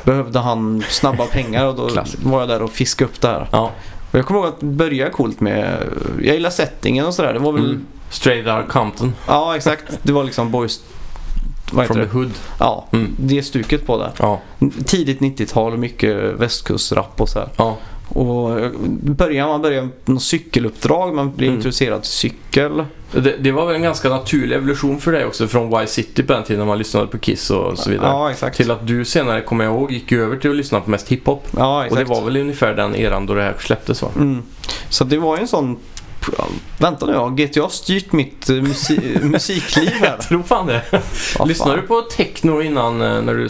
behövde 0.04 0.38
han 0.38 0.84
snabba 0.88 1.26
pengar 1.32 1.64
och 1.66 1.74
då 1.76 1.88
var 2.22 2.40
jag 2.40 2.48
där 2.48 2.62
och 2.62 2.70
fiskade 2.70 3.10
upp 3.10 3.20
det 3.20 3.28
här. 3.28 3.48
ja. 3.52 3.70
Och 4.12 4.18
jag 4.18 4.26
kommer 4.26 4.40
ihåg 4.40 4.48
att 4.48 4.60
det 4.60 4.66
började 4.66 5.10
coolt 5.10 5.40
med, 5.40 5.78
jag 6.22 6.34
gillar 6.34 6.50
settingen 6.50 7.06
och 7.06 7.14
sådär. 7.14 7.32
Det 7.32 7.38
var 7.38 7.52
väl, 7.52 7.64
Mm. 7.64 7.86
Straight 8.10 8.46
Outta 8.46 8.62
Compton. 8.72 9.14
ja 9.26 9.56
exakt, 9.56 9.84
det 10.02 10.12
var 10.12 10.24
liksom 10.24 10.50
boys, 10.50 10.80
vad 11.72 11.86
From 11.86 11.96
det? 11.96 12.06
the 12.06 12.12
Hood. 12.12 12.30
Ja, 12.58 12.86
Mm. 12.92 13.14
det 13.18 13.42
stuket 13.42 13.86
på 13.86 13.98
det. 13.98 14.12
Ja, 14.18 14.40
Tidigt 14.86 15.20
90-tal, 15.20 15.76
mycket 15.76 16.16
västkustrapp 16.16 17.20
och 17.20 17.28
så 17.28 17.38
här. 17.38 17.48
ja. 17.56 17.76
Och 18.08 18.70
börjar 19.02 19.46
man 19.48 19.62
börjar 19.62 19.88
med 20.04 20.22
cykeluppdrag, 20.22 21.14
man 21.14 21.32
blir 21.36 21.46
Mm. 21.46 21.56
introducerad 21.56 22.02
till 22.02 22.10
cykel. 22.12 22.84
Det, 23.12 23.36
det 23.40 23.52
var 23.52 23.66
väl 23.66 23.76
en 23.76 23.82
ganska 23.82 24.08
naturlig 24.08 24.56
evolution 24.56 25.00
för 25.00 25.12
dig 25.12 25.24
också 25.24 25.48
från 25.48 25.82
Y-City 25.82 26.22
på 26.22 26.32
den 26.32 26.42
tiden 26.42 26.58
när 26.58 26.66
man 26.66 26.78
lyssnade 26.78 27.06
på 27.06 27.18
Kiss 27.18 27.50
och 27.50 27.78
så 27.78 27.90
vidare. 27.90 28.08
Ja, 28.08 28.30
exakt. 28.30 28.56
Till 28.56 28.70
att 28.70 28.86
du 28.86 29.04
senare, 29.04 29.40
kommer 29.40 29.64
jag 29.64 29.74
ihåg, 29.74 29.92
gick 29.92 30.12
över 30.12 30.36
till 30.36 30.50
att 30.50 30.56
lyssna 30.56 30.80
på 30.80 30.90
mest 30.90 31.08
hiphop. 31.08 31.46
Ja, 31.56 31.78
Och 31.78 31.84
exakt. 31.84 32.08
det 32.08 32.14
var 32.14 32.22
väl 32.24 32.36
ungefär 32.36 32.74
den 32.74 32.96
eran 32.96 33.26
då 33.26 33.34
det 33.34 33.42
här 33.42 33.54
släpptes 33.60 34.02
va? 34.02 34.08
Mm. 34.16 34.42
Så 34.88 35.04
det 35.04 35.18
var 35.18 35.36
ju 35.36 35.40
en 35.40 35.48
sån... 35.48 35.76
ja, 36.38 36.44
Vänta 36.78 37.06
nu, 37.06 37.14
har 37.14 37.30
GTA 37.30 37.68
styrt 37.68 38.12
mitt 38.12 38.48
eh, 38.48 38.52
musi- 38.54 39.22
musikliv 39.24 39.90
här? 40.00 40.06
Jag 40.06 40.20
tror 40.20 40.42
fan 40.42 40.66
det. 40.66 40.82
Vad 41.38 41.48
Lyssnade 41.48 41.70
fan. 41.72 41.80
du 41.80 41.86
på 41.86 42.02
techno 42.02 42.62
innan 42.62 43.02
eh, 43.02 43.22
när 43.22 43.34
du 43.34 43.48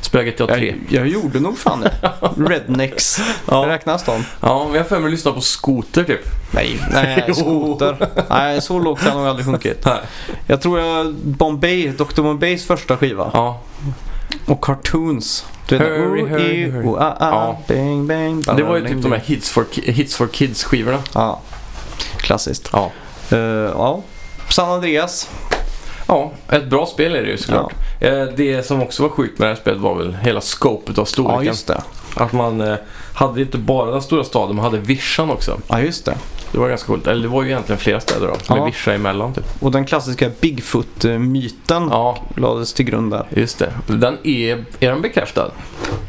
spelade 0.00 0.30
GTA 0.30 0.46
3? 0.46 0.74
Jag, 0.88 1.00
jag 1.00 1.08
gjorde 1.08 1.40
nog 1.40 1.58
fan 1.58 1.80
det. 1.80 1.92
Rednecks. 2.36 3.20
Ja. 3.50 3.64
Räknas 3.68 4.04
de? 4.04 4.24
Ja, 4.40 4.64
men 4.64 4.74
jag 4.74 4.80
har 4.82 4.88
för 4.88 4.98
mig 4.98 5.06
att 5.06 5.10
lyssna 5.12 5.32
på 5.32 5.40
Scooter 5.40 6.04
typ. 6.04 6.20
Nej, 6.50 6.80
nej, 6.92 7.34
skoter. 7.34 8.08
Nej, 8.30 8.60
så 8.62 8.78
lågt 8.78 9.00
har 9.02 9.08
jag 9.08 9.16
nog 9.18 9.26
aldrig 9.26 9.46
sjunkit. 9.46 9.84
Nej. 9.84 9.98
Jag 10.46 10.62
tror 10.62 10.80
jag 10.80 11.14
Bombay, 11.14 11.88
Dr. 11.88 12.22
Bombays 12.22 12.66
första 12.66 12.96
skiva. 12.96 13.30
Ja, 13.34 13.60
Och 14.46 14.64
Cartoons. 14.64 15.44
Du 15.68 15.78
vet, 15.78 15.88
Hurry, 15.88 16.22
oh, 16.22 16.26
hurry, 16.28 16.62
eh, 16.64 16.72
hurry. 16.72 16.86
oh, 16.86 17.02
ah, 17.02 17.16
ah, 17.20 17.30
Ja. 17.30 17.58
bang, 17.68 18.06
bang, 18.06 18.56
det 18.56 18.62
var 18.62 18.76
ju 18.76 18.88
typ 18.88 19.02
de 19.02 19.12
här 19.12 19.18
Hits 19.24 19.50
for, 19.50 19.66
hits 19.82 20.16
for 20.16 20.26
Kids-skivorna. 20.26 20.98
Ja, 21.14 21.40
klassiskt. 22.16 22.70
Ja. 22.72 22.90
Eh, 23.30 23.38
ja. 23.38 24.02
San 24.50 24.70
Andreas. 24.70 25.30
Ja, 26.08 26.32
ett 26.50 26.70
bra 26.70 26.86
spel 26.86 27.14
är 27.14 27.22
det 27.22 27.28
ju 27.30 27.36
såklart. 27.36 27.72
Eh, 28.00 28.24
Det 28.36 28.66
som 28.66 28.82
också 28.82 29.02
var 29.02 29.10
sjukt 29.10 29.38
med 29.38 29.48
det 29.48 29.54
här 29.54 29.60
spelet 29.60 29.80
var 29.80 29.94
väl 29.94 30.14
hela 30.22 30.40
scopet 30.40 30.98
av 30.98 31.02
Ja, 31.02 31.06
storleken. 31.06 31.44
just 31.46 31.66
det. 31.66 31.82
Att 32.14 32.32
man 32.32 32.60
eh, 32.60 32.74
hade 33.14 33.40
inte 33.40 33.58
bara 33.58 33.90
den 33.90 34.02
stora 34.02 34.24
staden, 34.24 34.56
man 34.56 34.64
hade 34.64 34.78
vischan 34.78 35.30
också. 35.30 35.58
Ja, 35.68 35.80
just 35.80 36.04
det. 36.04 36.14
Det 36.52 36.58
var 36.58 36.68
ganska 36.68 36.86
coolt. 36.86 37.06
Eller 37.06 37.22
det 37.22 37.28
var 37.28 37.42
ju 37.42 37.48
egentligen 37.48 37.78
flera 37.78 38.00
städer 38.00 38.26
då, 38.26 38.34
Ja. 38.48 38.54
med 38.54 38.64
vischa 38.64 38.92
emellan 38.94 39.34
typ. 39.34 39.44
Och 39.62 39.70
den 39.72 39.84
klassiska 39.86 40.30
Bigfoot-myten 40.40 41.88
Ja, 41.90 42.18
lades 42.36 42.72
till 42.72 42.84
grund 42.84 43.10
där. 43.12 43.26
just 43.30 43.58
det. 43.58 43.72
Den 43.86 44.18
är, 44.26 44.64
är 44.80 44.90
den 44.90 45.02
bekräftad? 45.02 45.50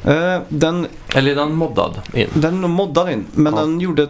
Eh, 0.05 0.39
den, 0.49 0.87
Eller 1.15 1.31
är 1.31 1.35
den 1.35 1.55
moddad 1.55 2.01
in? 2.13 2.27
den 2.33 2.53
är 2.53 2.57
nog 2.59 2.69
moddad 2.69 3.11
in, 3.11 3.25
men 3.31 3.53
Ja. 3.53 3.59
den 3.61 3.79
gjorde... 3.79 4.07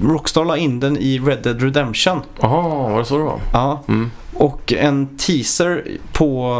Rockstar 0.00 0.44
la 0.44 0.56
in 0.56 0.80
den 0.80 0.96
i 0.96 1.18
Red 1.18 1.42
Dead 1.42 1.62
Redemption. 1.62 2.20
Jaha, 2.40 2.88
var 2.90 2.98
det 2.98 3.04
så 3.04 3.18
det 3.18 3.24
var? 3.24 3.40
Ja. 3.52 3.82
Mm. 3.88 4.10
Och 4.34 4.72
en 4.72 5.16
teaser 5.18 5.84
på... 6.12 6.54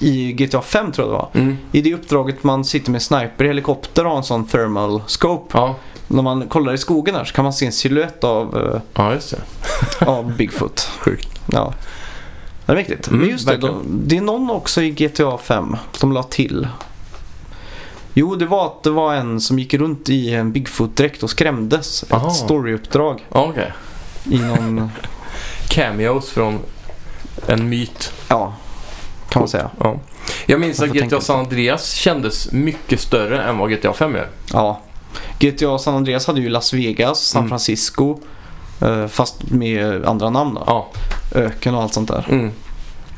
eh, 0.00 0.06
I 0.08 0.32
GTA 0.32 0.62
5 0.62 0.92
tror 0.92 1.06
jag 1.06 1.12
det 1.14 1.18
var. 1.18 1.28
Mm. 1.44 1.56
I 1.72 1.80
det 1.82 1.94
uppdraget 1.94 2.44
man 2.44 2.64
sitter 2.64 2.90
med 2.90 3.02
sniper 3.02 3.44
i 3.44 3.48
helikopter 3.48 4.04
och 4.04 4.10
har 4.10 4.18
en 4.18 4.24
sån 4.24 4.44
thermal 4.46 5.02
scope. 5.06 5.58
Ja. 5.58 5.74
När 6.08 6.22
man 6.22 6.48
kollar 6.48 6.72
i 6.72 6.78
skogen 6.78 7.14
här 7.14 7.24
så 7.24 7.34
kan 7.34 7.42
man 7.44 7.52
se 7.52 7.66
en 7.66 7.72
silhuett 7.72 8.24
av, 8.24 8.80
ja, 8.94 9.12
just 9.12 9.30
det. 9.30 9.40
eh, 10.00 10.08
av 10.08 10.36
Bigfoot. 10.36 10.80
Sjukt. 11.00 11.28
Ja. 11.52 11.72
Det 12.66 12.72
är 12.72 12.76
viktigt. 12.76 13.08
Mm, 13.08 13.20
Men 13.20 13.28
just 13.30 13.46
det, 13.48 13.56
de, 13.56 13.82
det 14.06 14.16
är 14.16 14.20
någon 14.20 14.50
också 14.50 14.82
i 14.82 14.90
GTA 14.90 15.38
5 15.38 15.76
som 15.92 16.12
la 16.12 16.22
till. 16.22 16.68
Jo, 18.14 18.34
det 18.36 18.46
var 18.46 18.66
att 18.66 18.82
det 18.82 18.90
var 18.90 19.14
en 19.14 19.40
som 19.40 19.58
gick 19.58 19.74
runt 19.74 20.08
i 20.08 20.34
en 20.34 20.52
Bigfoot-dräkt 20.52 21.22
och 21.22 21.30
skrämdes. 21.30 22.04
Aha. 22.10 22.28
Ett 22.28 22.34
storyuppdrag 22.36 23.26
Ja, 23.32 23.42
okej. 23.50 23.72
i 24.30 24.38
någon, 24.38 24.90
Cameos 25.68 26.30
från 26.30 26.58
en 27.46 27.68
myt. 27.68 28.12
ja, 28.28 28.54
kan 29.28 29.40
man 29.40 29.48
säga. 29.48 29.70
Ja. 29.80 29.96
Jag 30.46 30.60
minns 30.60 30.80
att 30.82 30.88
GTA 30.90 31.20
San 31.20 31.40
Andreas 31.40 31.92
kändes 31.92 32.52
mycket 32.52 33.00
större 33.00 33.42
än 33.42 33.58
vad 33.58 33.70
GTA 33.70 33.92
5 33.92 34.14
gör. 34.14 34.28
Ja. 34.52 34.80
GTA 35.38 35.78
San 35.78 35.94
Andreas 35.94 36.26
hade 36.26 36.40
ju 36.40 36.48
Las 36.48 36.72
Vegas, 36.72 37.20
San 37.26 37.40
Mm. 37.40 37.48
Francisco. 37.48 38.18
eh, 38.80 39.06
Fast 39.06 39.50
med 39.50 40.04
andra 40.04 40.30
namn 40.30 40.54
då. 40.54 40.62
Ja. 40.66 40.88
Öken 41.34 41.74
och 41.74 41.82
allt 41.82 41.94
sånt 41.94 42.08
där. 42.08 42.26
Mm. 42.30 42.50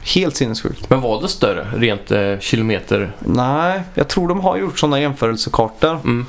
Helt 0.05 0.37
sinnessjukt. 0.37 0.91
Men 0.91 1.01
var 1.01 1.23
det 1.23 1.29
större 1.29 1.67
rent 1.77 2.11
eh, 2.11 2.39
kilometer? 2.41 3.13
Nej, 3.19 3.81
jag 3.95 4.09
tror 4.09 4.29
de 4.29 4.41
har 4.41 4.57
gjort 4.57 4.79
sådana 4.79 5.01
jämförelsekartor. 5.01 5.91
Mm. 6.05 6.27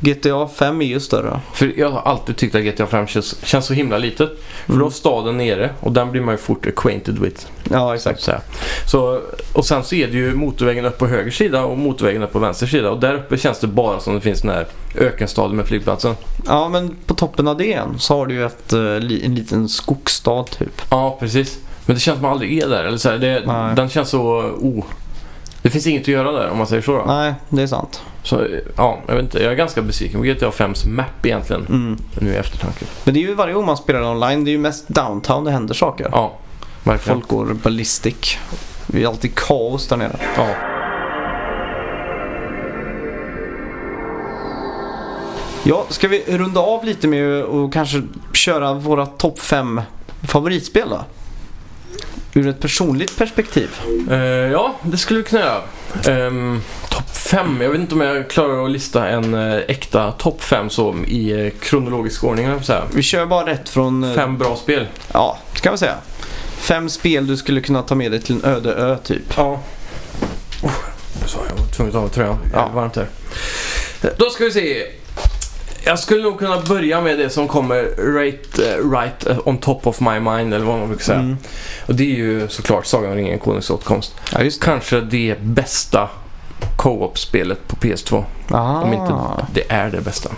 GTA 0.00 0.48
5 0.48 0.82
är 0.82 0.86
ju 0.86 1.00
större. 1.00 1.40
För 1.54 1.72
jag 1.78 1.90
har 1.90 2.00
alltid 2.00 2.36
tyckt 2.36 2.54
att 2.54 2.62
GTA 2.62 2.86
5 2.86 3.06
känns, 3.06 3.44
känns 3.46 3.66
så 3.66 3.74
himla 3.74 3.98
litet. 3.98 4.30
För 4.66 4.72
Mm. 4.72 4.80
då 4.80 4.86
är 4.86 4.90
staden 4.90 5.36
nere 5.36 5.70
och 5.80 5.92
den 5.92 6.10
blir 6.12 6.20
man 6.22 6.34
ju 6.34 6.38
fort 6.38 6.66
acquainted 6.66 7.18
with. 7.18 7.46
Ja, 7.70 7.78
Så 7.88 7.92
exakt. 7.94 8.20
säga. 8.22 8.40
Så, 8.86 9.20
och 9.52 9.66
sen 9.66 9.84
så 9.84 9.94
är 9.94 10.06
det 10.06 10.12
ju 10.16 10.34
motorvägen 10.34 10.84
upp 10.84 10.98
på 10.98 11.06
höger 11.06 11.30
sida 11.30 11.64
och 11.64 11.78
motorvägen 11.78 12.22
upp 12.22 12.32
på 12.32 12.38
vänster 12.38 12.66
sida. 12.66 12.90
Och 12.90 13.00
där 13.00 13.14
uppe 13.14 13.36
känns 13.36 13.60
det 13.60 13.66
bara 13.66 14.00
som 14.00 14.14
det 14.14 14.20
finns 14.20 14.40
den 14.42 14.50
här 14.50 14.66
ökenstaden 14.94 15.56
med 15.56 15.66
flygplatsen. 15.66 16.14
Ja, 16.46 16.68
men 16.68 16.96
på 17.06 17.14
toppen 17.14 17.48
av 17.48 17.56
det 17.56 17.80
så 17.98 18.16
har 18.16 18.26
du 18.26 18.34
ju 18.34 18.44
ett, 18.46 18.72
eh, 18.72 18.80
en 19.24 19.34
liten 19.34 19.68
skogsstad 19.68 20.44
typ. 20.58 20.82
Ja, 20.90 21.16
precis. 21.20 21.58
Men 21.88 21.94
det 21.94 22.00
känns 22.00 22.16
som 22.16 22.22
man 22.22 22.32
aldrig 22.32 22.58
är 22.58 22.68
där. 22.68 22.84
Eller 22.84 22.98
så 22.98 23.10
här, 23.10 23.18
det, 23.18 23.42
Nej. 23.46 23.74
den 23.74 23.88
känns 23.88 24.08
så... 24.08 24.22
Oh. 24.40 24.84
Det 25.62 25.70
finns 25.70 25.86
inget 25.86 26.02
att 26.02 26.08
göra 26.08 26.32
där 26.32 26.50
om 26.50 26.58
man 26.58 26.66
säger 26.66 26.82
så. 26.82 26.92
Då. 26.92 27.04
Nej, 27.06 27.34
det 27.48 27.62
är 27.62 27.66
sant. 27.66 28.02
Så 28.22 28.46
ja, 28.76 28.98
jag 29.06 29.14
vet 29.14 29.24
inte. 29.24 29.42
Jag 29.42 29.52
är 29.52 29.56
ganska 29.56 29.82
besviken 29.82 30.20
på 30.20 30.26
GTA 30.26 30.50
5s 30.50 30.88
map 30.88 31.26
egentligen. 31.26 31.66
Mm. 31.66 31.98
Nu 32.20 32.30
i 32.30 32.36
eftertanke. 32.36 32.84
Men 33.04 33.14
det 33.14 33.20
är 33.20 33.28
ju 33.28 33.34
varje 33.34 33.54
gång 33.54 33.66
man 33.66 33.76
spelar 33.76 34.02
online, 34.02 34.44
det 34.44 34.50
är 34.50 34.52
ju 34.52 34.58
mest 34.58 34.88
downtown 34.88 35.44
det 35.44 35.50
händer 35.50 35.74
saker. 35.74 36.08
Ja, 36.12 36.32
verkligen. 36.84 37.16
Folk 37.16 37.28
går 37.28 37.54
ballistic. 37.62 38.38
Det 38.86 39.02
är 39.02 39.06
alltid 39.06 39.34
kaos 39.34 39.88
där 39.88 39.96
nere. 39.96 40.16
Ja. 40.36 40.48
Ja, 45.62 45.84
ska 45.88 46.08
vi 46.08 46.24
runda 46.26 46.60
av 46.60 46.84
lite 46.84 47.08
med 47.08 47.42
och 47.42 47.72
kanske 47.72 48.02
köra 48.32 48.74
våra 48.74 49.06
topp 49.06 49.38
5 49.38 49.80
favoritspel 50.22 50.88
då? 50.88 51.04
Ur 52.38 52.48
ett 52.48 52.60
personligt 52.60 53.18
perspektiv. 53.18 53.70
Eh, 54.10 54.16
ja, 54.18 54.74
det 54.82 54.96
skulle 54.96 55.18
vi 55.18 55.24
kunna 55.24 55.42
göra. 55.42 56.26
Um, 56.26 56.62
topp 56.90 57.10
5. 57.16 57.60
Jag 57.60 57.70
vet 57.70 57.80
inte 57.80 57.94
om 57.94 58.00
jag 58.00 58.30
klarar 58.30 58.64
att 58.64 58.70
lista 58.70 59.08
en 59.08 59.34
eh, 59.34 59.56
äkta 59.68 60.12
topp 60.12 60.42
5 60.42 60.70
så 60.70 60.94
i 61.06 61.46
eh, 61.46 61.52
kronologisk 61.60 62.24
ordning. 62.24 62.46
att 62.46 62.66
säga. 62.66 62.82
Vi 62.94 63.02
kör 63.02 63.26
bara 63.26 63.46
rätt 63.46 63.68
från... 63.68 64.04
eh, 64.04 64.14
Fem 64.14 64.38
bra 64.38 64.56
spel. 64.56 64.86
Ja, 65.12 65.38
det 65.54 65.60
kan 65.60 65.72
vi 65.72 65.78
säga. 65.78 65.94
Fem 66.58 66.88
spel 66.88 67.26
du 67.26 67.36
skulle 67.36 67.60
kunna 67.60 67.82
ta 67.82 67.94
med 67.94 68.10
dig 68.10 68.20
till 68.22 68.34
en 68.34 68.44
öde 68.44 68.72
ö 68.74 68.96
typ. 69.04 69.22
Ja. 69.36 69.60
Oh, 70.62 70.70
så 71.26 71.38
jag 71.48 71.56
var 71.64 71.72
tvungen 71.72 71.88
att 71.90 71.92
ta 71.92 71.98
av 72.04 72.08
tröjan. 72.08 72.38
Det 72.44 72.50
Ja. 72.52 72.70
varmt 72.74 72.96
här. 72.96 73.06
Då 74.16 74.30
ska 74.30 74.44
vi 74.44 74.50
se. 74.50 74.86
Jag 75.84 75.98
skulle 75.98 76.22
nog 76.22 76.38
kunna 76.38 76.60
börja 76.60 77.00
med 77.00 77.18
det 77.18 77.30
som 77.30 77.48
kommer 77.48 78.12
right, 78.14 78.58
eh, 78.58 78.90
right 78.90 79.26
eh, 79.26 79.38
on 79.44 79.58
top 79.58 79.86
of 79.86 80.00
my 80.00 80.20
mind 80.20 80.54
eller 80.54 80.64
vad 80.64 80.78
man 80.78 80.88
brukar 80.88 81.04
säga. 81.04 81.18
Mm. 81.18 81.36
Och 81.86 81.94
det 81.94 82.04
är 82.04 82.16
ju 82.16 82.48
såklart 82.48 82.86
Sagan 82.86 83.10
om 83.10 83.16
ringen, 83.16 83.38
Konungens 83.38 83.70
återkomst. 83.70 84.14
Ja, 84.32 84.38
det. 84.38 84.60
Kanske 84.60 85.00
det 85.00 85.40
bästa 85.40 86.08
co-op-spelet 86.76 87.68
på 87.68 87.76
PS2. 87.76 88.24
Ah. 88.50 88.82
Om 88.82 88.92
inte 88.92 89.12
det 89.54 89.72
är 89.72 89.90
det 89.90 90.00
bästa. 90.00 90.30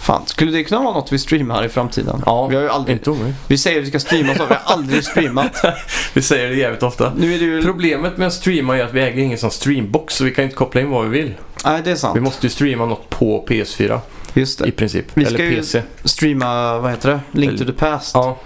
Fan, 0.00 0.26
skulle 0.26 0.52
det 0.52 0.64
kunna 0.64 0.80
vara 0.80 0.94
något 0.94 1.12
vi 1.12 1.18
streamar 1.18 1.64
i 1.64 1.68
framtiden? 1.68 2.22
Ja, 2.26 2.46
vi, 2.46 2.56
har 2.56 2.62
ju 2.62 2.68
aldrig, 2.68 2.96
Inte 2.96 3.10
omöjligt. 3.10 3.36
vi 3.46 3.58
säger 3.58 3.78
att 3.78 3.84
vi 3.84 3.88
ska 3.88 3.98
streama 4.00 4.34
så, 4.34 4.46
vi 4.46 4.54
har 4.54 4.74
aldrig 4.74 5.04
streamat. 5.04 5.64
Vi 6.14 6.22
säger 6.22 6.48
det 6.48 6.54
jävligt 6.54 6.82
ofta. 6.82 7.12
Nu 7.16 7.34
är 7.34 7.38
det 7.38 7.44
ju... 7.44 7.62
Problemet 7.62 8.16
med 8.16 8.26
att 8.26 8.32
streama 8.32 8.78
är 8.78 8.84
att 8.84 8.94
vi 8.94 9.00
äger 9.00 9.22
ingen 9.22 9.38
sån 9.38 9.50
streambox 9.50 10.14
så 10.14 10.24
vi 10.24 10.34
kan 10.34 10.44
inte 10.44 10.56
koppla 10.56 10.80
in 10.80 10.90
vad 10.90 11.08
vi 11.08 11.22
vill. 11.22 11.34
Nej, 11.64 11.80
det 11.84 11.90
är 11.90 11.96
sant. 11.96 12.16
Vi 12.16 12.20
måste 12.20 12.46
ju 12.46 12.50
streama 12.50 12.86
något 12.86 13.10
på 13.10 13.46
PS4 13.48 14.00
Just 14.34 14.60
i 14.60 14.64
det. 14.64 14.70
princip. 14.72 15.04
Vi 15.14 15.24
ska 15.24 15.34
Eller 15.34 15.44
ju- 15.44 15.56
PC. 15.56 15.82
Streama, 16.04 16.78
vad 16.78 16.90
heter 16.90 17.08
det? 17.10 17.38
Link 17.40 17.58
to 17.58 17.64
the 17.64 17.72
past. 17.72 18.10
Ja. 18.14 18.38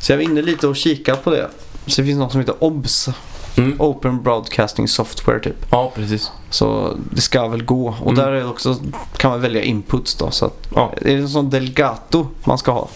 Så 0.00 0.12
jag 0.12 0.16
var 0.16 0.22
inne 0.24 0.42
lite 0.42 0.68
och 0.68 0.76
kikat 0.76 1.24
på 1.24 1.30
det. 1.30 1.48
Så 1.86 2.00
det 2.00 2.06
finns 2.06 2.18
något 2.18 2.32
som 2.32 2.40
heter 2.40 2.54
OBS. 2.64 3.08
Mm. 3.56 3.80
Open 3.80 4.22
Broadcasting 4.22 4.88
Software 4.88 5.40
typ. 5.40 5.66
ja, 5.70 5.92
precis. 5.94 6.30
Så 6.50 6.96
det 7.10 7.20
ska 7.20 7.48
väl 7.48 7.64
gå. 7.64 7.88
Och 7.88 8.12
Mm. 8.12 8.14
där 8.14 8.28
är 8.32 8.40
det 8.40 8.46
också, 8.46 8.76
kan 9.16 9.30
man 9.30 9.40
välja 9.40 9.62
inputs 9.62 10.14
då. 10.14 10.30
Så 10.30 10.46
att, 10.46 10.68
Ja. 10.74 10.92
är 11.00 11.04
det 11.04 11.12
en 11.22 11.28
sån 11.28 11.50
Delgato 11.50 12.26
man 12.44 12.58
ska 12.58 12.72
ha? 12.72 12.88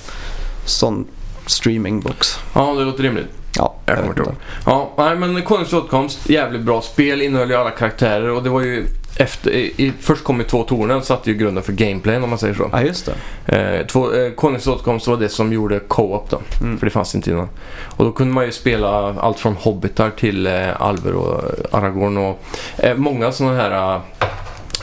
Sån 0.67 1.07
streamingbox. 1.47 2.39
ja, 2.55 2.75
det 2.75 2.85
låter 2.85 3.03
rimligt. 3.03 3.27
Ja, 3.59 3.75
Jag 3.87 3.97
kommer 3.97 4.09
inte 4.09 4.21
inte. 4.21 4.35
Ja, 4.67 4.91
nej, 4.99 5.17
men 5.17 5.43
Konungens 5.43 5.73
åtkomst, 5.73 6.31
jävligt 6.31 6.63
bra 6.63 6.81
spel, 6.83 7.23
innehöll 7.23 7.51
ju 7.51 7.57
alla 7.57 7.71
karaktärer 7.71 8.31
och 8.31 8.43
det 8.43 8.51
var 8.51 8.61
ju 8.61 8.87
efter, 9.17 9.51
i, 9.51 9.93
först 10.01 10.25
kom 10.25 10.39
ju 10.39 10.45
två 10.45 10.63
tornen, 10.63 11.03
satte 11.03 11.31
ju 11.31 11.37
grunden 11.37 11.65
för 11.65 11.73
gameplayen 11.73 12.25
om 12.25 12.31
man 12.31 12.39
säger 12.39 12.55
så. 12.55 12.69
Ja, 12.73 12.83
just 12.83 13.11
det. 13.47 13.57
Eh, 13.81 13.87
två, 13.87 14.13
eh, 14.13 14.33
Konungens 14.33 14.67
åtkomst 14.67 15.07
var 15.07 15.17
det 15.17 15.29
som 15.29 15.53
gjorde 15.53 15.79
co-op 15.81 16.31
då, 16.31 16.41
Mm. 16.61 16.79
för 16.79 16.87
det 16.87 16.91
fanns 16.91 17.15
inte 17.15 17.31
innan. 17.31 17.49
Och 17.97 18.05
då 18.05 18.13
kunde 18.13 18.35
man 18.35 18.45
ju 18.45 18.53
spela 18.53 18.89
allt 19.21 19.39
från 19.39 19.57
hobbitar 19.57 20.11
till 20.11 20.47
eh, 20.47 20.83
alver 20.83 21.13
och 21.13 21.43
Aragorn 21.71 22.17
och 22.17 22.43
eh, 22.77 22.97
många 22.97 23.33
sådana 23.33 23.57
här 23.63 24.01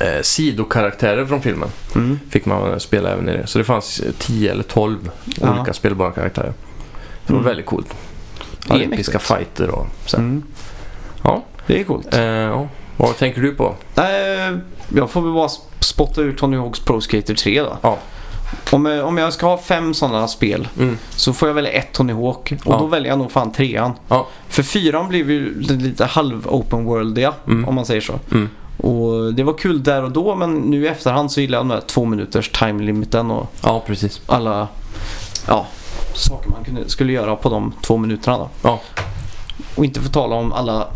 eh, 0.01 0.21
sidokaraktärer 0.21 1.25
från 1.25 1.41
filmen 1.41 1.69
Mm. 1.95 2.19
fick 2.29 2.45
man 2.45 2.79
spela 2.79 3.09
även 3.09 3.29
i 3.29 3.37
det. 3.37 3.47
Så 3.47 3.57
det 3.57 3.63
fanns 3.65 3.99
eh, 3.99 4.11
10 4.19 4.51
eller 4.51 4.63
12 4.63 5.09
Ja. 5.41 5.55
olika 5.55 5.73
spelbara 5.73 6.11
karaktärer. 6.11 6.53
Det 7.25 7.33
var 7.33 7.39
Mm. 7.39 7.47
väldigt 7.47 7.65
coolt. 7.65 7.95
Episka 8.75 8.91
mäktigt. 9.17 9.21
fighter 9.33 9.69
och 9.69 9.87
så. 10.05 10.17
Mm. 10.17 10.43
Ja. 11.23 11.43
Det 11.67 11.79
är 11.79 11.83
coolt. 11.83 12.13
Eh, 12.13 12.23
ja. 12.23 12.67
Vad 12.97 13.17
tänker 13.17 13.41
du 13.41 13.55
på? 13.55 13.75
Nej, 13.95 14.51
jag 14.95 15.09
får 15.09 15.21
väl 15.21 15.33
bara 15.33 15.49
spotta 15.79 16.21
ur 16.21 16.33
Tony 16.33 16.57
Hawk's 16.57 16.85
Pro 16.85 17.01
Skater 17.01 17.35
3 17.35 17.61
då. 17.61 17.77
Ja. 17.81 17.97
Om, 18.71 18.85
jag- 18.85 19.05
om 19.07 19.17
jag 19.17 19.33
ska 19.33 19.45
ha 19.47 19.57
fem 19.57 19.93
sådana 19.93 20.27
spel 20.27 20.67
Mm. 20.79 20.97
så 21.09 21.33
får 21.33 21.47
jag 21.49 21.53
välja 21.55 21.71
ett 21.71 21.93
Tony 21.93 22.13
Hawk. 22.13 22.51
Och 22.65 22.73
Ja. 22.73 22.77
då 22.79 22.85
väljer 22.85 23.09
jag 23.09 23.19
nog 23.19 23.31
fan 23.31 23.51
trean. 23.51 23.91
Ja. 24.07 24.27
För 24.47 24.63
fyran 24.63 25.09
blev 25.09 25.31
ju 25.31 25.61
lite 25.61 26.05
halv 26.05 26.47
open 26.47 26.85
worldiga 26.85 27.33
Mm. 27.47 27.67
om 27.67 27.75
man 27.75 27.85
säger 27.85 28.01
så. 28.01 28.13
Mm. 28.31 28.49
Och 28.77 29.33
det 29.33 29.43
var 29.43 29.53
kul 29.53 29.83
där 29.83 30.03
och 30.03 30.11
då 30.11 30.35
men 30.35 30.55
nu 30.55 30.83
i 30.83 30.87
efterhand 30.87 31.31
så 31.31 31.41
gillar 31.41 31.57
jag 31.57 31.65
den 31.65 31.71
här 31.71 31.81
två 31.81 32.05
minuters 32.05 32.49
time 32.49 32.83
limiten 32.83 33.31
och 33.31 33.51
Ja, 33.63 33.83
precis. 33.87 34.21
alla 34.25 34.67
ja, 35.47 35.67
saker 36.13 36.49
man 36.49 36.63
kunde, 36.63 36.89
skulle 36.89 37.13
göra 37.13 37.35
på 37.35 37.49
de 37.49 37.73
två 37.81 37.97
minuterna 37.97 38.37
då. 38.37 38.49
Ja. 38.61 38.81
Och 39.75 39.85
inte 39.85 40.01
få 40.01 40.09
tala 40.09 40.35
om 40.35 40.53
alla 40.53 40.87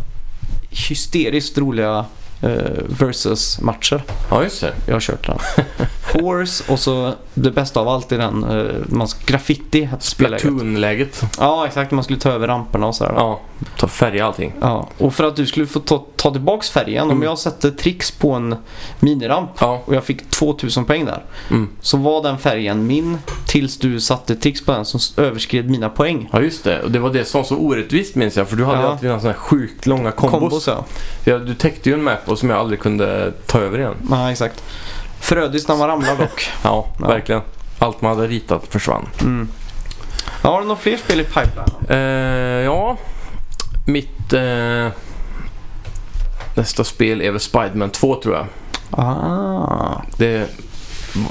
hysteriskt 0.70 1.58
roliga 1.58 2.06
eh, 2.42 2.50
versus-matcher 2.88 4.04
Ja, 4.30 4.44
just 4.44 4.62
det. 4.62 4.74
jag 4.86 4.96
har 4.96 5.00
kört 5.00 5.28
den. 5.28 5.38
Horse 6.14 6.72
och 6.72 6.80
så 6.80 7.14
det 7.34 7.52
bästa 7.52 7.80
av 7.80 7.88
allt 7.88 8.12
är 8.12 8.18
den 8.18 8.44
eh, 8.44 8.66
man, 8.88 9.08
graffiti. 9.26 9.90
att 9.94 10.04
spela 10.04 10.36
i. 10.38 10.40
Splatoon-läget. 10.40 11.22
Ja 11.40 11.68
exakt, 11.68 11.92
man 11.92 12.04
skulle 12.04 12.20
ta 12.20 12.30
över 12.32 12.48
ramperna 12.48 12.88
och 12.88 12.96
sådär. 12.96 13.14
Ja. 13.18 13.40
Ta 13.78 13.88
färg 13.88 14.20
allting. 14.20 14.54
Ja. 14.62 14.90
Och 14.98 15.14
för 15.16 15.24
att 15.24 15.36
du 15.36 15.46
skulle 15.46 15.66
få 15.68 15.80
ta, 15.80 16.06
ta 16.16 16.32
tillbaks 16.32 16.70
färgen, 16.70 17.04
om 17.04 17.12
Mm. 17.12 17.24
jag 17.24 17.40
sätter 17.40 17.72
tricks 17.72 18.12
på 18.12 18.32
en 18.32 18.56
miniramp 19.00 19.50
Ja. 19.60 19.82
och 19.86 19.96
jag 19.96 20.04
fick 20.04 20.30
2000 20.30 20.86
poäng 20.86 21.06
där. 21.06 21.24
Mm. 21.50 21.70
Så 21.82 21.98
var 21.98 22.24
den 22.24 22.38
färgen 22.38 22.88
min 22.88 23.18
tills 23.48 23.78
du 23.78 24.00
satte 24.00 24.36
tricks 24.36 24.66
på 24.66 24.72
den 24.72 24.86
som 24.86 25.24
överskred 25.24 25.70
mina 25.70 25.90
poäng. 25.90 26.30
Ja, 26.34 26.42
just 26.42 26.64
det. 26.64 26.82
Och 26.82 26.92
det 26.92 27.00
var 27.00 27.10
det 27.14 27.26
som 27.26 27.42
var 27.42 27.46
så 27.48 27.56
orättvist 27.58 28.16
minns 28.16 28.38
jag. 28.38 28.50
För 28.50 28.56
du 28.56 28.66
hade 28.66 28.82
Ja. 28.82 28.88
alltid 28.88 29.10
sån 29.10 29.20
här 29.20 29.34
sjukt 29.34 29.86
långa 29.86 30.12
kombos. 30.12 30.40
Kombos 30.40 30.68
ja. 30.68 30.86
Ja, 31.24 31.38
du 31.40 31.56
täckte 31.56 31.90
ju 31.90 31.96
en 31.96 32.04
map 32.04 32.30
och 32.30 32.40
som 32.40 32.50
jag 32.50 32.60
aldrig 32.60 32.80
kunde 32.80 33.34
ta 33.46 33.60
över 33.60 33.80
igen. 33.80 33.96
ja 34.10 34.32
exakt. 34.32 34.64
Förödiskt 35.24 35.68
när 35.70 35.76
man 35.76 35.88
ramlar 35.88 36.16
dock. 36.18 36.50
Ja, 36.64 36.88
Ja. 37.00 37.08
verkligen. 37.08 37.42
Allt 37.80 38.02
man 38.02 38.16
hade 38.16 38.28
ritat 38.28 38.68
försvann. 38.70 39.10
Mm. 39.22 39.48
Ja, 40.42 40.50
har 40.50 40.62
du 40.62 40.68
några 40.68 40.80
fler 40.82 40.98
spel 40.98 41.20
i 41.20 41.24
pipeline? 41.24 41.90
Eh, 41.90 41.98
ja, 42.66 42.98
mitt 43.88 44.34
eh, 44.34 44.88
nästa 46.56 46.84
spel 46.84 47.22
är 47.22 47.32
väl 47.32 47.40
Spiderman 47.40 47.90
2 47.90 48.16
tror 48.22 48.36
jag. 48.36 48.46
Ah. 48.92 50.02
Det 50.18 50.48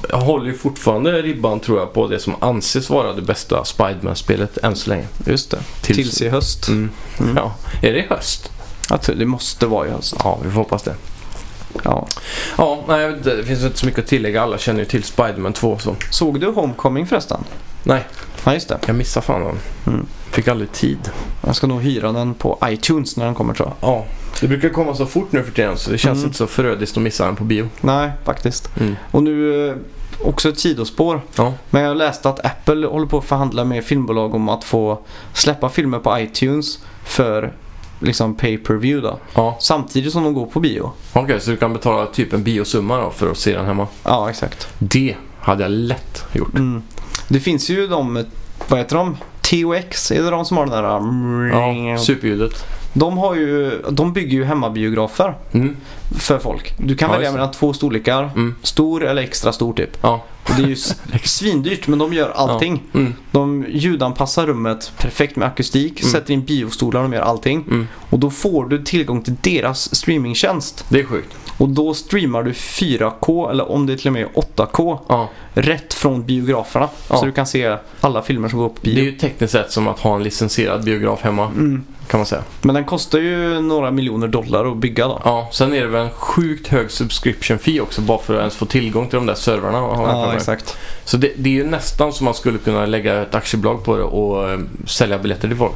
jag 0.08 0.16
håller 0.16 0.46
ju 0.46 0.58
fortfarande 0.58 1.22
ribban 1.22 1.60
tror 1.60 1.78
jag 1.78 1.92
på 1.92 2.06
det 2.08 2.18
som 2.18 2.34
anses 2.40 2.90
vara 2.90 3.12
det 3.12 3.22
bästa 3.22 3.64
Spiderman-spelet 3.64 4.58
än 4.58 4.76
så 4.76 4.90
länge. 4.90 5.06
Just 5.26 5.50
det. 5.50 5.58
Tills- 5.80 5.96
Tills, 5.96 6.22
i 6.22 6.28
höst. 6.28 6.68
Mm. 6.68 6.90
Mm. 7.20 7.36
Ja, 7.36 7.54
är 7.82 7.92
det 7.92 7.98
i 7.98 8.06
höst? 8.10 8.50
Jag 8.90 9.02
tror 9.02 9.16
det 9.16 9.26
måste 9.26 9.66
vara 9.66 9.86
i 9.88 9.90
höst. 9.90 10.14
Ja, 10.24 10.38
vi 10.44 10.50
får 10.50 10.56
hoppas 10.58 10.82
det. 10.82 10.94
Ja. 11.84 12.06
Ja, 12.58 12.84
nej, 12.88 13.12
det 13.24 13.44
finns 13.44 13.64
inte 13.64 13.78
så 13.78 13.86
mycket 13.86 14.00
att 14.02 14.06
tillägga. 14.06 14.42
Alla 14.42 14.58
känner 14.58 14.80
ju 14.80 14.84
till 14.86 15.02
Spiderman 15.04 15.52
2 15.52 15.78
så. 15.78 15.96
Såg 16.10 16.40
du 16.40 16.46
Homecoming 16.46 17.06
förresten? 17.06 17.44
Nej, 17.82 18.06
Ja, 18.44 18.54
just 18.54 18.68
det. 18.68 18.78
jag 18.86 18.96
missade 18.96 19.26
fan 19.26 19.40
den. 19.44 19.58
Mm. 19.94 20.06
Fick 20.30 20.48
aldrig 20.48 20.72
tid. 20.72 21.10
Jag 21.46 21.56
ska 21.56 21.66
nog 21.66 21.82
hyra 21.82 22.12
den 22.12 22.34
på 22.34 22.58
iTunes 22.64 23.16
när 23.16 23.24
den 23.24 23.34
kommer 23.34 23.54
tror 23.54 23.68
jag. 23.80 23.88
Ja, 23.90 24.04
det 24.40 24.48
brukar 24.48 24.68
komma 24.68 24.94
så 24.94 25.06
fort 25.06 25.32
nu 25.32 25.42
för 25.42 25.52
tiden 25.52 25.76
så 25.78 25.90
det 25.90 25.98
känns 25.98 26.16
Mm. 26.18 26.26
inte 26.26 26.38
så 26.38 26.46
förödiskt 26.46 26.96
att 26.96 27.02
missa 27.02 27.26
den 27.26 27.36
på 27.36 27.44
bio. 27.44 27.68
Nej, 27.80 28.10
faktiskt. 28.24 28.76
Mm. 28.80 28.96
Och 29.10 29.22
nu 29.22 29.68
eh, 29.68 29.76
också 30.24 30.48
ett 30.48 30.58
sidospår. 30.60 31.20
Ja. 31.36 31.52
Men 31.70 31.82
jag 31.82 31.96
läste 31.96 32.28
att 32.28 32.46
Apple 32.46 32.86
håller 32.86 33.06
på 33.06 33.18
att 33.18 33.24
förhandla 33.24 33.64
med 33.64 33.84
filmbolag 33.84 34.34
om 34.34 34.48
att 34.48 34.64
få 34.64 34.98
släppa 35.32 35.68
filmer 35.68 35.98
på 35.98 36.18
iTunes 36.18 36.78
för 37.04 37.52
liksom 38.02 38.34
pay 38.34 38.58
per 38.58 38.74
view 38.74 39.08
då. 39.08 39.18
Ja, 39.34 39.56
Samtidigt 39.60 40.12
som 40.12 40.24
de 40.24 40.34
går 40.34 40.46
på 40.46 40.60
bio. 40.60 40.92
okej 41.12 41.40
så 41.40 41.50
du 41.50 41.56
kan 41.56 41.72
betala 41.72 42.06
typ 42.06 42.32
en 42.32 42.42
biosumma 42.42 42.96
då 42.96 43.10
för 43.10 43.30
att 43.30 43.38
se 43.38 43.56
den 43.56 43.66
hemma. 43.66 43.86
Ja, 44.04 44.30
exakt. 44.30 44.68
Det 44.78 45.16
hade 45.40 45.62
jag 45.62 45.70
lätt 45.70 46.24
gjort. 46.32 46.54
Mm. 46.54 46.82
Det 47.28 47.40
finns 47.40 47.70
ju 47.70 47.86
de, 47.88 48.24
vad 48.68 48.78
heter 48.78 48.96
de? 48.96 49.16
TOX, 49.40 50.10
är 50.10 50.22
det 50.22 50.30
de 50.30 50.44
som 50.44 50.56
har 50.56 50.66
den 50.66 50.82
där? 50.84 51.90
Ja, 51.90 51.98
superljudet. 51.98 52.64
De, 52.92 53.18
har 53.18 53.34
ju, 53.34 53.82
de 53.90 54.12
bygger 54.12 54.32
ju 54.38 54.44
hemmabiografer 54.44 55.34
Mm. 55.52 55.76
för 56.18 56.38
folk. 56.38 56.74
Du 56.78 56.96
kan 56.96 57.10
Ja, 57.10 57.16
välja 57.16 57.32
mellan 57.32 57.50
två 57.50 57.72
storlekar. 57.72 58.30
Mm. 58.34 58.54
Stor 58.62 59.04
eller 59.04 59.22
extra 59.22 59.52
stor 59.52 59.72
typ. 59.72 59.90
Ja. 60.00 60.24
Och 60.42 60.50
det 60.56 60.62
är 60.62 60.66
ju 60.66 60.76
svindyrt 61.24 61.86
men 61.88 61.98
de 61.98 62.12
gör 62.12 62.30
allting. 62.30 62.82
Mm. 62.94 63.14
De 63.30 63.66
ljudanpassar 63.68 64.46
rummet 64.46 64.92
perfekt 64.98 65.36
med 65.36 65.48
akustik, 65.48 66.00
Mm. 66.00 66.12
sätter 66.12 66.34
in 66.34 66.44
biostolar 66.44 67.00
och 67.02 67.10
de 67.10 67.16
gör 67.16 67.22
allting. 67.22 67.64
Mm. 67.70 67.88
Och 68.10 68.18
då 68.18 68.30
får 68.30 68.64
du 68.68 68.82
tillgång 68.84 69.22
till 69.22 69.36
deras 69.40 69.94
streamingtjänst. 69.94 70.84
Det 70.88 71.00
är 71.00 71.04
sjukt. 71.04 71.36
Och 71.62 71.68
då 71.68 71.94
streamar 71.94 72.42
du 72.42 72.52
4K 72.52 73.50
eller 73.50 73.70
om 73.72 73.86
det 73.86 73.96
till 73.96 74.06
och 74.06 74.12
med 74.12 74.22
är 74.22 74.28
8K 74.56 74.98
Ja. 75.08 75.28
rätt 75.54 75.94
från 75.94 76.22
biograferna. 76.22 76.88
Ja. 77.10 77.16
Så 77.16 77.24
du 77.26 77.32
kan 77.32 77.46
se 77.46 77.76
alla 78.00 78.22
filmer 78.22 78.48
som 78.48 78.58
går 78.58 78.68
på 78.68 78.74
Det 78.80 78.90
är 78.90 78.94
bio. 78.94 79.04
ju 79.04 79.12
tekniskt 79.12 79.52
sett 79.52 79.72
som 79.72 79.88
att 79.88 79.98
ha 80.00 80.14
en 80.16 80.22
licensierad 80.22 80.84
biograf 80.84 81.20
hemma 81.22 81.44
Mm. 81.44 81.84
kan 82.08 82.20
man 82.20 82.26
säga. 82.26 82.42
Men 82.62 82.74
den 82.74 82.84
kostar 82.84 83.18
ju 83.18 83.60
några 83.60 83.90
miljoner 83.90 84.28
dollar 84.28 84.70
att 84.72 84.76
bygga 84.76 85.08
då. 85.08 85.20
Ja, 85.24 85.48
sen 85.52 85.72
är 85.74 85.80
det 85.80 85.86
väl 85.86 86.02
en 86.04 86.10
sjukt 86.10 86.68
hög 86.68 86.90
subscription 86.90 87.58
fee 87.58 87.80
också 87.80 88.00
bara 88.00 88.18
för 88.18 88.34
att 88.34 88.40
ens 88.40 88.56
få 88.56 88.66
tillgång 88.66 89.06
till 89.08 89.16
de 89.16 89.26
där 89.26 89.34
servrarna. 89.34 89.78
Ja, 89.78 90.34
exakt. 90.34 90.76
Så 91.04 91.16
det, 91.16 91.32
det 91.36 91.50
är 91.50 91.54
ju 91.54 91.64
nästan 91.64 92.12
som 92.12 92.24
man 92.24 92.34
skulle 92.34 92.58
kunna 92.58 92.86
lägga 92.86 93.22
ett 93.22 93.34
aktiebolag 93.34 93.84
på 93.84 93.96
det 93.96 94.02
och 94.02 94.50
eh, 94.50 94.58
sälja 94.86 95.18
biljetter 95.18 95.48
till 95.48 95.56
folk. 95.56 95.74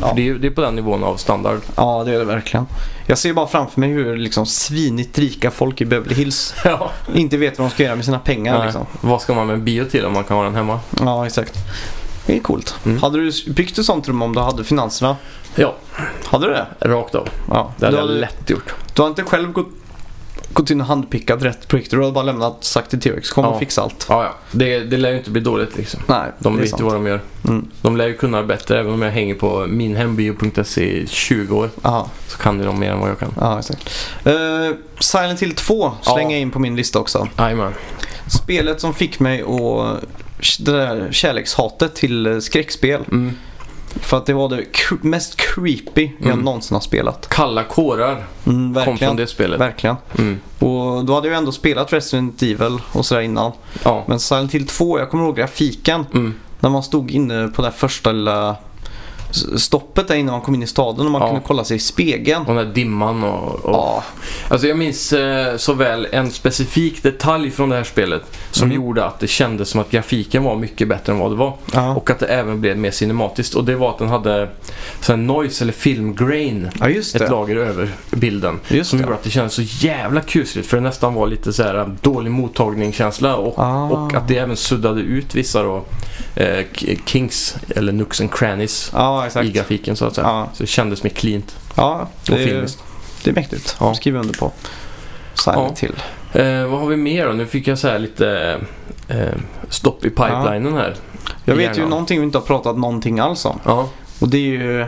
Ja. 0.00 0.12
Det, 0.16 0.28
är, 0.28 0.34
det 0.34 0.46
är 0.46 0.50
på 0.50 0.60
den 0.60 0.74
nivån 0.76 1.04
av 1.04 1.16
standard. 1.16 1.60
Ja, 1.76 2.02
det 2.04 2.14
är 2.14 2.18
det 2.18 2.24
verkligen. 2.24 2.66
Jag 3.06 3.18
ser 3.18 3.32
bara 3.32 3.46
framför 3.46 3.80
mig 3.80 3.88
hur 3.90 4.16
liksom 4.16 4.46
svinigt 4.46 5.18
rika 5.18 5.50
folk 5.50 5.80
i 5.80 5.84
Beverly 5.84 6.14
Hills 6.14 6.54
Ja. 6.64 6.90
inte 7.14 7.36
vet 7.36 7.58
vad 7.58 7.68
de 7.68 7.74
ska 7.74 7.82
göra 7.82 7.96
med 7.96 8.04
sina 8.04 8.18
pengar. 8.18 8.64
Liksom. 8.64 8.86
Vad 9.00 9.22
ska 9.22 9.34
man 9.34 9.46
med 9.46 9.54
en 9.54 9.64
bio 9.64 9.84
till 9.84 10.04
om 10.04 10.12
man 10.12 10.24
kan 10.24 10.36
ha 10.36 10.44
den 10.44 10.54
hemma? 10.54 10.80
Ja, 11.00 11.26
exakt. 11.26 11.54
Det 12.26 12.36
är 12.36 12.40
coolt. 12.40 12.74
Mm. 12.84 12.98
Hade 12.98 13.18
du 13.18 13.32
byggt 13.52 13.78
ett 13.78 13.84
sånt 13.84 14.08
rum 14.08 14.22
om 14.22 14.34
du 14.34 14.40
hade 14.40 14.64
finanserna? 14.64 15.16
Ja, 15.54 15.74
Hade 16.26 16.46
du 16.46 16.52
det? 16.52 16.66
rakt 16.80 17.14
av. 17.14 17.28
Ja. 17.50 17.72
Det 17.76 17.86
hade 17.86 17.96
du, 17.96 18.00
jag 18.00 18.06
hade, 18.08 18.20
lätt 18.20 18.50
gjort. 18.50 18.74
du 18.94 19.02
har 19.02 19.08
inte 19.08 19.22
själv 19.22 19.52
gått, 19.52 19.68
gått 20.52 20.70
in 20.70 20.80
och 20.80 20.86
handpickat 20.86 21.42
rätt 21.42 21.68
projektor. 21.68 21.96
Du 21.98 22.04
har 22.04 22.12
bara 22.12 22.24
lämnat 22.24 22.64
sagt 22.64 22.90
till 22.90 23.00
T-Rex. 23.00 23.30
Kom 23.30 23.44
Ja. 23.44 23.50
och 23.50 23.58
fixa 23.58 23.82
allt. 23.82 24.06
Ja, 24.08 24.24
ja. 24.24 24.34
Det, 24.52 24.78
det 24.80 24.96
lär 24.96 25.10
ju 25.10 25.18
inte 25.18 25.30
bli 25.30 25.40
dåligt 25.40 25.76
liksom. 25.76 26.00
Nej, 26.06 26.32
De 26.38 26.56
vet 26.56 26.70
sant. 26.70 26.80
ju 26.80 26.84
vad 26.84 26.94
de 26.94 27.06
gör. 27.06 27.20
Mm. 27.48 27.68
De 27.82 27.96
lär 27.96 28.06
ju 28.06 28.14
kunna 28.14 28.42
bättre. 28.42 28.80
Även 28.80 28.92
om 28.92 29.02
jag 29.02 29.10
hänger 29.10 29.34
på 29.34 29.66
minhembio.se 29.68 30.82
i 31.02 31.06
20 31.06 31.56
år 31.56 31.70
Ja, 31.82 32.10
så 32.28 32.38
kan 32.38 32.58
ju 32.58 32.64
de 32.64 32.78
mer 32.80 32.90
än 32.90 32.98
vad 33.00 33.10
jag 33.10 33.18
kan. 33.18 33.34
ja, 33.40 33.58
exakt. 33.58 33.90
Uh, 34.26 34.32
Silent 35.00 35.42
Hill 35.42 35.54
2 35.54 35.92
slänger 36.02 36.20
Ja. 36.22 36.30
jag 36.32 36.40
in 36.40 36.50
på 36.50 36.58
min 36.58 36.76
lista 36.76 36.98
också. 36.98 37.28
Jajamän. 37.38 37.72
Spelet 38.44 38.80
som 38.80 38.94
fick 38.94 39.20
mig 39.20 39.42
att 39.42 40.04
det 40.58 40.72
där 40.72 41.08
kärlekshatet 41.12 41.94
till 41.94 42.42
skräckspel. 42.42 43.00
Mm. 43.10 43.32
För 44.00 44.16
att 44.16 44.26
det 44.26 44.32
var 44.34 44.48
det 44.48 44.64
mest 45.02 45.36
creepy 45.36 46.10
jag 46.18 46.26
Mm. 46.32 46.44
någonsin 46.44 46.74
har 46.74 46.80
spelat. 46.80 47.28
Kalla 47.28 47.64
kårar 47.64 48.10
Mm, 48.12 48.24
kom 48.44 48.74
från 48.74 48.84
verkligen. 48.84 49.16
det 49.16 49.26
spelet. 49.26 49.60
Verkligen. 49.60 49.96
Mm. 50.18 50.40
Och 50.58 51.04
då 51.04 51.14
hade 51.14 51.28
jag 51.28 51.36
ändå 51.36 51.52
spelat 51.52 51.92
Resident 51.92 52.42
Evil 52.42 52.78
och 52.92 53.06
sådär 53.06 53.20
innan. 53.22 53.52
Ja. 53.84 54.04
Men 54.06 54.20
Silent 54.20 54.54
Hill 54.54 54.66
2, 54.66 54.98
jag 54.98 55.10
kommer 55.10 55.24
ihåg 55.24 55.36
grafiken. 55.36 56.06
Mm. 56.14 56.34
När 56.60 56.70
man 56.70 56.82
stod 56.82 57.10
inne 57.10 57.48
på 57.48 57.62
det 57.62 57.68
här 57.68 57.74
första 57.76 58.12
lilla 58.12 58.56
stoppet 59.56 60.08
där 60.08 60.14
innan 60.14 60.32
man 60.32 60.40
kom 60.40 60.54
in 60.54 60.62
i 60.62 60.66
staden 60.66 61.06
och 61.06 61.12
man 61.12 61.20
Ja. 61.22 61.26
kunde 61.28 61.42
kolla 61.46 61.64
sig 61.64 61.76
i 61.76 61.80
spegeln. 61.80 62.40
Och 62.46 62.54
den 62.54 62.66
där 62.66 62.74
dimman 62.74 63.24
och... 63.24 63.64
och 63.64 63.74
Ja, 63.74 64.04
Alltså 64.48 64.66
jag 64.68 64.78
minns 64.78 65.12
eh, 65.12 65.56
så 65.56 65.72
väl 65.72 66.08
en 66.12 66.30
specifik 66.30 67.02
detalj 67.02 67.50
från 67.50 67.68
det 67.68 67.76
här 67.76 67.84
spelet 67.84 68.22
som 68.50 68.64
Mm. 68.68 68.76
gjorde 68.76 69.04
att 69.04 69.20
det 69.20 69.26
kändes 69.26 69.68
som 69.68 69.80
att 69.80 69.90
grafiken 69.90 70.42
var 70.44 70.56
mycket 70.56 70.88
bättre 70.88 71.12
än 71.12 71.18
vad 71.18 71.30
det 71.30 71.36
var. 71.36 71.52
ja. 71.72 71.94
Och 71.94 72.10
att 72.10 72.18
det 72.18 72.26
även 72.26 72.60
blev 72.60 72.78
mer 72.78 72.90
cinematiskt. 72.90 73.54
Och 73.54 73.64
det 73.64 73.74
var 73.76 73.90
att 73.90 73.98
den 73.98 74.08
hade 74.08 74.48
sån 75.00 75.26
noise 75.26 75.64
eller 75.64 75.72
film 75.72 76.14
grain. 76.14 76.70
ja 76.80 76.88
Ett 76.90 77.30
lager 77.30 77.56
över 77.56 77.90
bilden. 78.10 78.60
Just 78.68 78.90
som 78.90 78.98
det. 78.98 79.02
gjorde 79.02 79.14
att 79.14 79.22
det 79.22 79.30
kändes 79.30 79.54
så 79.54 79.62
jävla 79.62 80.20
kusligt. 80.20 80.68
För 80.68 80.76
det 80.76 80.82
nästan 80.82 81.14
var 81.14 81.26
lite 81.26 81.52
så 81.52 81.62
här 81.62 81.78
äh, 81.78 81.88
dålig 82.00 82.30
mottagningskänsla. 82.30 83.36
Och, 83.36 83.58
Ah. 83.58 83.84
och 83.84 84.14
att 84.14 84.28
det 84.28 84.36
även 84.38 84.56
suddade 84.56 85.00
ut 85.00 85.34
vissa 85.34 85.62
då, 85.62 85.84
eh, 86.34 86.64
kinks 87.06 87.56
eller 87.76 87.92
nooks 87.92 88.20
and 88.20 88.32
crannies 88.32 88.90
Ja, 89.34 89.42
i 89.42 89.50
grafiken 89.50 89.96
så 89.96 90.04
att 90.04 90.14
säga. 90.14 90.26
Ja, 90.26 90.48
Så 90.54 90.62
det 90.62 90.66
kändes 90.66 91.02
mer 91.02 91.10
cleant 91.10 91.56
ja 91.76 92.00
och 92.30 92.36
det, 92.36 92.42
är, 92.42 92.46
filmiskt. 92.46 92.82
det 93.24 93.30
är 93.30 93.34
mäktigt. 93.34 93.76
Ja. 93.80 93.86
Ja. 93.86 93.94
skriver 93.94 94.20
under 94.20 94.34
på. 94.34 94.52
Silent 95.34 95.78
Hill. 95.78 95.94
Eh, 96.32 96.66
vad 96.66 96.80
har 96.80 96.86
vi 96.86 96.96
mer 96.96 97.26
då? 97.26 97.32
Nu 97.32 97.46
fick 97.46 97.66
jag 97.68 97.78
så 97.78 97.88
här 97.88 97.98
lite 97.98 98.58
eh, 99.08 99.18
stopp 99.68 100.04
i 100.04 100.10
pipelinen 100.10 100.74
här. 100.74 100.94
Jag 101.44 101.54
vet 101.54 101.76
ju 101.76 101.80
Gärna. 101.80 101.88
någonting 101.90 102.18
vi 102.20 102.24
inte 102.24 102.38
har 102.38 102.42
pratat 102.46 102.78
någonting 102.78 103.18
alls 103.18 103.44
om. 103.44 103.60
Ja. 103.64 103.88
Och 104.20 104.28
det 104.28 104.36
är 104.38 104.40
ju 104.50 104.86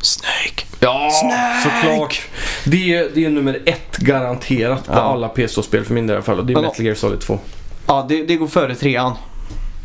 Snake. 0.00 0.64
Ja, 0.80 1.10
Snake! 1.12 1.62
såklart. 1.62 2.22
Det 2.64 2.94
är, 2.94 3.10
det 3.14 3.24
är 3.24 3.30
nummer 3.30 3.62
ett 3.66 3.96
garanterat 3.96 4.86
på 4.86 4.92
Ja. 4.92 4.98
alla 5.00 5.28
PS2-spel 5.28 5.84
för 5.84 5.94
min 5.94 6.06
del 6.06 6.14
i 6.14 6.16
alla 6.16 6.22
fall. 6.24 6.38
Och 6.38 6.46
det 6.46 6.52
är 6.52 6.60
Metal 6.62 6.84
Gear 6.84 6.94
Solid 6.94 7.20
2. 7.20 7.38
Ja, 7.86 8.06
det, 8.08 8.22
det 8.22 8.36
går 8.36 8.46
före 8.46 8.74
trean. 8.74 9.12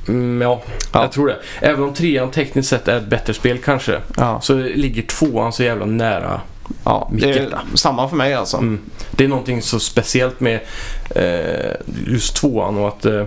Mm, 0.07 0.41
ja, 0.41 0.61
Ja. 0.93 1.01
jag 1.01 1.11
tror 1.11 1.27
det. 1.27 1.37
Även 1.61 1.83
om 1.83 1.93
trean 1.93 2.31
tekniskt 2.31 2.69
sett 2.69 2.87
är 2.87 2.97
ett 2.97 3.07
bättre 3.07 3.33
spel 3.33 3.57
kanske. 3.57 3.99
Ja, 4.17 4.41
Så 4.41 4.53
ligger 4.53 5.01
tvåan 5.01 5.53
så 5.53 5.63
jävla 5.63 5.85
nära. 5.85 6.41
ja 6.83 7.09
Mitt 7.11 7.23
hjärta. 7.25 7.61
samma 7.75 8.09
för 8.09 8.15
mig 8.15 8.33
alltså. 8.33 8.57
Mm. 8.57 8.79
Det 9.11 9.23
är 9.23 9.27
någonting 9.27 9.61
så 9.61 9.79
speciellt 9.79 10.39
med 10.39 10.59
eh, 11.15 11.71
just 12.07 12.35
tvåan 12.35 12.77
och 12.77 12.87
att 12.87 13.05
eh, 13.05 13.25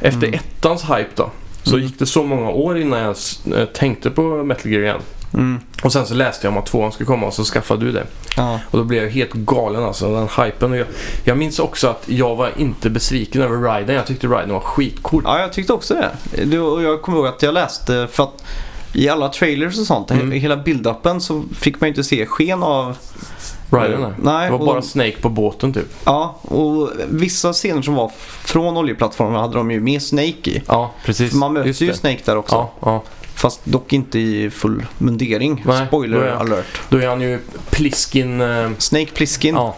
efter 0.00 0.26
Mm. 0.26 0.34
ettans 0.40 0.82
hype 0.84 1.10
då. 1.14 1.30
Så 1.62 1.74
Mm. 1.74 1.86
gick 1.86 1.98
det 1.98 2.06
så 2.06 2.22
många 2.22 2.50
år 2.50 2.78
innan 2.78 3.00
jag 3.00 3.10
s- 3.12 3.40
eh, 3.56 3.64
tänkte 3.64 4.10
på 4.10 4.22
Metal 4.44 4.72
Gear 4.72 4.82
igen. 4.82 5.00
Mm. 5.34 5.60
Och 5.82 5.92
sen 5.92 6.06
så 6.06 6.14
läste 6.14 6.46
jag 6.46 6.52
om 6.52 6.58
att 6.58 6.66
tvåan 6.66 6.92
skulle 6.92 7.06
komma 7.06 7.26
och 7.26 7.34
så 7.34 7.44
skaffade 7.44 7.84
du 7.84 7.92
det. 7.92 8.06
Ja. 8.36 8.60
Och 8.70 8.78
då 8.78 8.84
blev 8.84 9.02
jag 9.02 9.10
helt 9.10 9.32
galen 9.32 9.84
alltså, 9.84 10.14
den 10.14 10.44
hypen. 10.44 10.72
Jag, 10.72 10.86
jag 11.24 11.38
minns 11.38 11.58
också 11.58 11.88
att 11.88 12.02
jag 12.06 12.36
var 12.36 12.50
inte 12.56 12.90
besviken 12.90 13.42
över 13.42 13.74
Riden. 13.74 13.94
Jag 13.96 14.06
tyckte 14.06 14.26
Riden 14.26 14.52
var 14.52 14.60
skitcool. 14.60 15.22
ja, 15.24 15.40
jag 15.40 15.52
tyckte 15.52 15.72
också 15.72 15.94
det. 15.94 16.58
Och 16.60 16.82
jag 16.82 17.02
kommer 17.02 17.18
ihåg 17.18 17.26
att 17.26 17.42
jag 17.42 17.54
läste 17.54 18.08
för 18.12 18.22
att 18.24 18.44
i 18.92 19.08
alla 19.08 19.28
trailers 19.28 19.78
och 19.78 19.86
sånt, 19.86 20.10
Mm. 20.10 20.32
i 20.32 20.38
hela 20.38 20.56
build-upen 20.56 21.18
så 21.20 21.44
fick 21.54 21.80
man 21.80 21.86
ju 21.86 21.90
inte 21.90 22.04
se 22.04 22.26
sken 22.26 22.62
av... 22.62 22.96
Riden 23.72 24.00
där. 24.00 24.14
Nej, 24.22 24.50
Det 24.50 24.56
var 24.56 24.66
bara 24.66 24.82
Snake 24.82 25.16
på 25.20 25.28
båten 25.28 25.72
typ. 25.72 25.86
Ja, 26.04 26.36
och 26.42 26.90
vissa 27.08 27.52
scener 27.52 27.82
som 27.82 27.94
var 27.94 28.10
från 28.44 28.76
oljeplattformen 28.76 29.40
hade 29.40 29.54
de 29.54 29.70
ju 29.70 29.80
med 29.80 30.02
Snake 30.02 30.50
i. 30.50 30.62
Ja, 30.66 30.90
precis. 31.04 31.30
För 31.30 31.38
man 31.38 31.52
möter 31.52 31.82
ju. 31.84 31.94
Snake 31.94 32.18
där 32.24 32.36
också. 32.36 32.54
Ja, 32.54 32.70
ja. 32.80 33.02
Fast 33.40 33.60
dock 33.64 33.92
inte 33.92 34.18
i 34.18 34.50
full 34.50 34.86
mundering. 34.98 35.62
Nej, 35.66 35.86
Spoiler 35.86 36.16
då 36.18 36.24
är 36.24 36.30
alert. 36.30 36.80
Då 36.88 36.98
är 36.98 37.06
han 37.08 37.20
ju 37.20 37.38
Pliskin... 37.70 38.40
Eh, 38.40 38.70
Snake 38.78 39.06
Plissken. 39.14 39.54
ja. 39.54 39.76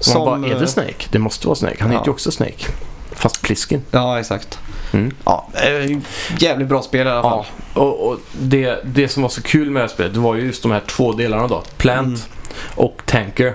som, 0.00 0.24
man 0.24 0.40
bara, 0.42 0.50
är 0.50 0.54
eh, 0.54 0.60
det 0.60 0.66
Snake? 0.66 1.06
Det 1.10 1.18
måste 1.18 1.46
vara 1.46 1.56
Snake. 1.56 1.76
Han 1.80 1.90
Ja. 1.92 1.98
heter 1.98 2.08
ju 2.08 2.12
också 2.12 2.30
Snake. 2.30 2.64
Fast 3.12 3.42
Pliskin. 3.42 3.82
Ja, 3.90 4.20
exakt. 4.20 4.58
Mm. 4.92 5.14
Ja, 5.24 5.48
eh, 5.54 5.98
jävligt 6.38 6.68
bra 6.68 6.82
spel 6.82 7.06
i 7.06 7.10
alla 7.10 7.22
fall. 7.22 7.44
Ja, 7.74 7.80
och, 7.80 8.08
och 8.08 8.18
det, 8.40 8.78
det 8.84 9.08
som 9.08 9.22
var 9.22 9.30
så 9.30 9.42
kul 9.42 9.70
med 9.70 9.82
det 9.82 9.86
här 9.86 9.94
spelet, 9.94 10.14
det 10.14 10.20
var 10.20 10.34
ju 10.34 10.42
just 10.46 10.62
de 10.62 10.72
här 10.72 10.82
två 10.86 11.12
delarna 11.12 11.46
då. 11.48 11.62
Plant 11.76 12.06
Mm. 12.06 12.20
och 12.74 13.02
Tanker. 13.06 13.54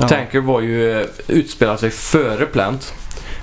Ja. 0.00 0.08
Tanker 0.08 0.40
var 0.40 0.60
ju, 0.60 1.00
eh, 1.00 1.06
utspelade 1.28 1.78
sig 1.78 1.90
före 1.90 2.46
Plant. 2.46 2.94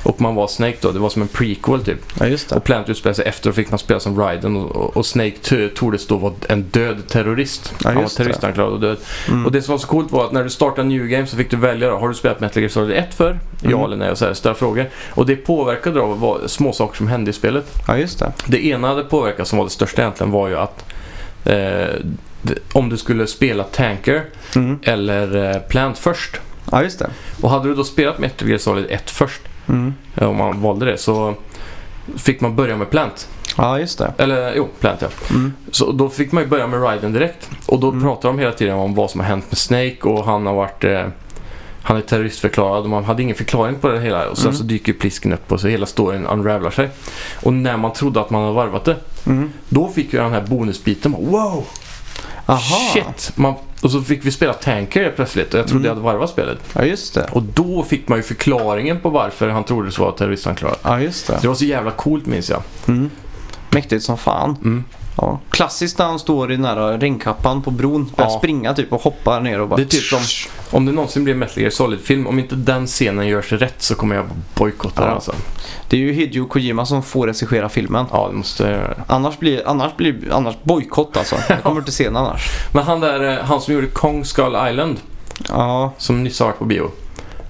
Och 0.03 0.21
man 0.21 0.35
var 0.35 0.47
Snake 0.47 0.77
då, 0.81 0.91
det 0.91 0.99
var 0.99 1.09
som 1.09 1.21
en 1.21 1.27
prequel 1.27 1.83
typ. 1.83 1.97
Ja, 2.19 2.25
just 2.27 2.49
det. 2.49 2.55
Och 2.55 2.63
Plant 2.63 2.89
utspelade 2.89 3.15
sig 3.15 3.25
efter 3.25 3.49
och 3.49 3.55
fick 3.55 3.69
man 3.71 3.79
spela 3.79 3.99
som 3.99 4.19
Raiden 4.19 4.55
och, 4.57 4.97
och, 4.97 5.05
Snake 5.05 5.69
tordes 5.75 6.07
då 6.07 6.17
vara 6.17 6.33
en 6.49 6.61
död 6.61 7.07
terrorist. 7.07 7.73
Ja, 7.83 7.89
Han 7.89 8.01
var 8.01 8.09
terroristanklagad 8.09 8.73
och 8.73 8.79
död. 8.79 8.97
Mm. 9.27 9.45
Och 9.45 9.51
det 9.51 9.61
som 9.61 9.71
var 9.71 9.79
så 9.79 9.87
coolt 9.87 10.11
var 10.11 10.25
att 10.25 10.31
när 10.31 10.43
du 10.43 10.49
startade 10.49 10.87
New 10.87 11.07
Game 11.07 11.27
så 11.27 11.37
fick 11.37 11.51
du 11.51 11.57
välja 11.57 11.89
då, 11.89 11.97
har 11.97 12.07
du 12.09 12.13
spelat 12.15 12.39
Metal 12.39 12.61
Gear 12.63 12.69
Solid 12.69 12.97
1 12.97 13.13
för? 13.13 13.39
Ja 13.61 13.69
Mm. 13.69 13.83
eller 13.85 13.97
nej 13.97 14.11
och 14.11 14.17
så 14.17 14.25
här, 14.25 14.33
ställa 14.33 14.55
frågor. 14.55 14.89
Och 15.09 15.25
det 15.25 15.35
påverkade 15.35 15.99
då 15.99 16.05
vad, 16.05 16.49
små 16.51 16.73
saker 16.73 16.97
som 16.97 17.07
hände 17.07 17.29
i 17.31 17.33
spelet. 17.33 17.65
Ja, 17.87 17.97
just 17.97 18.19
det. 18.19 18.31
Det 18.45 18.65
ena 18.65 18.93
det 18.93 19.03
påverkade 19.03 19.45
som 19.45 19.57
var 19.57 19.65
det 19.65 19.71
största 19.71 20.01
egentligen 20.01 20.31
var 20.31 20.47
ju 20.47 20.57
att 20.57 20.85
eh, 21.45 21.85
om 22.73 22.89
du 22.89 22.97
skulle 22.97 23.27
spela 23.27 23.63
Tanker 23.63 24.23
Mm. 24.55 24.79
eller 24.83 25.51
eh, 25.55 25.59
Plant 25.61 25.97
först. 25.97 26.41
Ja, 26.71 26.83
just 26.83 26.99
det. 26.99 27.09
Och 27.41 27.49
hade 27.49 27.67
du 27.67 27.75
då 27.75 27.83
spelat 27.83 28.19
Metal 28.19 28.47
Gear 28.47 28.57
Solid 28.57 28.85
1 28.89 29.09
först, 29.11 29.41
Mm. 29.69 29.93
om 30.15 30.35
man 30.37 30.61
valde 30.61 30.85
det, 30.85 30.97
så 30.97 31.33
fick 32.17 32.41
man 32.41 32.55
börja 32.55 32.77
med 32.77 32.89
Plant. 32.89 33.27
Ja, 33.57 33.79
just 33.79 33.97
det. 33.97 34.13
Eller 34.17 34.53
jo, 34.55 34.67
Plant 34.79 35.01
ja. 35.01 35.07
Mm. 35.29 35.53
Så 35.71 35.91
då 35.91 36.09
fick 36.09 36.31
man 36.31 36.43
ju 36.43 36.49
börja 36.49 36.67
med 36.67 36.81
Raiden 36.83 37.13
direkt. 37.13 37.49
Och 37.65 37.79
då 37.79 37.89
Mm. 37.89 38.01
pratar 38.03 38.29
de 38.29 38.39
hela 38.39 38.51
tiden 38.51 38.75
om 38.75 38.95
vad 38.95 39.11
som 39.11 39.19
har 39.19 39.27
hänt 39.27 39.45
med 39.49 39.57
Snake 39.57 39.97
och 40.03 40.25
han 40.25 40.45
har 40.45 40.53
varit... 40.53 40.83
Eh, 40.83 41.05
han 41.83 41.97
är 41.97 42.01
terroristförklarad 42.01 42.83
och 42.83 42.89
man 42.89 43.03
hade 43.03 43.23
ingen 43.23 43.35
förklaring 43.35 43.75
på 43.75 43.87
det 43.87 43.99
hela. 44.01 44.29
Och 44.29 44.37
sen 44.37 44.45
Mm. 44.47 44.57
så 44.57 44.63
dyker 44.63 44.93
Plisken 44.93 45.33
upp 45.33 45.51
och 45.51 45.59
så 45.61 45.67
hela 45.67 45.85
storyn 45.85 46.25
unravelar 46.25 46.69
sig. 46.71 46.89
Och 47.43 47.53
när 47.53 47.77
man 47.77 47.93
trodde 47.93 48.21
att 48.21 48.29
man 48.29 48.41
hade 48.41 48.53
varvat 48.55 48.85
det, 48.85 48.95
Mm. 49.25 49.49
då 49.69 49.87
fick 49.89 50.13
ju 50.13 50.19
den 50.19 50.31
här 50.31 50.41
bonusbiten 50.41 51.11
wow! 51.11 51.65
Aha. 52.45 52.59
Shit! 52.93 53.31
Man, 53.35 53.53
och 53.81 53.91
så 53.91 54.01
fick 54.01 54.25
vi 54.25 54.31
spela 54.31 54.53
Tanker 54.53 55.13
plötsligt 55.15 55.53
och 55.53 55.59
jag 55.59 55.67
trodde 55.67 55.87
Mm. 55.89 55.97
jag 55.97 56.03
hade 56.05 56.13
varvat 56.17 56.29
spelet. 56.29 56.57
Ja, 56.73 56.83
just 56.85 57.13
det. 57.13 57.29
Och 57.31 57.43
då 57.43 57.83
fick 57.83 58.07
man 58.07 58.17
ju 58.19 58.23
förklaringen 58.23 58.99
på 58.99 59.09
varför 59.09 59.49
han 59.49 59.63
troddes 59.63 59.99
vara 59.99 60.11
terroristanklagad. 60.11 60.77
Ja, 60.83 60.99
just 60.99 61.27
det. 61.27 61.33
Så 61.35 61.41
det 61.41 61.47
var 61.47 61.55
så 61.55 61.65
jävla 61.65 61.91
coolt 61.91 62.25
minns 62.25 62.49
jag. 62.49 62.61
Mm. 62.87 63.09
Mäktigt 63.69 64.03
som 64.03 64.17
fan. 64.17 64.55
Mm. 64.63 64.83
Ja. 65.17 65.39
Klassiskt 65.49 65.97
när 65.99 66.05
han 66.05 66.19
står 66.19 66.51
i 66.51 66.55
den 66.55 66.65
här 66.65 66.97
regnkappan 66.97 67.61
på 67.61 67.71
bron. 67.71 68.11
Börjar 68.15 68.31
Ja. 68.31 68.37
springa 68.37 68.73
typ 68.73 68.93
och 68.93 69.01
hoppar 69.01 69.41
ner 69.41 69.59
och 69.61 69.67
bara... 69.67 69.75
Det 69.75 69.81
är 69.81 69.85
typ 69.85 70.03
som- 70.03 70.19
Om 70.77 70.85
det 70.85 70.91
någonsin 70.91 71.23
blir 71.23 71.33
en 71.33 71.39
Metal 71.39 71.59
Gear 71.61 71.69
Solid-film, 71.71 72.27
om 72.27 72.39
inte 72.39 72.55
den 72.55 72.87
scenen 72.87 73.27
görs 73.27 73.51
rätt 73.51 73.75
så 73.81 73.95
kommer 73.95 74.15
jag 74.15 74.25
bojkotta 74.55 75.01
Ja. 75.01 75.05
den 75.05 75.13
alltså. 75.13 75.33
Det 75.89 75.97
är 75.97 75.99
ju 76.01 76.11
Hideo 76.13 76.45
Kojima 76.47 76.85
som 76.85 77.03
får 77.03 77.27
regissera 77.27 77.69
filmen. 77.69 78.05
Ja, 78.11 78.27
det 78.31 78.37
måste. 78.37 78.95
Annars 79.07 79.37
blir 79.39 79.67
annars 79.67 79.95
blir 79.97 80.33
annars 80.33 80.55
bojkott 80.63 81.17
alltså. 81.17 81.35
Jag 81.49 81.63
kommer 81.63 81.79
inte 81.79 81.91
se 81.91 82.03
den 82.03 82.15
annars. 82.17 82.41
Men 82.73 82.83
han 82.83 82.99
där, 82.99 83.37
eh, 83.37 83.43
han 83.43 83.61
som 83.61 83.73
gjorde 83.73 83.87
Kong 83.87 84.25
Skull 84.25 84.57
Island, 84.69 84.97
Ja, 85.49 85.93
som 85.97 86.23
nyss 86.23 86.39
har 86.39 86.47
varit 86.47 86.59
på 86.59 86.65
bio. 86.65 86.91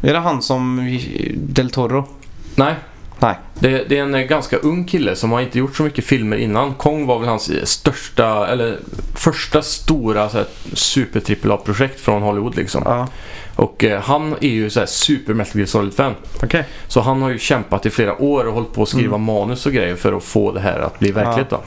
är 0.01 0.13
det 0.13 0.19
han 0.19 0.41
som 0.41 0.89
Del 1.35 1.69
Toro? 1.71 2.07
Nej. 2.55 2.75
Nej. 3.21 3.35
Det, 3.59 3.89
det 3.89 3.97
är 3.97 4.03
en 4.03 4.15
eh, 4.15 4.21
ganska 4.21 4.57
ung 4.57 4.85
kille 4.85 5.15
som 5.15 5.31
har 5.31 5.41
inte 5.41 5.59
gjort 5.59 5.75
så 5.75 5.83
mycket 5.83 6.05
filmer 6.05 6.37
innan. 6.37 6.73
Kong 6.73 7.05
var 7.05 7.19
väl 7.19 7.27
hans 7.29 7.49
eh, 7.49 7.63
största, 7.63 8.47
eller 8.47 8.77
första 9.15 9.61
stora 9.61 10.29
så 10.29 10.37
här, 10.37 10.47
super 10.73 11.21
AAA-projekt 11.49 11.99
från 11.99 12.21
Hollywood 12.21 12.55
liksom. 12.55 12.81
Ja, 12.85 13.07
Och 13.55 13.83
eh, 13.83 14.01
han 14.01 14.35
är 14.41 14.49
ju 14.49 14.69
så 14.69 14.79
här 14.79 14.87
super 14.87 15.33
Metal 15.33 15.55
Gear 15.57 15.67
Solid-fan. 15.67 16.15
okej. 16.43 16.65
Så 16.87 17.01
han 17.01 17.21
har 17.21 17.29
ju 17.29 17.39
kämpat 17.39 17.85
i 17.85 17.89
flera 17.89 18.21
år 18.21 18.47
och 18.47 18.53
hållit 18.53 18.73
på 18.73 18.83
att 18.83 18.89
skriva 18.89 19.15
Mm. 19.15 19.25
manus 19.25 19.65
och 19.65 19.71
grejer 19.71 19.95
för 19.95 20.13
att 20.13 20.23
få 20.23 20.51
det 20.51 20.59
här 20.59 20.79
att 20.79 20.99
bli 20.99 21.11
verklighet 21.11 21.49
då. 21.49 21.61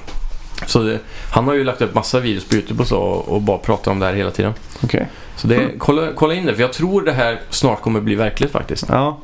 Så 0.67 0.79
det, 0.83 0.99
han 1.31 1.45
har 1.47 1.55
ju 1.55 1.65
lagt 1.65 1.83
upp 1.83 1.95
massa 1.95 2.21
videos 2.21 2.45
på 2.45 2.55
YouTube 2.55 2.83
och 2.83 2.89
så 2.89 2.99
och, 3.01 3.41
bara 3.43 3.59
pratar 3.59 3.91
om 3.93 3.99
det 3.99 4.07
här 4.07 4.15
hela 4.15 4.31
tiden. 4.31 4.53
Okej. 4.83 5.07
Så 5.37 5.47
det, 5.47 5.69
kolla, 5.79 6.09
kolla 6.17 6.35
in 6.35 6.47
det 6.47 6.55
för 6.55 6.63
jag 6.63 6.73
tror 6.73 7.03
det 7.03 7.13
här 7.13 7.41
snart 7.51 7.81
kommer 7.81 8.01
bli 8.01 8.15
verklighet 8.15 8.53
faktiskt. 8.53 8.85
Ja. 8.89 9.19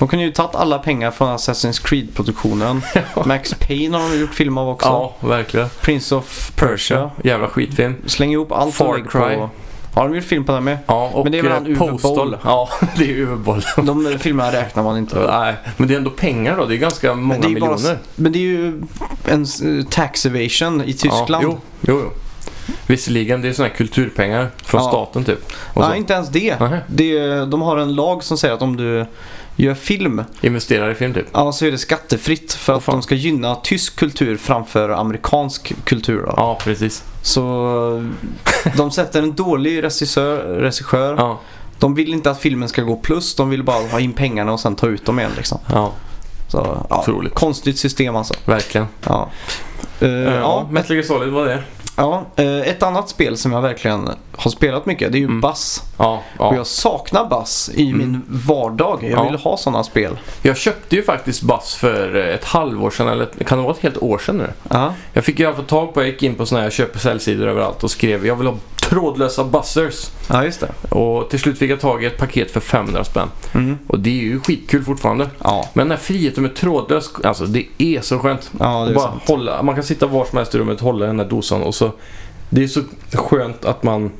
De 0.00 0.08
kunde 0.08 0.24
ju 0.24 0.32
tagit 0.32 0.54
alla 0.54 0.78
pengar 0.78 1.10
från 1.10 1.28
Assassin's 1.36 1.82
Creed-produktionen. 1.84 2.82
Max 3.26 3.54
Payne 3.54 3.98
har 3.98 4.10
de 4.10 4.20
gjort 4.20 4.34
film 4.34 4.58
av 4.58 4.68
också. 4.68 4.88
Ja, 4.88 5.14
verkligen. 5.28 5.68
Prince 5.80 6.14
of 6.14 6.52
Persia. 6.56 7.10
Jävla 7.24 7.48
skitfilm. 7.48 7.96
Släng 8.06 8.32
ihop 8.32 8.52
allt 8.52 8.74
Far 8.74 8.98
Cry. 9.10 9.36
på... 9.36 9.50
Har 9.94 10.08
de 10.08 10.14
gjort 10.16 10.24
film 10.24 10.44
på 10.44 10.52
den 10.52 10.64
med? 10.64 10.78
Ja, 10.86 11.10
och 11.14 11.24
Men 11.24 11.32
det 11.32 11.38
är 11.38 11.42
väl 11.42 11.52
han 11.52 11.72
eh, 11.72 11.78
Postal. 11.78 12.36
Ja, 12.44 12.68
det 12.96 13.04
är 13.04 13.14
Uwe. 13.16 13.60
De 13.76 14.18
filmerna 14.18 14.52
räknar 14.52 14.82
man 14.82 14.98
inte. 14.98 15.18
Nej, 15.30 15.54
men 15.76 15.88
det 15.88 15.94
är 15.94 15.98
ändå 15.98 16.10
pengar 16.10 16.56
då. 16.56 16.64
Det 16.66 16.74
är 16.74 16.78
ganska 16.78 17.14
många 17.14 17.40
det 17.40 17.46
är 17.48 17.60
bara- 17.60 17.70
miljoner. 17.76 17.98
Men 18.16 18.32
det 18.32 18.38
är 18.38 18.42
ju 18.42 18.82
en 19.24 19.46
tax 19.90 20.26
evasion 20.26 20.82
i 20.84 20.92
Tyskland. 20.92 21.30
Ja, 21.30 21.40
jo, 21.42 21.58
jo, 21.80 22.00
jo. 22.04 22.10
Visserligen, 22.86 23.42
det 23.42 23.48
är 23.48 23.52
sådana 23.52 23.68
här 23.68 23.76
kulturpengar 23.76 24.50
från 24.64 24.82
Ja. 24.82 24.88
staten 24.88 25.24
typ. 25.24 25.52
Nej, 25.76 25.98
inte 25.98 26.12
ens 26.12 26.28
det. 26.28 26.56
Det. 26.86 27.44
De 27.44 27.62
har 27.62 27.76
en 27.78 27.94
lag 27.94 28.24
som 28.24 28.38
säger 28.38 28.54
att 28.54 28.62
om 28.62 28.76
du 28.76 29.06
gör 29.56 29.74
film, 29.74 30.24
Investerar 30.40 30.90
i 30.90 30.94
film 30.94 31.14
typ. 31.14 31.26
ja, 31.32 31.52
så 31.52 31.66
är 31.66 31.70
det 31.70 31.78
skattefritt 31.78 32.52
för 32.52 32.74
att 32.74 32.82
fan. 32.82 32.94
de 32.94 33.02
ska 33.02 33.14
gynna 33.14 33.54
tysk 33.54 33.96
kultur 33.96 34.36
framför 34.36 34.88
amerikansk 34.88 35.72
kultur. 35.84 36.22
Då. 36.26 36.34
Ja, 36.36 36.58
precis. 36.64 37.04
Så 37.22 38.04
de 38.76 38.90
sätter 38.90 39.22
en 39.22 39.34
dålig 39.34 39.82
regissör, 39.82 40.36
regissör. 40.60 41.14
Ja, 41.18 41.40
De 41.78 41.94
vill 41.94 42.12
inte 42.12 42.30
att 42.30 42.40
filmen 42.40 42.68
ska 42.68 42.82
gå 42.82 42.96
plus, 42.96 43.34
de 43.34 43.50
vill 43.50 43.62
bara 43.62 43.86
ha 43.88 44.00
in 44.00 44.12
pengarna 44.12 44.52
och 44.52 44.60
sen 44.60 44.76
ta 44.76 44.86
ut 44.86 45.04
dem 45.06 45.18
igen 45.18 45.30
liksom. 45.36 45.58
ja, 45.72 45.92
Så, 46.48 46.84
ja, 46.90 46.98
Otroligt. 47.00 47.34
Konstigt 47.34 47.78
system 47.78 48.16
alltså. 48.16 48.34
verkligen. 48.44 48.86
Ja. 49.06 49.30
Eh, 50.00 50.08
ja, 50.08 50.30
ja, 50.34 50.68
Metal 50.70 50.96
Gear 50.96 51.06
Solid 51.06 51.32
var 51.32 51.46
det. 51.46 51.62
Ja, 51.96 52.24
eh, 52.36 52.58
ett 52.60 52.82
annat 52.82 53.08
spel 53.08 53.36
som 53.36 53.52
jag 53.52 53.62
verkligen 53.62 54.10
har 54.36 54.50
spelat 54.50 54.86
mycket 54.86 55.12
det 55.12 55.18
är 55.18 55.20
ju 55.20 55.24
Mm. 55.24 55.40
Bass. 55.40 55.82
Ja, 55.98 56.22
Och 56.38 56.44
ja. 56.46 56.56
jag 56.56 56.66
saknar 56.66 57.24
Bass 57.24 57.70
i 57.74 57.86
Mm. 57.86 57.98
min 57.98 58.22
vardag. 58.28 58.98
Jag 59.02 59.10
Ja. 59.10 59.22
vill 59.24 59.34
ha 59.40 59.56
sådana 59.56 59.84
spel. 59.84 60.18
Jag 60.42 60.56
köpte 60.56 60.96
ju 60.96 61.02
faktiskt 61.02 61.42
Bass 61.42 61.74
för 61.74 62.14
ett 62.14 62.44
halvår 62.44 62.90
sedan, 62.90 63.08
eller 63.08 63.26
kan 63.26 63.58
det 63.58 63.64
vara 63.64 63.74
ett 63.74 63.82
helt 63.82 63.98
år 63.98 64.18
sedan 64.18 64.36
nu? 64.38 64.46
Ja, 64.70 64.94
Jag 65.12 65.24
fick 65.24 65.40
i 65.40 65.44
alla 65.46 65.56
fall 65.56 65.64
tag 65.64 65.94
på, 65.94 66.00
jag 66.00 66.08
gick 66.08 66.22
in 66.22 66.34
på 66.34 66.46
sådana 66.46 66.62
här 66.64 66.70
köp 66.70 66.94
och 66.94 67.00
säljsidor 67.00 67.48
överallt 67.48 67.84
och 67.84 67.90
skrev 67.90 68.26
jag 68.26 68.36
vill 68.36 68.46
ha 68.46 68.54
trådlösa 68.82 69.44
buzzers. 69.44 70.10
ja 70.28 70.44
just 70.44 70.60
det. 70.60 70.94
Och 70.94 71.30
till 71.30 71.40
slut 71.40 71.58
fick 71.58 71.70
jag 71.70 71.80
tag 71.80 72.02
i 72.02 72.06
ett 72.06 72.18
paket 72.18 72.50
för 72.50 72.60
500 72.60 73.04
spänn. 73.04 73.28
Mm. 73.54 73.78
Och 73.86 73.98
det 74.00 74.10
är 74.10 74.14
ju 74.22 74.40
skitkul 74.40 74.84
fortfarande. 74.84 75.28
Ja, 75.44 75.68
Men 75.72 75.88
den 75.88 75.98
här 75.98 76.04
friheten 76.04 76.42
med 76.42 76.56
trådlös, 76.56 77.10
alltså 77.24 77.44
det 77.44 77.66
är 77.78 78.00
så 78.00 78.18
skönt. 78.18 78.50
ja 78.60 78.84
det 78.84 78.90
är 78.90 78.94
bara 78.94 79.10
sant. 79.10 79.22
hålla, 79.26 79.62
man 79.62 79.74
kan 79.74 79.84
sitta 79.84 80.06
var 80.06 80.24
som 80.24 80.36
helst 80.38 80.54
i 80.54 80.58
rummet, 80.58 80.80
hålla 80.80 81.06
den 81.06 81.16
där 81.16 81.24
dosan 81.24 81.62
och 81.62 81.74
så 81.74 81.89
Det 82.48 82.62
är 82.62 82.68
så 82.68 82.82
skönt 83.12 83.64
att 83.64 83.82
man 83.82 84.10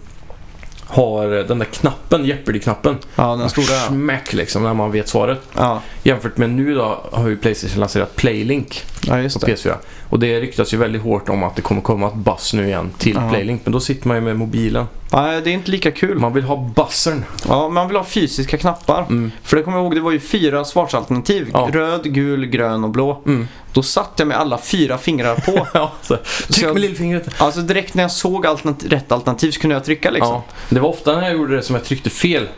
har 0.87 1.27
den 1.29 1.59
där 1.59 1.67
knappen, 1.67 2.25
Jeopardy-knappen. 2.25 2.97
Ja, 3.17 3.37
den 3.37 3.51
stora. 3.51 3.67
Smack 3.67 4.33
liksom 4.33 4.63
när 4.63 4.75
man 4.75 4.91
vet 4.93 5.09
svaret. 5.09 5.41
Ja, 5.57 5.83
Jämfört 6.03 6.37
med 6.37 6.51
nu 6.51 6.75
då 6.75 7.01
har 7.13 7.29
ju 7.29 7.37
Playstation 7.37 7.81
lanserat 7.81 8.17
Playlink 8.17 8.83
ja 9.07 9.13
på 9.13 9.47
det. 9.47 9.55
PS4. 9.55 9.75
Och 10.11 10.19
det 10.19 10.41
ryktas 10.41 10.75
ju 10.75 10.77
väldigt 10.77 11.03
hårt 11.03 11.29
om 11.29 11.43
att 11.43 11.57
det 11.57 11.63
kommer 11.63 11.81
komma 11.81 12.07
ett 12.09 12.15
buzz 12.15 12.53
nu 12.55 12.67
igen 12.67 12.91
till 12.99 13.15
Ja. 13.17 13.29
Playlink. 13.31 13.61
Men 13.65 13.73
då 13.73 13.81
sitter 13.81 14.09
man 14.09 14.17
ju 14.17 14.21
med 14.23 14.37
mobilen. 14.37 14.87
Nej, 15.13 15.41
det 15.41 15.51
är 15.51 15.55
inte 15.55 15.71
lika 15.71 15.91
kul. 15.91 16.19
Man 16.19 16.33
vill 16.33 16.45
ha 16.45 16.57
buzzern. 16.57 17.25
Ja, 17.49 17.69
man 17.69 17.89
vill 17.89 17.97
ha 17.97 18.05
fysiska 18.05 18.59
knappar. 18.59 19.03
Mm. 19.03 19.33
För 19.43 19.57
det 19.57 19.63
kommer 19.63 19.77
jag 19.77 19.85
ihåg, 19.85 19.95
det 19.95 20.01
var 20.01 20.13
ju 20.13 20.21
fyra 20.21 20.65
svarsalternativ. 20.65 21.51
Ja. 21.53 21.69
Röd, 21.73 22.01
gul, 22.15 22.47
grön 22.47 22.85
och 22.85 22.91
blå. 22.91 23.23
Mm. 23.27 23.49
Då 23.73 23.83
satt 23.83 24.11
jag 24.17 24.29
med 24.29 24.37
alla 24.37 24.59
fyra 24.59 24.99
fingrar 24.99 25.35
på. 25.35 25.67
Ja, 25.75 25.93
så. 26.03 26.17
Tryck 26.49 26.63
jag- 26.67 26.73
med 26.73 26.81
lillfingret. 26.81 27.29
alltså 27.43 27.61
direkt 27.61 27.95
när 27.95 28.03
jag 28.05 28.13
såg 28.13 28.47
alternat- 28.47 28.85
rätt 28.89 29.13
alternativ 29.13 29.51
så 29.51 29.61
kunde 29.61 29.77
jag 29.77 29.85
trycka 29.85 30.11
liksom. 30.11 30.33
Ja. 30.33 30.43
Det 30.69 30.81
var 30.81 30.89
ofta 30.89 31.15
när 31.17 31.23
jag 31.23 31.33
gjorde 31.33 31.57
det 31.57 31.63
som 31.63 31.75
jag 31.77 31.85
tryckte 31.85 32.11
fel. 32.11 32.49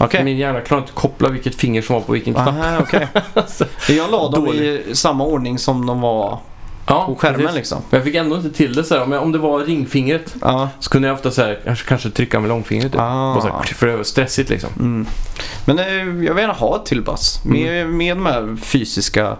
Okej. 0.00 0.24
Min 0.24 0.36
hjärna 0.36 0.60
klarade 0.60 0.82
inte 0.82 0.92
att 0.96 1.00
koppla 1.02 1.28
vilket 1.28 1.54
finger 1.54 1.82
som 1.82 1.94
var 1.94 2.00
på 2.00 2.12
vilken 2.12 2.34
knapp. 2.34 2.48
Aha, 2.48 2.78
okej. 2.80 3.08
Jag 3.96 4.10
la 4.10 4.28
dem 4.30 4.46
i 4.48 4.80
samma 4.92 5.24
ordning 5.24 5.58
som 5.58 5.86
de 5.86 6.00
var 6.00 6.38
Ja, 6.86 7.06
på 7.06 7.14
skärmen 7.14 7.40
precis. 7.40 7.56
liksom. 7.56 7.82
Men 7.90 7.98
jag 7.98 8.04
fick 8.04 8.14
ändå 8.14 8.36
inte 8.36 8.50
till 8.50 8.74
det 8.74 8.84
så 8.84 8.98
här. 8.98 9.06
Men 9.06 9.18
om 9.18 9.32
det 9.32 9.38
var 9.38 9.60
ringfingret 9.60 10.34
Ja. 10.40 10.68
så 10.80 10.90
kunde 10.90 11.08
jag 11.08 11.14
ofta 11.14 11.30
så 11.30 11.42
här, 11.42 11.58
kanske, 11.64 11.88
kanske 11.88 12.10
trycka 12.10 12.40
med 12.40 12.48
långfingret. 12.48 12.92
Typ. 12.92 13.00
Ah. 13.00 13.40
Här, 13.64 13.74
för 13.74 13.86
det 13.86 13.96
var 13.96 14.04
stressigt 14.04 14.50
liksom. 14.50 14.70
Mm. 14.78 15.06
Men 15.64 15.78
eh, 15.78 15.94
jag 15.94 16.34
vill 16.34 16.38
gärna 16.38 16.52
ha 16.52 16.76
ett 16.76 16.86
till 16.86 17.02
bass. 17.02 17.40
Med, 17.44 17.86
med 17.88 18.16
de 18.16 18.26
här 18.26 18.56
fysiska 18.62 19.36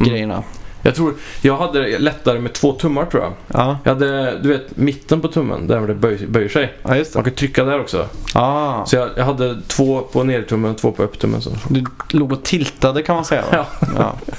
Mm. 0.00 0.10
grejerna. 0.10 0.42
Jag 0.82 0.94
tror, 0.94 1.14
jag 1.42 1.56
hade 1.56 1.98
lättare 1.98 2.38
med 2.38 2.52
två 2.52 2.72
tummar 2.72 3.04
tror 3.04 3.22
jag. 3.22 3.32
Ja, 3.46 3.78
Jag 3.84 3.92
hade, 3.94 4.38
du 4.38 4.48
vet, 4.48 4.76
mitten 4.76 5.20
på 5.20 5.28
tummen, 5.28 5.66
där 5.66 5.80
det 5.86 5.94
böj, 5.94 6.26
böjer 6.26 6.48
sig. 6.48 6.72
ja. 6.82 6.94
Man 7.14 7.24
kan 7.24 7.32
trycka 7.32 7.64
där 7.64 7.80
också. 7.80 8.06
Ah, 8.34 8.84
Så 8.84 8.96
jag, 8.96 9.08
jag 9.16 9.24
hade 9.24 9.60
två 9.66 10.00
på 10.00 10.22
nedertummen 10.24 10.70
och 10.70 10.78
två 10.78 10.92
på 10.92 11.02
upptummen. 11.02 11.42
Så. 11.42 11.50
du 11.68 11.84
låg 12.10 12.32
och 12.32 12.42
tiltade 12.42 13.02
kan 13.02 13.14
man 13.16 13.24
säga? 13.24 13.44
Ja. 13.52 13.66
ja. 13.98 14.14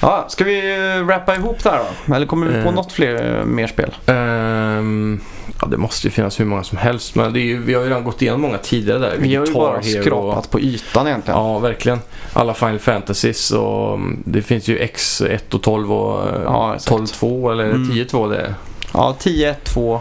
Ja, 0.00 0.24
ska 0.28 0.44
vi 0.44 0.74
eh, 0.98 1.06
rappa 1.06 1.34
ihop 1.36 1.62
det 1.62 1.70
här 1.70 1.80
då? 2.06 2.14
Eller 2.14 2.26
kommer 2.26 2.46
vi 2.46 2.62
på 2.62 2.68
Eh. 2.68 2.74
något 2.74 2.92
fler 2.92 3.38
eh, 3.38 3.44
mer 3.44 3.66
spel? 3.66 3.94
Ehm, 4.06 5.20
ja, 5.60 5.66
det 5.66 5.76
måste 5.76 6.06
ju 6.06 6.10
finnas 6.10 6.40
hur 6.40 6.44
många 6.44 6.64
som 6.64 6.78
helst. 6.78 7.14
Men 7.14 7.34
ju, 7.34 7.58
vi 7.62 7.74
har 7.74 7.82
ju 7.82 7.88
redan 7.88 8.04
gått 8.04 8.22
igenom 8.22 8.40
många 8.40 8.58
tidigare 8.58 8.98
där. 8.98 9.14
Vi 9.18 9.34
har 9.36 9.46
ju 9.46 9.52
bara 9.52 9.82
skrapat 9.82 10.50
på 10.50 10.60
ytan 10.60 11.06
egentligen. 11.06 11.40
Ja, 11.40 11.58
verkligen. 11.58 11.98
Alla 12.32 12.54
Final 12.54 12.78
Fantasies 12.78 13.50
och 13.50 13.94
mm, 13.94 14.22
det 14.26 14.42
finns 14.42 14.68
ju 14.68 14.78
X1 14.78 15.54
och 15.54 15.62
12 15.62 15.92
och 15.92 16.24
Ja, 16.44 16.74
exakt. 16.74 16.96
12-2 17.20 17.52
eller 17.52 17.64
Mm. 17.64 17.90
10-2 17.90 18.30
det 18.30 18.36
är. 18.38 18.54
Ja, 18.94 19.16
10, 19.18 19.54
2, 19.54 20.00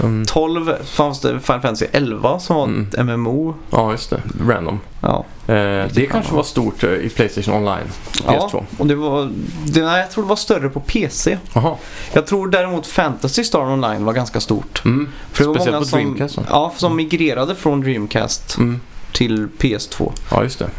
Mm. 0.00 0.24
12 0.26 0.72
fanns 0.84 1.20
det 1.20 1.40
Final 1.40 1.60
Fantasy 1.60 1.86
11 1.92 2.38
som 2.38 2.56
var 2.56 2.64
Mm. 2.64 2.86
ett 2.92 2.98
MMO. 3.06 3.54
Ja, 3.70 3.90
just 3.92 4.10
det. 4.10 4.22
Random. 4.48 4.80
Ja. 5.00 5.24
Eh, 5.46 5.86
det 5.92 6.08
kanske 6.10 6.34
var 6.34 6.42
stort 6.42 6.84
eh, 6.84 6.90
i 6.90 7.08
Playstation 7.08 7.54
Online. 7.54 7.86
PS2. 8.12 8.48
ja, 8.52 8.62
och 8.78 8.86
det 8.86 8.94
var, 8.94 9.30
det, 9.66 9.80
nej, 9.84 10.00
jag 10.00 10.10
tror 10.10 10.24
det 10.24 10.28
var 10.28 10.36
större 10.36 10.68
på 10.68 10.80
PC. 10.80 11.38
Jaha. 11.52 11.76
Jag 12.12 12.26
tror 12.26 12.48
däremot 12.48 12.86
Fantasy 12.86 13.44
Star 13.44 13.60
Online 13.72 14.04
var 14.04 14.12
ganska 14.12 14.40
stort. 14.40 14.82
Mm. 14.84 15.08
För 15.32 15.42
det 15.44 15.48
var 15.48 15.54
Speciellt 15.54 15.74
många 15.74 15.80
på 15.84 15.88
som, 15.88 15.98
Dreamcast. 15.98 16.36
då. 16.36 16.42
Ja, 16.48 16.72
som 16.76 16.96
migrerade 16.96 17.54
från 17.54 17.80
Dreamcast 17.80 18.56
Mm. 18.58 18.80
till 19.12 19.48
PS2. 19.58 20.12
Ja, 20.30 20.42
just 20.42 20.58
det. 20.58 20.70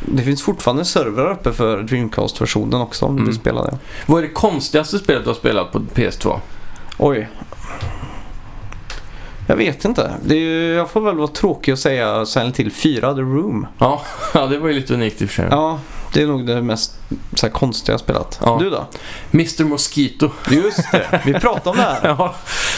Det 0.00 0.22
finns 0.22 0.42
fortfarande 0.42 0.84
servrar 0.84 1.30
uppe 1.32 1.52
för 1.52 1.82
Dreamcast-versionen 1.82 2.80
också 2.80 3.04
om 3.06 3.12
du 3.16 3.20
Mm. 3.20 3.30
vill 3.30 3.40
spela 3.40 3.62
det. 3.64 3.78
Vad 4.06 4.18
är 4.24 4.28
det 4.28 4.32
konstigaste 4.34 4.98
spelet 4.98 5.22
du 5.24 5.30
har 5.30 5.34
spelat 5.34 5.72
på 5.72 5.78
PS2? 5.80 6.40
Oj. 6.98 7.28
Jag 9.48 9.56
vet 9.56 9.84
inte. 9.84 10.10
Ju- 10.28 10.74
jag 10.74 10.90
får 10.90 11.00
väl 11.00 11.16
vara 11.16 11.28
tråkig 11.28 11.72
och 11.72 11.78
säga 11.78 12.26
Silent 12.26 12.56
Hill 12.56 12.72
4, 12.72 13.14
The 13.14 13.20
Room. 13.20 13.66
Ja, 13.78 14.02
ja 14.34 14.46
det 14.46 14.58
var 14.58 14.68
ju 14.68 14.74
lite 14.74 14.94
unikt 14.94 15.22
i 15.22 15.24
och 15.24 15.28
för 15.28 15.36
sig. 15.36 15.46
Ja, 15.50 15.80
det 16.12 16.22
är 16.22 16.26
nog 16.26 16.46
det 16.46 16.62
mest 16.62 16.94
så 17.34 17.46
här, 17.46 17.52
konstiga 17.52 17.92
jag 17.92 18.00
spelat. 18.00 18.40
Ja. 18.44 18.58
Du 18.60 18.70
då? 18.70 18.86
Mr 19.32 19.64
Mosquito. 19.64 20.30
Just 20.50 20.92
det, 20.92 21.20
vi 21.26 21.32
pratade 21.34 21.70
om 21.70 21.76
det 21.76 21.82
här. 21.82 21.98
Ja, 22.18 22.34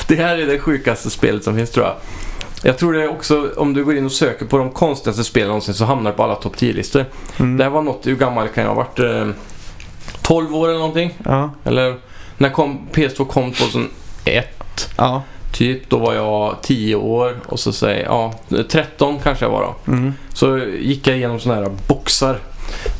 det 0.07 0.15
här 0.17 0.39
är 0.39 0.47
det 0.47 0.59
sjukaste 0.59 1.11
spelet 1.11 1.45
som 1.45 1.57
finns 1.57 1.71
tror 1.71 1.87
jag. 1.87 1.95
Jag 2.63 2.79
tror 2.79 2.93
det 2.93 3.03
är 3.03 3.09
också, 3.11 3.51
om 3.57 3.75
du 3.75 3.85
går 3.85 3.97
in 3.97 4.07
och 4.07 4.13
söker 4.13 4.47
på 4.47 4.59
de 4.59 4.71
konstigaste 4.71 5.25
spelen 5.25 5.49
någonsin 5.49 5.75
så 5.75 5.85
hamnar 5.85 6.11
det 6.11 6.17
på 6.17 6.23
alla 6.25 6.35
topp 6.35 6.57
10-listor. 6.57 7.05
Mm. 7.39 7.57
Det 7.57 7.65
här 7.65 7.71
var 7.71 7.83
något, 7.83 8.07
hur 8.07 8.17
gammal 8.17 8.49
kan 8.49 8.65
jag 8.65 8.75
ha 8.75 8.77
varit? 8.77 8.99
Eh, 8.99 9.29
12 10.23 10.55
år 10.55 10.69
eller 10.69 10.79
någonting? 10.79 11.15
Ja, 11.25 11.51
Eller 11.65 11.97
när 12.39 12.51
kom, 12.51 12.89
PS2 12.93 13.27
kom 13.27 13.53
2001 13.53 14.91
ja. 14.97 15.23
Typ. 15.53 15.91
Då 15.91 15.99
var 15.99 16.15
jag 16.15 16.57
10 16.63 16.95
år 16.95 17.37
och 17.47 17.61
så 17.61 17.73
säger 17.73 18.05
ja 18.05 18.35
13 18.69 19.19
kanske 19.23 19.45
jag 19.45 19.53
var 19.53 19.63
då. 19.63 19.93
Mm. 19.93 20.13
Så 20.35 20.59
gick 20.59 21.07
jag 21.07 21.17
igenom 21.17 21.41
sådana 21.41 21.61
här 21.61 21.71
boxar. 21.87 22.39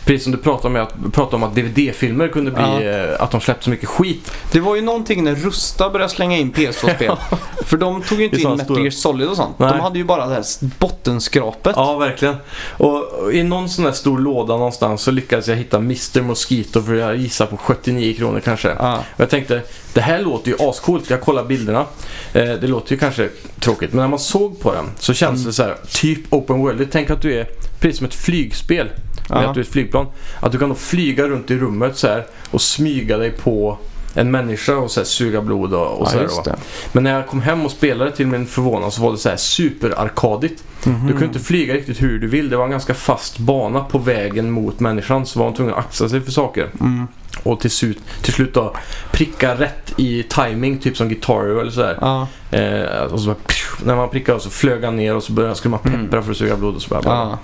Precis 0.05 0.23
som 0.23 0.33
du 0.33 0.39
pratade 0.39 0.81
om, 0.81 0.87
att, 0.87 1.13
pratade 1.13 1.37
om 1.37 1.43
att 1.43 1.55
DVD-filmer 1.55 2.29
kunde 2.29 2.51
bli, 2.51 2.63
Ja. 2.63 2.83
eh, 2.83 3.23
att 3.23 3.31
de 3.31 3.41
släppte 3.41 3.65
så 3.65 3.71
mycket 3.71 3.89
skit. 3.89 4.33
Det 4.53 4.61
var 4.61 4.77
ju 4.77 4.83
någonting 4.83 5.25
när 5.25 5.35
Rusta 5.35 5.91
började 5.91 6.13
slänga 6.13 6.37
in 6.37 6.53
PS2-spel. 6.53 7.17
För 7.65 7.77
de 7.77 8.03
tog 8.03 8.19
ju 8.19 8.25
inte 8.25 8.41
in 8.41 8.57
Metal. 8.57 8.79
Gear 8.79 8.91
Solid 8.91 9.29
och 9.29 9.37
sånt. 9.37 9.59
Nej. 9.59 9.71
De 9.71 9.81
hade 9.81 9.99
ju 9.99 10.05
bara 10.05 10.27
det 10.27 10.35
här 10.35 10.45
bottenskrapet. 10.79 11.73
Ja, 11.77 11.97
verkligen. 11.99 12.37
Och 12.71 13.33
i 13.33 13.43
någon 13.43 13.69
sån 13.69 13.85
här 13.85 13.93
stor 13.93 14.19
låda 14.19 14.57
någonstans 14.57 15.03
så 15.03 15.11
lyckades 15.11 15.49
jag 15.49 15.57
hitta 15.57 15.77
Mr 15.77 16.23
Mosquito 16.23 16.83
för 16.83 16.95
jag 16.95 17.17
gissar 17.17 17.47
på 17.47 17.57
79 17.57 18.15
kronor 18.15 18.41
kanske. 18.41 18.69
Ja. 18.79 18.97
Och 19.15 19.21
jag 19.21 19.31
tänkte, 19.31 19.63
det 19.93 20.01
här 20.01 20.23
låter 20.23 20.51
ju 20.51 20.57
ascoolt. 20.61 21.11
Jag 21.11 21.21
kollar 21.21 21.45
bilderna. 21.45 21.87
Eh, 22.33 22.45
det 22.45 22.67
låter 22.67 22.93
ju 22.93 22.99
kanske 22.99 23.29
tråkigt, 23.61 23.93
men 23.93 24.01
när 24.01 24.09
man 24.09 24.19
såg 24.19 24.61
på 24.61 24.73
den 24.75 24.85
så 24.99 25.15
känns 25.15 25.31
Mm. 25.41 25.47
det 25.47 25.53
så 25.53 25.63
här, 25.63 25.77
typ 25.93 26.33
open 26.33 26.59
world. 26.59 26.89
Tänk 26.93 27.11
att 27.11 27.23
du 27.23 27.35
är 27.41 27.47
precis 27.81 27.99
som 27.99 28.07
ett 28.07 28.15
flygspel. 28.15 28.89
Med 29.29 29.39
att 29.39 29.55
du 29.55 29.61
är 29.61 29.65
ett 29.65 29.71
flygplan. 29.71 30.07
Att 30.41 30.53
du 30.53 30.59
kan 30.59 30.69
då 30.69 30.75
flyga 30.75 31.29
runt 31.29 31.51
i 31.51 31.59
rummet 31.59 31.97
så 31.97 32.07
här 32.07 32.27
och 32.51 32.61
smyga 32.61 33.17
dig 33.17 33.31
på 33.31 33.79
en 34.15 34.31
människa 34.31 34.77
och 34.77 34.91
så 34.91 35.01
här, 35.01 35.05
suga 35.05 35.43
blod 35.43 35.75
och, 35.75 36.01
och 36.01 36.09
så 36.09 36.17
ja, 36.17 36.21
här, 36.21 36.29
va. 36.29 36.43
det. 36.45 36.57
Men 36.93 37.03
när 37.03 37.15
jag 37.15 37.27
kom 37.27 37.43
hem 37.43 37.65
och 37.65 37.71
spelade 37.71 38.11
till 38.11 38.27
min 38.27 38.47
förvånan 38.47 38.91
så 38.91 39.03
var 39.03 39.13
det 39.13 39.19
så 39.19 39.29
här 39.29 39.37
superarkadigt. 39.37 40.65
Mhm. 40.85 41.07
Du 41.07 41.13
kunde 41.13 41.27
inte 41.27 41.39
flyga 41.39 41.75
riktigt 41.75 42.03
hur 42.03 42.19
du 42.19 42.27
vill. 42.27 42.51
Det 42.51 42.57
var 42.57 42.65
en 42.65 42.71
ganska 42.71 42.95
fast 42.95 43.39
bana 43.39 43.81
på 43.81 43.99
vägen 43.99 44.51
mot 44.51 44.81
människan. 44.81 45.27
Så 45.27 45.39
var 45.39 45.47
man 45.47 45.55
tvungen 45.55 45.75
att 45.75 45.81
akta 45.81 46.09
sig 46.09 46.21
för 46.21 46.33
saker. 46.33 46.69
Mm. 46.81 47.07
Och 47.43 47.61
till 47.61 47.71
slut, 47.71 47.99
till 48.23 48.33
slut 48.33 48.55
då 48.55 48.75
pricka 49.13 49.55
rätt 49.55 49.93
i 49.97 50.23
timing 50.23 50.79
typ 50.79 50.97
som 50.97 51.09
Guitar 51.09 51.45
eller 51.61 51.71
sådär. 51.71 51.99
Ja. 52.01 52.27
Eh, 52.59 53.03
och 53.13 53.21
så 53.21 53.27
bara, 53.27 53.35
pju, 53.47 53.85
när 53.85 53.97
man 53.97 54.09
prickade 54.09 54.41
så 54.41 54.51
flög 54.51 54.85
han 54.85 54.97
ner 54.97 55.17
och 55.17 55.23
så 55.23 55.33
började, 55.33 55.55
skulle 55.55 55.71
man 55.71 55.81
peppra 55.81 55.95
Mm. 55.99 56.23
för 56.23 56.31
att 56.31 56.37
suga 56.37 56.57
blod 56.57 56.75
och 56.77 56.83
så 56.83 56.89
bara, 56.89 57.03
Ja. 57.05 57.39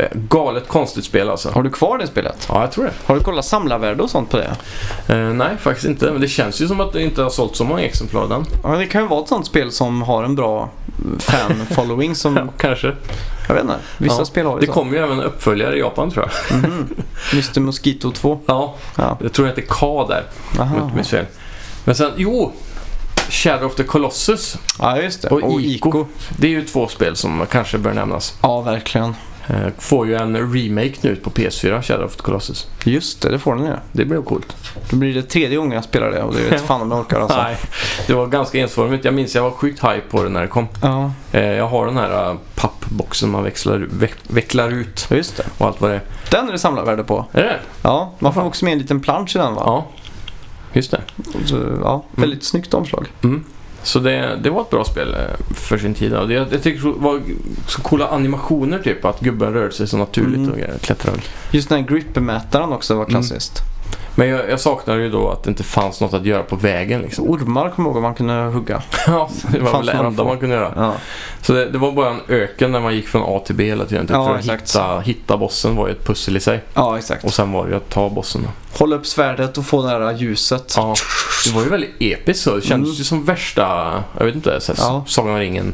eh, 0.00 0.06
Galet 0.12 0.68
konstigt 0.68 1.04
spel 1.04 1.30
alltså. 1.30 1.50
Har 1.50 1.62
du 1.62 1.70
kvar 1.70 1.98
det 1.98 2.06
spelet? 2.06 2.46
Ja, 2.48 2.60
jag 2.60 2.72
tror 2.72 2.84
det. 2.84 2.92
Har 3.04 3.14
du 3.14 3.20
kollat 3.20 3.44
samlarvärde 3.44 4.02
och 4.02 4.10
sånt 4.10 4.30
på 4.30 4.36
det? 4.36 4.56
Eh, 5.14 5.16
nej, 5.18 5.48
faktiskt 5.60 5.86
inte. 5.88 6.10
Men 6.12 6.20
det 6.20 6.28
känns 6.28 6.62
ju 6.62 6.68
som 6.68 6.80
att 6.80 6.92
det 6.92 7.02
inte 7.02 7.22
har 7.22 7.30
sålt 7.30 7.56
så 7.56 7.64
många 7.64 7.82
exemplar 7.82 8.28
den. 8.28 8.44
Ja, 8.62 8.68
det 8.76 8.86
kan 8.86 9.02
ju 9.02 9.08
vara 9.08 9.22
ett 9.22 9.28
sånt 9.28 9.46
spel 9.46 9.70
som 9.72 10.02
har 10.02 10.24
en 10.24 10.34
bra 10.34 10.70
fan-following 11.18 12.14
som, 12.14 12.36
Ja, 12.46 12.46
kanske. 12.58 12.92
jag 13.48 13.54
vet 13.54 13.62
inte, 13.64 13.76
vissa 13.98 14.18
Ja. 14.18 14.24
spel 14.24 14.46
har 14.46 14.60
Det 14.60 14.66
så. 14.66 14.72
kommer 14.72 14.92
ju 14.96 14.98
även 15.04 15.18
en 15.18 15.24
uppföljare 15.24 15.76
i 15.76 15.80
Japan 15.80 16.10
tror 16.10 16.28
jag. 16.50 16.58
Mhm. 16.58 16.88
Mr 17.32 17.60
Mosquito 17.60 18.10
2. 18.12 18.40
Ja, 18.46 18.74
Ja. 18.96 19.18
jag 19.22 19.32
tror 19.32 19.46
det 19.46 19.50
heter 19.50 19.62
K 19.68 20.06
där. 20.08 20.24
Om 20.50 20.56
jag 20.58 20.66
Aha. 20.66 20.90
inte 20.98 21.08
fel. 21.10 21.26
Men 21.84 21.94
sen, 21.94 22.10
jo! 22.16 22.52
Shadow 23.28 23.66
of 23.66 23.74
the 23.74 23.84
Colossus. 23.84 24.56
Ja, 24.78 24.98
just 25.00 25.22
det. 25.22 25.28
Och 25.28 25.42
Och, 25.42 25.60
Ico. 25.60 25.88
Ico. 25.88 26.06
Det 26.36 26.46
är 26.46 26.50
ju 26.50 26.64
två 26.64 26.88
spel 26.88 27.16
som 27.16 27.46
kanske 27.50 27.78
bör 27.78 27.92
nämnas. 27.92 28.34
Ja, 28.42 28.60
verkligen. 28.60 29.14
Eh, 29.52 29.68
får 29.78 30.06
ju 30.06 30.14
en 30.14 30.54
remake 30.54 30.94
nu 31.00 31.16
på 31.16 31.30
PS4, 31.30 31.82
Shadow 31.82 32.06
of 32.06 32.16
the 32.16 32.22
Colossus. 32.22 32.66
Just 32.84 33.22
det, 33.22 33.30
det 33.30 33.38
får 33.38 33.56
den 33.56 33.64
ju. 33.64 33.72
Det 33.92 34.04
blev 34.04 34.22
coolt. 34.22 34.56
Då 34.90 34.96
blir 34.96 35.14
det 35.14 35.22
tredje 35.22 35.56
gången 35.56 35.72
jag 35.72 35.84
spelar 35.84 36.10
det 36.10 36.22
och 36.22 36.34
det 36.34 36.42
vet 36.50 36.60
fan 36.66 36.82
om 36.82 36.90
jag 36.90 37.00
orkar 37.00 37.20
alltså. 37.20 37.42
Nej, 37.42 37.56
det 38.06 38.14
var 38.14 38.26
ganska 38.26 38.58
ensformigt. 38.58 39.04
Jag 39.04 39.14
minns 39.14 39.34
jag 39.34 39.42
var 39.42 39.50
sjukt 39.50 39.84
hype 39.84 40.02
på 40.10 40.22
det 40.22 40.28
när 40.28 40.40
det 40.40 40.46
kom. 40.48 40.68
Ja, 40.82 41.12
Eh, 41.32 41.44
jag 41.46 41.68
har 41.68 41.86
den 41.86 41.96
här 41.96 42.30
uh, 42.30 42.38
pappboxen 42.54 43.30
man 43.30 43.44
växlar, 43.44 43.86
veck, 43.90 44.14
vecklar 44.28 44.70
ut 44.70 45.06
just 45.10 45.36
det. 45.36 45.44
och 45.58 45.66
allt 45.66 45.80
vad 45.80 45.90
det 45.90 45.96
är. 45.96 46.02
Den 46.30 46.48
är 46.48 46.52
det 46.52 46.58
samlarvärde 46.58 47.04
på. 47.04 47.26
Är 47.32 47.42
det 47.42 47.58
Ja, 47.82 48.12
man 48.18 48.34
får 48.34 48.42
också 48.42 48.64
med 48.64 48.72
en 48.72 48.78
liten 48.78 49.00
plansch 49.00 49.36
i 49.36 49.38
den 49.38 49.54
va? 49.54 49.62
Ja, 49.66 49.86
just 50.72 50.90
det. 50.90 51.00
Så, 51.44 51.78
ja, 51.82 52.04
väldigt 52.14 52.44
snyggt 52.44 52.74
omslag. 52.74 53.08
Mm. 53.22 53.44
Så 53.82 53.98
det, 53.98 54.38
det 54.42 54.50
var 54.50 54.60
ett 54.62 54.70
bra 54.70 54.84
spel 54.84 55.14
eh, 55.14 55.54
för 55.54 55.78
sin 55.78 55.94
tid. 55.94 56.12
Det, 56.12 56.34
jag 56.34 56.62
tycker 56.62 56.88
det 56.88 56.94
var 56.98 57.20
så 57.68 57.82
coola 57.82 58.06
animationer 58.08 58.78
typ. 58.78 59.04
Att 59.04 59.20
gubben 59.20 59.52
rörde 59.52 59.72
sig 59.72 59.88
så 59.88 59.96
naturligt 59.96 60.36
Mm. 60.38 60.50
och 60.50 60.56
grejer, 60.56 60.78
klättrade. 60.80 61.18
Just 61.50 61.68
den 61.68 61.78
här 61.78 61.86
gripmätaren 61.88 62.72
också 62.72 62.94
var 62.94 63.04
klassiskt. 63.04 63.58
Men 64.14 64.28
jag, 64.28 64.50
jag 64.50 64.60
saknar 64.60 64.96
ju 64.96 65.10
då 65.10 65.30
att 65.30 65.42
det 65.44 65.50
inte 65.50 65.62
fanns 65.62 66.00
något 66.00 66.14
att 66.14 66.26
göra 66.26 66.42
på 66.42 66.56
vägen 66.56 67.00
liksom. 67.02 67.30
Ormar 67.30 67.70
kommer 67.70 67.88
jag 67.88 67.94
ihåg 67.94 68.02
man 68.02 68.14
kunde 68.14 68.32
hugga. 68.34 68.82
Ja, 69.06 69.30
det 69.52 69.58
var 69.58 69.72
väl 69.72 69.86
det 69.86 69.92
enda 69.92 70.24
man 70.24 70.38
kunde 70.38 70.54
göra. 70.54 70.72
Ja, 70.76 70.94
Så 71.42 71.52
det, 71.52 71.70
det 71.70 71.78
var 71.78 71.92
bara 71.92 72.10
en 72.10 72.20
öken 72.28 72.72
där 72.72 72.80
man 72.80 72.94
gick 72.94 73.08
från 73.08 73.22
A 73.26 73.42
till 73.46 73.54
B 73.54 73.64
hela 73.64 73.84
tiden. 73.84 74.06
Typ, 74.06 74.14
Ja, 74.16 74.26
för 74.26 74.34
att 74.34 74.60
hitta, 74.60 75.00
hitta 75.00 75.36
bossen 75.36 75.76
var 75.76 75.86
ju 75.88 75.92
ett 75.92 76.06
pussel 76.06 76.36
i 76.36 76.40
sig. 76.40 76.60
ja 76.74 76.98
exakt. 76.98 77.24
Och 77.24 77.34
sen 77.34 77.52
var 77.52 77.64
det 77.64 77.70
ju 77.70 77.76
att 77.76 77.90
ta 77.90 78.10
bossen. 78.10 78.42
Då. 78.42 78.48
Hålla 78.78 78.96
upp 78.96 79.06
svärdet 79.06 79.58
och 79.58 79.66
få 79.66 79.82
det 79.82 79.88
här 79.88 80.12
ljuset. 80.12 80.74
Ja, 80.76 80.94
det 81.46 81.52
var 81.54 81.62
ju 81.62 81.68
väldigt 81.68 81.90
episkt 82.00 82.42
så. 82.44 82.54
Det 82.56 82.62
kändes 82.62 82.88
Mm. 82.88 82.98
ju 82.98 83.04
som 83.04 83.24
värsta, 83.24 83.62
jag 84.18 84.24
vet 84.26 84.34
inte, 84.34 84.60
så 84.60 84.72
här, 84.72 84.80
Ja. 84.84 85.04
Sagan 85.06 85.32
om 85.34 85.38
ringen. 85.40 85.72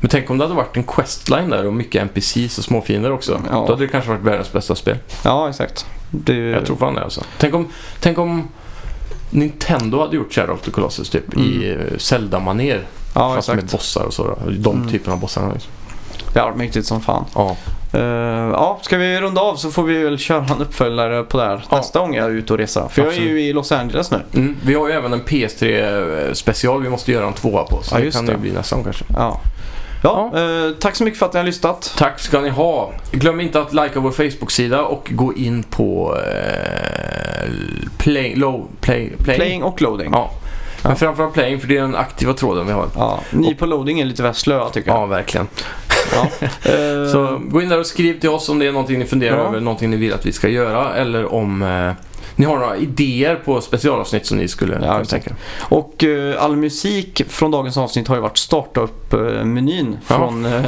Men 0.00 0.10
tänk 0.10 0.30
om 0.30 0.38
det 0.38 0.44
hade 0.44 0.54
varit 0.54 0.76
en 0.76 0.84
questline 0.84 1.50
där 1.50 1.66
och 1.66 1.72
mycket 1.72 2.02
NPCs 2.02 2.58
och 2.58 2.64
småfiender 2.64 3.12
också. 3.12 3.40
Ja. 3.50 3.64
Då 3.66 3.72
hade 3.72 3.84
det 3.86 3.88
kanske 3.88 4.10
varit 4.10 4.22
världens 4.22 4.52
bästa 4.52 4.74
spel. 4.74 4.96
Ja, 5.24 5.48
exakt. 5.48 5.86
Det, 6.10 6.34
Jag 6.36 6.66
tror 6.66 6.76
fan 6.76 6.94
det 6.94 7.04
alltså. 7.04 7.20
Tänk 7.38 7.54
om, 7.54 7.68
tänk 8.00 8.18
om 8.18 8.48
Nintendo 9.30 10.00
hade 10.00 10.16
gjort 10.16 10.32
Shadow 10.34 10.54
of 10.54 10.60
the 10.62 10.70
Colossus 10.70 11.10
typ 11.10 11.36
i 11.38 11.70
eh, 11.70 11.98
Zelda-manér. 11.98 12.74
Mm. 12.74 12.86
Ja, 13.14 13.34
fast 13.34 13.48
med 13.48 13.56
exakt. 13.58 13.72
bossar 13.72 14.04
och 14.04 14.14
så. 14.14 14.24
Då. 14.24 14.38
De 14.50 14.76
Mm. 14.76 14.88
typerna 14.90 15.14
av 15.14 15.20
bossarna. 15.20 15.52
Liksom. 15.52 15.70
Det 16.32 16.40
har 16.40 16.46
varit 16.46 16.58
mäktigt 16.58 16.86
som 16.86 17.00
fan. 17.00 17.24
Ja. 17.34 17.56
Uh, 17.94 18.00
ja, 18.52 18.78
ska 18.82 18.96
vi 18.96 19.20
runda 19.20 19.40
av 19.40 19.56
så 19.56 19.70
får 19.70 19.82
vi 19.82 20.02
väl 20.04 20.18
köra 20.18 20.44
en 20.54 20.60
uppföljare 20.62 21.22
på 21.22 21.38
det 21.38 21.44
här 21.44 21.64
Ja. 21.70 21.76
nästa 21.76 21.98
gång 21.98 22.14
jag 22.14 22.26
är 22.26 22.30
ute 22.30 22.52
och 22.52 22.58
reser. 22.58 22.88
För 22.90 23.02
jag 23.02 23.14
är 23.14 23.20
ju 23.20 23.40
i 23.42 23.52
Los 23.52 23.72
Angeles 23.72 24.10
nu. 24.10 24.20
Mm. 24.34 24.56
Vi 24.64 24.74
har 24.74 24.88
ju 24.88 24.94
även 24.94 25.12
en 25.12 25.20
PS3 25.22 26.34
special 26.34 26.82
vi 26.82 26.88
måste 26.88 27.12
göra 27.12 27.26
en 27.26 27.32
tvåa 27.32 27.64
på. 27.64 27.82
Så 27.82 27.94
Ja, 27.94 27.98
det 27.98 28.04
just 28.04 28.16
kan 28.16 28.26
det. 28.26 28.32
ju 28.32 28.38
bli 28.38 28.52
nästa 28.52 28.76
gång 28.76 28.84
kanske. 28.84 29.04
Ja. 29.16 29.40
Ja, 30.04 30.30
eh, 30.34 30.70
tack 30.80 30.96
så 30.96 31.04
mycket 31.04 31.18
för 31.18 31.26
att 31.26 31.32
ni 31.32 31.38
har 31.38 31.44
lyssnat. 31.46 31.94
Tack 31.98 32.20
ska 32.20 32.40
ni 32.40 32.48
ha. 32.48 32.92
Glöm 33.12 33.40
inte 33.40 33.60
att 33.60 33.72
likea 33.72 34.00
vår 34.00 34.10
Facebook-sida 34.10 34.82
och 34.84 35.08
gå 35.12 35.34
in 35.34 35.62
på 35.62 36.16
eh, 36.26 37.50
play, 37.98 38.34
low, 38.34 38.68
play, 38.80 39.12
play. 39.24 39.36
Playing 39.36 39.62
och 39.62 39.82
loading. 39.82 40.10
Ja. 40.12 40.30
Men 40.82 40.96
framförallt 40.96 41.34
playing 41.34 41.60
för 41.60 41.68
det 41.68 41.76
är 41.76 41.80
den 41.80 41.94
aktiva 41.96 42.32
tråden 42.34 42.66
vi 42.66 42.72
har. 42.72 42.86
Ja, 42.96 43.20
ni 43.30 43.54
på 43.54 43.66
loading 43.66 44.00
är 44.00 44.04
lite 44.04 44.22
väl 44.22 44.34
slöa 44.34 44.68
tycker 44.68 44.90
jag. 44.90 45.00
Ja, 45.00 45.06
verkligen. 45.06 45.48
Ja. 46.12 46.28
Eh, 46.72 47.10
Så 47.12 47.40
gå 47.48 47.62
in 47.62 47.68
där 47.68 47.78
och 47.80 47.86
skriv 47.86 48.20
till 48.20 48.30
oss 48.30 48.48
om 48.48 48.58
det 48.58 48.66
är 48.66 48.72
någonting 48.72 48.98
ni 48.98 49.04
funderar 49.04 49.36
Ja. 49.38 49.44
över, 49.48 49.60
någonting 49.60 49.90
ni 49.90 49.96
vill 49.96 50.12
att 50.14 50.26
vi 50.26 50.32
ska 50.32 50.48
göra 50.48 50.94
eller 50.94 51.32
om 51.34 51.62
eh, 51.62 51.92
ni 52.36 52.44
har 52.46 52.58
några 52.58 52.76
idéer 52.76 53.34
på 53.36 53.60
specialavsnitt 53.60 54.26
som 54.26 54.36
ni 54.38 54.48
skulle 54.48 54.72
kunna 54.74 55.00
exakt. 55.00 55.10
tänka. 55.10 55.34
Och 55.60 56.04
eh, 56.04 56.42
all 56.44 56.56
musik 56.56 57.22
från 57.28 57.50
dagens 57.50 57.76
avsnitt 57.76 58.08
har 58.08 58.14
ju 58.16 58.20
varit 58.22 58.38
starta 58.38 58.80
upp-menyn 58.80 59.96
Ja. 60.08 60.16
från 60.16 60.44
eh, 60.44 60.62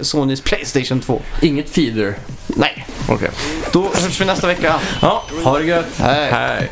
Sonys 0.00 0.40
Playstation 0.40 1.00
2. 1.00 1.20
Inget 1.42 1.70
feeder. 1.70 2.14
Nej, 2.46 2.86
Okej. 3.08 3.30
då 3.72 3.82
hörs 3.82 4.20
vi 4.20 4.24
nästa 4.24 4.46
vecka. 4.46 4.74
Ja, 5.02 5.22
ha 5.44 5.58
det 5.58 5.64
gött. 5.64 5.86
Hej. 5.98 6.30
Hej. 6.32 6.68